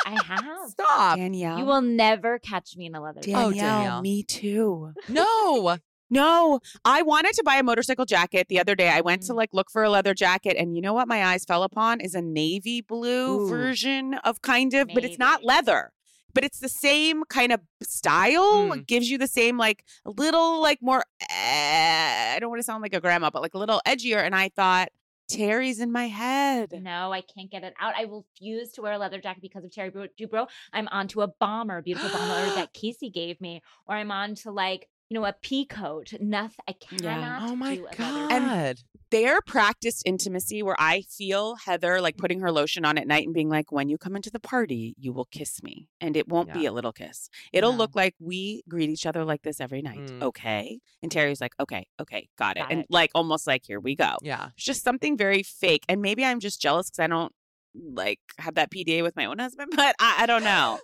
I 0.07 0.21
have. 0.23 0.69
Stop. 0.69 1.17
Danielle. 1.17 1.59
You 1.59 1.65
will 1.65 1.81
never 1.81 2.39
catch 2.39 2.75
me 2.75 2.85
in 2.87 2.95
a 2.95 3.01
leather 3.01 3.21
jacket. 3.21 3.37
Oh, 3.37 3.51
Danielle. 3.51 4.01
me 4.01 4.23
too. 4.23 4.93
No. 5.09 5.77
No, 6.11 6.59
I 6.85 7.01
wanted 7.01 7.33
to 7.33 7.43
buy 7.43 7.55
a 7.55 7.63
motorcycle 7.63 8.05
jacket 8.05 8.47
the 8.47 8.59
other 8.59 8.75
day. 8.75 8.89
I 8.89 9.01
went 9.01 9.23
to 9.23 9.33
Mm. 9.33 9.37
like 9.37 9.49
look 9.53 9.71
for 9.71 9.83
a 9.83 9.89
leather 9.89 10.13
jacket, 10.13 10.55
and 10.55 10.75
you 10.75 10.81
know 10.81 10.93
what 10.93 11.07
my 11.07 11.25
eyes 11.25 11.43
fell 11.45 11.63
upon 11.63 11.99
is 11.99 12.13
a 12.13 12.21
navy 12.21 12.79
blue 12.81 13.41
Ooh. 13.41 13.49
version 13.49 14.13
of 14.23 14.39
kind 14.43 14.75
of, 14.75 14.87
but 14.93 15.03
it's 15.03 15.17
not 15.17 15.43
leather. 15.43 15.91
But 16.35 16.43
it's 16.43 16.59
the 16.59 16.69
same 16.69 17.23
kind 17.27 17.51
of 17.51 17.59
style. 17.81 18.67
Mm. 18.69 18.77
It 18.77 18.87
gives 18.87 19.09
you 19.09 19.17
the 19.17 19.25
same 19.27 19.57
like 19.57 19.83
a 20.05 20.11
little 20.11 20.61
like 20.61 20.77
more. 20.79 21.03
eh, 21.27 22.33
I 22.35 22.37
don't 22.39 22.49
want 22.51 22.59
to 22.59 22.63
sound 22.65 22.83
like 22.83 22.93
a 22.93 23.01
grandma, 23.01 23.31
but 23.31 23.41
like 23.41 23.55
a 23.55 23.57
little 23.57 23.81
edgier. 23.87 24.17
And 24.23 24.35
I 24.35 24.49
thought 24.49 24.89
Terry's 25.27 25.79
in 25.79 25.91
my 25.91 26.07
head. 26.07 26.71
No, 26.81 27.11
I 27.11 27.21
can't 27.21 27.49
get 27.49 27.63
it 27.63 27.73
out. 27.79 27.93
I 27.97 28.05
will 28.05 28.25
refuse 28.33 28.71
to 28.73 28.81
wear 28.81 28.93
a 28.93 28.97
leather 28.97 29.19
jacket 29.19 29.41
because 29.41 29.63
of 29.63 29.71
Terry 29.71 29.91
Dubrow. 29.91 30.47
I'm 30.71 30.87
onto 30.89 31.21
a 31.21 31.27
bomber, 31.27 31.81
beautiful 31.81 32.09
bomber 32.09 32.53
that 32.55 32.73
Casey 32.73 33.09
gave 33.09 33.41
me, 33.41 33.61
or 33.87 33.95
I'm 33.95 34.11
on 34.11 34.35
to 34.35 34.51
like 34.51 34.87
you 35.09 35.15
know 35.19 35.25
a 35.25 35.33
pea 35.41 35.65
coat. 35.65 36.13
Nothing. 36.19 36.57
I 36.67 36.73
cannot. 36.73 37.41
Oh 37.43 37.55
my 37.55 37.75
do 37.75 37.85
a 37.87 37.95
god. 37.95 38.29
jacket. 38.29 38.83
Their 39.11 39.39
practiced 39.41 40.01
intimacy, 40.05 40.61
where 40.63 40.75
I 40.79 41.01
feel 41.03 41.55
Heather 41.55 42.01
like 42.01 42.17
putting 42.17 42.39
her 42.41 42.51
lotion 42.51 42.83
on 42.85 42.97
at 42.97 43.07
night 43.07 43.25
and 43.25 43.33
being 43.33 43.49
like, 43.49 43.71
"When 43.71 43.87
you 43.87 43.97
come 43.97 44.15
into 44.15 44.31
the 44.31 44.39
party, 44.39 44.95
you 44.97 45.13
will 45.13 45.25
kiss 45.25 45.61
me, 45.63 45.87
and 46.01 46.17
it 46.17 46.27
won't 46.27 46.51
be 46.53 46.65
a 46.65 46.71
little 46.73 46.91
kiss. 46.91 47.29
It'll 47.53 47.71
No. 47.71 47.77
look 47.77 47.95
like 47.95 48.15
we 48.19 48.63
greet 48.67 48.89
each 48.89 49.05
other 49.05 49.23
like 49.23 49.43
this 49.43 49.61
every 49.61 49.81
night, 49.81 49.99
Mm. 50.09 50.23
okay?" 50.23 50.79
And 51.03 51.11
Terry's 51.11 51.39
like, 51.39 51.53
"Okay, 51.59 51.85
okay, 51.99 52.27
got 52.37 52.57
it," 52.57 52.61
Got 52.61 52.71
and 52.71 52.81
it. 52.81 52.87
like 52.89 53.11
almost 53.13 53.45
like, 53.47 53.61
"Here 53.65 53.79
we 53.79 53.95
go." 53.95 54.17
Yeah. 54.21 54.49
It's 54.55 54.65
just 54.65 54.83
something 54.83 55.15
very 55.15 55.43
fake, 55.43 55.83
and 55.87 56.01
maybe 56.01 56.25
I'm 56.25 56.39
just 56.39 56.59
jealous 56.59 56.89
because 56.89 56.99
I 57.03 57.07
don't 57.07 57.31
like 57.75 58.19
have 58.39 58.55
that 58.55 58.71
PDA 58.71 59.03
with 59.03 59.15
my 59.15 59.25
own 59.25 59.37
husband, 59.37 59.71
but 59.75 59.95
I, 59.99 60.23
I 60.23 60.25
don't 60.25 60.43
know. 60.43 60.79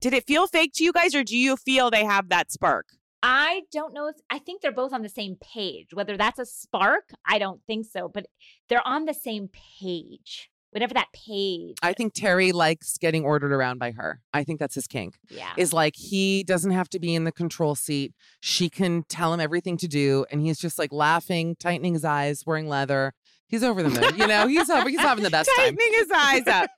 Did 0.00 0.12
it 0.14 0.26
feel 0.26 0.46
fake 0.48 0.72
to 0.74 0.84
you 0.84 0.92
guys, 0.92 1.14
or 1.14 1.22
do 1.22 1.36
you 1.36 1.56
feel 1.56 1.90
they 1.90 2.04
have 2.04 2.30
that 2.30 2.50
spark? 2.50 2.86
I 3.22 3.62
don't 3.72 3.92
know 3.92 4.08
if 4.08 4.16
I 4.30 4.38
think 4.38 4.62
they're 4.62 4.72
both 4.72 4.92
on 4.92 5.02
the 5.02 5.08
same 5.08 5.36
page. 5.40 5.88
Whether 5.92 6.16
that's 6.16 6.38
a 6.38 6.46
spark, 6.46 7.10
I 7.26 7.38
don't 7.38 7.60
think 7.66 7.86
so, 7.86 8.08
but 8.08 8.26
they're 8.68 8.86
on 8.86 9.04
the 9.04 9.14
same 9.14 9.48
page. 9.80 10.50
Whatever 10.70 10.94
that 10.94 11.08
page. 11.12 11.76
I 11.82 11.92
think 11.92 12.14
Terry 12.14 12.52
likes 12.52 12.96
getting 12.96 13.24
ordered 13.24 13.52
around 13.52 13.78
by 13.78 13.90
her. 13.90 14.20
I 14.32 14.44
think 14.44 14.60
that's 14.60 14.76
his 14.76 14.86
kink. 14.86 15.16
yeah. 15.28 15.50
Is 15.56 15.72
like 15.72 15.96
he 15.96 16.44
doesn't 16.44 16.70
have 16.70 16.88
to 16.90 17.00
be 17.00 17.14
in 17.14 17.24
the 17.24 17.32
control 17.32 17.74
seat. 17.74 18.14
She 18.38 18.70
can 18.70 19.02
tell 19.08 19.34
him 19.34 19.40
everything 19.40 19.76
to 19.78 19.88
do, 19.88 20.26
and 20.30 20.40
he's 20.40 20.60
just 20.60 20.78
like 20.78 20.92
laughing, 20.92 21.56
tightening 21.58 21.94
his 21.94 22.04
eyes, 22.04 22.44
wearing 22.46 22.68
leather. 22.68 23.14
He's 23.48 23.64
over 23.64 23.82
the 23.82 23.88
moon. 23.88 24.16
You 24.16 24.28
know, 24.28 24.46
he's 24.46 24.70
over, 24.70 24.88
he's 24.88 25.00
having 25.00 25.24
the 25.24 25.30
best 25.30 25.50
time. 25.56 25.74
Tightening 25.76 25.92
his 25.98 26.10
eyes 26.14 26.46
up. 26.46 26.70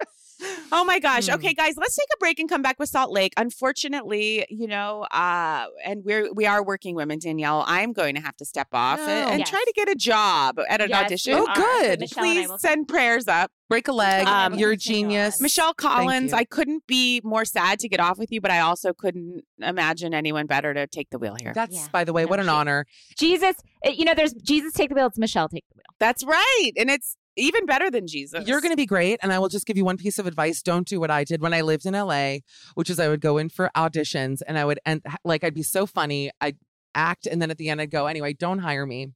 Oh 0.73 0.85
my 0.85 0.99
gosh. 0.99 1.27
Hmm. 1.29 1.35
Okay, 1.35 1.55
guys, 1.55 1.75
let's 1.77 1.95
take 1.97 2.09
a 2.15 2.19
break 2.19 2.39
and 2.39 2.49
come 2.49 2.63
back 2.63 2.79
with 2.79 2.89
Salt 2.89 3.11
Lake. 3.11 3.33
Unfortunately, 3.37 4.47
you 4.51 4.67
know, 4.67 5.03
uh, 5.11 5.67
and 5.85 6.05
we're 6.05 6.33
we 6.33 6.47
are 6.47 6.65
working 6.65 6.95
women, 6.95 7.19
Danielle. 7.19 7.65
I'm 7.67 7.93
going 7.93 8.15
to 8.15 8.21
have 8.21 8.37
to 8.39 8.45
step 8.45 8.69
off 8.73 8.99
and, 9.01 9.09
No. 9.09 9.29
and 9.33 9.39
Yes. 9.41 9.51
try 9.51 9.63
to 9.65 9.73
get 9.75 9.89
a 9.89 9.95
job 9.95 10.59
at 10.69 10.81
an 10.81 10.89
Yes, 10.91 11.05
audition. 11.05 11.35
Oh, 11.37 11.47
good. 11.55 12.01
Michelle 12.01 12.25
and 12.25 12.31
I 12.31 12.35
Please 12.35 12.49
will- 12.49 12.59
send 12.59 12.89
prayers 12.89 13.29
up. 13.29 13.51
Break 13.69 13.89
a 13.89 13.93
leg. 13.93 14.27
Um, 14.27 14.55
You're 14.55 14.73
a 14.73 14.77
genius. 14.77 15.41
Michelle 15.41 15.73
Collins. 15.73 16.33
I 16.35 16.45
couldn't 16.45 16.87
be 16.87 17.21
more 17.25 17.45
sad 17.47 17.79
to 17.81 17.89
get 17.89 18.01
off 18.01 18.19
with 18.19 18.31
you, 18.31 18.41
but 18.41 18.51
I 18.51 18.61
also 18.61 18.93
couldn't 18.93 19.45
imagine 19.61 20.13
anyone 20.13 20.47
better 20.47 20.75
to 20.75 20.87
take 20.87 21.09
the 21.11 21.19
wheel 21.19 21.37
here. 21.41 21.53
That's, 21.55 21.75
Yeah. 21.75 21.89
by 21.91 22.05
the 22.05 22.13
way, 22.13 22.25
No, 22.25 22.29
what 22.29 22.41
an 22.41 22.47
she- 22.47 22.51
honor. 22.51 22.87
Jesus, 23.19 23.57
uh, 23.87 23.91
you 23.91 24.05
know, 24.05 24.13
there's 24.15 24.35
Jesus 24.35 24.75
take 24.75 24.91
the 24.91 24.95
wheel. 24.95 25.07
It's 25.07 25.17
Michelle 25.19 25.49
take 25.49 25.65
the 25.71 25.77
wheel. 25.77 25.85
That's 25.99 26.23
right. 26.25 26.73
And 26.77 26.91
it's 26.91 27.17
even 27.37 27.67
better 27.67 27.91
than 27.91 28.07
Jesus. 28.07 28.47
You're 28.47 28.61
going 28.61 28.73
to 28.73 28.77
be 28.77 28.87
great. 28.87 29.19
And 29.23 29.33
I 29.33 29.39
will 29.39 29.49
just 29.49 29.67
give 29.67 29.77
you 29.77 29.85
one 29.85 29.97
piece 29.97 30.19
of 30.19 30.27
advice. 30.27 30.63
Don't 30.63 30.87
do 30.87 31.01
what 31.01 31.11
I 31.11 31.25
did 31.25 31.41
when 31.41 31.55
I 31.55 31.61
lived 31.63 31.87
in 31.87 31.95
LA, 31.95 32.39
which 32.75 32.91
is 32.91 32.99
I 33.01 33.09
would 33.09 33.21
go 33.21 33.39
in 33.39 33.49
for 33.49 33.71
auditions 33.77 34.43
and 34.47 34.59
I 34.59 34.65
would 34.65 34.79
end, 34.85 35.03
like, 35.25 35.45
I'd 35.45 35.55
be 35.55 35.63
so 35.63 35.87
funny. 35.87 36.31
I'd 36.41 36.57
act. 36.95 37.27
And 37.27 37.41
then 37.41 37.51
at 37.51 37.59
the 37.59 37.69
end, 37.71 37.81
I'd 37.81 37.91
go, 37.91 38.07
anyway, 38.07 38.33
don't 38.35 38.59
hire 38.59 38.85
me. 38.87 39.09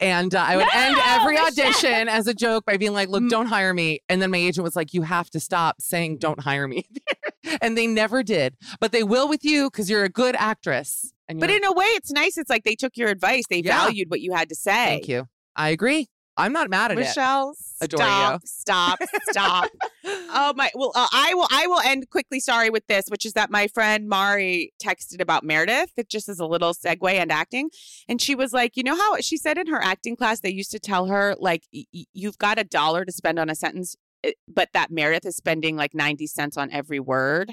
And 0.00 0.34
uh, 0.34 0.44
I 0.46 0.56
would 0.56 0.66
end 0.74 0.96
every 1.02 1.38
audition 1.38 2.08
as 2.08 2.26
a 2.26 2.34
joke 2.34 2.64
by 2.66 2.76
being 2.76 2.92
like, 2.92 3.08
look, 3.08 3.28
don't 3.30 3.46
hire 3.46 3.72
me. 3.72 4.00
And 4.08 4.20
then 4.20 4.30
my 4.30 4.36
agent 4.38 4.64
was 4.64 4.74
like, 4.76 4.92
you 4.92 5.02
have 5.02 5.30
to 5.30 5.40
stop 5.40 5.80
saying, 5.80 6.18
don't 6.18 6.40
hire 6.40 6.66
me. 6.68 6.86
and 7.62 7.78
they 7.78 7.86
never 7.86 8.22
did. 8.22 8.56
But 8.80 8.92
they 8.92 9.04
will 9.04 9.28
with 9.28 9.44
you 9.44 9.70
because 9.70 9.88
you're 9.88 10.04
a 10.04 10.08
good 10.08 10.34
actress. 10.36 11.12
And 11.28 11.38
But 11.40 11.50
in 11.50 11.64
a 11.64 11.72
way, 11.72 11.86
it's 11.86 12.10
nice. 12.10 12.36
It's 12.36 12.50
like 12.50 12.64
they 12.64 12.74
took 12.74 12.96
your 12.96 13.08
advice. 13.08 13.44
They 13.48 13.60
Yeah. 13.60 13.84
valued 13.84 14.10
what 14.10 14.20
you 14.20 14.32
had 14.34 14.48
to 14.48 14.54
say. 14.56 14.72
thank 14.86 15.08
you. 15.08 15.28
I 15.54 15.68
agree. 15.70 16.08
I'm 16.38 16.52
not 16.52 16.70
mad 16.70 16.92
at 16.92 16.98
it. 16.98 17.00
Michelle, 17.00 17.54
Adore 17.80 18.00
you. 18.00 18.06
stop, 18.06 18.46
stop, 18.46 18.98
stop. 19.30 19.70
oh 20.04 20.52
my! 20.56 20.70
Well, 20.74 20.92
uh, 20.94 21.08
I 21.12 21.34
will. 21.34 21.48
I 21.50 21.66
will 21.66 21.80
end 21.84 22.08
quickly. 22.10 22.40
Sorry 22.40 22.70
with 22.70 22.86
this, 22.86 23.06
which 23.08 23.26
is 23.26 23.34
that 23.34 23.50
my 23.50 23.66
friend 23.66 24.08
Mari 24.08 24.72
texted 24.82 25.20
about 25.20 25.44
Meredith. 25.44 25.90
It 25.96 26.08
just 26.08 26.28
is 26.28 26.38
a 26.40 26.46
little 26.46 26.72
segue 26.72 27.12
and 27.12 27.30
acting, 27.30 27.70
and 28.08 28.20
she 28.22 28.34
was 28.34 28.52
like, 28.52 28.76
you 28.76 28.82
know 28.82 28.96
how 28.96 29.16
she 29.20 29.36
said 29.36 29.58
in 29.58 29.66
her 29.66 29.82
acting 29.82 30.16
class 30.16 30.40
they 30.40 30.50
used 30.50 30.70
to 30.70 30.78
tell 30.78 31.06
her 31.06 31.34
like, 31.38 31.64
y- 31.74 31.84
y- 31.92 32.04
you've 32.14 32.38
got 32.38 32.58
a 32.58 32.64
dollar 32.64 33.04
to 33.04 33.12
spend 33.12 33.38
on 33.38 33.50
a 33.50 33.54
sentence, 33.54 33.96
eh, 34.24 34.32
but 34.48 34.70
that 34.72 34.90
Meredith 34.90 35.26
is 35.26 35.36
spending 35.36 35.76
like 35.76 35.94
ninety 35.94 36.26
cents 36.26 36.56
on 36.56 36.70
every 36.72 37.00
word, 37.00 37.52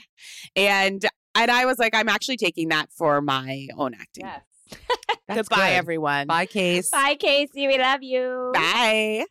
and 0.56 1.06
and 1.36 1.52
I 1.52 1.66
was 1.66 1.78
like, 1.80 1.94
I'm 1.94 2.10
actually 2.10 2.38
taking 2.38 2.70
that 2.70 2.90
for 2.92 3.22
my 3.22 3.68
own 3.78 3.94
acting. 3.94 4.26
That's 4.26 4.46
Goodbye, 5.32 5.55
good. 5.55 5.76
everyone. 5.76 6.28
Bye, 6.28 6.45
Case. 6.45 6.89
Bye, 6.89 7.16
Casey. 7.20 7.68
We 7.68 7.78
love 7.78 8.03
you. 8.03 8.51
Bye. 8.53 9.26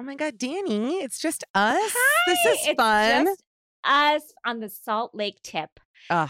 Oh 0.00 0.02
my 0.04 0.14
God, 0.14 0.38
Danny, 0.38 0.96
it's 0.96 1.18
just 1.18 1.44
us. 1.54 1.92
this 2.26 2.38
is 2.46 2.58
it's 2.68 2.76
fun. 2.76 3.26
just 3.26 3.42
us 3.84 4.22
on 4.46 4.60
the 4.60 4.68
Salt 4.68 5.12
Lake 5.14 5.40
tip. 5.42 5.80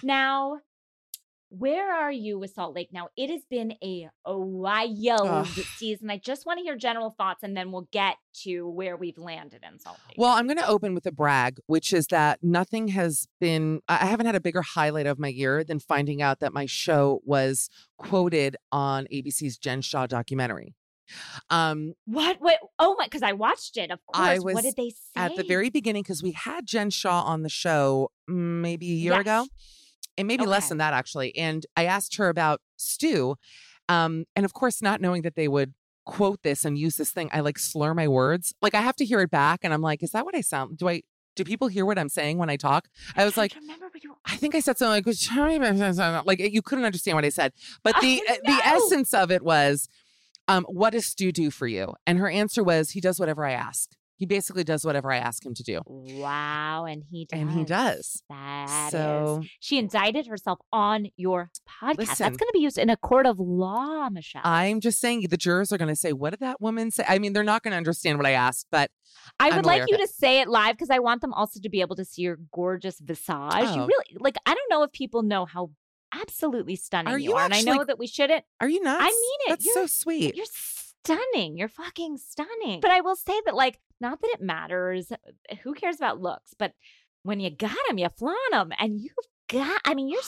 Now, 0.02 0.60
where 1.50 1.92
are 1.92 2.12
you 2.12 2.38
with 2.38 2.52
Salt 2.52 2.74
Lake? 2.74 2.90
Now, 2.92 3.08
it 3.16 3.30
has 3.30 3.42
been 3.48 3.74
a, 3.82 4.08
wild 4.26 5.26
Ugh. 5.28 5.46
season. 5.76 6.10
I 6.10 6.18
just 6.18 6.44
want 6.44 6.58
to 6.58 6.62
hear 6.62 6.76
general 6.76 7.10
thoughts 7.10 7.42
and 7.42 7.56
then 7.56 7.72
we'll 7.72 7.88
get 7.90 8.16
to 8.42 8.68
where 8.68 8.96
we've 8.96 9.16
landed 9.18 9.64
in 9.70 9.78
Salt 9.78 9.98
Lake. 10.08 10.16
Well, 10.18 10.32
I'm 10.32 10.46
going 10.46 10.58
to 10.58 10.68
open 10.68 10.94
with 10.94 11.06
a 11.06 11.12
brag, 11.12 11.58
which 11.66 11.92
is 11.92 12.08
that 12.08 12.40
nothing 12.42 12.88
has 12.88 13.26
been, 13.40 13.80
I 13.88 14.06
haven't 14.06 14.26
had 14.26 14.34
a 14.34 14.40
bigger 14.40 14.62
highlight 14.62 15.06
of 15.06 15.18
my 15.18 15.28
year 15.28 15.64
than 15.64 15.78
finding 15.78 16.20
out 16.20 16.40
that 16.40 16.52
my 16.52 16.66
show 16.66 17.20
was 17.24 17.70
quoted 17.96 18.56
on 18.70 19.06
ABC's 19.12 19.56
Jen 19.56 19.80
Shah 19.80 20.06
documentary. 20.06 20.74
Um, 21.48 21.94
what? 22.04 22.36
What? 22.40 22.58
Oh 22.78 22.94
my! 22.98 23.04
Because 23.04 23.22
I 23.22 23.32
watched 23.32 23.78
it. 23.78 23.90
Of 23.90 23.98
course. 24.04 24.28
I 24.28 24.38
what 24.40 24.62
did 24.62 24.76
they 24.76 24.90
say 24.90 24.96
at 25.16 25.36
the 25.36 25.42
very 25.42 25.70
beginning, 25.70 26.02
because 26.02 26.22
we 26.22 26.32
had 26.32 26.66
Jen 26.66 26.90
Shah 26.90 27.22
on 27.22 27.42
the 27.42 27.48
show 27.48 28.10
mm, 28.28 28.60
maybe 28.60 28.90
a 28.90 28.94
year 28.94 29.12
Yes. 29.14 29.20
ago, 29.22 29.46
and 30.18 30.28
maybe 30.28 30.44
less 30.44 30.68
than 30.68 30.78
that, 30.78 30.92
actually. 30.92 31.34
And 31.36 31.64
I 31.76 31.84
asked 31.84 32.16
her 32.16 32.28
about 32.28 32.60
Stu. 32.76 33.36
Um, 33.88 34.26
and 34.36 34.44
of 34.44 34.52
course, 34.52 34.82
not 34.82 35.00
knowing 35.00 35.22
that 35.22 35.34
they 35.34 35.48
would 35.48 35.72
quote 36.04 36.42
this 36.42 36.64
and 36.64 36.76
use 36.76 36.96
this 36.96 37.10
thing, 37.10 37.30
I 37.32 37.40
like 37.40 37.58
slur 37.58 37.94
my 37.94 38.08
words. 38.08 38.54
Like 38.60 38.74
I 38.74 38.82
have 38.82 38.96
to 38.96 39.04
hear 39.04 39.20
it 39.20 39.30
back, 39.30 39.60
and 39.62 39.72
I'm 39.72 39.80
like, 39.80 40.02
is 40.02 40.10
that 40.10 40.26
what 40.26 40.34
I 40.34 40.42
sound? 40.42 40.76
Do 40.76 40.88
I? 40.88 41.02
Do 41.36 41.44
people 41.44 41.68
hear 41.68 41.86
what 41.86 42.00
I'm 42.00 42.08
saying 42.08 42.36
when 42.38 42.50
I 42.50 42.56
talk? 42.56 42.88
I 43.16 43.24
was 43.24 43.36
like, 43.36 43.54
remember 43.54 43.90
you. 44.02 44.16
I 44.24 44.34
think 44.34 44.56
I 44.56 44.60
said 44.60 44.76
something 44.76 45.06
like, 45.06 46.26
like 46.26 46.40
you 46.40 46.62
couldn't 46.62 46.84
understand 46.84 47.14
what 47.14 47.24
I 47.24 47.28
said. 47.28 47.52
But 47.84 47.94
the 48.00 48.20
Oh, 48.28 48.32
uh, 48.32 48.36
the 48.44 48.66
essence 48.66 49.14
of 49.14 49.30
it 49.30 49.42
was, 49.42 49.88
um, 50.48 50.64
what 50.68 50.94
does 50.94 51.06
Stu 51.06 51.30
do 51.30 51.52
for 51.52 51.68
you? 51.68 51.94
And 52.08 52.18
her 52.18 52.28
answer 52.28 52.64
was, 52.64 52.90
he 52.90 53.00
does 53.00 53.20
whatever 53.20 53.46
I 53.46 53.52
ask. 53.52 53.90
He 54.18 54.26
basically 54.26 54.64
does 54.64 54.84
whatever 54.84 55.12
I 55.12 55.18
ask 55.18 55.46
him 55.46 55.54
to 55.54 55.62
do. 55.62 55.80
Wow, 55.86 56.84
and 56.86 57.04
he 57.08 57.24
does. 57.24 57.40
And 57.40 57.50
he 57.52 57.64
does. 57.64 58.22
That 58.28 58.86
is. 58.86 58.90
so 58.92 59.42
She 59.60 59.78
indicted 59.78 60.26
herself 60.26 60.58
on 60.72 61.06
your 61.16 61.50
podcast. 61.68 61.98
Listen. 61.98 62.16
That's 62.18 62.36
going 62.36 62.48
to 62.48 62.50
be 62.52 62.58
used 62.58 62.78
in 62.78 62.90
a 62.90 62.96
court 62.96 63.26
of 63.26 63.38
law, 63.38 64.08
Michelle. 64.10 64.42
I'm 64.44 64.80
just 64.80 64.98
saying 65.00 65.24
the 65.30 65.36
jurors 65.36 65.72
are 65.72 65.78
going 65.78 65.88
to 65.88 65.94
say, 65.96 66.12
what 66.12 66.30
did 66.30 66.40
that 66.40 66.60
woman 66.60 66.90
say? 66.90 67.04
I 67.08 67.18
mean, 67.20 67.32
they're 67.32 67.44
not 67.44 67.62
going 67.62 67.70
to 67.72 67.76
understand 67.78 68.18
what 68.18 68.26
I 68.26 68.32
asked, 68.32 68.66
but 68.72 68.90
I 69.38 69.50
I'm 69.50 69.56
would 69.56 69.66
like 69.66 69.84
you 69.88 69.96
to 69.98 70.08
say 70.08 70.40
it 70.40 70.48
live 70.48 70.74
because 70.74 70.90
I 70.90 70.98
want 70.98 71.20
them 71.20 71.32
also 71.32 71.60
to 71.60 71.68
be 71.68 71.80
able 71.80 71.94
to 71.96 72.04
see 72.04 72.22
your 72.22 72.38
gorgeous 72.52 72.98
visage. 72.98 73.28
You 73.28 73.82
Oh. 73.82 73.86
really 73.86 74.16
like. 74.18 74.34
I 74.46 74.54
don't 74.54 74.68
know 74.68 74.82
if 74.82 74.90
people 74.92 75.22
know 75.22 75.44
how 75.46 75.70
absolutely 76.12 76.74
stunning 76.74 77.12
Are 77.12 77.18
you 77.18 77.30
you 77.30 77.36
are, 77.36 77.44
and 77.44 77.54
I 77.54 77.60
know 77.60 77.84
that 77.84 77.98
we 77.98 78.06
shouldn't. 78.08 78.44
are 78.60 78.68
you 78.68 78.82
not? 78.82 79.00
I 79.00 79.04
mean 79.06 79.38
it. 79.46 79.48
That's 79.50 79.64
You're- 79.66 79.82
so 79.82 79.86
sweet. 79.86 80.34
You're 80.34 80.46
stunning. 81.04 81.56
You're 81.56 81.68
fucking 81.68 82.16
stunning. 82.18 82.80
But 82.80 82.90
I 82.90 83.00
will 83.00 83.16
say 83.16 83.38
that, 83.46 83.54
like, 83.54 83.78
not 84.00 84.20
that 84.20 84.30
it 84.34 84.40
matters. 84.40 85.12
Who 85.62 85.74
cares 85.74 85.96
about 85.96 86.20
looks? 86.20 86.54
But 86.58 86.72
when 87.22 87.40
you 87.40 87.50
got 87.50 87.76
them, 87.88 87.98
you 87.98 88.08
flaunt 88.08 88.36
them, 88.52 88.70
and 88.78 89.00
you've 89.00 89.12
got. 89.48 89.80
I 89.84 89.94
mean, 89.94 90.08
your, 90.08 90.20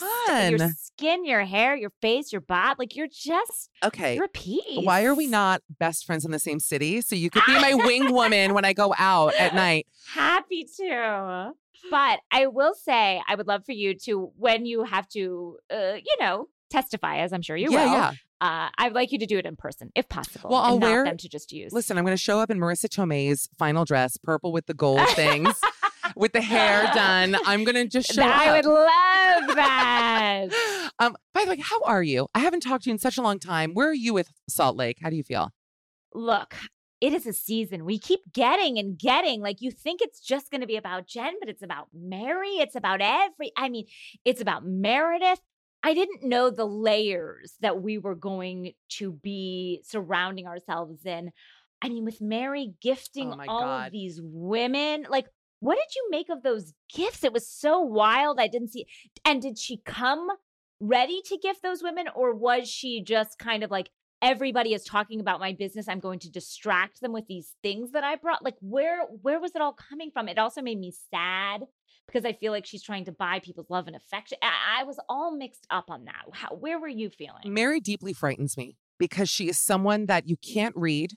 your 0.49 0.69
skin, 0.77 1.25
your 1.25 1.43
hair, 1.45 1.75
your 1.75 1.91
face, 2.01 2.31
your 2.31 2.41
body, 2.41 2.75
like 2.79 2.95
you're 2.95 3.07
just, 3.07 3.69
Okay. 3.83 4.15
you're 4.15 4.25
a 4.25 4.29
piece. 4.29 4.83
Why 4.85 5.05
are 5.05 5.15
we 5.15 5.27
not 5.27 5.61
best 5.79 6.05
friends 6.05 6.25
in 6.25 6.31
the 6.31 6.39
same 6.39 6.59
city? 6.59 7.01
So 7.01 7.15
you 7.15 7.29
could 7.29 7.43
be 7.45 7.53
my 7.53 7.73
wing 7.73 8.11
woman 8.13 8.53
when 8.53 8.65
I 8.65 8.73
go 8.73 8.93
out 8.97 9.33
at 9.35 9.55
night. 9.55 9.87
Happy 10.13 10.67
to. 10.77 11.51
But 11.89 12.19
I 12.31 12.47
will 12.47 12.73
say, 12.75 13.21
I 13.27 13.35
would 13.35 13.47
love 13.47 13.65
for 13.65 13.71
you 13.71 13.95
to, 14.05 14.31
when 14.37 14.65
you 14.65 14.83
have 14.83 15.07
to, 15.09 15.57
uh, 15.73 15.93
you 15.95 16.15
know, 16.19 16.47
testify, 16.69 17.17
as 17.17 17.33
I'm 17.33 17.41
sure 17.41 17.57
you 17.57 17.71
yeah, 17.71 17.85
will. 17.85 17.91
yeah. 17.93 18.11
Uh, 18.41 18.69
I'd 18.79 18.93
like 18.93 19.11
you 19.11 19.19
to 19.19 19.27
do 19.27 19.37
it 19.37 19.45
in 19.45 19.55
person, 19.55 19.91
if 19.95 20.09
possible. 20.09 20.49
Well, 20.49 20.61
I'll 20.61 20.79
wear- 20.79 21.05
them 21.05 21.17
to 21.17 21.29
just 21.29 21.51
use. 21.51 21.71
Listen, 21.71 21.97
I'm 21.99 22.03
going 22.03 22.17
to 22.17 22.21
show 22.21 22.39
up 22.39 22.49
in 22.49 22.57
Marisa 22.57 22.89
Tomei's 22.89 23.47
final 23.59 23.85
dress, 23.85 24.17
purple 24.17 24.51
with 24.51 24.65
the 24.65 24.73
gold 24.73 25.07
things, 25.15 25.53
with 26.15 26.33
the 26.33 26.41
hair 26.41 26.89
done. 26.95 27.37
I'm 27.45 27.63
going 27.63 27.75
to 27.75 27.85
just 27.87 28.11
show 28.11 28.23
I 28.23 28.47
up. 28.49 28.55
would 28.55 28.71
love 28.71 29.55
that. 29.55 30.91
um, 30.99 31.15
by 31.35 31.45
the 31.45 31.51
way, 31.51 31.59
how 31.61 31.81
are 31.83 32.01
you? 32.01 32.27
I 32.33 32.39
haven't 32.39 32.61
talked 32.61 32.85
to 32.85 32.89
you 32.89 32.93
in 32.93 32.99
such 32.99 33.19
a 33.19 33.21
long 33.21 33.37
time. 33.37 33.75
Where 33.75 33.89
are 33.89 33.93
you 33.93 34.11
with 34.13 34.31
Salt 34.49 34.75
Lake? 34.75 34.97
How 35.03 35.11
do 35.11 35.15
you 35.15 35.23
feel? 35.23 35.51
Look, 36.15 36.55
it 36.99 37.13
is 37.13 37.27
a 37.27 37.33
season. 37.33 37.85
We 37.85 37.99
keep 37.99 38.21
getting 38.33 38.79
and 38.79 38.97
getting. 38.97 39.41
Like 39.41 39.61
you 39.61 39.69
think 39.69 40.01
it's 40.01 40.19
just 40.19 40.49
going 40.49 40.61
to 40.61 40.67
be 40.67 40.77
about 40.77 41.05
Jen, 41.07 41.35
but 41.39 41.47
it's 41.47 41.61
about 41.61 41.89
Mary. 41.93 42.57
It's 42.57 42.75
about 42.75 43.01
every, 43.01 43.51
I 43.55 43.69
mean, 43.69 43.85
it's 44.25 44.41
about 44.41 44.65
Meredith. 44.65 45.41
I 45.83 45.93
didn't 45.93 46.23
know 46.23 46.49
the 46.49 46.65
layers 46.65 47.55
that 47.61 47.81
we 47.81 47.97
were 47.97 48.15
going 48.15 48.73
to 48.97 49.11
be 49.13 49.81
surrounding 49.83 50.47
ourselves 50.47 51.05
in. 51.05 51.31
I 51.81 51.89
mean, 51.89 52.05
with 52.05 52.21
Mary 52.21 52.69
oh 52.71 52.75
gifting 52.81 53.33
Oh 53.33 53.43
all 53.47 53.61
God. 53.61 53.87
of 53.87 53.91
these 53.91 54.19
women, 54.21 55.07
like, 55.09 55.25
what 55.59 55.75
did 55.75 55.95
you 55.95 56.07
make 56.11 56.29
of 56.29 56.43
those 56.43 56.73
gifts? 56.93 57.23
It 57.23 57.33
was 57.33 57.47
so 57.47 57.81
wild. 57.81 58.39
I 58.39 58.47
didn't 58.47 58.69
see. 58.69 58.85
And 59.25 59.41
did 59.41 59.57
she 59.57 59.77
come 59.83 60.27
ready 60.79 61.21
to 61.25 61.37
gift 61.37 61.61
those 61.63 61.83
women, 61.83 62.05
or 62.15 62.33
was 62.35 62.69
she 62.69 63.03
just 63.03 63.37
kind 63.39 63.63
of 63.63 63.71
like, 63.71 63.89
everybody 64.21 64.73
is 64.73 64.83
talking 64.83 65.19
about 65.19 65.39
my 65.39 65.51
business 65.51 65.87
i'm 65.87 65.99
going 65.99 66.19
to 66.19 66.29
distract 66.29 67.01
them 67.01 67.11
with 67.11 67.25
these 67.27 67.55
things 67.63 67.91
that 67.91 68.03
i 68.03 68.15
brought 68.15 68.43
like 68.43 68.55
where 68.61 69.01
where 69.21 69.39
was 69.39 69.51
it 69.55 69.61
all 69.61 69.73
coming 69.73 70.11
from 70.11 70.27
it 70.27 70.37
also 70.37 70.61
made 70.61 70.79
me 70.79 70.93
sad 71.09 71.63
because 72.11 72.25
i 72.25 72.33
feel 72.33 72.51
like 72.51 72.65
she's 72.65 72.83
trying 72.83 73.05
to 73.05 73.11
buy 73.11 73.39
people's 73.39 73.69
love 73.69 73.87
and 73.87 73.95
affection 73.95 74.37
i, 74.41 74.81
I 74.81 74.83
was 74.83 74.99
all 75.09 75.35
mixed 75.35 75.65
up 75.69 75.85
on 75.89 76.05
that 76.05 76.23
How, 76.33 76.49
where 76.55 76.79
were 76.79 76.87
you 76.87 77.09
feeling 77.09 77.41
Mary 77.45 77.79
deeply 77.79 78.13
frightens 78.13 78.57
me 78.57 78.77
because 78.99 79.29
she 79.29 79.49
is 79.49 79.57
someone 79.57 80.05
that 80.05 80.27
you 80.27 80.37
can't 80.37 80.75
read. 80.77 81.13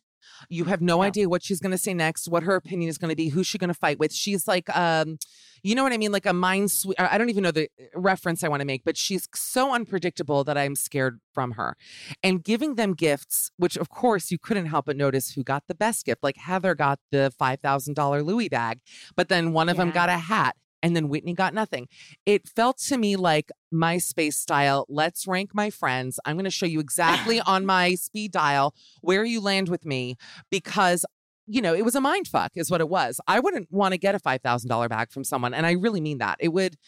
You 0.49 0.65
have 0.65 0.81
no 0.81 0.97
No. 0.97 1.03
idea 1.03 1.29
what 1.29 1.43
she's 1.43 1.61
going 1.61 1.73
to 1.73 1.77
say 1.79 1.93
next, 1.93 2.29
what 2.29 2.45
her 2.45 2.55
opinion 2.55 2.89
is 2.89 2.97
going 2.97 3.11
to 3.11 3.15
be, 3.15 3.29
who's 3.29 3.47
she 3.47 3.59
going 3.59 3.69
to 3.69 3.75
fight 3.75 3.99
with. 3.99 4.11
She's 4.11 4.49
like, 4.49 4.75
um, 4.75 5.19
you 5.63 5.75
know 5.75 5.83
what 5.83 5.93
I 5.93 5.99
mean? 5.99 6.13
Like 6.13 6.25
a 6.25 6.33
mind 6.33 6.71
sweep. 6.71 6.99
I 6.99 7.19
don't 7.19 7.29
even 7.29 7.43
know 7.43 7.51
the 7.51 7.69
uh, 7.79 8.01
reference 8.01 8.43
I 8.43 8.49
want 8.49 8.61
to 8.61 8.65
make, 8.67 8.85
but 8.85 8.97
she's 8.97 9.29
so 9.35 9.75
unpredictable 9.75 10.43
that 10.45 10.57
I'm 10.57 10.77
scared 10.77 11.21
from 11.35 11.53
her. 11.53 11.77
And 12.23 12.43
giving 12.43 12.77
them 12.77 12.95
gifts, 12.95 13.51
which 13.59 13.77
of 13.77 13.91
course 13.91 14.31
you 14.31 14.39
couldn't 14.39 14.67
help 14.67 14.87
but 14.87 14.97
notice 14.97 15.33
who 15.33 15.45
got 15.45 15.65
the 15.69 15.75
best 15.75 16.07
gift. 16.07 16.23
Like 16.23 16.39
Heather 16.39 16.75
got 16.75 17.01
the 17.11 17.31
$5,000 17.39 18.25
Louis 18.25 18.49
bag, 18.49 18.81
but 19.17 19.29
then 19.29 19.53
one 19.53 19.69
of 19.69 19.77
them 19.77 19.91
got 19.91 20.09
a 20.09 20.17
hat. 20.17 20.57
And 20.85 20.95
then 20.95 21.09
Whitney 21.09 21.33
got 21.33 21.55
nothing. 21.55 21.89
It 22.27 22.47
felt 22.47 22.77
to 22.89 22.99
me 22.99 23.17
like 23.17 23.51
MySpace 23.73 24.35
style. 24.35 24.85
Let's 24.91 25.27
rank 25.27 25.55
my 25.55 25.71
friends. 25.71 26.21
I'm 26.27 26.37
going 26.37 26.45
to 26.45 26.51
show 26.51 26.67
you 26.67 26.79
exactly 26.79 27.41
on 27.47 27.65
my 27.65 27.95
speed 27.95 28.33
dial 28.33 28.75
where 29.01 29.25
you 29.25 29.41
land 29.41 29.71
with 29.71 29.87
me 29.87 30.17
because 30.51 31.07
you 31.47 31.63
know 31.63 31.75
it 31.75 31.85
was 31.85 31.95
a 31.95 32.01
mind 32.01 32.27
fuck 32.27 32.53
is 32.55 32.71
what 32.71 32.81
it 32.81 32.89
was 32.89 33.21
i 33.27 33.39
wouldn't 33.39 33.71
want 33.71 33.93
to 33.93 33.99
get 33.99 34.15
a 34.15 34.19
$5000 34.19 34.89
bag 34.89 35.11
from 35.11 35.25
someone 35.25 35.53
and 35.53 35.67
i 35.67 35.73
really 35.73 36.01
mean 36.01 36.17
that 36.17 36.39
it 36.41 36.49
would 36.55 36.79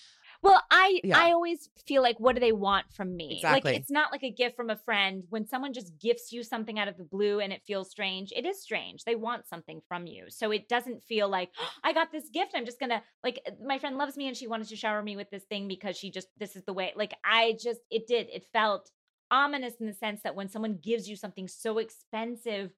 well 0.47 0.62
i 0.70 1.01
Yeah. 1.05 1.18
i 1.18 1.32
always 1.32 1.68
feel 1.86 2.03
like 2.03 2.18
what 2.18 2.34
do 2.34 2.40
they 2.40 2.53
want 2.53 2.86
from 2.92 3.16
me? 3.16 3.36
Exactly. 3.36 3.72
like 3.72 3.80
it's 3.80 3.90
not 3.90 4.12
like 4.12 4.22
a 4.22 4.30
gift 4.30 4.57
from 4.57 4.70
a 4.70 4.76
friend. 4.76 5.24
When 5.28 5.47
someone 5.47 5.72
just 5.72 5.99
gifts 6.01 6.32
you 6.32 6.42
something 6.42 6.78
out 6.78 6.88
of 6.88 6.97
the 6.97 7.05
blue 7.05 7.40
and 7.40 7.53
it 7.53 7.62
feels 7.66 7.90
strange 7.90 8.32
it 8.34 8.44
is 8.47 8.62
strange. 8.62 9.05
They 9.05 9.14
want 9.16 9.47
something 9.47 9.80
from 9.88 10.07
you. 10.07 10.26
So 10.28 10.51
it 10.51 10.68
doesn't 10.68 11.03
feel 11.05 11.28
like 11.28 11.51
i 11.84 11.92
got 11.92 12.12
this 12.12 12.28
gift. 12.30 12.53
I'm 12.55 12.64
just 12.64 12.80
gonna 12.80 13.03
like 13.22 13.40
uh, 13.47 13.53
my 13.64 13.78
friend 13.78 13.97
loves 13.99 14.16
me 14.16 14.28
and 14.28 14.36
she 14.36 14.47
wanted 14.47 14.68
to 14.68 14.76
shower 14.76 15.03
me 15.03 15.16
with 15.16 15.30
this 15.30 15.44
thing 15.44 15.68
because 15.68 15.97
she 15.97 16.11
just 16.11 16.28
this 16.38 16.57
is 16.57 16.64
the 16.64 16.72
way 16.72 16.92
like 16.97 17.14
i 17.24 17.57
just 17.61 17.80
it 17.90 18.07
did. 18.07 18.28
It 18.32 18.44
felt 18.53 18.90
ominous 19.30 19.74
in 19.80 19.86
the 19.86 19.92
sense 19.92 20.20
that 20.22 20.36
when 20.36 20.49
someone 20.49 20.78
gives 20.82 21.09
you 21.09 21.16
something 21.16 21.49
so 21.49 21.78
expensive 21.78 22.70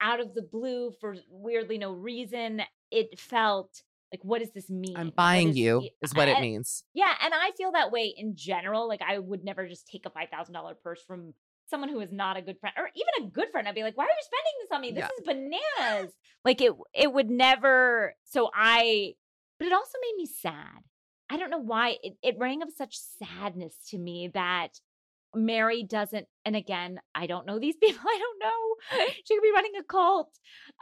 out 0.00 0.20
of 0.20 0.34
the 0.34 0.42
blue 0.42 0.92
for 1.00 1.16
weirdly 1.30 1.78
no 1.78 1.92
reason 1.92 2.60
it 2.90 3.18
felt 3.18 3.82
like 4.14 4.24
what 4.24 4.38
does 4.40 4.52
this 4.52 4.70
mean 4.70 4.96
i'm 4.96 5.10
buying 5.10 5.48
is- 5.50 5.56
you 5.56 5.88
is 6.00 6.14
what 6.14 6.28
it 6.28 6.38
means 6.40 6.84
yeah, 6.94 7.12
and 7.24 7.34
I 7.34 7.50
feel 7.58 7.72
that 7.72 7.90
way 7.90 8.14
in 8.16 8.36
general. 8.36 8.86
Like 8.88 9.02
I 9.02 9.18
would 9.18 9.42
never 9.44 9.66
just 9.66 9.88
take 9.88 10.06
a 10.06 10.10
five 10.10 10.28
thousand 10.30 10.54
dollar 10.54 10.74
purse 10.74 11.02
from 11.04 11.34
someone 11.68 11.88
who 11.88 11.98
is 12.00 12.12
not 12.12 12.36
a 12.36 12.42
good 12.42 12.58
friend, 12.60 12.74
or 12.78 12.88
even 12.94 13.26
a 13.26 13.30
good 13.30 13.48
friend. 13.50 13.66
I'd 13.66 13.74
be 13.74 13.82
like, 13.82 13.96
"Why 13.96 14.04
are 14.04 14.08
you 14.08 14.24
spending 14.30 14.54
this 14.60 14.70
on 14.74 14.80
me? 14.80 14.90
This 14.92 15.08
Yeah. 15.10 15.18
is 15.18 15.58
bananas!" 15.80 16.12
like 16.44 16.60
it, 16.60 16.72
it 16.94 17.12
would 17.12 17.28
never. 17.30 18.14
So 18.24 18.50
I, 18.54 19.14
but 19.58 19.66
it 19.66 19.72
also 19.72 19.98
made 20.00 20.16
me 20.16 20.26
sad. 20.26 20.84
I 21.28 21.36
don't 21.36 21.50
know 21.50 21.58
why 21.58 21.96
it, 22.02 22.14
it 22.22 22.36
rang 22.38 22.62
of 22.62 22.70
such 22.76 22.96
sadness 22.96 23.74
to 23.88 23.98
me 23.98 24.30
that 24.34 24.78
Mary 25.34 25.82
doesn't. 25.82 26.26
And 26.44 26.56
again, 26.56 27.00
I 27.14 27.26
don't 27.26 27.46
know 27.46 27.58
these 27.58 27.76
people. 27.82 28.02
I 28.06 28.18
don't 28.18 28.38
know. 28.40 29.06
She 29.24 29.34
could 29.34 29.42
be 29.42 29.52
running 29.54 29.72
a 29.78 29.84
cult. 29.84 30.30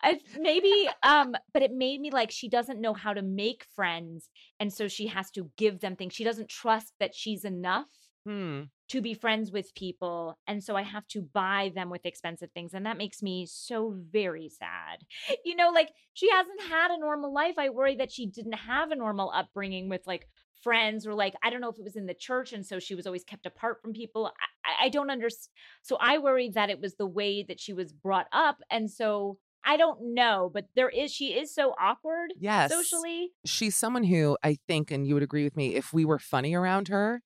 I, 0.02 0.18
maybe, 0.38 0.88
um, 1.02 1.34
but 1.52 1.62
it 1.62 1.72
made 1.72 2.00
me 2.00 2.10
like 2.10 2.30
she 2.30 2.48
doesn't 2.48 2.80
know 2.80 2.94
how 2.94 3.12
to 3.12 3.22
make 3.22 3.66
friends 3.74 4.28
and 4.60 4.72
so 4.72 4.88
she 4.88 5.08
has 5.08 5.30
to 5.32 5.50
give 5.56 5.80
them 5.80 5.96
things. 5.96 6.14
She 6.14 6.24
doesn't 6.24 6.48
trust 6.48 6.92
that 7.00 7.14
she's 7.14 7.44
enough 7.44 7.88
hmm. 8.24 8.62
to 8.90 9.00
be 9.00 9.14
friends 9.14 9.50
with 9.50 9.74
people. 9.74 10.38
And 10.46 10.62
so 10.62 10.76
I 10.76 10.82
have 10.82 11.06
to 11.08 11.22
buy 11.22 11.72
them 11.74 11.90
with 11.90 12.06
expensive 12.06 12.50
things. 12.52 12.74
And 12.74 12.86
that 12.86 12.98
makes 12.98 13.22
me 13.22 13.46
so 13.46 13.94
very 14.12 14.48
sad. 14.48 15.00
You 15.44 15.56
know, 15.56 15.70
like 15.70 15.90
she 16.14 16.30
hasn't 16.30 16.62
had 16.62 16.90
a 16.90 17.00
normal 17.00 17.32
life. 17.32 17.54
I 17.58 17.70
worry 17.70 17.96
that 17.96 18.12
she 18.12 18.26
didn't 18.26 18.52
have 18.54 18.90
a 18.90 18.96
normal 18.96 19.32
upbringing 19.34 19.88
with 19.88 20.02
like 20.06 20.28
friends 20.62 21.06
or 21.06 21.14
like, 21.14 21.34
I 21.42 21.50
don't 21.50 21.60
know 21.60 21.70
if 21.70 21.78
it 21.78 21.84
was 21.84 21.96
in 21.96 22.06
the 22.06 22.14
church. 22.14 22.52
And 22.52 22.64
so 22.64 22.78
she 22.78 22.94
was 22.94 23.06
always 23.06 23.24
kept 23.24 23.46
apart 23.46 23.80
from 23.82 23.92
people. 23.92 24.32
I, 24.64 24.86
I 24.86 24.88
don't 24.88 25.10
understand. 25.10 25.50
So 25.82 25.96
I 26.00 26.18
worry 26.18 26.50
that 26.50 26.70
it 26.70 26.80
was 26.80 26.94
the 26.94 27.06
way 27.06 27.42
that 27.42 27.60
she 27.60 27.72
was 27.72 27.92
brought 27.92 28.26
up. 28.32 28.58
And 28.70 28.90
so 28.90 29.38
I 29.64 29.76
don't 29.76 30.14
know, 30.14 30.50
but 30.52 30.66
there 30.74 30.88
is, 30.88 31.12
she 31.12 31.34
is 31.34 31.54
so 31.54 31.74
awkward 31.80 32.32
yes 32.38 32.72
socially. 32.72 33.30
she's 33.44 33.76
someone 33.76 34.04
who 34.04 34.36
i 34.42 34.56
think 34.66 34.90
and 34.90 35.06
you 35.06 35.14
would 35.14 35.22
agree 35.22 35.44
with 35.44 35.56
me 35.56 35.74
if 35.74 35.92
we 35.92 36.04
were 36.04 36.18
funny 36.18 36.54
around 36.54 36.88
her 36.88 37.22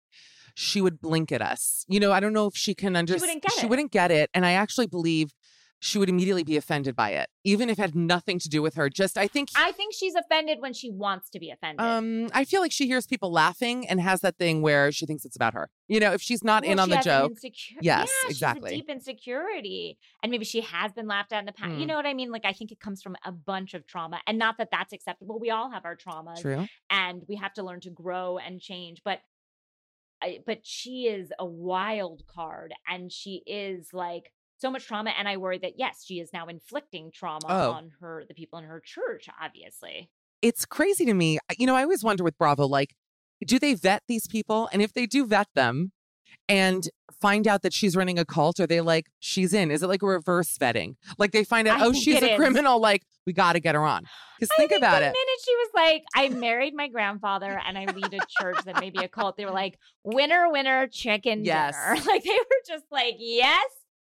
she 0.55 0.81
would 0.81 1.01
blink 1.01 1.33
at 1.33 1.41
us 1.41 1.85
you 1.89 2.01
know 2.01 2.13
i 2.13 2.21
don't 2.21 2.33
know 2.33 2.47
if 2.47 2.57
she 2.57 2.75
can 2.75 2.97
understand 2.97 3.21
she, 3.21 3.27
wouldn't 3.27 3.43
get 3.43 3.53
she 3.53 3.67
wouldn't 3.67 3.93
get 3.93 4.11
it 4.11 4.31
and 4.35 4.45
i 4.45 4.53
actually 4.53 4.87
believe 4.87 5.33
she 5.81 5.99
would 5.99 6.09
immediately 6.09 6.43
be 6.45 6.57
offended 6.57 6.97
by 6.97 7.11
it 7.11 7.29
even 7.45 7.69
if 7.69 7.79
it 7.79 7.83
had 7.83 7.95
nothing 7.95 8.39
to 8.39 8.49
do 8.49 8.63
with 8.63 8.75
her 8.75 8.89
just 8.89 9.17
i 9.19 9.27
think 9.27 9.49
I 9.57 9.73
think 9.73 9.95
she's 9.95 10.15
offended 10.15 10.59
when 10.61 10.73
she 10.73 10.91
wants 10.91 11.31
to 11.31 11.39
be 11.41 11.51
offended. 11.51 11.81
Um, 11.81 12.29
I 12.33 12.45
feel 12.45 12.61
like 12.61 12.73
she 12.73 12.87
hears 12.87 13.07
people 13.07 13.31
laughing 13.33 13.87
and 13.89 14.01
has 14.01 14.21
that 14.21 14.37
thing 14.39 14.61
where 14.63 14.91
she 14.93 15.07
thinks 15.07 15.25
it's 15.25 15.37
about 15.37 15.55
her. 15.55 15.69
You 15.89 16.01
know, 16.01 16.13
if 16.13 16.21
she's 16.23 16.43
not 16.45 16.65
in 16.65 16.77
Well, 16.77 16.85
on 16.85 16.91
the 16.91 16.97
joke. 16.99 17.31
insecure- 17.33 17.79
Yes, 17.83 18.11
yeah, 18.25 18.31
exactly. 18.31 18.71
Deep 18.77 18.89
insecurity, 18.89 19.99
and 20.23 20.31
maybe 20.31 20.45
she 20.45 20.61
has 20.63 20.93
been 20.93 21.07
laughed 21.07 21.33
at 21.33 21.41
in 21.41 21.47
the 21.47 21.53
past. 21.53 21.73
You 21.75 21.85
Mm. 21.85 21.89
know 21.89 21.97
what 21.97 22.07
I 22.07 22.15
mean? 22.15 22.31
Like 22.31 22.45
I 22.45 22.53
think 22.53 22.71
it 22.73 22.81
comes 22.81 23.03
from 23.03 23.17
a 23.25 23.33
bunch 23.33 23.75
of 23.75 23.87
trauma, 23.87 24.21
and 24.27 24.39
not 24.39 24.59
that 24.59 24.71
that's 24.71 24.93
acceptable. 24.93 25.39
We 25.39 25.51
all 25.51 25.71
have 25.71 25.85
our 25.85 25.97
traumas, 25.97 26.41
True. 26.41 26.67
and 26.91 27.23
we 27.29 27.37
have 27.37 27.53
to 27.55 27.63
learn 27.63 27.81
to 27.81 27.91
grow 27.91 28.39
and 28.39 28.61
change. 28.61 29.03
But, 29.05 29.21
I, 30.23 30.41
but 30.47 30.67
she 30.67 31.07
is 31.09 31.33
a 31.39 31.45
wild 31.47 32.27
card, 32.27 32.73
and 32.89 33.13
she 33.13 33.43
is 33.47 33.91
like 33.93 34.33
so 34.59 34.71
much 34.71 34.87
trauma. 34.87 35.11
And 35.19 35.29
I 35.29 35.37
worry 35.37 35.59
that 35.59 35.73
yes, 35.77 36.05
she 36.07 36.15
is 36.21 36.31
now 36.33 36.47
inflicting 36.47 37.11
trauma 37.13 37.47
Oh. 37.49 37.73
on 37.73 37.91
her, 38.01 38.25
the 38.29 38.35
people 38.35 38.59
in 38.59 38.65
her 38.65 38.81
church, 38.85 39.29
obviously. 39.41 40.11
It's 40.43 40.65
crazy 40.67 41.05
to 41.07 41.15
me. 41.15 41.39
You 41.59 41.67
know, 41.67 41.75
I 41.77 41.83
always 41.83 42.05
wonder 42.05 42.23
with 42.25 42.37
Bravo, 42.39 42.67
like, 42.67 42.95
do 43.47 43.59
they 43.59 43.75
vet 43.75 44.03
these 44.09 44.27
people? 44.27 44.69
And 44.73 44.81
if 44.83 44.93
they 44.93 45.07
do 45.07 45.27
vet 45.27 45.49
them 45.55 45.93
and 46.49 46.89
find 47.21 47.47
out 47.49 47.63
that 47.63 47.73
she's 47.73 47.97
running 47.97 48.19
a 48.19 48.25
cult, 48.25 48.61
are 48.61 48.67
they 48.67 48.81
like, 48.81 49.07
she's 49.19 49.53
in? 49.53 49.71
Is 49.71 49.83
it 49.83 49.87
like 49.89 50.03
a 50.03 50.07
reverse 50.07 50.57
vetting? 50.59 50.97
Like 51.19 51.33
they 51.33 51.45
find 51.45 51.67
out, 51.67 51.81
I 51.81 51.87
oh, 51.87 51.93
she's 51.93 52.23
a 52.23 52.33
is. 52.33 52.37
criminal, 52.37 52.79
like, 52.81 53.03
we 53.27 53.33
got 53.33 53.55
to 53.55 53.61
get 53.61 53.75
her 53.75 53.83
on. 53.85 54.05
Because 54.39 54.51
I 54.53 54.57
think 54.57 54.73
about 54.73 55.01
the 55.01 55.07
it. 55.07 55.15
minute 55.15 55.41
she 55.45 55.57
was 55.57 55.71
like, 55.75 56.05
I 56.15 56.29
married 56.29 56.75
my 56.75 56.89
grandfather 56.89 57.61
and 57.67 57.77
I 57.77 57.87
lead 57.87 58.13
a 58.15 58.21
church 58.41 58.57
that 58.67 58.79
may 58.81 58.91
be 58.91 59.01
a 59.01 59.09
cult, 59.09 59.37
they 59.37 59.45
were 59.45 59.51
like, 59.51 59.79
winner, 60.05 60.51
winner, 60.51 60.87
chicken 60.87 61.45
Yes. 61.45 61.75
dinner. 61.75 62.03
Like 62.07 62.23
they 62.23 62.31
were 62.31 62.63
just 62.67 62.85
like, 62.91 63.15
yes. 63.19 63.65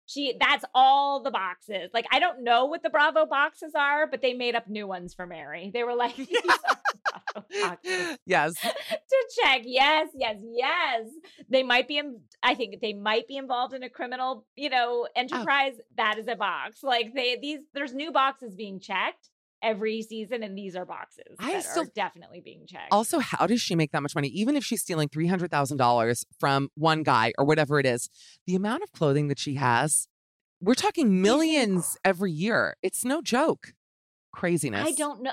She 0.09 0.35
that's 0.39 0.65
all 0.73 1.21
the 1.21 1.29
boxes. 1.29 1.91
Like 1.93 2.07
I 2.11 2.19
don't 2.19 2.43
know 2.43 2.65
what 2.65 2.81
the 2.81 2.89
Bravo 2.89 3.27
boxes 3.27 3.73
are, 3.75 4.07
but 4.07 4.23
they 4.23 4.33
made 4.33 4.55
up 4.55 4.67
new 4.67 4.87
ones 4.87 5.13
for 5.13 5.27
Mary. 5.27 5.69
They 5.71 5.83
were 5.83 5.93
like 5.93 6.15
these 6.15 6.29
are 6.29 6.57
the 6.57 6.99
Bravo 7.13 7.47
boxes 7.61 8.17
yes. 8.25 8.55
to 8.61 9.29
check. 9.39 9.61
Yes, 9.65 10.07
yes, 10.15 10.37
yes. 10.41 11.05
They 11.47 11.61
might 11.61 11.87
be. 11.87 11.99
in- 11.99 12.21
I 12.41 12.55
think 12.55 12.81
they 12.81 12.93
might 12.93 13.27
be 13.27 13.37
involved 13.37 13.75
in 13.75 13.83
a 13.83 13.89
criminal, 13.89 14.47
you 14.55 14.71
know, 14.71 15.05
oh. 15.07 15.07
enterprise. 15.15 15.73
That 15.95 16.17
is 16.17 16.27
a 16.27 16.35
box. 16.35 16.81
Like 16.81 17.13
they 17.13 17.37
these. 17.39 17.59
There's 17.75 17.93
new 17.93 18.11
boxes 18.11 18.55
being 18.55 18.79
checked. 18.79 19.29
Every 19.61 20.01
season, 20.01 20.43
and 20.43 20.57
these 20.57 20.75
are 20.75 20.85
boxes 20.85 21.35
I 21.39 21.53
that 21.53 21.63
still- 21.63 21.83
are 21.83 21.91
definitely 21.95 22.41
being 22.41 22.65
checked. 22.67 22.91
Also, 22.91 23.19
how 23.19 23.47
does 23.47 23.61
she 23.61 23.75
make 23.75 23.91
that 23.91 24.01
much 24.01 24.15
money? 24.15 24.27
Even 24.29 24.55
if 24.55 24.63
she's 24.63 24.81
stealing 24.81 25.09
$300,000 25.09 26.25
from 26.39 26.69
one 26.75 27.03
guy 27.03 27.33
or 27.37 27.45
whatever 27.45 27.79
it 27.79 27.85
is, 27.85 28.09
the 28.45 28.55
amount 28.55 28.83
of 28.83 28.91
clothing 28.91 29.27
that 29.27 29.39
she 29.39 29.55
has, 29.55 30.07
we're 30.61 30.73
talking 30.75 31.21
millions 31.21 31.97
every 32.03 32.31
year. 32.31 32.75
It's 32.81 33.05
no 33.05 33.21
joke. 33.21 33.73
Craziness. 34.33 34.87
I 34.87 34.91
don't 34.91 35.23
know. 35.23 35.31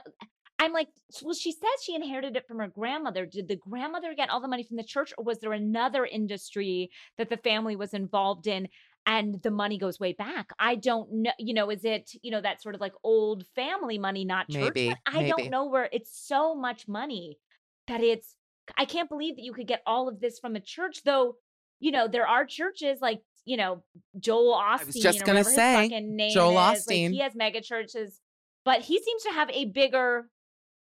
I'm 0.58 0.72
like, 0.72 0.88
well, 1.22 1.34
she 1.34 1.52
says 1.52 1.68
she 1.82 1.94
inherited 1.94 2.34
it 2.36 2.46
from 2.48 2.58
her 2.60 2.68
grandmother. 2.68 3.26
Did 3.26 3.48
the 3.48 3.56
grandmother 3.56 4.14
get 4.14 4.30
all 4.30 4.40
the 4.40 4.48
money 4.48 4.62
from 4.62 4.78
the 4.78 4.84
church, 4.84 5.12
or 5.18 5.24
was 5.24 5.38
there 5.40 5.52
another 5.52 6.06
industry 6.06 6.90
that 7.18 7.28
the 7.28 7.36
family 7.36 7.76
was 7.76 7.92
involved 7.92 8.46
in 8.46 8.68
and 9.06 9.40
the 9.42 9.50
money 9.50 9.78
goes 9.78 10.00
way 10.00 10.12
back? 10.12 10.50
I 10.58 10.74
don't 10.74 11.10
know. 11.12 11.32
You 11.38 11.54
know, 11.54 11.70
is 11.70 11.84
it, 11.84 12.10
you 12.22 12.30
know, 12.30 12.40
that 12.40 12.60
sort 12.60 12.74
of 12.74 12.80
like 12.80 12.92
old 13.04 13.44
family 13.54 13.98
money, 13.98 14.24
not 14.24 14.50
church? 14.50 14.74
Maybe, 14.74 14.88
money? 14.88 15.00
I 15.06 15.12
maybe. 15.22 15.28
don't 15.30 15.50
know 15.50 15.66
where 15.66 15.88
it's 15.92 16.18
so 16.26 16.54
much 16.54 16.88
money 16.88 17.38
that 17.86 18.02
it's, 18.02 18.34
I 18.76 18.84
can't 18.84 19.08
believe 19.08 19.36
that 19.36 19.42
you 19.42 19.52
could 19.52 19.68
get 19.68 19.82
all 19.86 20.08
of 20.08 20.20
this 20.20 20.40
from 20.40 20.56
a 20.56 20.60
church, 20.60 21.02
though, 21.04 21.36
you 21.78 21.92
know, 21.92 22.08
there 22.08 22.26
are 22.26 22.44
churches 22.44 22.98
like, 23.00 23.20
you 23.44 23.56
know, 23.56 23.84
Joel 24.18 24.54
Osteen. 24.54 24.80
I 24.80 24.84
was 24.84 24.94
just 24.96 25.24
gonna 25.24 25.44
say, 25.44 25.88
name 25.88 26.32
Joel 26.32 26.58
is. 26.72 26.86
Like, 26.88 26.96
he 26.96 27.20
has 27.20 27.36
mega 27.36 27.60
churches, 27.60 28.20
but 28.64 28.80
he 28.80 29.00
seems 29.00 29.22
to 29.22 29.30
have 29.30 29.48
a 29.50 29.66
bigger 29.66 30.28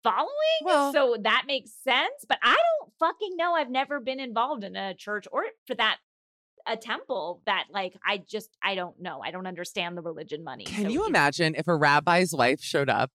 following. 0.04 0.28
Well- 0.62 0.92
so 0.92 1.16
that 1.22 1.44
makes 1.48 1.72
sense. 1.82 2.24
But 2.28 2.38
I 2.42 2.54
don't 2.54 2.92
fucking 3.00 3.36
know. 3.36 3.54
I've 3.54 3.70
never 3.70 3.98
been 3.98 4.20
involved 4.20 4.62
in 4.62 4.76
a 4.76 4.94
church 4.94 5.26
or 5.32 5.44
for 5.66 5.74
that 5.74 5.96
a 6.66 6.76
temple 6.76 7.42
that 7.46 7.64
like 7.70 7.94
I 8.06 8.18
just 8.28 8.50
I 8.62 8.74
don't 8.74 9.00
know. 9.00 9.20
I 9.22 9.30
don't 9.30 9.46
understand 9.46 9.96
the 9.96 10.02
religion 10.02 10.44
money. 10.44 10.64
Can 10.64 10.84
So 10.84 10.90
you 10.90 11.06
imagine 11.06 11.54
if 11.56 11.68
a 11.68 11.76
rabbi's 11.76 12.32
wife 12.32 12.60
showed 12.62 12.88
up? 12.88 13.10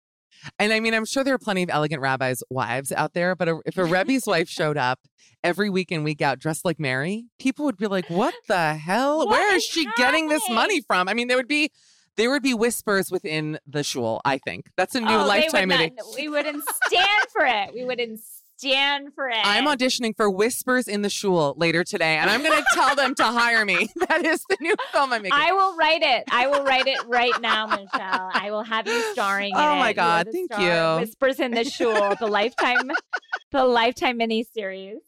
And 0.58 0.72
I 0.72 0.80
mean, 0.80 0.94
I'm 0.94 1.04
sure 1.04 1.22
there 1.22 1.34
are 1.34 1.38
plenty 1.38 1.62
of 1.62 1.70
elegant 1.70 2.02
rabbis' 2.02 2.42
wives 2.50 2.90
out 2.92 3.14
there, 3.14 3.36
but 3.36 3.48
a, 3.48 3.60
if 3.66 3.78
a 3.78 3.84
rebbe's 3.96 4.26
wife 4.26 4.48
showed 4.48 4.76
up 4.76 4.98
every 5.44 5.70
week 5.70 5.90
and 5.92 6.02
week 6.04 6.20
out 6.20 6.38
dressed 6.40 6.64
like 6.64 6.80
Mary, 6.80 7.26
people 7.38 7.64
would 7.66 7.76
be 7.76 7.86
like, 7.86 8.10
"What 8.10 8.34
the 8.48 8.74
hell? 8.74 9.18
What 9.18 9.28
Where 9.28 9.54
is 9.54 9.62
is 9.62 9.68
she 9.70 9.86
getting 9.96 10.28
this 10.28 10.42
money 10.50 10.80
from?" 10.80 11.08
I 11.08 11.14
mean, 11.14 11.28
there 11.28 11.36
would 11.36 11.48
be 11.48 11.70
there 12.16 12.30
would 12.30 12.42
be 12.42 12.54
whispers 12.54 13.10
within 13.10 13.58
the 13.66 13.82
shul. 13.82 14.20
I 14.24 14.38
think 14.38 14.66
that's 14.76 14.94
a 14.94 15.00
new 15.00 15.06
Oh, 15.06 15.10
they 15.10 15.16
would 15.18 15.26
lifetime 15.28 15.68
not- 15.68 15.90
We 16.16 16.28
wouldn't 16.28 16.64
stand 16.86 17.22
for 17.32 17.44
it. 17.44 17.72
We 17.74 17.84
wouldn't 17.84 18.20
stand 18.56 19.14
for 19.14 19.28
it. 19.28 19.36
I'm 19.42 19.66
auditioning 19.66 20.16
for 20.16 20.30
Whispers 20.30 20.88
in 20.88 21.02
the 21.02 21.10
Shul 21.10 21.54
later 21.56 21.84
today, 21.84 22.16
and 22.16 22.30
I'm 22.30 22.42
going 22.42 22.56
to 22.56 22.64
tell 22.74 22.94
them 22.96 23.14
to 23.16 23.24
hire 23.24 23.64
me. 23.64 23.88
That 24.08 24.24
is 24.26 24.44
the 24.48 24.56
new 24.60 24.74
film 24.92 25.12
I'm 25.12 25.22
making. 25.22 25.38
I 25.40 25.52
will 25.52 25.76
write 25.76 26.02
it. 26.02 26.24
I 26.30 26.46
will 26.46 26.62
write 26.64 26.86
it 26.86 27.00
right 27.06 27.32
now, 27.40 27.66
Michelle. 27.66 28.30
I 28.32 28.50
will 28.50 28.62
have 28.62 28.86
you 28.86 29.02
starring 29.12 29.52
oh 29.56 29.58
in 29.58 29.64
Oh 29.64 29.76
my 29.76 29.88
You 29.88 29.94
God, 29.94 30.26
the 30.26 30.32
thank 30.32 30.52
star. 30.52 30.96
you. 30.96 31.00
Whispers 31.00 31.40
in 31.40 31.52
the 31.52 31.64
Shul, 31.64 32.14
the 32.20 32.26
lifetime, 32.26 32.90
the 33.50 33.64
lifetime 33.64 34.18
miniseries. 34.18 34.98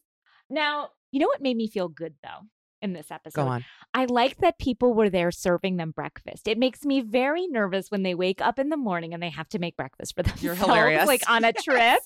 Now, 0.50 0.90
you 1.12 1.20
know 1.20 1.26
what 1.26 1.40
made 1.42 1.56
me 1.56 1.68
feel 1.68 1.88
good 1.88 2.14
though 2.22 2.46
in 2.82 2.92
this 2.92 3.10
episode? 3.10 3.42
Go 3.42 3.48
on. 3.48 3.64
I 3.94 4.04
like 4.04 4.38
that 4.38 4.58
people 4.58 4.94
were 4.94 5.08
there 5.08 5.30
serving 5.30 5.76
them 5.76 5.90
breakfast. 5.90 6.46
It 6.48 6.58
makes 6.58 6.84
me 6.84 7.00
very 7.00 7.46
nervous 7.46 7.90
when 7.90 8.02
they 8.02 8.14
wake 8.14 8.40
up 8.40 8.58
in 8.58 8.68
the 8.68 8.76
morning 8.76 9.14
and 9.14 9.22
they 9.22 9.30
have 9.30 9.48
to 9.50 9.58
make 9.58 9.76
breakfast 9.76 10.14
for 10.14 10.22
themselves. 10.24 10.42
You're 10.42 10.54
hilarious. 10.54 11.06
Like 11.06 11.28
on 11.28 11.44
a 11.44 11.52
trip. 11.64 11.98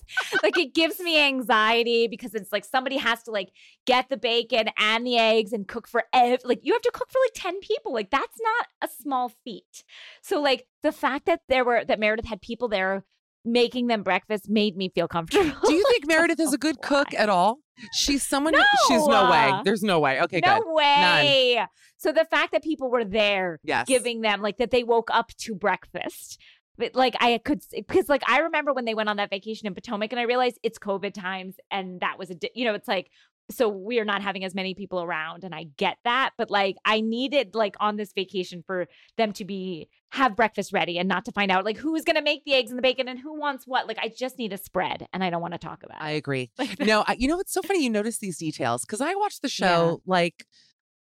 like 0.43 0.59
it 0.59 0.75
gives 0.75 1.01
me 1.01 1.19
anxiety 1.19 2.07
because 2.09 2.35
it's 2.35 2.53
like 2.53 2.65
somebody 2.65 2.97
has 2.97 3.23
to 3.25 3.31
like 3.31 3.51
get 3.87 4.09
the 4.09 4.17
bacon 4.17 4.71
and 4.79 5.07
the 5.07 5.17
eggs 5.19 5.53
and 5.53 5.67
cook 5.67 5.87
for 5.89 6.05
ev- 6.13 6.41
like 6.45 6.61
you 6.63 6.73
have 6.73 6.83
to 6.83 6.91
cook 6.93 7.11
for 7.11 7.19
like 7.25 7.33
10 7.35 7.61
people. 7.61 7.93
Like 7.93 8.11
that's 8.11 8.39
not 8.41 8.67
a 8.91 8.93
small 9.03 9.31
feat. 9.45 9.85
So 10.23 10.41
like 10.41 10.67
the 10.83 10.93
fact 10.93 11.27
that 11.27 11.41
there 11.49 11.65
were 11.65 11.85
that 11.85 11.99
Meredith 12.01 12.27
had 12.27 12.41
people 12.41 12.69
there 12.69 13.05
making 13.45 13.87
them 13.87 14.03
breakfast 14.03 14.49
made 14.49 14.77
me 14.77 14.91
feel 14.95 15.09
comfortable. 15.09 15.51
Do 15.67 15.73
you 15.75 15.85
think 15.91 16.07
Meredith 16.09 16.41
is 16.41 16.53
a 16.53 16.59
good 16.59 16.81
cook 16.83 17.15
at 17.15 17.29
all? 17.29 17.59
She's 17.95 18.27
someone. 18.27 18.55
who- 18.55 18.61
She's 18.89 19.07
no 19.07 19.31
way. 19.31 19.53
There's 19.65 19.83
no 19.83 20.01
way. 20.01 20.21
Okay, 20.23 20.41
no 20.45 20.59
good. 20.61 20.75
way. 20.75 21.65
So 21.97 22.13
the 22.13 22.27
fact 22.27 22.53
that 22.53 22.63
people 22.63 22.91
were 22.91 23.05
there 23.05 23.59
Yes. 23.65 23.87
giving 23.87 24.21
them 24.21 24.43
like 24.43 24.59
that 24.59 24.71
they 24.71 24.85
woke 24.85 25.09
up 25.13 25.31
to 25.39 25.55
breakfast. 25.55 26.39
But 26.79 26.95
like 26.95 27.15
I 27.21 27.39
could 27.45 27.61
because 27.75 28.09
like 28.09 28.23
I 28.27 28.39
remember 28.41 28.73
when 28.73 28.87
they 28.87 28.95
went 28.95 29.11
on 29.11 29.17
that 29.19 29.29
vacation 29.29 29.67
in 29.67 29.75
Potomac 29.75 30.13
and 30.13 30.21
I 30.21 30.25
realized 30.25 30.59
it's 30.63 30.79
COVID 30.79 31.13
times 31.13 31.57
and 31.71 32.01
that 32.01 32.19
was 32.19 32.31
a 32.31 32.35
di- 32.35 32.51
you 32.55 32.65
know 32.65 32.73
it's 32.75 32.89
like 32.89 33.11
so 33.51 33.69
we 33.69 33.99
are 33.99 34.05
not 34.05 34.23
having 34.23 34.45
as 34.45 34.55
many 34.55 34.75
people 34.75 35.03
around 35.03 35.45
and 35.45 35.55
I 35.55 35.65
get 35.77 35.99
that 36.05 36.31
but 36.39 36.51
like 36.51 36.77
I 36.85 37.01
needed 37.01 37.55
like 37.55 37.77
on 37.81 37.97
this 37.97 38.13
vacation 38.13 38.63
for 38.67 38.87
them 39.17 39.33
to 39.35 39.45
be 39.45 39.89
have 40.13 40.35
breakfast 40.35 40.73
ready 40.73 40.99
and 40.99 41.09
not 41.09 41.25
to 41.25 41.33
find 41.33 41.51
out 41.51 41.65
like 41.65 41.77
who's 41.77 42.05
going 42.05 42.17
to 42.17 42.23
make 42.23 42.45
the 42.45 42.55
eggs 42.55 42.71
and 42.71 42.79
the 42.79 42.83
bacon 42.83 43.09
and 43.09 43.19
who 43.19 43.39
wants 43.39 43.67
what 43.67 43.87
like 43.87 43.99
I 44.01 44.09
just 44.09 44.39
need 44.39 44.53
a 44.53 44.59
spread 44.59 45.07
and 45.13 45.23
I 45.23 45.31
don't 45.31 45.41
want 45.41 45.55
to 45.55 45.59
talk 45.59 45.83
about 45.83 45.99
it. 45.99 46.05
I 46.05 46.11
agree. 46.11 46.51
No, 46.81 47.05
I, 47.07 47.15
you 47.19 47.29
know 47.29 47.39
it's 47.39 47.53
so 47.53 47.63
funny 47.63 47.85
you 47.85 47.91
notice 47.91 48.19
these 48.19 48.39
details 48.39 48.85
because 48.85 49.01
I 49.01 49.15
watched 49.15 49.43
the 49.43 49.49
show 49.49 50.01
like 50.07 50.47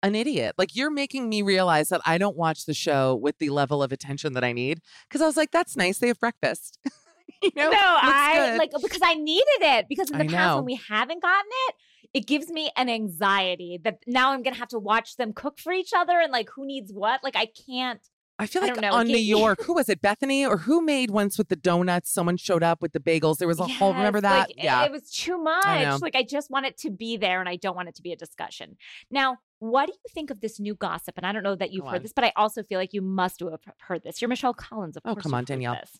an 0.03 0.14
idiot. 0.14 0.55
Like 0.59 0.76
you're 0.76 0.90
making 0.90 1.28
me 1.28 1.42
realize 1.42 1.88
that 1.88 2.01
I 2.05 2.18
don't 2.18 2.36
watch 2.36 2.66
the 2.66 2.74
show 2.74 3.14
with 3.14 3.38
the 3.38 3.51
level 3.51 3.82
of 3.82 3.92
attention 3.92 4.32
that 4.34 4.44
I 4.44 4.53
need 4.53 4.80
because 5.09 5.20
I 5.20 5.26
was 5.26 5.36
like, 5.36 5.51
that's 5.51 5.76
nice. 5.76 5.99
They 5.99 6.09
have 6.09 6.20
breakfast. 6.20 6.78
you 7.42 7.51
know, 7.57 7.70
no, 7.70 7.78
I 7.78 8.51
good. 8.51 8.59
like 8.59 8.70
because 8.82 9.01
I 9.03 9.14
needed 9.14 9.61
it 9.61 9.86
because 9.88 10.11
in 10.11 10.18
the 10.18 10.26
past 10.26 10.57
when 10.57 10.64
we 10.64 10.80
haven't 10.88 11.22
gotten 11.22 11.51
it, 11.68 11.74
it 12.14 12.26
gives 12.26 12.48
me 12.50 12.70
an 12.76 12.88
anxiety 12.88 13.78
that 13.84 13.98
now 14.06 14.32
I'm 14.32 14.42
gonna 14.42 14.56
have 14.56 14.68
to 14.68 14.78
watch 14.78 15.16
them 15.16 15.32
cook 15.32 15.59
for 15.59 15.72
each 15.72 15.90
other 15.96 16.20
and 16.20 16.32
like 16.32 16.48
who 16.54 16.66
needs 16.66 16.92
what. 16.92 17.22
Like 17.22 17.36
I 17.36 17.48
can't. 17.66 18.00
I 18.40 18.46
feel 18.46 18.62
I 18.62 18.66
like 18.66 18.74
don't 18.76 18.82
know, 18.82 18.92
on 18.96 19.09
New 19.09 19.16
York, 19.18 19.64
who 19.64 19.74
was 19.74 19.88
it? 19.88 20.00
Bethany 20.00 20.46
or 20.46 20.59
who 20.59 20.80
made 20.80 21.11
once 21.11 21.36
with 21.38 21.48
the 21.48 21.56
donuts? 21.56 22.12
Someone 22.12 22.36
showed 22.36 22.62
up 22.62 22.80
with 22.80 22.92
the 22.92 23.00
bagels. 23.00 23.38
There 23.38 23.48
was 23.48 23.59
a 23.59 23.66
whole. 23.66 23.92
Remember 23.92 24.20
that? 24.20 24.48
like, 24.48 24.50
it- 24.50 24.62
yeah. 24.62 24.84
it, 24.84 24.92
was 24.92 25.11
too 25.11 25.34
I 25.56 25.84
much. 25.84 26.00
Like 26.02 26.14
I 26.14 26.22
just 26.22 26.48
want 26.48 26.64
it 26.64 26.78
to 26.78 26.90
be 26.90 27.16
there, 27.16 27.40
and 27.40 27.48
I 27.48 27.56
don't 27.56 27.74
want 27.74 27.88
it 27.88 27.96
to 27.96 28.02
be 28.02 28.12
a 28.12 28.16
discussion. 28.16 28.76
Now, 29.11 29.38
what 29.59 29.86
do 29.86 29.92
you 29.92 30.11
think 30.14 30.30
of 30.30 30.40
this 30.40 30.61
new 30.61 30.76
gossip? 30.76 31.14
And 31.16 31.26
I 31.26 31.32
don't 31.32 31.42
know 31.42 31.56
that 31.56 31.72
you've 31.72 31.82
Go 31.82 31.90
heard 31.90 31.96
on. 31.96 32.02
this, 32.02 32.12
but 32.12 32.22
I 32.22 32.32
also 32.36 32.62
feel 32.62 32.78
like 32.78 32.92
you 32.92 33.02
must 33.02 33.40
have 33.40 33.59
heard 33.80 34.04
this. 34.04 34.22
You're 34.22 34.28
Michelle 34.28 34.54
Collins, 34.54 34.96
of 34.96 35.02
Oh, 35.04 35.14
course. 35.14 35.24
come 35.24 35.34
on, 35.34 35.42
Danielle. 35.42 35.74
This, 35.74 35.98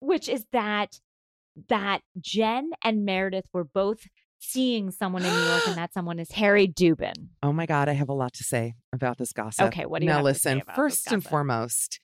which 0.00 0.26
is 0.30 0.46
that 0.52 1.00
that 1.68 2.00
Jen 2.18 2.70
and 2.82 3.04
Meredith 3.04 3.46
were 3.52 3.64
both 3.64 4.06
seeing 4.38 4.90
someone 4.90 5.24
in 5.24 5.32
New 5.32 5.44
York, 5.46 5.66
and 5.66 5.76
that 5.78 5.92
someone 5.92 6.18
is 6.18 6.32
Harry 6.32 6.66
Dubin. 6.68 7.28
Oh 7.42 7.52
my 7.52 7.66
God, 7.66 7.88
I 7.88 7.92
have 7.92 8.08
a 8.08 8.14
lot 8.14 8.32
to 8.34 8.44
say 8.44 8.74
about 8.92 9.18
this 9.18 9.32
gossip. 9.32 9.66
Okay, 9.66 9.86
what 9.86 10.00
do 10.00 10.06
you 10.06 10.10
now? 10.10 10.24
have 10.24 10.34
to 10.34 10.40
say 10.40 10.54
listen, 10.54 10.74
first 10.74 11.12
and 11.12 11.24
foremost, 11.24 12.00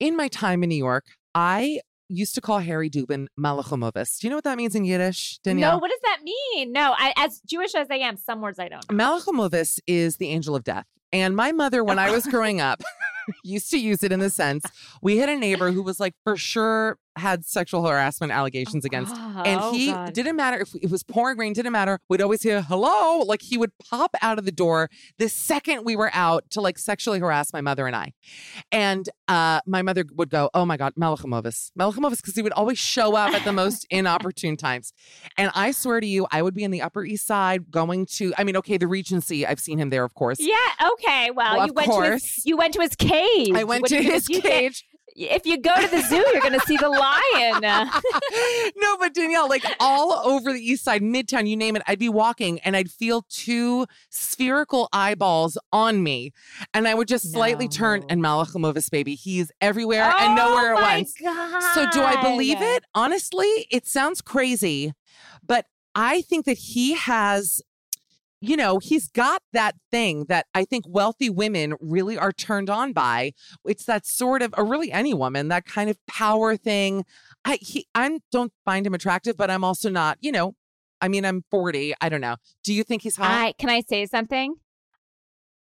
in 0.00 0.16
my 0.16 0.28
time 0.28 0.62
in 0.62 0.68
New 0.68 0.76
York, 0.76 1.04
I 1.34 1.80
used 2.08 2.34
to 2.34 2.40
call 2.40 2.58
Harry 2.58 2.90
Dubin 2.90 3.26
Malachumovis. 3.38 4.18
Do 4.18 4.26
you 4.26 4.30
know 4.30 4.36
what 4.36 4.44
that 4.44 4.58
means 4.58 4.74
in 4.74 4.84
Yiddish, 4.84 5.38
Danielle? 5.42 5.72
No, 5.72 5.78
what 5.78 5.90
does 5.90 6.00
that 6.04 6.18
mean? 6.22 6.72
No, 6.72 6.94
I, 6.96 7.14
as 7.16 7.40
Jewish 7.46 7.74
as 7.74 7.88
I 7.90 7.96
am, 7.96 8.16
some 8.16 8.40
words 8.40 8.58
I 8.58 8.68
don't. 8.68 8.90
know. 8.90 8.96
Malachumovis 8.96 9.78
is 9.86 10.16
the 10.16 10.28
angel 10.28 10.54
of 10.54 10.64
death. 10.64 10.86
And 11.12 11.36
my 11.36 11.52
mother, 11.52 11.84
when 11.84 11.98
I 11.98 12.10
was 12.10 12.26
growing 12.26 12.60
up, 12.60 12.82
used 13.44 13.70
to 13.70 13.78
use 13.78 14.02
it 14.02 14.12
in 14.12 14.20
the 14.20 14.30
sense 14.30 14.64
we 15.00 15.18
had 15.18 15.28
a 15.28 15.36
neighbor 15.36 15.70
who 15.70 15.82
was 15.82 16.00
like 16.00 16.14
for 16.24 16.36
sure 16.36 16.98
had 17.16 17.44
sexual 17.44 17.86
harassment 17.86 18.32
allegations 18.32 18.84
against 18.84 19.14
and 19.14 19.60
Oh, 19.60 19.72
he 19.72 19.86
God. 19.92 20.12
didn't 20.14 20.36
matter 20.36 20.60
if 20.60 20.74
it 20.74 20.90
was 20.90 21.02
pouring 21.02 21.36
rain 21.38 21.52
didn't 21.52 21.72
matter 21.72 22.00
we'd 22.08 22.22
always 22.22 22.42
hear 22.42 22.62
hello 22.62 23.18
like 23.20 23.42
he 23.42 23.58
would 23.58 23.70
pop 23.78 24.14
out 24.22 24.38
of 24.38 24.44
the 24.46 24.52
door 24.52 24.88
the 25.18 25.28
second 25.28 25.84
we 25.84 25.94
were 25.94 26.10
out 26.14 26.44
to 26.50 26.60
like 26.60 26.78
sexually 26.78 27.18
harass 27.20 27.52
my 27.52 27.60
mother 27.60 27.86
and 27.86 27.94
i 27.94 28.12
and 28.70 29.08
uh 29.28 29.60
my 29.66 29.82
mother 29.82 30.04
would 30.14 30.30
go 30.30 30.48
oh 30.54 30.64
my 30.64 30.76
god 30.76 30.94
malachumovis 30.98 31.70
malachumovis 31.78 32.16
because 32.18 32.34
he 32.34 32.42
would 32.42 32.52
always 32.52 32.78
show 32.78 33.14
up 33.14 33.32
at 33.34 33.44
the 33.44 33.52
most 33.52 33.86
inopportune 33.90 34.56
times 34.56 34.92
and 35.36 35.50
i 35.54 35.70
swear 35.70 36.00
to 36.00 36.06
you 36.06 36.26
i 36.32 36.40
would 36.40 36.54
be 36.54 36.64
in 36.64 36.70
the 36.70 36.80
upper 36.82 37.04
east 37.04 37.26
side 37.26 37.70
going 37.70 38.06
to 38.06 38.32
i 38.38 38.44
mean 38.44 38.56
okay 38.56 38.76
the 38.78 38.86
regency 38.88 39.46
i've 39.46 39.60
seen 39.60 39.78
him 39.78 39.90
there 39.90 40.04
of 40.04 40.14
course 40.14 40.38
Yeah. 40.40 40.56
Okay. 40.94 41.30
Well, 41.30 41.56
Well, 41.56 41.66
you 41.66 41.70
of 41.70 41.76
went 41.76 41.86
to 41.86 41.92
course. 41.92 42.34
his. 42.36 42.46
You 42.46 42.56
went 42.56 42.74
to 42.74 42.80
his 42.80 42.94
cage. 42.96 43.52
i 43.54 43.64
went 43.64 43.86
to 43.86 44.02
his 44.02 44.26
get- 44.26 44.42
cage 44.42 44.84
if 45.16 45.46
you 45.46 45.58
go 45.60 45.74
to 45.80 45.88
the 45.88 46.00
zoo, 46.02 46.24
you're 46.32 46.40
going 46.40 46.58
to 46.58 46.66
see 46.66 46.76
the 46.76 46.88
lion. 46.88 47.90
No, 48.76 48.96
but 48.96 49.14
Danielle, 49.14 49.48
like 49.48 49.64
all 49.78 50.12
over 50.12 50.52
the 50.52 50.58
east 50.60 50.84
side, 50.84 51.02
midtown, 51.02 51.46
you 51.48 51.56
name 51.56 51.76
it, 51.76 51.82
I'd 51.86 51.98
be 51.98 52.08
walking 52.08 52.58
and 52.60 52.74
I'd 52.76 52.90
feel 52.90 53.24
two 53.28 53.86
spherical 54.10 54.88
eyeballs 54.92 55.58
on 55.72 56.02
me. 56.02 56.32
And 56.74 56.88
I 56.88 56.94
would 56.94 57.08
just 57.08 57.30
slightly 57.32 57.68
turn 57.68 58.00
No. 58.00 58.06
and 58.10 58.22
Malachumovis, 58.22 58.90
baby, 58.90 59.14
he's 59.14 59.50
everywhere 59.60 60.12
and 60.18 60.38
oh 60.38 60.48
nowhere 60.48 60.74
oh 60.74 60.78
at 60.78 60.96
once. 60.96 61.14
So 61.74 61.86
do 61.92 62.02
I 62.02 62.20
believe 62.22 62.60
it? 62.60 62.84
Honestly, 62.94 63.66
it 63.70 63.86
sounds 63.86 64.20
crazy, 64.20 64.92
but 65.46 65.66
I 65.94 66.22
think 66.22 66.46
that 66.46 66.58
he 66.58 66.94
has 66.94 67.60
you 68.42 68.56
know, 68.56 68.78
he's 68.78 69.08
got 69.08 69.40
that 69.52 69.76
thing 69.90 70.26
that 70.28 70.46
I 70.54 70.64
think 70.64 70.84
wealthy 70.88 71.30
women 71.30 71.74
really 71.80 72.18
are 72.18 72.32
turned 72.32 72.68
on 72.68 72.92
by. 72.92 73.32
It's 73.64 73.84
that 73.84 74.04
sort 74.04 74.42
of, 74.42 74.52
or 74.58 74.64
really 74.64 74.90
any 74.90 75.14
woman, 75.14 75.48
that 75.48 75.64
kind 75.64 75.88
of 75.88 75.96
power 76.06 76.56
thing. 76.56 77.04
I 77.44 77.58
he 77.60 77.86
I 77.94 78.18
don't 78.32 78.52
find 78.64 78.86
him 78.86 78.94
attractive, 78.94 79.36
but 79.36 79.50
I'm 79.50 79.62
also 79.64 79.88
not, 79.88 80.18
you 80.20 80.32
know, 80.32 80.54
I 81.00 81.08
mean, 81.08 81.24
I'm 81.24 81.44
40. 81.50 81.94
I 82.00 82.08
don't 82.08 82.20
know. 82.20 82.36
Do 82.64 82.74
you 82.74 82.82
think 82.84 83.02
he's 83.02 83.16
hot? 83.16 83.30
I 83.30 83.52
can 83.58 83.70
I 83.70 83.80
say 83.80 84.06
something? 84.06 84.56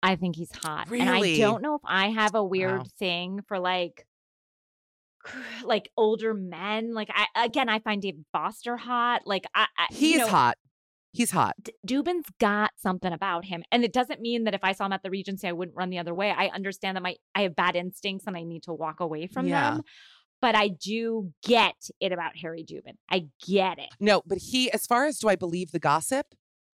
I 0.03 0.15
think 0.17 0.35
he's 0.35 0.51
hot, 0.51 0.87
and 0.91 1.09
I 1.09 1.35
don't 1.37 1.63
know 1.63 1.75
if 1.75 1.81
I 1.83 2.09
have 2.09 2.35
a 2.35 2.43
weird 2.43 2.79
Wow. 2.79 2.85
thing 2.99 3.41
for 3.47 3.57
like 3.57 4.05
like 5.63 5.89
older 5.97 6.33
men. 6.33 6.93
Like 6.93 7.09
I 7.13 7.45
again, 7.45 7.69
I 7.69 7.79
find 7.79 8.01
David 8.01 8.25
Foster 8.31 8.77
hot. 8.77 9.21
Like 9.25 9.45
I, 9.55 9.65
I 9.77 9.87
He's 9.91 10.11
you 10.13 10.17
know, 10.19 10.27
hot. 10.27 10.57
He's 11.15 11.31
hot. 11.31 11.53
D- 11.61 11.73
Dubin's 11.87 12.27
got 12.39 12.71
something 12.77 13.11
about 13.13 13.45
him, 13.45 13.63
and 13.71 13.83
it 13.83 13.93
doesn't 13.93 14.19
mean 14.21 14.43
that 14.43 14.53
if 14.53 14.63
I 14.63 14.73
saw 14.73 14.85
him 14.85 14.93
at 14.93 15.01
the 15.03 15.09
Regency, 15.09 15.47
I 15.47 15.51
wouldn't 15.53 15.77
run 15.77 15.89
the 15.89 15.97
other 15.99 16.13
way. 16.13 16.31
I 16.31 16.47
understand 16.47 16.97
that 16.97 17.01
my 17.03 17.15
I 17.33 17.41
have 17.43 17.55
bad 17.55 17.75
instincts 17.75 18.25
and 18.27 18.35
I 18.35 18.43
need 18.43 18.63
to 18.63 18.73
walk 18.73 18.99
away 18.99 19.27
from 19.27 19.47
Yeah. 19.47 19.71
them. 19.75 19.81
But 20.41 20.53
I 20.55 20.67
do 20.67 21.31
get 21.43 21.75
it 22.01 22.11
about 22.11 22.35
Harry 22.37 22.63
Dubin. 22.63 22.95
I 23.09 23.27
get 23.47 23.79
it. 23.79 23.89
No, 23.99 24.21
but 24.25 24.37
he, 24.39 24.69
as 24.71 24.85
far 24.85 25.05
as 25.05 25.17
do 25.17 25.29
I 25.29 25.35
believe 25.35 25.71
the 25.71 25.79
gossip? 25.79 26.27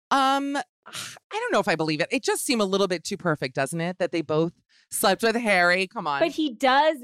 Um, 0.09 0.57
I 0.87 0.93
don't 1.31 1.51
know 1.53 1.59
if 1.59 1.67
I 1.67 1.75
believe 1.75 2.01
it. 2.01 2.07
It 2.11 2.23
just 2.23 2.43
seemed 2.45 2.61
a 2.61 2.65
little 2.65 2.87
bit 2.87 3.03
too 3.03 3.17
perfect, 3.17 3.55
doesn't 3.55 3.79
it? 3.79 3.97
That 3.99 4.11
they 4.11 4.21
both 4.23 4.53
slept 4.89 5.21
with 5.23 5.35
Harry. 5.35 5.87
Come 5.87 6.07
on. 6.07 6.19
But 6.19 6.31
he 6.31 6.51
does 6.53 6.97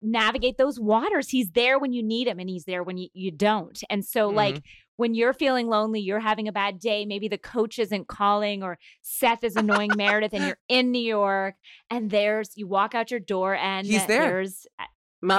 navigate 0.00 0.56
those 0.58 0.80
waters. 0.80 1.28
He's 1.28 1.50
there 1.50 1.78
when 1.78 1.92
you 1.92 2.02
need 2.02 2.26
him 2.28 2.38
and 2.38 2.48
he's 2.48 2.64
there 2.64 2.82
when 2.82 2.96
you, 2.96 3.08
you 3.12 3.30
don't. 3.30 3.78
And 3.90 4.04
so, 4.04 4.30
Mhm. 4.30 4.34
like, 4.34 4.62
when 4.98 5.14
you're 5.14 5.32
feeling 5.32 5.68
lonely, 5.68 6.00
you're 6.00 6.20
having 6.20 6.48
a 6.48 6.52
bad 6.52 6.78
day, 6.80 7.06
maybe 7.06 7.28
the 7.28 7.38
coach 7.38 7.78
isn't 7.78 8.08
calling 8.08 8.62
or 8.62 8.78
Seth 9.00 9.44
is 9.44 9.54
annoying 9.56 9.90
Meredith 9.96 10.34
and 10.34 10.44
you're 10.44 10.58
in 10.68 10.90
New 10.90 11.00
York 11.00 11.54
and 11.88 12.10
there's, 12.10 12.50
you 12.56 12.66
walk 12.66 12.94
out 12.94 13.10
your 13.10 13.20
door 13.20 13.54
and 13.54 13.86
He's 13.86 14.04
there. 14.06 14.22
there's, 14.22 14.66
uh, 14.78 14.84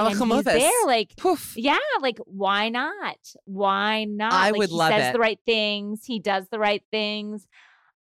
and 0.08 0.18
he's 0.38 0.46
there. 0.46 0.86
Like, 0.88 1.16
Poof. 1.18 1.54
yeah, 1.58 1.78
like, 2.02 2.18
why 2.26 2.70
not? 2.70 3.18
Why 3.46 4.06
not? 4.06 4.34
I 4.34 4.50
Like, 4.52 4.60
would 4.60 4.70
he 4.70 4.76
love 4.76 4.92
says 4.92 5.10
it. 5.10 5.14
the 5.14 5.20
right 5.20 5.40
things. 5.46 6.06
He 6.06 6.20
does 6.20 6.48
the 6.50 6.60
right 6.60 6.84
things. 6.92 7.46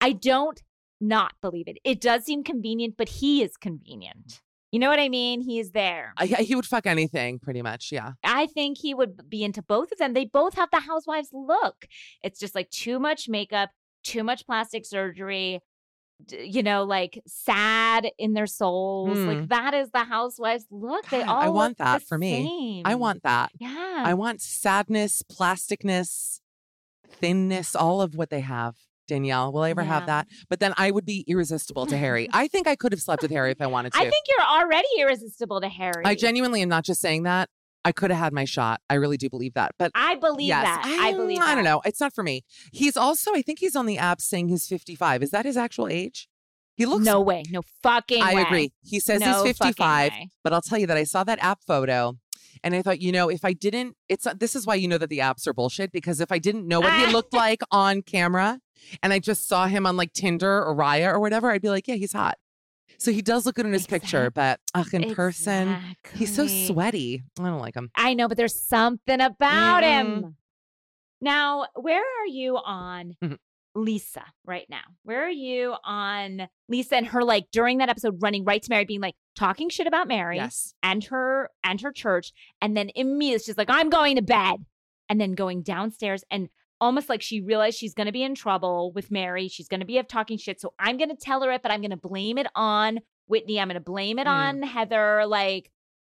I 0.01 0.11
don't 0.11 0.61
not 1.01 1.33
believe 1.41 1.67
it. 1.67 1.77
It 1.83 1.99
does 2.01 2.23
seem 2.25 2.43
convenient, 2.43 2.95
but 2.97 3.09
he 3.09 3.41
is 3.43 3.57
convenient. 3.57 4.41
You 4.71 4.79
know 4.79 4.89
what 4.89 4.99
I 4.99 5.09
mean? 5.09 5.41
He's 5.41 5.71
there. 5.71 6.13
I, 6.17 6.25
he 6.25 6.55
would 6.55 6.65
fuck 6.65 6.85
anything, 6.85 7.39
pretty 7.39 7.61
much. 7.61 7.91
Yeah. 7.91 8.13
I 8.23 8.47
think 8.47 8.77
he 8.79 8.93
would 8.93 9.29
be 9.29 9.43
into 9.43 9.61
both 9.61 9.91
of 9.91 9.99
them. 9.99 10.13
They 10.13 10.25
both 10.25 10.55
have 10.55 10.69
the 10.71 10.81
housewives 10.81 11.29
look. 11.31 11.85
It's 12.23 12.39
just 12.39 12.55
like 12.55 12.69
too 12.71 12.99
much 12.99 13.29
makeup, 13.29 13.69
too 14.03 14.23
much 14.23 14.45
plastic 14.45 14.85
surgery, 14.85 15.61
you 16.29 16.63
know, 16.63 16.83
like 16.83 17.21
sad 17.27 18.09
in 18.17 18.33
their 18.33 18.47
souls. 18.47 19.17
Hmm. 19.17 19.27
Like 19.27 19.47
that 19.49 19.73
is 19.73 19.91
the 19.91 20.03
housewives 20.05 20.65
look. 20.71 21.07
They 21.09 21.21
all 21.21 21.41
I 21.41 21.49
want 21.49 21.77
that 21.77 22.01
for 22.01 22.17
me. 22.17 22.45
same. 22.45 22.81
I 22.85 22.95
want 22.95 23.23
that. 23.23 23.51
Yeah. 23.59 24.03
I 24.05 24.13
want 24.13 24.41
sadness, 24.41 25.21
plasticness, 25.21 26.39
thinness, 27.09 27.75
all 27.75 28.01
of 28.01 28.15
what 28.15 28.29
they 28.29 28.41
have. 28.41 28.75
Danielle, 29.07 29.51
will 29.51 29.61
I 29.61 29.71
ever 29.71 29.83
have 29.83 30.05
that? 30.07 30.27
But 30.49 30.59
then 30.59 30.73
I 30.77 30.91
would 30.91 31.05
be 31.05 31.23
irresistible 31.27 31.85
to 31.87 31.97
Harry. 31.97 32.29
I 32.33 32.47
think 32.47 32.67
I 32.67 32.75
could 32.75 32.91
have 32.91 33.01
slept 33.01 33.21
with 33.21 33.31
Harry 33.31 33.51
if 33.51 33.61
I 33.61 33.67
wanted 33.67 33.93
to. 33.93 33.99
I 33.99 34.03
think 34.03 34.25
you're 34.27 34.45
already 34.45 34.87
irresistible 34.99 35.61
to 35.61 35.69
Harry. 35.69 36.03
I 36.05 36.15
genuinely 36.15 36.61
am 36.61 36.69
not 36.69 36.83
just 36.83 37.01
saying 37.01 37.23
that. 37.23 37.49
I 37.83 37.91
could 37.91 38.09
have 38.09 38.19
had 38.19 38.33
my 38.33 38.45
shot. 38.45 38.81
I 38.89 38.95
really 38.95 39.17
do 39.17 39.29
believe 39.29 39.53
that. 39.53 39.73
But 39.77 39.91
I 39.93 40.15
believe 40.15 40.47
yes, 40.47 40.63
that. 40.63 40.99
I, 41.01 41.11
believe 41.11 41.39
I 41.39 41.53
don't 41.53 41.63
that. 41.63 41.69
know. 41.69 41.81
It's 41.85 42.01
not 42.01 42.15
for 42.15 42.23
me. 42.23 42.43
He's 42.71 42.97
also, 42.97 43.31
I 43.35 43.43
think 43.43 43.59
he's 43.59 43.75
on 43.75 43.85
the 43.85 43.99
app 43.99 44.21
saying 44.21 44.47
he's 44.47 44.65
55. 44.65 45.21
Is 45.21 45.29
that 45.29 45.45
his 45.45 45.55
actual 45.55 45.87
age? 45.87 46.27
He 46.75 46.87
looks 46.87 47.05
No 47.05 47.21
way. 47.21 47.43
No 47.51 47.61
fucking 47.83 48.23
I 48.23 48.33
way. 48.33 48.41
agree. 48.41 48.73
He 48.83 48.99
says 48.99 49.21
No 49.21 49.43
he's 49.43 49.57
55, 49.57 50.11
but 50.43 50.51
I'll 50.51 50.61
tell 50.61 50.79
you 50.79 50.87
that 50.87 50.97
I 50.97 51.03
saw 51.03 51.23
that 51.23 51.37
app 51.43 51.59
photo 51.65 52.17
and 52.63 52.73
I 52.73 52.81
thought, 52.81 53.01
you 53.01 53.11
know, 53.11 53.29
if 53.29 53.45
I 53.45 53.53
didn't, 53.53 53.95
it's 54.09 54.27
this 54.39 54.55
is 54.55 54.65
why 54.65 54.75
you 54.75 54.87
know 54.87 54.97
that 54.97 55.09
the 55.09 55.19
apps 55.19 55.47
are 55.47 55.53
bullshit 55.53 55.91
because 55.91 56.19
if 56.19 56.31
I 56.31 56.39
didn't 56.39 56.67
know 56.67 56.79
what 56.79 56.93
he 56.93 57.05
looked 57.13 57.33
like 57.33 57.61
on 57.71 58.01
camera 58.01 58.59
and 59.03 59.11
I 59.13 59.19
just 59.19 59.47
saw 59.47 59.67
him 59.67 59.85
on 59.85 59.97
like 59.97 60.13
Tinder 60.13 60.63
or 60.63 60.75
Raya 60.75 61.13
or 61.13 61.19
whatever, 61.19 61.51
I'd 61.51 61.61
be 61.61 61.69
like, 61.69 61.87
yeah, 61.87 61.95
he's 61.95 62.13
hot. 62.13 62.37
So 62.97 63.11
he 63.11 63.21
does 63.21 63.45
look 63.45 63.55
good 63.55 63.65
in 63.65 63.73
his 63.73 63.87
picture, 63.87 64.31
but 64.31 64.59
ugh, 64.73 64.93
in 64.93 65.13
person, 65.13 65.77
he's 66.13 66.33
so 66.35 66.47
sweaty. 66.47 67.23
I 67.39 67.43
don't 67.43 67.59
like 67.59 67.75
him. 67.75 67.89
I 67.95 68.13
know, 68.13 68.27
but 68.27 68.37
there's 68.37 68.59
something 68.59 69.19
about 69.19 69.83
Mm-mm. 69.83 70.23
him. 70.23 70.35
Now, 71.21 71.65
where 71.75 72.01
are 72.03 72.27
you 72.27 72.57
on 72.57 73.15
Mhm. 73.23 73.37
Lisa 73.73 74.23
right 74.45 74.65
now? 74.69 74.83
Where 75.03 75.25
are 75.25 75.29
you 75.29 75.75
on 75.83 76.47
Lisa 76.69 76.95
and 76.95 77.07
her 77.07 77.23
like 77.23 77.47
during 77.51 77.79
that 77.79 77.89
episode 77.89 78.21
running 78.21 78.45
right 78.45 78.61
to 78.61 78.69
Mary, 78.69 78.85
being 78.85 79.01
like 79.01 79.15
talking 79.35 79.69
shit 79.69 79.87
about 79.87 80.07
Mary 80.07 80.37
Yes. 80.37 80.73
and 80.81 81.03
her 81.05 81.49
and 81.63 81.81
her 81.81 81.91
church, 81.91 82.31
and 82.61 82.77
then 82.77 82.89
immediately 82.95 83.43
she's 83.43 83.57
like, 83.57 83.69
I'm 83.69 83.89
going 83.89 84.15
to 84.15 84.21
bed, 84.21 84.65
and 85.09 85.19
then 85.19 85.33
going 85.33 85.61
downstairs 85.63 86.23
and 86.31 86.47
almost 86.81 87.09
like 87.09 87.21
she 87.21 87.41
realized 87.41 87.77
she's 87.77 87.93
going 87.93 88.07
to 88.07 88.11
be 88.13 88.23
in 88.23 88.35
trouble 88.35 88.91
with 88.93 89.11
Mary. 89.11 89.47
She's 89.47 89.67
going 89.67 89.79
to 89.79 89.85
be 89.85 89.97
up 89.99 90.07
talking 90.07 90.37
shit, 90.37 90.59
so 90.61 90.73
I'm 90.79 90.97
going 90.97 91.09
to 91.09 91.15
tell 91.15 91.41
her 91.43 91.51
it, 91.51 91.61
but 91.61 91.71
I'm 91.71 91.81
going 91.81 91.91
to 91.91 91.97
blame 91.97 92.37
it 92.37 92.47
on 92.55 92.99
Whitney. 93.27 93.59
I'm 93.59 93.67
going 93.67 93.75
to 93.75 93.79
blame 93.79 94.19
it 94.19 94.27
Mm. 94.27 94.31
on 94.31 94.61
Heather. 94.63 95.25
Like, 95.25 95.71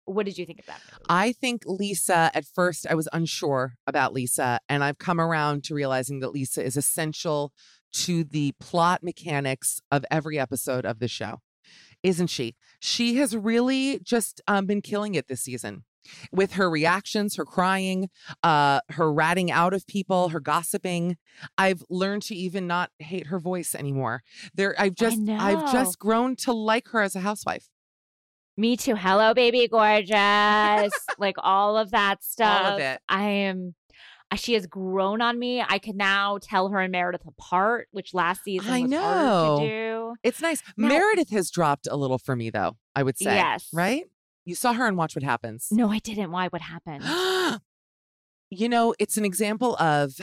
what 0.05 0.25
did 0.25 0.37
you 0.37 0.45
think 0.45 0.59
of 0.59 0.65
that? 0.67 0.79
I 1.09 1.31
think 1.31 1.63
Lisa, 1.65 2.29
at 2.33 2.45
first, 2.45 2.85
I 2.89 2.93
was 2.95 3.09
unsure 3.11 3.73
about 3.87 4.13
Lisa, 4.13 4.59
and 4.69 4.83
I've 4.83 4.97
come 4.99 5.19
around 5.19 5.63
to 5.65 5.73
realizing 5.75 6.19
that 6.19 6.29
Lisa 6.29 6.63
is 6.63 6.77
essential 6.77 7.51
to 7.93 8.23
the 8.23 8.53
plot 8.59 9.01
mechanics 9.03 9.81
of 9.91 10.05
every 10.11 10.37
episode 10.37 10.85
of 10.85 10.99
the 10.99 11.07
show, 11.07 11.39
isn't 12.03 12.27
she? 12.27 12.55
She 12.79 13.15
has 13.15 13.35
really 13.35 13.99
just 14.03 14.41
um, 14.47 14.65
been 14.65 14.81
killing 14.81 15.15
it 15.15 15.27
this 15.27 15.41
season 15.41 15.85
with 16.31 16.53
her 16.53 16.69
reactions, 16.69 17.35
her 17.35 17.45
crying, 17.45 18.09
uh, 18.43 18.81
her 18.91 19.11
ratting 19.11 19.51
out 19.51 19.73
of 19.73 19.85
people, 19.87 20.29
her 20.29 20.39
gossiping. 20.39 21.17
I've 21.57 21.83
learned 21.89 22.23
to 22.23 22.35
even 22.35 22.67
not 22.67 22.91
hate 22.99 23.27
her 23.27 23.39
voice 23.39 23.75
anymore. 23.75 24.23
There, 24.53 24.75
I've 24.79 24.95
just, 24.95 25.19
I've 25.29 25.71
just 25.71 25.99
grown 25.99 26.35
to 26.37 26.53
like 26.53 26.87
her 26.89 27.01
as 27.01 27.15
a 27.15 27.19
housewife. 27.21 27.69
Me 28.57 28.77
too. 28.77 28.95
Hello, 28.95 29.33
baby, 29.33 29.67
gorgeous. 29.67 30.93
like 31.17 31.35
all 31.39 31.77
of 31.77 31.91
that 31.91 32.23
stuff. 32.23 32.79
it. 32.79 33.01
I 33.09 33.23
am. 33.23 33.75
uh, 34.31 34.37
She 34.37 34.53
has 34.53 34.65
grown 34.65 35.21
on 35.21 35.37
me. 35.37 35.61
I 35.61 35.77
can 35.77 35.97
now 35.97 36.37
tell 36.41 36.69
her 36.69 36.79
and 36.79 36.91
Meredith 36.91 37.25
apart, 37.27 37.89
which 37.91 38.13
last 38.13 38.43
season 38.45 38.71
I 38.71 38.81
was 38.83 38.89
know. 38.91 39.01
harder 39.01 39.65
to 39.65 39.69
do. 39.69 40.13
It's 40.23 40.41
nice. 40.41 40.63
Now- 40.77 40.87
Meredith 40.87 41.31
has 41.31 41.51
dropped 41.51 41.85
a 41.91 41.97
little 41.97 42.17
for 42.17 42.33
me, 42.35 42.49
though, 42.49 42.77
I 42.95 43.03
would 43.03 43.17
say. 43.17 43.35
Yes. 43.35 43.67
Right? 43.73 44.05
You 44.45 44.53
saw 44.55 44.73
her 44.73 44.87
and 44.87 44.95
Watch 44.95 45.15
What 45.15 45.23
Happens. 45.23 45.67
No, 45.71 45.89
I 45.91 45.99
didn't. 45.99 46.31
Why? 46.31 46.47
What 46.47 46.61
happened? 46.61 47.03
you 48.51 48.69
know, 48.69 48.93
it's 48.99 49.17
an 49.17 49.25
example 49.25 49.75
of, 49.77 50.13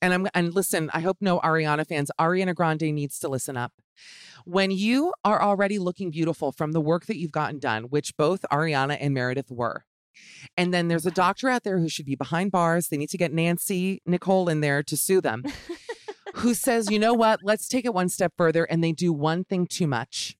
and 0.00 0.14
I'm, 0.14 0.26
and 0.34 0.54
listen, 0.54 0.90
I 0.94 1.00
hope 1.00 1.18
no 1.20 1.38
Ariana 1.40 1.86
fans, 1.86 2.10
Ariana 2.18 2.54
Grande 2.54 2.92
needs 2.94 3.18
to 3.18 3.28
listen 3.28 3.56
up. 3.58 3.72
When 4.46 4.70
you 4.70 5.12
are 5.24 5.40
already 5.40 5.78
looking 5.78 6.10
beautiful 6.10 6.50
from 6.50 6.72
the 6.72 6.80
work 6.80 7.06
that 7.06 7.18
you've 7.18 7.30
gotten 7.30 7.58
done, 7.58 7.84
which 7.84 8.16
both 8.16 8.44
Ariana 8.50 8.96
and 8.98 9.12
Meredith 9.12 9.50
were, 9.50 9.84
and 10.56 10.72
then 10.72 10.88
there's 10.88 11.06
a 11.06 11.10
doctor 11.10 11.48
out 11.48 11.62
there 11.62 11.78
who 11.78 11.88
should 11.88 12.06
be 12.06 12.16
behind 12.16 12.52
bars. 12.52 12.88
They 12.88 12.96
need 12.96 13.10
to 13.10 13.18
get 13.18 13.32
Nancy 13.32 14.00
Nicole 14.06 14.48
in 14.48 14.60
there 14.60 14.82
to 14.82 14.96
sue 14.96 15.20
them. 15.20 15.44
who 16.36 16.54
says, 16.54 16.90
you 16.90 16.98
know 16.98 17.14
what, 17.14 17.40
let's 17.42 17.68
take 17.68 17.84
it 17.84 17.94
one 17.94 18.08
step 18.08 18.32
further. 18.36 18.64
And 18.64 18.82
they 18.82 18.92
do 18.92 19.12
one 19.12 19.44
thing 19.44 19.66
too 19.66 19.86
much. 19.86 20.36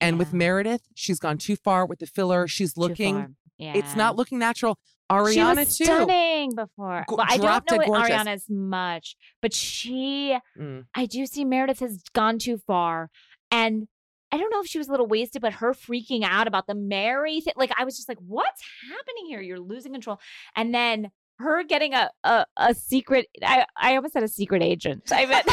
And 0.00 0.18
with 0.18 0.32
Meredith, 0.32 0.82
she's 0.94 1.18
gone 1.18 1.38
too 1.38 1.56
far 1.56 1.86
with 1.86 1.98
the 2.00 2.06
filler. 2.06 2.46
She's 2.48 2.76
looking. 2.76 3.36
Yeah. 3.58 3.74
it's 3.76 3.94
not 3.94 4.16
looking 4.16 4.38
natural. 4.40 4.78
She 5.10 5.16
Ariana, 5.16 5.56
was 5.58 5.76
too. 5.78 5.84
stunning 5.84 6.54
before. 6.54 7.04
Go- 7.06 7.16
well, 7.16 7.26
I 7.28 7.36
don't 7.36 7.70
know 7.70 7.78
dead 7.78 7.88
what 7.88 7.98
gorgeous. 7.98 8.16
Ariana 8.16 8.26
as 8.28 8.46
much, 8.48 9.14
but 9.42 9.52
she 9.52 10.36
Mm. 10.58 10.86
I 10.94 11.06
do 11.06 11.26
see 11.26 11.44
Meredith 11.44 11.80
has 11.80 12.02
gone 12.14 12.38
too 12.38 12.58
far. 12.66 13.10
And 13.50 13.88
I 14.32 14.38
don't 14.38 14.50
know 14.50 14.60
if 14.60 14.66
she 14.66 14.78
was 14.78 14.88
a 14.88 14.90
little 14.90 15.06
wasted, 15.06 15.42
but 15.42 15.52
her 15.54 15.74
freaking 15.74 16.22
out 16.24 16.46
about 16.48 16.66
the 16.66 16.74
Mary 16.74 17.40
thing, 17.42 17.52
like 17.56 17.70
I 17.78 17.84
was 17.84 17.94
just 17.96 18.08
like, 18.08 18.18
what's 18.26 18.62
happening 18.90 19.26
here? 19.26 19.42
You're 19.42 19.60
losing 19.60 19.92
control. 19.92 20.18
And 20.56 20.74
then 20.74 21.10
her 21.38 21.62
getting 21.62 21.92
a 21.92 22.10
a, 22.24 22.46
a 22.56 22.74
secret, 22.74 23.26
I, 23.42 23.66
I 23.76 23.96
almost 23.96 24.14
said 24.14 24.22
a 24.22 24.28
secret 24.28 24.62
agent. 24.62 25.12
I 25.12 25.26
meant, 25.26 25.46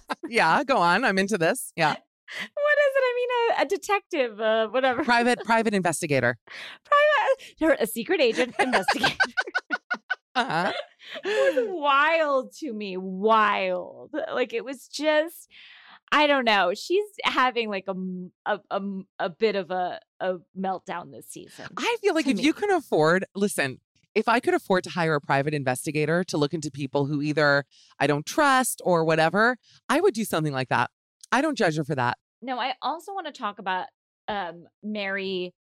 Yeah, 0.28 0.62
go 0.62 0.76
on. 0.76 1.04
I'm 1.04 1.18
into 1.18 1.36
this. 1.36 1.72
Yeah. 1.74 1.96
A, 3.58 3.62
a 3.62 3.66
detective, 3.66 4.40
uh, 4.40 4.68
whatever. 4.68 5.04
Private, 5.04 5.40
private 5.44 5.74
investigator. 5.74 6.36
Private, 6.84 7.82
a 7.82 7.86
secret 7.86 8.20
agent 8.20 8.54
investigator. 8.58 9.16
Uh-huh. 10.34 10.72
it 11.24 11.56
was 11.56 11.68
wild 11.70 12.52
to 12.58 12.72
me. 12.72 12.96
Wild. 12.96 14.14
Like 14.32 14.52
it 14.52 14.64
was 14.64 14.88
just 14.88 15.48
I 16.12 16.26
don't 16.26 16.44
know. 16.44 16.72
She's 16.74 17.04
having 17.24 17.70
like 17.70 17.86
a 17.86 17.94
a 18.70 18.80
a 19.18 19.30
bit 19.30 19.56
of 19.56 19.70
a, 19.70 20.00
a 20.18 20.34
meltdown 20.58 21.12
this 21.12 21.26
season. 21.28 21.66
I 21.76 21.96
feel 22.00 22.14
like 22.14 22.26
if 22.26 22.36
me. 22.36 22.42
you 22.42 22.52
can 22.52 22.70
afford, 22.70 23.24
listen, 23.34 23.78
if 24.14 24.28
I 24.28 24.40
could 24.40 24.54
afford 24.54 24.84
to 24.84 24.90
hire 24.90 25.14
a 25.14 25.20
private 25.20 25.54
investigator 25.54 26.24
to 26.24 26.36
look 26.36 26.52
into 26.52 26.70
people 26.70 27.06
who 27.06 27.22
either 27.22 27.64
I 27.98 28.06
don't 28.06 28.26
trust 28.26 28.82
or 28.84 29.04
whatever, 29.04 29.56
I 29.88 30.00
would 30.00 30.14
do 30.14 30.24
something 30.24 30.52
like 30.52 30.68
that. 30.68 30.90
I 31.30 31.42
don't 31.42 31.56
judge 31.56 31.76
her 31.76 31.84
for 31.84 31.94
that. 31.94 32.18
No, 32.42 32.58
I 32.58 32.74
also 32.82 33.12
want 33.14 33.26
to 33.26 33.32
talk 33.32 33.58
about 33.58 33.86
um 34.28 34.64
Mary's 34.82 35.52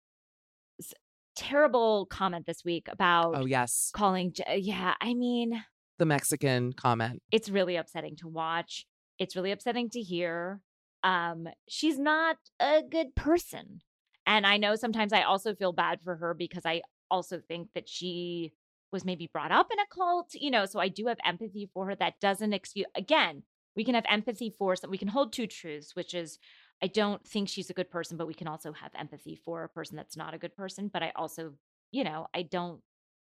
terrible 1.36 2.06
comment 2.06 2.46
this 2.46 2.64
week 2.64 2.88
about 2.90 3.34
Oh, 3.36 3.46
yes. 3.46 3.90
calling 3.94 4.32
yeah, 4.56 4.94
I 5.00 5.14
mean, 5.14 5.62
The 5.98 6.06
Mexican 6.06 6.72
comment. 6.72 7.22
it's 7.30 7.48
really 7.48 7.76
upsetting 7.76 8.16
to 8.16 8.28
watch. 8.28 8.86
It's 9.18 9.36
really 9.36 9.52
upsetting 9.52 9.88
to 9.90 10.00
hear. 10.00 10.60
Um, 11.04 11.46
she's 11.68 11.98
not 11.98 12.36
a 12.60 12.82
good 12.82 13.14
person. 13.14 13.80
And 14.26 14.46
I 14.46 14.56
know 14.56 14.74
sometimes 14.74 15.12
I 15.12 15.22
also 15.22 15.54
feel 15.54 15.72
bad 15.72 16.00
for 16.02 16.16
her 16.16 16.34
because 16.34 16.66
I 16.66 16.82
also 17.10 17.40
think 17.46 17.68
that 17.74 17.88
she 17.88 18.52
was 18.92 19.04
maybe 19.04 19.30
brought 19.32 19.52
up 19.52 19.68
in 19.72 19.78
a 19.78 19.86
cult, 19.94 20.30
you 20.34 20.50
know, 20.50 20.66
so 20.66 20.80
I 20.80 20.88
do 20.88 21.06
have 21.06 21.18
empathy 21.24 21.68
for 21.72 21.86
her. 21.86 21.94
That 21.94 22.14
doesn't 22.20 22.52
excuse, 22.52 22.86
again, 22.96 23.42
we 23.76 23.84
can 23.84 23.94
have 23.94 24.04
empathy 24.08 24.50
for 24.50 24.74
some, 24.76 24.90
we 24.90 24.98
can 24.98 25.08
hold 25.08 25.32
two 25.32 25.46
truths, 25.46 25.94
which 25.94 26.14
is 26.14 26.38
I 26.82 26.86
don't 26.86 27.26
think 27.26 27.48
she's 27.48 27.70
a 27.70 27.74
good 27.74 27.90
person, 27.90 28.16
but 28.16 28.26
we 28.26 28.34
can 28.34 28.46
also 28.48 28.72
have 28.72 28.92
empathy 28.98 29.34
for 29.44 29.64
a 29.64 29.68
person 29.68 29.96
that's 29.96 30.16
not 30.16 30.34
a 30.34 30.38
good 30.38 30.54
person. 30.56 30.88
But 30.92 31.02
I 31.02 31.12
also, 31.16 31.54
you 31.90 32.04
know, 32.04 32.28
I 32.34 32.42
don't 32.42 32.80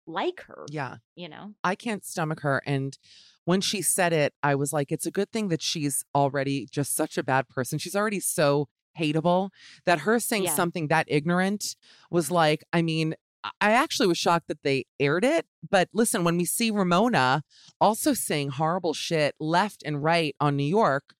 like 0.07 0.43
her. 0.43 0.67
Yeah. 0.71 0.97
You 1.15 1.29
know? 1.29 1.53
I 1.63 1.75
can't 1.75 2.05
stomach 2.05 2.41
her. 2.41 2.63
And 2.67 2.97
when 3.45 3.61
she 3.61 3.83
said 3.83 4.13
it, 4.13 4.35
I 4.43 4.55
was 4.55 4.73
like, 4.73 4.91
it's 4.91 5.07
a 5.07 5.11
good 5.11 5.31
thing 5.31 5.49
that 5.49 5.63
she's 5.63 6.05
already 6.15 6.67
just 6.71 6.95
such 6.95 7.19
a 7.19 7.23
bad 7.23 7.49
person. 7.49 7.79
She's 7.79 7.97
already 7.97 8.21
so 8.21 8.69
hateable 8.99 9.51
that 9.85 10.01
her 10.01 10.19
saying 10.19 10.45
Yeah. 10.45 10.55
something 10.55 10.89
that 10.89 11.07
ignorant 11.09 11.77
was 12.11 12.31
like, 12.31 12.65
I 12.73 12.83
mean, 12.83 13.15
I- 13.61 13.73
actually 13.73 14.07
was 14.07 14.19
shocked 14.19 14.49
that 14.49 14.63
they 14.63 14.87
aired 15.01 15.25
it. 15.25 15.47
But 15.69 15.89
listen, 15.93 16.23
when 16.25 16.37
we 16.37 16.45
see 16.45 16.71
Ramona 16.71 17.43
also 17.81 18.15
saying 18.15 18.51
horrible 18.51 18.93
shit 18.95 19.35
left 19.41 19.83
and 19.85 20.03
right 20.03 20.35
on 20.41 20.57
New 20.57 20.65
York, 20.65 21.15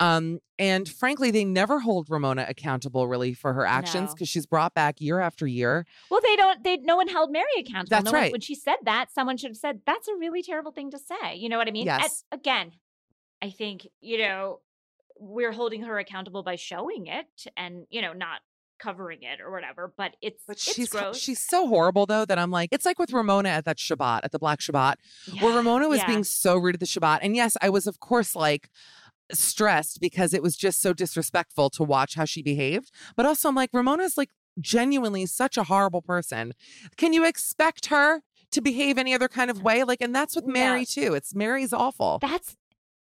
um, 0.00 0.40
and 0.58 0.88
frankly, 0.88 1.30
they 1.30 1.44
never 1.44 1.80
hold 1.80 2.08
Ramona 2.10 2.46
accountable 2.48 3.06
really 3.06 3.32
for 3.34 3.52
her 3.54 3.64
actions 3.66 4.10
No. 4.10 4.14
because 4.14 4.28
she's 4.28 4.46
brought 4.46 4.74
back 4.74 5.00
year 5.00 5.20
after 5.20 5.46
year. 5.46 5.86
Well, 6.10 6.20
they 6.22 6.34
don't. 6.36 6.64
They 6.64 6.78
no 6.78 6.96
one 6.96 7.08
held 7.08 7.30
Mary 7.30 7.46
accountable. 7.58 7.90
That's 7.90 8.04
no 8.06 8.10
one- 8.12 8.20
right. 8.22 8.32
when 8.32 8.40
she 8.40 8.54
said 8.54 8.76
that, 8.84 9.12
someone 9.12 9.36
should 9.36 9.50
have 9.50 9.56
said 9.56 9.82
that's 9.86 10.08
a 10.08 10.14
really 10.16 10.42
terrible 10.42 10.72
thing 10.72 10.90
to 10.90 10.98
say. 10.98 11.36
You 11.36 11.48
know 11.48 11.58
what 11.58 11.68
I 11.68 11.70
mean? 11.70 11.88
And 11.88 12.02
Yes. 12.02 12.24
again, 12.32 12.72
I 13.40 13.50
think 13.50 13.86
you 14.00 14.18
know 14.18 14.60
we're 15.20 15.52
holding 15.52 15.82
her 15.82 15.98
accountable 15.98 16.42
by 16.44 16.54
showing 16.56 17.06
it 17.08 17.46
and 17.56 17.86
you 17.90 18.00
know 18.00 18.12
not 18.12 18.40
covering 18.78 19.22
it 19.22 19.40
or 19.40 19.50
whatever. 19.50 19.92
But 19.96 20.16
it's 20.22 20.42
But 20.46 20.56
it's 20.56 20.74
she's 20.74 20.88
gross. 20.88 21.18
she's 21.18 21.40
so 21.40 21.66
horrible 21.66 22.06
though 22.06 22.24
that 22.24 22.38
I'm 22.38 22.50
like, 22.50 22.70
it's 22.72 22.84
like 22.86 22.98
with 22.98 23.12
Ramona 23.12 23.48
at 23.50 23.64
that 23.64 23.78
Shabbat, 23.78 24.20
at 24.22 24.32
the 24.32 24.38
Black 24.38 24.60
Shabbat, 24.60 24.94
where 25.40 25.54
Ramona 25.56 25.88
was 25.88 26.00
yeah. 26.00 26.06
being 26.06 26.24
so 26.24 26.56
rude 26.56 26.74
at 26.76 26.80
the 26.80 26.86
Shabbat. 26.86 27.18
And 27.22 27.36
yes, 27.36 27.56
I 27.60 27.68
was 27.70 27.86
of 27.86 28.00
course 28.00 28.34
like 28.34 28.68
stressed 29.32 30.00
because 30.00 30.32
it 30.32 30.42
was 30.42 30.56
just 30.56 30.80
so 30.80 30.92
disrespectful 30.92 31.70
to 31.70 31.82
watch 31.84 32.14
how 32.14 32.24
she 32.24 32.42
behaved. 32.42 32.90
But 33.16 33.26
also 33.26 33.48
I'm 33.48 33.54
like, 33.54 33.70
Ramona's 33.72 34.16
like 34.16 34.30
genuinely 34.60 35.26
such 35.26 35.56
a 35.56 35.64
horrible 35.64 36.02
person. 36.02 36.54
Can 36.96 37.12
you 37.12 37.24
expect 37.24 37.86
her 37.86 38.22
to 38.50 38.60
behave 38.60 38.96
any 38.98 39.14
other 39.14 39.28
kind 39.28 39.50
of 39.50 39.62
way? 39.62 39.84
Like, 39.84 40.00
and 40.00 40.14
that's 40.14 40.34
with 40.34 40.46
Mary 40.46 40.80
No. 40.80 40.84
too. 40.84 41.14
It's 41.14 41.34
Mary's 41.34 41.72
awful. 41.72 42.18
That's 42.20 42.56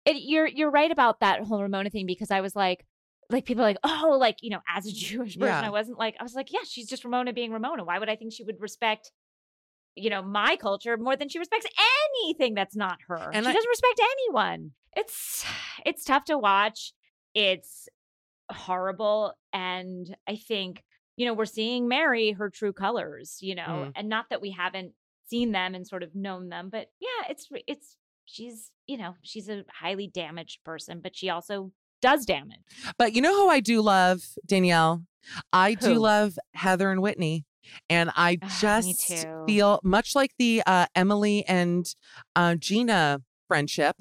it, 0.05 0.17
you're 0.21 0.47
you're 0.47 0.71
right 0.71 0.91
about 0.91 1.19
that 1.21 1.41
whole 1.43 1.61
Ramona 1.61 1.89
thing 1.89 2.05
because 2.05 2.31
I 2.31 2.41
was 2.41 2.55
like 2.55 2.85
like 3.29 3.45
people 3.45 3.63
are 3.63 3.67
like 3.67 3.77
oh 3.83 4.17
like 4.19 4.37
you 4.41 4.49
know 4.49 4.59
as 4.75 4.85
a 4.85 4.91
Jewish 5.05 5.37
person 5.39 5.47
Yeah. 5.63 5.67
I 5.67 5.69
wasn't 5.69 5.97
like 5.99 6.15
I 6.19 6.23
was 6.23 6.33
like 6.35 6.51
yeah 6.51 6.59
she's 6.67 6.87
just 6.87 7.03
Ramona 7.03 7.33
being 7.33 7.51
Ramona 7.51 7.83
why 7.83 7.99
would 7.99 8.09
I 8.09 8.15
think 8.15 8.33
she 8.33 8.43
would 8.43 8.59
respect 8.59 9.11
you 9.95 10.09
know 10.09 10.21
my 10.23 10.55
culture 10.55 10.97
more 10.97 11.15
than 11.15 11.29
she 11.29 11.39
respects 11.39 11.65
anything 12.25 12.53
that's 12.55 12.75
not 12.75 12.97
her 13.07 13.15
And 13.33 13.45
she 13.45 13.49
I- 13.49 13.53
doesn't 13.53 13.69
respect 13.69 14.01
anyone 14.11 14.71
it's 14.95 15.45
it's 15.85 16.03
tough 16.03 16.25
to 16.25 16.37
watch 16.37 16.93
it's 17.33 17.87
horrible 18.51 19.33
and 19.53 20.15
I 20.27 20.35
think 20.35 20.83
you 21.15 21.25
know 21.25 21.33
we're 21.33 21.45
seeing 21.45 21.87
Mary 21.87 22.31
her 22.31 22.49
true 22.49 22.73
colors 22.73 23.37
you 23.41 23.55
know 23.55 23.63
Mm. 23.63 23.91
and 23.95 24.09
not 24.09 24.25
that 24.29 24.41
we 24.41 24.51
haven't 24.51 24.93
seen 25.27 25.51
them 25.51 25.73
and 25.75 25.87
sort 25.87 26.03
of 26.03 26.13
known 26.15 26.49
them 26.49 26.69
but 26.71 26.87
yeah 26.99 27.29
it's 27.29 27.47
it's 27.67 27.95
she's 28.25 28.71
you 28.87 28.97
know 28.97 29.15
she's 29.21 29.49
a 29.49 29.63
highly 29.71 30.07
damaged 30.07 30.63
person 30.63 30.99
but 31.01 31.15
she 31.15 31.29
also 31.29 31.71
does 32.03 32.25
damage 32.25 32.59
But 32.97 33.13
you 33.13 33.21
know 33.21 33.33
who 33.35 33.49
I 33.49 33.59
do 33.59 33.81
love, 33.81 34.19
Danielle? 34.45 35.03
I 35.53 35.73
do 35.75 35.93
love 35.95 36.37
Heather 36.53 36.91
and 36.91 37.01
Whitney. 37.01 37.45
And 37.89 38.11
I 38.15 38.37
Ah, 38.43 38.57
just 38.61 39.07
too. 39.07 39.43
feel 39.47 39.79
much 39.83 40.15
like 40.15 40.31
the 40.37 40.61
uh, 40.67 40.85
Emily 40.95 41.45
and 41.47 41.85
uh, 42.35 42.55
Gina 42.55 43.21
friendship. 43.47 43.95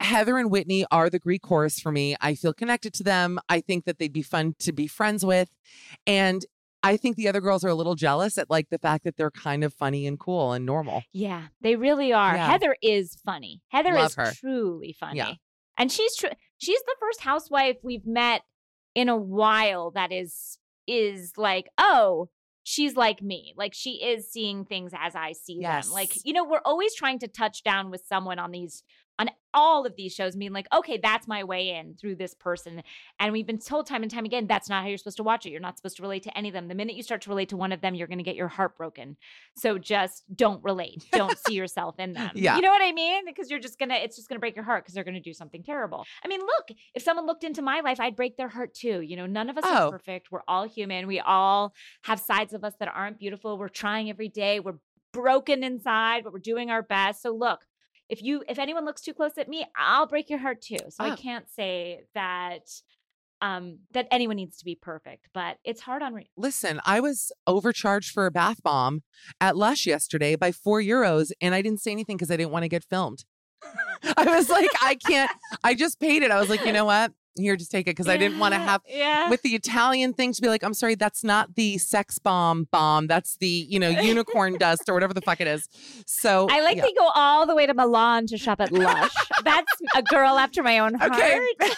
Heather 0.00 0.38
and 0.38 0.50
Whitney 0.50 0.84
are 0.90 1.08
the 1.10 1.18
Greek 1.18 1.42
chorus 1.42 1.78
for 1.78 1.92
me. 1.92 2.16
I 2.20 2.34
feel 2.34 2.52
connected 2.54 2.92
to 2.94 3.02
them. 3.04 3.38
I 3.48 3.60
think 3.60 3.84
that 3.84 3.98
they'd 3.98 4.12
be 4.12 4.22
fun 4.22 4.54
to 4.60 4.72
be 4.72 4.86
friends 4.86 5.24
with. 5.24 5.50
And 6.06 6.44
I 6.82 6.96
think 6.96 7.16
the 7.16 7.28
other 7.28 7.40
girls 7.40 7.62
are 7.64 7.68
a 7.68 7.74
little 7.74 7.94
jealous 7.94 8.36
at 8.36 8.50
like 8.50 8.68
the 8.70 8.78
fact 8.78 9.04
that 9.04 9.16
they're 9.16 9.30
kind 9.30 9.64
of 9.64 9.72
funny 9.72 10.06
and 10.06 10.18
cool 10.18 10.52
and 10.52 10.66
normal. 10.66 11.02
yeah 11.12 11.44
they 11.62 11.76
really 11.76 12.12
are 12.12 12.34
Yeah. 12.34 12.50
heather 12.50 12.76
is 12.82 13.16
funny 13.24 13.62
heather 13.68 13.94
Love 13.94 14.06
is 14.10 14.14
her. 14.16 14.32
truly 14.34 14.92
funny 14.98 15.18
Yeah. 15.18 15.32
And 15.76 15.90
she's 15.90 16.16
tr- 16.16 16.26
she's 16.58 16.80
the 16.82 16.96
first 17.00 17.20
housewife 17.20 17.76
we've 17.82 18.06
met 18.06 18.42
in 18.94 19.08
a 19.08 19.16
while 19.16 19.90
that 19.92 20.12
is 20.12 20.58
is 20.86 21.32
like 21.36 21.66
oh 21.78 22.28
she's 22.64 22.96
like 22.96 23.22
me. 23.22 23.52
Like 23.56 23.74
she 23.74 24.02
is 24.02 24.30
seeing 24.30 24.64
things 24.64 24.92
as 24.98 25.14
i 25.14 25.32
see 25.32 25.60
them. 25.60 25.92
Like 25.92 26.18
you 26.24 26.32
know 26.32 26.44
we're 26.44 26.60
always 26.64 26.94
trying 26.94 27.18
to 27.20 27.28
touch 27.28 27.62
down 27.62 27.90
with 27.90 28.02
someone 28.08 28.38
on 28.38 28.50
these 28.50 28.82
on 29.18 29.30
all 29.56 29.86
of 29.86 29.94
these 29.94 30.12
shows 30.12 30.34
being 30.34 30.52
like 30.52 30.66
okay 30.74 30.98
that's 31.00 31.28
my 31.28 31.44
way 31.44 31.70
in 31.70 31.94
through 31.94 32.16
this 32.16 32.34
person 32.34 32.82
and 33.20 33.32
we've 33.32 33.46
been 33.46 33.58
told 33.58 33.86
time 33.86 34.02
and 34.02 34.10
time 34.10 34.24
again 34.24 34.48
that's 34.48 34.68
not 34.68 34.82
how 34.82 34.88
you're 34.88 34.98
supposed 34.98 35.16
to 35.18 35.22
watch 35.22 35.46
it. 35.46 35.50
You're 35.50 35.60
not 35.60 35.76
supposed 35.78 35.96
to 35.98 36.02
relate 36.02 36.24
to 36.24 36.36
any 36.36 36.48
of 36.48 36.54
them. 36.54 36.66
The 36.66 36.74
minute 36.74 36.96
you 36.96 37.04
start 37.04 37.22
to 37.22 37.28
relate 37.30 37.50
to 37.50 37.56
one 37.56 37.70
of 37.70 37.80
them 37.80 37.94
you're 37.94 38.08
going 38.08 38.18
to 38.18 38.24
get 38.24 38.34
your 38.34 38.48
heart 38.48 38.76
broken. 38.76 39.16
So 39.56 39.78
just 39.78 40.24
don't 40.34 40.62
relate. 40.64 41.04
Don't 41.12 41.38
see 41.46 41.54
yourself 41.62 42.00
in 42.00 42.14
them. 42.14 42.32
Yeah. 42.34 42.56
you 42.56 42.62
know 42.62 42.70
what 42.70 42.82
i 42.82 42.90
mean? 42.90 43.24
Because 43.24 43.48
you're 43.50 43.60
just 43.60 43.78
gonna 43.78 43.94
it's 43.94 44.16
just 44.16 44.28
gonna 44.28 44.40
break 44.40 44.56
your 44.56 44.64
heart 44.64 44.82
because 44.82 44.94
they're 44.94 45.04
gonna 45.04 45.20
do 45.20 45.32
something 45.32 45.62
terrible. 45.62 46.04
I 46.24 46.28
mean 46.28 46.40
look 46.40 46.76
if 46.94 47.02
someone 47.04 47.26
looked 47.26 47.44
into 47.44 47.62
my 47.62 47.80
life 47.80 48.00
i'd 48.00 48.16
break 48.16 48.36
their 48.36 48.48
heart 48.48 48.74
too. 48.74 49.00
You 49.02 49.14
know 49.16 49.26
none 49.26 49.48
of 49.50 49.56
us 49.58 49.64
Oh. 49.64 49.88
are 49.88 49.90
perfect. 49.92 50.32
We're 50.32 50.42
all 50.48 50.64
human. 50.66 51.06
We 51.06 51.20
all 51.20 51.72
have 52.02 52.18
sides 52.18 52.52
of 52.54 52.64
us 52.64 52.74
that 52.80 52.88
aren't 52.92 53.20
beautiful. 53.20 53.56
We're 53.56 53.68
trying 53.68 54.10
every 54.10 54.28
day. 54.28 54.58
We're 54.58 54.78
broken 55.12 55.62
inside 55.62 56.24
but 56.24 56.32
we're 56.32 56.40
doing 56.40 56.70
our 56.70 56.82
best. 56.82 57.22
So 57.22 57.30
look 57.32 57.64
if 58.08 58.22
you 58.22 58.42
if 58.48 58.58
anyone 58.58 58.84
looks 58.84 59.00
too 59.00 59.14
close 59.14 59.38
at 59.38 59.48
me 59.48 59.66
i'll 59.76 60.06
break 60.06 60.28
your 60.30 60.38
heart 60.38 60.60
too 60.60 60.76
so 60.88 61.02
i 61.04 61.10
Oh. 61.12 61.16
can't 61.16 61.48
say 61.50 62.02
that 62.14 62.68
um 63.40 63.78
that 63.92 64.06
anyone 64.10 64.36
needs 64.36 64.56
to 64.58 64.64
be 64.64 64.74
perfect 64.74 65.28
but 65.34 65.58
it's 65.64 65.80
hard 65.80 66.02
on 66.02 66.14
re- 66.14 66.30
Listen, 66.36 66.80
I 66.84 67.00
was 67.00 67.32
overcharged 67.46 68.10
for 68.12 68.26
a 68.26 68.30
bath 68.30 68.62
bomb 68.62 69.02
at 69.40 69.56
Lush 69.56 69.86
yesterday 69.86 70.36
by 70.36 70.52
four 70.52 70.80
euros, 70.80 71.32
and 71.40 71.54
I 71.54 71.60
didn't 71.62 71.80
say 71.80 71.90
anything 71.92 72.16
because 72.16 72.30
I 72.30 72.36
didn't 72.36 72.52
want 72.52 72.62
to 72.64 72.68
get 72.68 72.84
filmed. 72.84 73.24
I 74.16 74.24
was 74.36 74.48
like, 74.48 74.70
I 74.82 74.94
can't. 74.94 75.30
I 75.64 75.74
just 75.74 75.98
paid 75.98 76.22
it. 76.22 76.30
I 76.30 76.38
was 76.38 76.48
like, 76.48 76.64
you 76.64 76.72
know 76.72 76.84
what? 76.94 77.12
Here, 77.36 77.56
just 77.56 77.70
take 77.70 77.86
it 77.86 77.90
because 77.90 78.08
I 78.08 78.16
didn't 78.16 78.38
want 78.38 78.54
to 78.54 78.60
have 78.60 78.82
yeah 78.88 79.28
with 79.28 79.42
the 79.42 79.50
Italian 79.50 80.12
thing 80.12 80.32
to 80.32 80.42
be 80.42 80.48
like, 80.48 80.62
I'm 80.62 80.74
sorry, 80.74 80.94
that's 80.94 81.24
not 81.24 81.54
the 81.56 81.78
sex 81.78 82.18
bomb 82.18 82.68
bomb. 82.70 83.06
That's 83.06 83.36
the 83.36 83.48
you 83.48 83.78
know 83.78 83.88
unicorn 83.88 84.54
dust 84.58 84.88
or 84.88 84.94
whatever 84.94 85.14
the 85.14 85.20
fuck 85.20 85.40
it 85.40 85.46
is. 85.46 85.68
So 86.06 86.46
I 86.50 86.60
like 86.62 86.76
yeah. 86.76 86.82
they 86.82 86.92
go 86.92 87.10
all 87.14 87.46
the 87.46 87.54
way 87.54 87.66
to 87.66 87.74
Milan 87.74 88.26
to 88.28 88.38
shop 88.38 88.60
at 88.60 88.72
Lush. 88.72 89.12
That's 89.44 89.72
a 89.96 90.02
girl 90.02 90.38
after 90.38 90.62
my 90.62 90.78
own 90.78 90.94
heart. 90.94 91.12
Okay. 91.12 91.40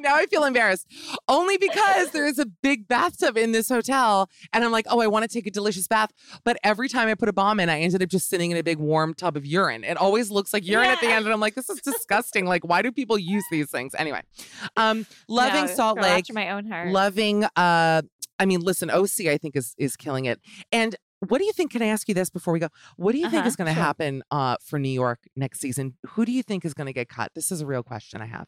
now 0.00 0.14
I 0.16 0.26
feel 0.26 0.44
embarrassed 0.44 0.86
only 1.28 1.58
because 1.58 2.10
there 2.10 2.26
is 2.26 2.38
a 2.38 2.46
big 2.46 2.88
bathtub 2.88 3.36
in 3.36 3.52
this 3.52 3.68
hotel, 3.68 4.28
and 4.52 4.64
I'm 4.64 4.72
like, 4.72 4.86
oh, 4.88 5.00
I 5.00 5.06
want 5.06 5.22
to 5.24 5.28
take 5.28 5.46
a 5.46 5.50
delicious 5.50 5.86
bath, 5.88 6.10
but 6.44 6.56
every 6.64 6.88
time 6.88 7.08
I 7.08 7.14
put 7.14 7.28
a 7.28 7.32
bomb 7.32 7.60
in, 7.60 7.68
I 7.68 7.80
ended 7.80 8.02
up 8.02 8.08
just 8.08 8.28
sitting 8.28 8.50
in 8.50 8.56
a 8.56 8.62
big 8.62 8.78
warm 8.78 9.14
tub 9.14 9.36
of 9.36 9.44
urine. 9.46 9.84
It 9.84 9.96
always 9.96 10.30
looks 10.30 10.52
like 10.52 10.66
urine 10.66 10.88
at 10.90 11.00
the 11.00 11.08
end, 11.08 11.24
and 11.26 11.32
I'm 11.32 11.40
like, 11.40 11.54
this 11.54 11.68
is 11.70 11.80
disgusting. 11.80 12.46
like, 12.46 12.64
why 12.64 12.82
do 12.82 12.90
people 12.92 13.18
use 13.18 13.44
these 13.50 13.70
things 13.70 13.94
anyway? 13.94 14.22
Um, 14.76 15.06
loving 15.28 15.66
No, 15.66 15.74
Salt 15.74 16.00
Lake, 16.00 16.20
after 16.20 16.32
my 16.32 16.50
own 16.50 16.66
heart. 16.66 16.88
loving. 16.90 17.44
Uh, 17.56 18.02
I 18.38 18.46
mean, 18.46 18.60
listen, 18.60 18.90
OC, 18.90 19.26
I 19.26 19.36
think 19.38 19.56
is 19.56 19.74
is 19.78 19.96
killing 19.96 20.24
it, 20.26 20.40
and. 20.72 20.94
What 21.26 21.38
do 21.38 21.44
you 21.46 21.52
think? 21.52 21.72
Can 21.72 21.82
I 21.82 21.86
ask 21.86 22.06
you 22.06 22.14
this 22.14 22.30
before 22.30 22.52
we 22.52 22.60
go? 22.60 22.68
What 22.96 23.10
do 23.10 23.18
you 23.18 23.24
think 23.28 23.40
Uh-huh, 23.40 23.48
is 23.48 23.56
going 23.56 23.66
to 23.66 23.74
sure. 23.74 23.82
happen 23.82 24.22
uh, 24.30 24.54
for 24.64 24.78
New 24.78 24.88
York 24.88 25.18
next 25.34 25.58
season? 25.58 25.96
Who 26.10 26.24
do 26.24 26.30
you 26.30 26.44
think 26.44 26.64
is 26.64 26.74
going 26.74 26.86
to 26.86 26.92
get 26.92 27.08
cut? 27.08 27.32
This 27.34 27.50
is 27.50 27.60
a 27.60 27.66
real 27.66 27.82
question 27.82 28.20
I 28.22 28.26
have. 28.26 28.46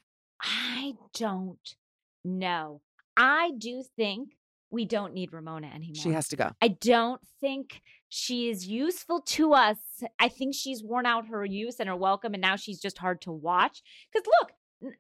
I 0.99 1.07
don't 1.15 1.77
know. 2.25 2.81
I 3.17 3.53
do 3.59 3.85
think 3.97 4.37
we 4.71 4.85
don't 4.85 5.15
need 5.15 5.33
Ramona 5.33 5.67
anymore. 5.69 6.03
She 6.03 6.11
has 6.11 6.29
to 6.29 6.37
go. 6.37 6.51
I 6.63 6.69
don't 6.69 7.21
think 7.41 7.83
she 8.09 8.49
is 8.49 8.67
useful 8.67 9.21
to 9.21 9.53
us. 9.53 9.79
I 10.19 10.29
think 10.29 10.55
she's 10.55 10.83
worn 10.83 11.07
out 11.07 11.27
her 11.29 11.45
use 11.45 11.81
and 11.81 11.89
her 11.89 11.97
welcome, 11.97 12.35
and 12.35 12.41
now 12.41 12.57
she's 12.57 12.81
just 12.81 12.99
hard 12.99 13.21
to 13.23 13.33
watch. 13.33 13.83
Because 14.13 14.27
look, 14.41 14.53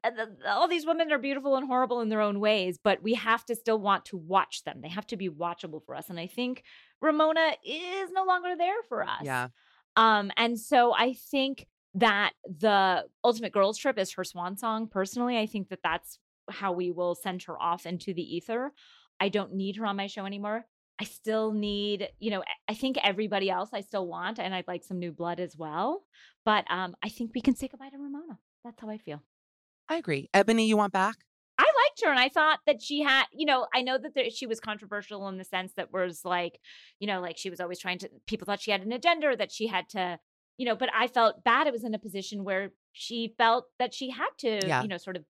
uh, 0.04 0.26
all 0.48 0.68
these 0.68 0.86
women 0.86 1.10
are 1.12 1.18
beautiful 1.18 1.56
and 1.56 1.66
horrible 1.66 2.00
in 2.00 2.08
their 2.08 2.20
own 2.20 2.40
ways, 2.40 2.78
but 2.82 3.02
we 3.02 3.14
have 3.14 3.44
to 3.46 3.54
still 3.54 3.78
want 3.78 4.04
to 4.06 4.16
watch 4.16 4.64
them. 4.64 4.80
They 4.82 4.88
have 4.88 5.06
to 5.08 5.16
be 5.16 5.28
watchable 5.28 5.84
for 5.84 5.94
us. 5.94 6.10
And 6.10 6.18
I 6.18 6.26
think 6.26 6.64
Ramona 7.00 7.52
is 7.64 8.10
no 8.10 8.24
longer 8.24 8.56
there 8.56 8.82
for 8.88 9.02
us. 9.02 9.22
Yeah. 9.22 9.48
Um, 9.96 10.30
and 10.36 10.58
so 10.58 10.94
I 10.94 11.14
think 11.14 11.66
that 11.94 12.32
the 12.44 13.04
Ultimate 13.24 13.52
Girls 13.52 13.78
Trip 13.78 13.98
is 13.98 14.12
her 14.12 14.24
swan 14.24 14.56
song. 14.56 14.86
Personally, 14.86 15.38
I 15.38 15.46
think 15.46 15.68
that 15.70 15.80
that's 15.82 16.18
how 16.50 16.72
we 16.72 16.90
will 16.90 17.14
send 17.14 17.42
her 17.44 17.60
off 17.60 17.86
into 17.86 18.14
the 18.14 18.36
ether. 18.36 18.72
I 19.18 19.28
don't 19.28 19.54
need 19.54 19.76
her 19.76 19.86
on 19.86 19.96
my 19.96 20.06
show 20.06 20.24
anymore. 20.24 20.66
I 21.00 21.04
still 21.04 21.52
need, 21.52 22.08
you 22.18 22.30
know, 22.30 22.42
I 22.68 22.74
think 22.74 22.98
everybody 23.02 23.50
else 23.50 23.70
I 23.72 23.80
still 23.80 24.06
want, 24.06 24.38
and 24.38 24.54
I'd 24.54 24.68
like 24.68 24.84
some 24.84 24.98
new 24.98 25.12
blood 25.12 25.40
as 25.40 25.56
well. 25.56 26.04
But 26.44 26.64
um, 26.70 26.94
I 27.02 27.08
think 27.08 27.32
we 27.34 27.40
can 27.40 27.56
say 27.56 27.68
goodbye 27.68 27.88
to 27.88 27.98
Ramona. 27.98 28.38
That's 28.64 28.80
how 28.80 28.90
I 28.90 28.98
feel. 28.98 29.22
I 29.88 29.96
agree. 29.96 30.28
Eboni, 30.34 30.66
you 30.66 30.76
want 30.76 30.92
back? 30.92 31.16
I 31.58 31.64
liked 31.64 32.02
her 32.04 32.10
and 32.10 32.18
I 32.18 32.28
thought 32.28 32.60
that 32.66 32.80
she 32.80 33.02
had, 33.02 33.24
you 33.32 33.44
know, 33.44 33.66
I 33.74 33.82
know 33.82 33.98
that 33.98 34.14
there, 34.14 34.30
she 34.30 34.46
was 34.46 34.60
controversial 34.60 35.28
in 35.28 35.36
the 35.36 35.44
sense 35.44 35.72
that 35.76 35.92
was 35.92 36.22
like, 36.24 36.58
you 37.00 37.06
know, 37.06 37.20
like 37.20 37.36
she 37.36 37.50
was 37.50 37.60
always 37.60 37.78
trying 37.78 37.98
to, 37.98 38.10
people 38.26 38.46
thought 38.46 38.62
she 38.62 38.70
had 38.70 38.82
an 38.82 38.92
agenda 38.92 39.36
that 39.36 39.52
she 39.52 39.66
had 39.66 39.88
to, 39.90 40.18
you 40.60 40.66
know, 40.66 40.76
but 40.76 40.90
I 40.94 41.06
felt 41.06 41.42
bad. 41.42 41.66
It 41.66 41.72
was 41.72 41.84
in 41.84 41.94
a 41.94 41.98
position 41.98 42.44
where 42.44 42.70
she 42.92 43.32
felt 43.38 43.64
that 43.78 43.94
she 43.94 44.10
had 44.10 44.28
to, 44.40 44.60
Yeah. 44.66 44.82
you 44.82 44.88
know, 44.88 44.98
sort 44.98 45.16
of 45.16 45.24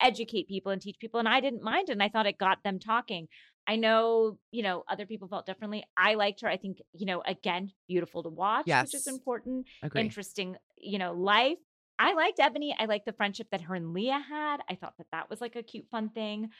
educate 0.00 0.46
people 0.46 0.70
and 0.70 0.80
teach 0.80 0.98
people. 1.00 1.18
And 1.18 1.28
I 1.28 1.40
didn't 1.40 1.64
mind 1.64 1.88
it. 1.88 1.92
And 1.92 2.02
I 2.02 2.08
thought 2.08 2.26
it 2.26 2.38
got 2.38 2.62
them 2.62 2.78
talking. 2.78 3.26
I 3.66 3.74
know, 3.74 4.38
you 4.52 4.62
know, 4.62 4.84
other 4.88 5.04
people 5.04 5.26
felt 5.26 5.46
differently. 5.46 5.82
I 5.96 6.14
liked 6.14 6.42
her. 6.42 6.48
I 6.48 6.58
think, 6.58 6.78
you 6.92 7.06
know, 7.06 7.22
again, 7.26 7.72
beautiful 7.88 8.22
to 8.22 8.28
watch, 8.28 8.66
which 8.66 8.94
is 8.94 9.08
important. 9.08 9.66
Agree. 9.82 10.00
Interesting, 10.00 10.54
you 10.78 10.98
know, 11.00 11.12
life. 11.12 11.58
I 11.98 12.14
liked 12.14 12.38
Eboni. 12.38 12.72
I 12.78 12.84
liked 12.84 13.06
the 13.06 13.12
friendship 13.12 13.48
that 13.50 13.62
her 13.62 13.74
and 13.74 13.92
Leah 13.92 14.22
had. 14.28 14.58
I 14.70 14.76
thought 14.76 14.94
that 14.98 15.08
that 15.10 15.28
was 15.28 15.40
like 15.40 15.56
a 15.56 15.62
cute, 15.64 15.86
fun 15.90 16.08
thing. 16.10 16.50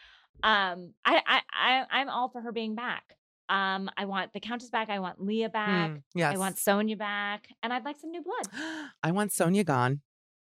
Um, 0.42 0.94
I, 1.04 1.22
I, 1.26 1.40
I, 1.52 1.84
I'm 2.00 2.08
all 2.08 2.30
for 2.30 2.40
her 2.40 2.50
being 2.50 2.74
back. 2.74 3.04
Um, 3.52 3.90
I 3.98 4.06
want 4.06 4.32
the 4.32 4.40
Countess 4.40 4.70
back. 4.70 4.88
I 4.88 4.98
want 4.98 5.22
Leah 5.22 5.50
back. 5.50 5.90
Hmm, 5.90 5.96
yes. 6.14 6.34
I 6.34 6.38
want 6.38 6.56
Sonja 6.56 6.96
back, 6.96 7.48
and 7.62 7.70
I'd 7.70 7.84
like 7.84 7.96
some 8.00 8.10
new 8.10 8.22
blood. 8.22 8.46
I 9.02 9.10
want 9.10 9.30
Sonja 9.30 9.62
gone. 9.64 10.00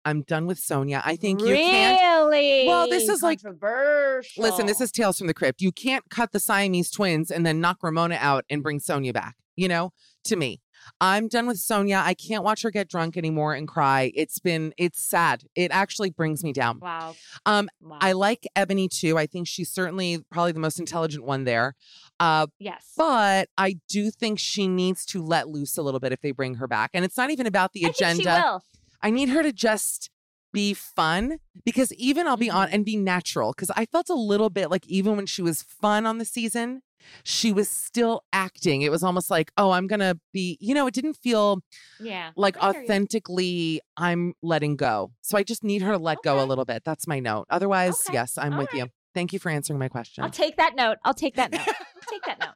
I'm 0.05 0.21
done 0.21 0.45
with 0.45 0.59
Sonja. 0.59 1.01
I 1.03 1.15
think 1.15 1.41
you 1.41 1.47
can't. 1.47 1.99
really. 1.99 2.67
Well, 2.67 2.87
this 2.87 3.09
is 3.09 3.23
like- 3.23 3.41
controversial. 3.41 4.43
Listen, 4.43 4.65
this 4.67 4.81
is 4.81 4.91
Tales 4.91 5.17
from 5.17 5.27
the 5.27 5.33
Crypt. 5.33 5.61
You 5.61 5.71
can't 5.71 6.03
cut 6.09 6.31
the 6.31 6.39
Siamese 6.39 6.91
twins 6.91 7.31
and 7.31 7.43
then 7.45 7.59
knock 7.59 7.77
Ramona 7.81 8.17
out 8.19 8.45
and 8.49 8.61
bring 8.61 8.79
Sonja 8.79 9.13
back. 9.13 9.35
You 9.55 9.67
know, 9.67 9.93
to 10.25 10.35
me, 10.35 10.61
I'm 10.99 11.27
done 11.27 11.47
with 11.47 11.57
Sonja. 11.57 12.01
I 12.03 12.13
can't 12.13 12.43
watch 12.43 12.61
her 12.63 12.71
get 12.71 12.87
drunk 12.89 13.17
anymore 13.17 13.53
and 13.53 13.67
cry. 13.67 14.11
It's 14.15 14.39
been, 14.39 14.73
it's 14.77 15.01
sad. 15.01 15.43
It 15.55 15.71
actually 15.71 16.09
brings 16.11 16.43
me 16.43 16.53
down. 16.53 16.79
wow. 16.79 17.15
Um, 17.45 17.69
wow. 17.81 17.97
I 18.01 18.11
like 18.13 18.47
Eboni 18.55 18.89
too. 18.89 19.17
I 19.17 19.25
think 19.27 19.47
she's 19.47 19.69
certainly 19.69 20.23
probably 20.31 20.51
the 20.51 20.59
most 20.59 20.79
intelligent 20.79 21.23
one 21.23 21.43
there. 21.43 21.75
Uh, 22.19 22.47
yes. 22.59 22.93
but 22.95 23.49
I 23.57 23.77
do 23.89 24.11
think 24.11 24.37
she 24.37 24.67
needs 24.67 25.05
to 25.07 25.23
let 25.23 25.47
loose 25.47 25.77
a 25.77 25.81
little 25.81 25.99
bit 25.99 26.11
if 26.11 26.21
they 26.21 26.31
bring 26.31 26.55
her 26.55 26.67
back. 26.67 26.91
And 26.93 27.03
it's 27.03 27.17
not 27.17 27.31
even 27.31 27.47
about 27.47 27.73
the 27.73 27.85
I 27.85 27.89
agenda. 27.89 28.23
think 28.23 28.29
she 28.37 28.41
will. 28.41 28.63
I 29.01 29.09
need 29.09 29.29
her 29.29 29.41
to 29.41 29.51
just 29.51 30.09
be 30.53 30.73
fun 30.73 31.37
because 31.63 31.93
even 31.93 32.27
I'll 32.27 32.37
be 32.37 32.49
on 32.49 32.67
Mhm. 32.67 32.73
and 32.73 32.85
be 32.85 32.97
natural 32.97 33.53
because 33.53 33.71
I 33.75 33.85
felt 33.85 34.09
a 34.09 34.13
little 34.13 34.49
bit 34.49 34.69
like 34.69 34.85
even 34.87 35.15
when 35.15 35.25
she 35.25 35.41
was 35.41 35.63
fun 35.63 36.05
on 36.05 36.17
the 36.17 36.25
season, 36.25 36.81
she 37.23 37.51
was 37.53 37.69
still 37.69 38.23
acting. 38.33 38.81
It 38.81 38.91
was 38.91 39.03
almost 39.03 39.29
like, 39.31 39.51
oh, 39.57 39.71
I'm 39.71 39.87
going 39.87 39.99
to 39.99 40.19
be, 40.33 40.57
you 40.61 40.73
know, 40.73 40.87
it 40.87 40.93
didn't 40.93 41.15
feel 41.15 41.59
Yeah. 41.99 42.31
like 42.35 42.55
you. 42.55 42.61
authentically 42.61 43.81
I'm 43.97 44.33
letting 44.41 44.75
go. 44.75 45.11
So 45.21 45.37
I 45.37 45.43
just 45.43 45.63
need 45.63 45.81
her 45.81 45.91
to 45.93 45.97
let 45.97 46.17
go 46.23 46.43
a 46.43 46.45
little 46.45 46.65
bit. 46.65 46.83
That's 46.85 47.07
my 47.07 47.19
note. 47.19 47.45
Otherwise, 47.49 48.01
Okay. 48.07 48.13
yes, 48.13 48.37
I'm 48.37 48.53
All 48.53 48.59
with 48.59 48.69
right. 48.73 48.83
you. 48.85 48.87
Thank 49.13 49.33
you 49.33 49.39
for 49.39 49.49
answering 49.49 49.77
my 49.79 49.89
question. 49.89 50.23
I'll 50.23 50.29
take 50.29 50.55
that 50.57 50.75
note. 50.75 50.97
I'll 51.03 51.13
take 51.13 51.35
that 51.35 51.51
note. 51.51 51.67
I'll 51.67 52.09
take 52.09 52.23
that 52.25 52.39
note. 52.45 52.53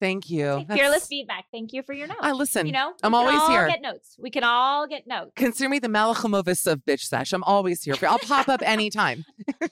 Thank 0.00 0.30
you. 0.30 0.64
Take 0.68 0.78
fearless 0.78 1.06
feedback. 1.06 1.46
Thank 1.52 1.72
you 1.72 1.82
for 1.82 1.92
your 1.92 2.06
notes. 2.06 2.20
I 2.22 2.32
listen. 2.32 2.66
you 2.66 2.72
know, 2.72 2.92
I'm 3.02 3.12
we 3.12 3.18
can 3.18 3.26
always 3.26 3.40
all 3.40 3.50
here. 3.50 3.68
Get 3.68 3.82
notes. 3.82 4.16
We 4.18 4.30
can 4.30 4.44
all 4.44 4.86
get 4.86 5.06
notes. 5.06 5.32
Consider 5.36 5.68
me 5.68 5.78
the 5.78 5.88
Malachumovis 5.88 6.66
of 6.70 6.84
bitch 6.84 7.00
sesh. 7.00 7.32
I'm 7.32 7.44
always 7.44 7.82
here. 7.82 7.94
I'll 8.02 8.18
pop 8.18 8.48
up 8.48 8.62
anytime. 8.64 9.24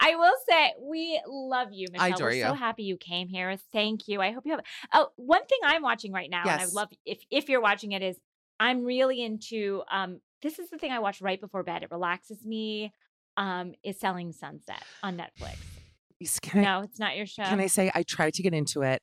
I 0.00 0.14
will 0.16 0.34
say 0.48 0.72
we 0.80 1.20
love 1.26 1.68
you, 1.72 1.88
Michelle. 1.92 2.04
I 2.06 2.08
adore 2.10 2.28
We're 2.28 2.46
so 2.46 2.54
happy 2.54 2.84
you 2.84 2.96
came 2.96 3.28
here. 3.28 3.56
Thank 3.72 4.08
you. 4.08 4.20
I 4.20 4.32
hope 4.32 4.44
you 4.46 4.52
have. 4.52 4.60
Oh, 4.92 5.08
one 5.16 5.44
thing 5.46 5.58
I'm 5.64 5.82
watching 5.82 6.12
right 6.12 6.30
now, 6.30 6.42
and 6.42 6.60
I 6.60 6.66
love 6.66 6.88
if 7.04 7.20
if 7.30 7.48
you're 7.48 7.60
watching 7.62 7.92
it 7.92 8.02
is 8.02 8.16
I'm 8.60 8.84
really 8.84 9.22
into. 9.22 9.82
Um, 9.90 10.20
this 10.42 10.58
is 10.58 10.68
the 10.70 10.76
thing 10.78 10.92
I 10.92 10.98
watch 10.98 11.22
right 11.22 11.40
before 11.40 11.62
bed. 11.62 11.82
It 11.82 11.90
relaxes 11.90 12.44
me. 12.44 12.92
Um, 13.36 13.72
is 13.82 13.98
Selling 13.98 14.30
Sunset 14.32 14.82
on 15.02 15.16
Netflix. 15.16 15.56
I, 16.54 16.60
No, 16.60 16.80
it's 16.82 16.98
not 17.00 17.16
your 17.16 17.26
show. 17.26 17.42
can 17.44 17.60
I 17.60 17.66
say 17.66 17.90
I 17.94 18.02
tried 18.04 18.34
to 18.34 18.42
get 18.42 18.54
into 18.54 18.82
it, 18.82 19.02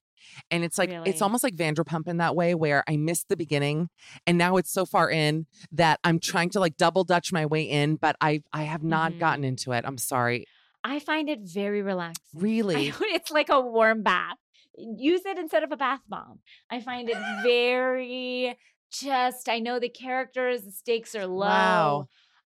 and 0.49 0.63
it's 0.63 0.77
like 0.77 0.89
Really? 0.89 1.09
it's 1.09 1.21
almost 1.21 1.43
like 1.43 1.55
Vanderpump 1.55 2.07
in 2.07 2.17
that 2.17 2.35
way, 2.35 2.55
where 2.55 2.83
I 2.87 2.97
missed 2.97 3.29
the 3.29 3.37
beginning, 3.37 3.89
and 4.27 4.37
now 4.37 4.57
it's 4.57 4.71
so 4.71 4.85
far 4.85 5.09
in 5.11 5.45
that 5.71 5.99
I'm 6.03 6.19
trying 6.19 6.49
to 6.51 6.59
like 6.59 6.77
double 6.77 7.03
dutch 7.03 7.31
my 7.31 7.45
way 7.45 7.63
in, 7.63 7.95
but 7.95 8.15
I 8.21 8.41
I 8.53 8.63
have 8.63 8.83
not 8.83 9.13
Mhm. 9.13 9.19
gotten 9.19 9.43
into 9.43 9.71
it. 9.71 9.83
I'm 9.85 9.97
sorry. 9.97 10.45
I 10.83 10.99
find 10.99 11.29
it 11.29 11.39
very 11.43 11.81
relaxing. 11.81 12.23
Really? 12.41 12.89
know 12.89 12.95
it's 13.01 13.29
like 13.31 13.49
a 13.49 13.59
warm 13.61 14.01
bath. 14.03 14.37
Use 14.77 15.25
it 15.25 15.37
instead 15.37 15.63
of 15.63 15.71
a 15.71 15.77
bath 15.77 16.01
bomb. 16.07 16.39
I 16.69 16.79
find 16.79 17.09
it 17.09 17.17
very 17.43 18.57
just, 18.91 19.47
I 19.47 19.59
know 19.59 19.79
the 19.79 19.89
characters, 19.89 20.63
the 20.63 20.71
stakes 20.71 21.13
are 21.15 21.27
low. 21.27 21.45
Wow. 21.47 22.07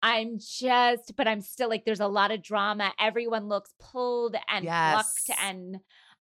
I'm 0.01 0.37
just, 0.39 1.13
but 1.15 1.27
I'm 1.27 1.41
still 1.41 1.69
like, 1.69 1.85
there's 1.85 1.99
a 1.99 2.07
lot 2.07 2.31
of 2.31 2.41
drama. 2.43 2.91
Everyone 2.99 3.47
looks 3.47 3.73
pulled 3.79 4.35
and 4.49 4.65
plucked 4.65 5.31
and, 5.41 5.77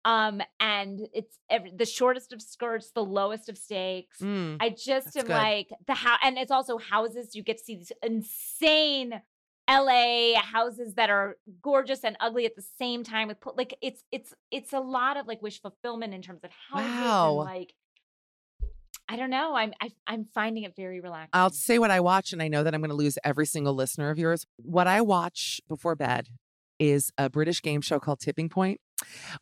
um, 0.05 0.41
and 0.61 1.01
it's 1.13 1.39
every, 1.51 1.73
the 1.77 1.85
shortest 1.87 2.33
of 2.33 2.41
skirts, 2.41 2.91
the 2.93 3.05
lowest 3.05 3.49
of 3.49 3.59
stakes. 3.59 4.19
Mm. 4.21 4.57
I 4.61 4.71
just 4.71 5.17
am 5.17 5.27
good. 5.27 5.33
like 5.33 5.69
the 5.87 5.95
house, 5.95 6.19
and 6.23 6.39
it's 6.39 6.51
also 6.51 6.79
houses. 6.79 7.35
You 7.35 7.43
get 7.43 7.59
to 7.59 7.65
see 7.65 7.77
these 7.77 7.93
insane 8.03 9.21
LA 9.69 10.41
houses 10.41 10.95
that 10.95 11.11
are 11.11 11.37
gorgeous 11.63 12.03
and 12.03 12.17
ugly 12.19 12.47
at 12.47 12.57
the 12.57 12.65
same 12.79 13.05
time. 13.05 13.29
With 13.29 13.39
like 13.57 13.77
it's 13.83 14.03
it's 14.11 14.35
it's 14.51 14.73
a 14.73 14.81
lot 14.81 15.17
of 15.17 15.27
like 15.27 15.43
wish 15.43 15.61
fulfillment 15.61 16.15
in 16.15 16.23
terms 16.23 16.43
of 16.45 16.51
houses 16.71 16.91
Wow. 16.91 17.33
like 17.35 17.75
I 19.09 19.17
don't 19.17 19.31
know. 19.31 19.55
I'm 19.55 19.73
I, 19.81 19.91
I'm 20.07 20.25
finding 20.25 20.63
it 20.63 20.75
very 20.77 21.01
relaxing. 21.01 21.31
I'll 21.33 21.51
say 21.51 21.79
what 21.79 21.91
I 21.91 22.01
watch, 22.01 22.33
and 22.33 22.41
I 22.43 22.49
know 22.49 22.63
that 22.63 22.75
I'm 22.75 22.81
going 22.81 22.91
to 22.91 22.97
lose 22.97 23.19
every 23.25 23.47
single 23.47 23.75
listener 23.75 24.11
of 24.11 24.19
yours. 24.19 24.47
What 24.57 24.87
I 24.87 25.01
watch 25.01 25.61
before 25.69 25.97
bed 25.97 26.29
is 26.79 27.13
a 27.19 27.29
British 27.29 27.61
game 27.61 27.81
show 27.81 27.99
called 27.99 28.21
Tipping 28.21 28.49
Point, 28.49 28.81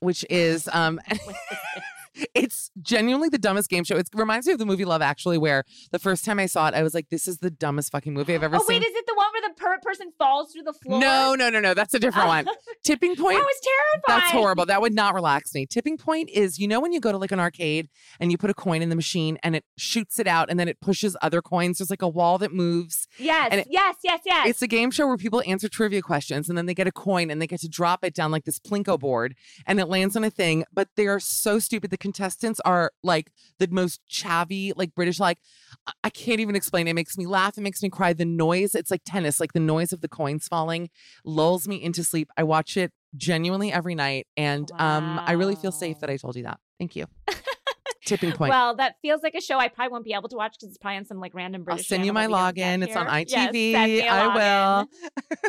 which 0.01 0.25
is 0.31 0.69
um 0.73 1.01
it's 2.35 2.71
genuinely 2.81 3.29
the 3.29 3.39
dumbest 3.39 3.71
game 3.71 3.85
show. 3.85 3.97
It 3.97 4.09
reminds 4.15 4.47
me 4.47 4.53
of 4.53 4.59
the 4.59 4.67
movie 4.67 4.85
Love 4.85 5.03
Actually, 5.03 5.39
where 5.39 5.65
the 5.93 5.99
first 5.99 6.25
time 6.25 6.39
I 6.39 6.47
saw 6.47 6.69
it, 6.69 6.75
I 6.75 6.83
was 6.83 6.95
like, 6.95 7.09
"This 7.11 7.29
is 7.29 7.39
the 7.39 7.51
dumbest 7.51 7.93
fucking 7.93 8.13
movie 8.13 8.35
I've 8.35 8.43
ever 8.43 8.57
oh 8.57 8.61
seen." 8.61 8.77
Oh 8.77 8.79
wait, 8.81 8.87
is 8.87 8.95
it 8.95 9.07
the 9.07 9.15
one 9.15 9.27
where 9.33 9.49
the 9.49 9.55
per- 9.55 9.81
person 9.81 10.13
falls 10.19 10.53
through 10.53 10.63
the 10.63 10.73
floor? 10.73 11.01
no, 11.01 11.35
no, 11.35 11.51
no, 11.51 11.61
no. 11.61 11.75
That's 11.75 11.95
a 11.95 11.99
different 11.99 12.27
oh, 12.27 12.29
one. 12.29 12.47
Tipping 12.85 13.17
Point. 13.17 13.39
that 13.39 13.45
was 13.45 13.61
terrifying. 13.63 14.21
That's 14.21 14.33
horrible. 14.33 14.67
That 14.67 14.81
would 14.81 14.95
not 14.95 15.15
relax 15.15 15.55
me. 15.55 15.67
Tipping 15.67 15.99
point 15.99 16.31
is, 16.31 16.59
you 16.59 16.67
know, 16.67 16.81
when 16.81 16.93
you 16.93 17.01
go 17.01 17.13
to 17.13 17.19
like 17.19 17.33
an 17.33 17.41
arcade 17.41 17.89
and 18.21 18.31
you 18.31 18.39
put 18.39 18.51
a 18.51 18.55
coin 18.55 18.83
in 18.83 18.89
the 18.89 18.97
machine 18.97 19.39
and 19.43 19.55
it 19.55 19.65
shoots 19.77 20.19
it 20.19 20.27
out 20.27 20.51
and 20.51 20.59
then 20.59 20.69
it 20.69 20.81
pushes 20.81 21.17
other 21.21 21.43
coins. 21.43 21.79
There's 21.79 21.91
like 21.91 22.03
a 22.03 22.09
wall 22.09 22.39
that 22.39 22.53
moves. 22.53 23.07
Yes, 23.19 23.53
it- 23.53 23.69
yes, 23.71 23.97
yes, 24.03 24.21
yes. 24.25 24.49
It's 24.49 24.63
a 24.63 24.67
game 24.67 24.91
show 24.91 25.07
where 25.07 25.17
people 25.17 25.43
answer 25.47 25.69
trivia 25.69 26.01
questions 26.03 26.49
and 26.49 26.57
then 26.57 26.67
they 26.67 26.75
get 26.75 26.87
a 26.87 26.93
coin 26.93 27.31
and 27.31 27.43
they 27.43 27.47
get 27.47 27.61
to 27.61 27.69
drop 27.69 28.05
it 28.05 28.15
down 28.15 28.31
like 28.31 28.45
this 28.45 28.59
plinko 28.59 28.99
board 28.99 29.35
and 29.67 29.79
it 29.81 29.87
lands 29.87 30.17
on 30.17 30.25
a 30.25 30.31
thing. 30.31 30.65
But 30.73 30.89
they 30.97 31.07
are 31.07 31.21
so 31.21 31.59
stupid. 31.59 31.91
The 31.91 31.98
contestants 31.99 32.61
are 32.65 32.93
like 33.03 33.31
the 33.59 33.69
most 33.71 34.01
chavvy, 34.11 34.73
like 34.77 34.95
British, 34.95 35.19
like 35.21 35.39
I- 35.87 35.93
I 36.05 36.11
can't 36.11 36.41
even 36.41 36.57
explain. 36.57 36.89
It 36.89 36.95
makes 36.95 37.17
me 37.19 37.27
laugh. 37.27 37.59
It 37.59 37.63
makes 37.63 37.83
me 37.83 37.91
cry. 37.91 38.13
The 38.13 38.25
noise, 38.25 38.75
it's 38.75 38.91
like 38.91 39.03
tennis, 39.05 39.41
like 39.41 39.53
the 39.53 39.61
noise 39.61 39.93
of 39.93 40.01
the 40.01 40.09
coins 40.09 40.49
falling 40.49 40.91
lulls 41.25 41.67
me 41.69 41.83
into 41.83 42.03
sleep. 42.05 42.31
I 42.37 42.43
watch 42.45 42.77
it 42.77 42.93
genuinely 43.17 43.73
every 43.73 43.95
night. 43.95 44.27
And 44.37 44.71
um 44.79 45.21
I 45.27 45.33
really 45.33 45.57
feel 45.57 45.73
safe 45.73 45.99
that 46.01 46.11
I 46.11 46.17
told 46.17 46.37
you 46.37 46.43
that. 46.45 46.59
Thank 46.79 46.95
you. 46.97 47.07
Tipping 48.05 48.33
point. 48.33 48.51
Well, 48.51 48.77
that 48.77 48.97
feels 49.03 49.23
like 49.23 49.35
a 49.35 49.41
show 49.41 49.59
I 49.59 49.69
probably 49.69 49.93
won't 49.93 50.05
be 50.05 50.15
able 50.15 50.29
to 50.29 50.37
watch 50.37 50.55
because 50.59 50.71
it's 50.71 50.79
probably 50.79 50.99
on 50.99 51.05
some 51.05 51.19
like 51.19 51.35
random 51.35 51.65
I'll 51.69 51.79
send 51.79 52.07
you 52.07 52.13
my 52.13 52.23
channel 52.23 52.39
that 52.39 52.55
we 52.55 52.61
don't 52.61 52.81
login. 52.81 52.85
It's 52.85 52.97
on. 52.97 53.07
Yes, 53.27 53.53
ITV. 53.53 54.03
a 54.03 54.09
I 54.09 54.35
will. 54.79 54.89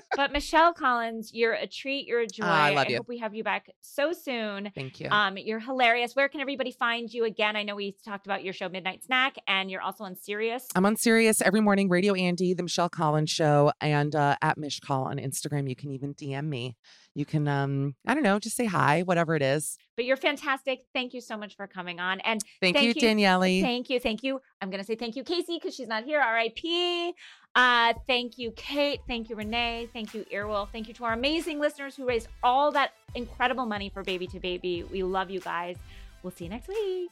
but 0.16 0.32
Michelle 0.32 0.74
Collins, 0.74 1.32
you're 1.34 1.54
a 1.54 1.68
treat. 1.68 2.08
You're 2.08 2.22
a 2.22 2.28
joy. 2.28 2.46
Ah, 2.46 2.66
I 2.66 2.70
love 2.72 2.90
you. 2.90 2.98
hope 2.98 3.08
we 3.08 3.20
have 3.20 3.34
you 3.34 3.44
back 3.44 3.70
so 3.82 4.12
soon. 4.12 4.72
Thank 4.76 5.00
you. 5.00 5.10
Um, 5.10 5.38
you're 5.38 5.60
hilarious. 5.60 6.16
Where 6.16 6.28
can 6.28 6.42
everybody 6.42 6.72
find 6.72 7.12
you 7.12 7.26
again? 7.26 7.56
I 7.56 7.64
know 7.64 7.76
we 7.76 7.96
talked 8.06 8.26
about 8.26 8.44
your 8.44 8.54
show 8.54 8.68
Midnight 8.68 9.04
Snack, 9.04 9.36
and 9.48 9.70
you're 9.70 9.82
also 9.82 10.04
on 10.04 10.16
Sirius. 10.16 10.68
I'm 10.76 10.86
on 10.86 10.96
Sirius 10.96 11.42
every 11.42 11.62
morning, 11.62 11.90
Radio 11.90 12.14
Andy, 12.14 12.54
The 12.54 12.64
Michelle 12.64 12.90
Collins 12.90 13.30
Show, 13.30 13.72
and 13.80 14.16
uh, 14.16 14.36
at 14.42 14.58
Mish 14.58 14.80
Call 14.80 15.04
on 15.04 15.18
Instagram. 15.18 15.70
You 15.70 15.76
can 15.76 15.92
even 15.92 16.14
DM 16.14 16.46
me. 16.46 16.76
You 17.16 17.26
can, 17.26 17.48
um, 17.48 17.96
I 18.08 18.14
don't 18.14 18.24
know, 18.24 18.40
just 18.40 18.56
say 18.56 18.66
hi, 18.66 19.02
whatever 19.02 19.36
it 19.36 19.42
is. 19.42 19.78
But 19.96 20.06
you're 20.06 20.18
fantastic. 20.18 20.82
Thank 20.94 21.14
you 21.14 21.22
so 21.22 21.38
much 21.38 21.56
for 21.56 21.68
coming 21.68 22.00
on. 22.00 22.20
And 22.22 22.42
Thank, 22.62 22.78
Thank 22.78 22.88
you, 22.88 22.94
you. 22.96 23.02
Danielle. 23.02 23.42
Thank 23.42 23.90
you. 23.90 24.00
Thank 24.00 24.24
you. 24.24 24.40
I'm 24.62 24.70
going 24.70 24.82
to 24.82 24.86
say 24.86 24.96
thank 24.96 25.16
you, 25.16 25.24
Casey, 25.24 25.58
because 25.58 25.76
she's 25.76 25.88
not 25.88 26.04
here. 26.04 26.22
RIP. 26.22 27.16
Uh, 27.56 27.94
thank 28.08 28.38
you, 28.38 28.52
Kate. 28.52 29.00
Thank 29.08 29.30
you, 29.30 29.36
Renee. 29.36 29.90
Thank 29.92 30.14
you, 30.14 30.26
Earwolf. 30.32 30.70
Thank 30.72 30.88
you 30.88 30.94
to 30.96 31.04
our 31.06 31.14
amazing 31.14 31.60
listeners 31.60 31.96
who 31.96 32.08
raised 32.08 32.28
all 32.44 32.72
that 32.72 32.94
incredible 33.16 33.66
money 33.66 33.90
for 33.90 34.04
Baby 34.04 34.28
to 34.28 34.40
Baby. 34.40 34.84
We 34.84 35.04
love 35.04 35.30
you 35.30 35.40
guys. 35.40 35.78
We'll 36.22 36.32
see 36.32 36.46
you 36.46 36.50
next 36.52 36.68
week. 36.68 37.10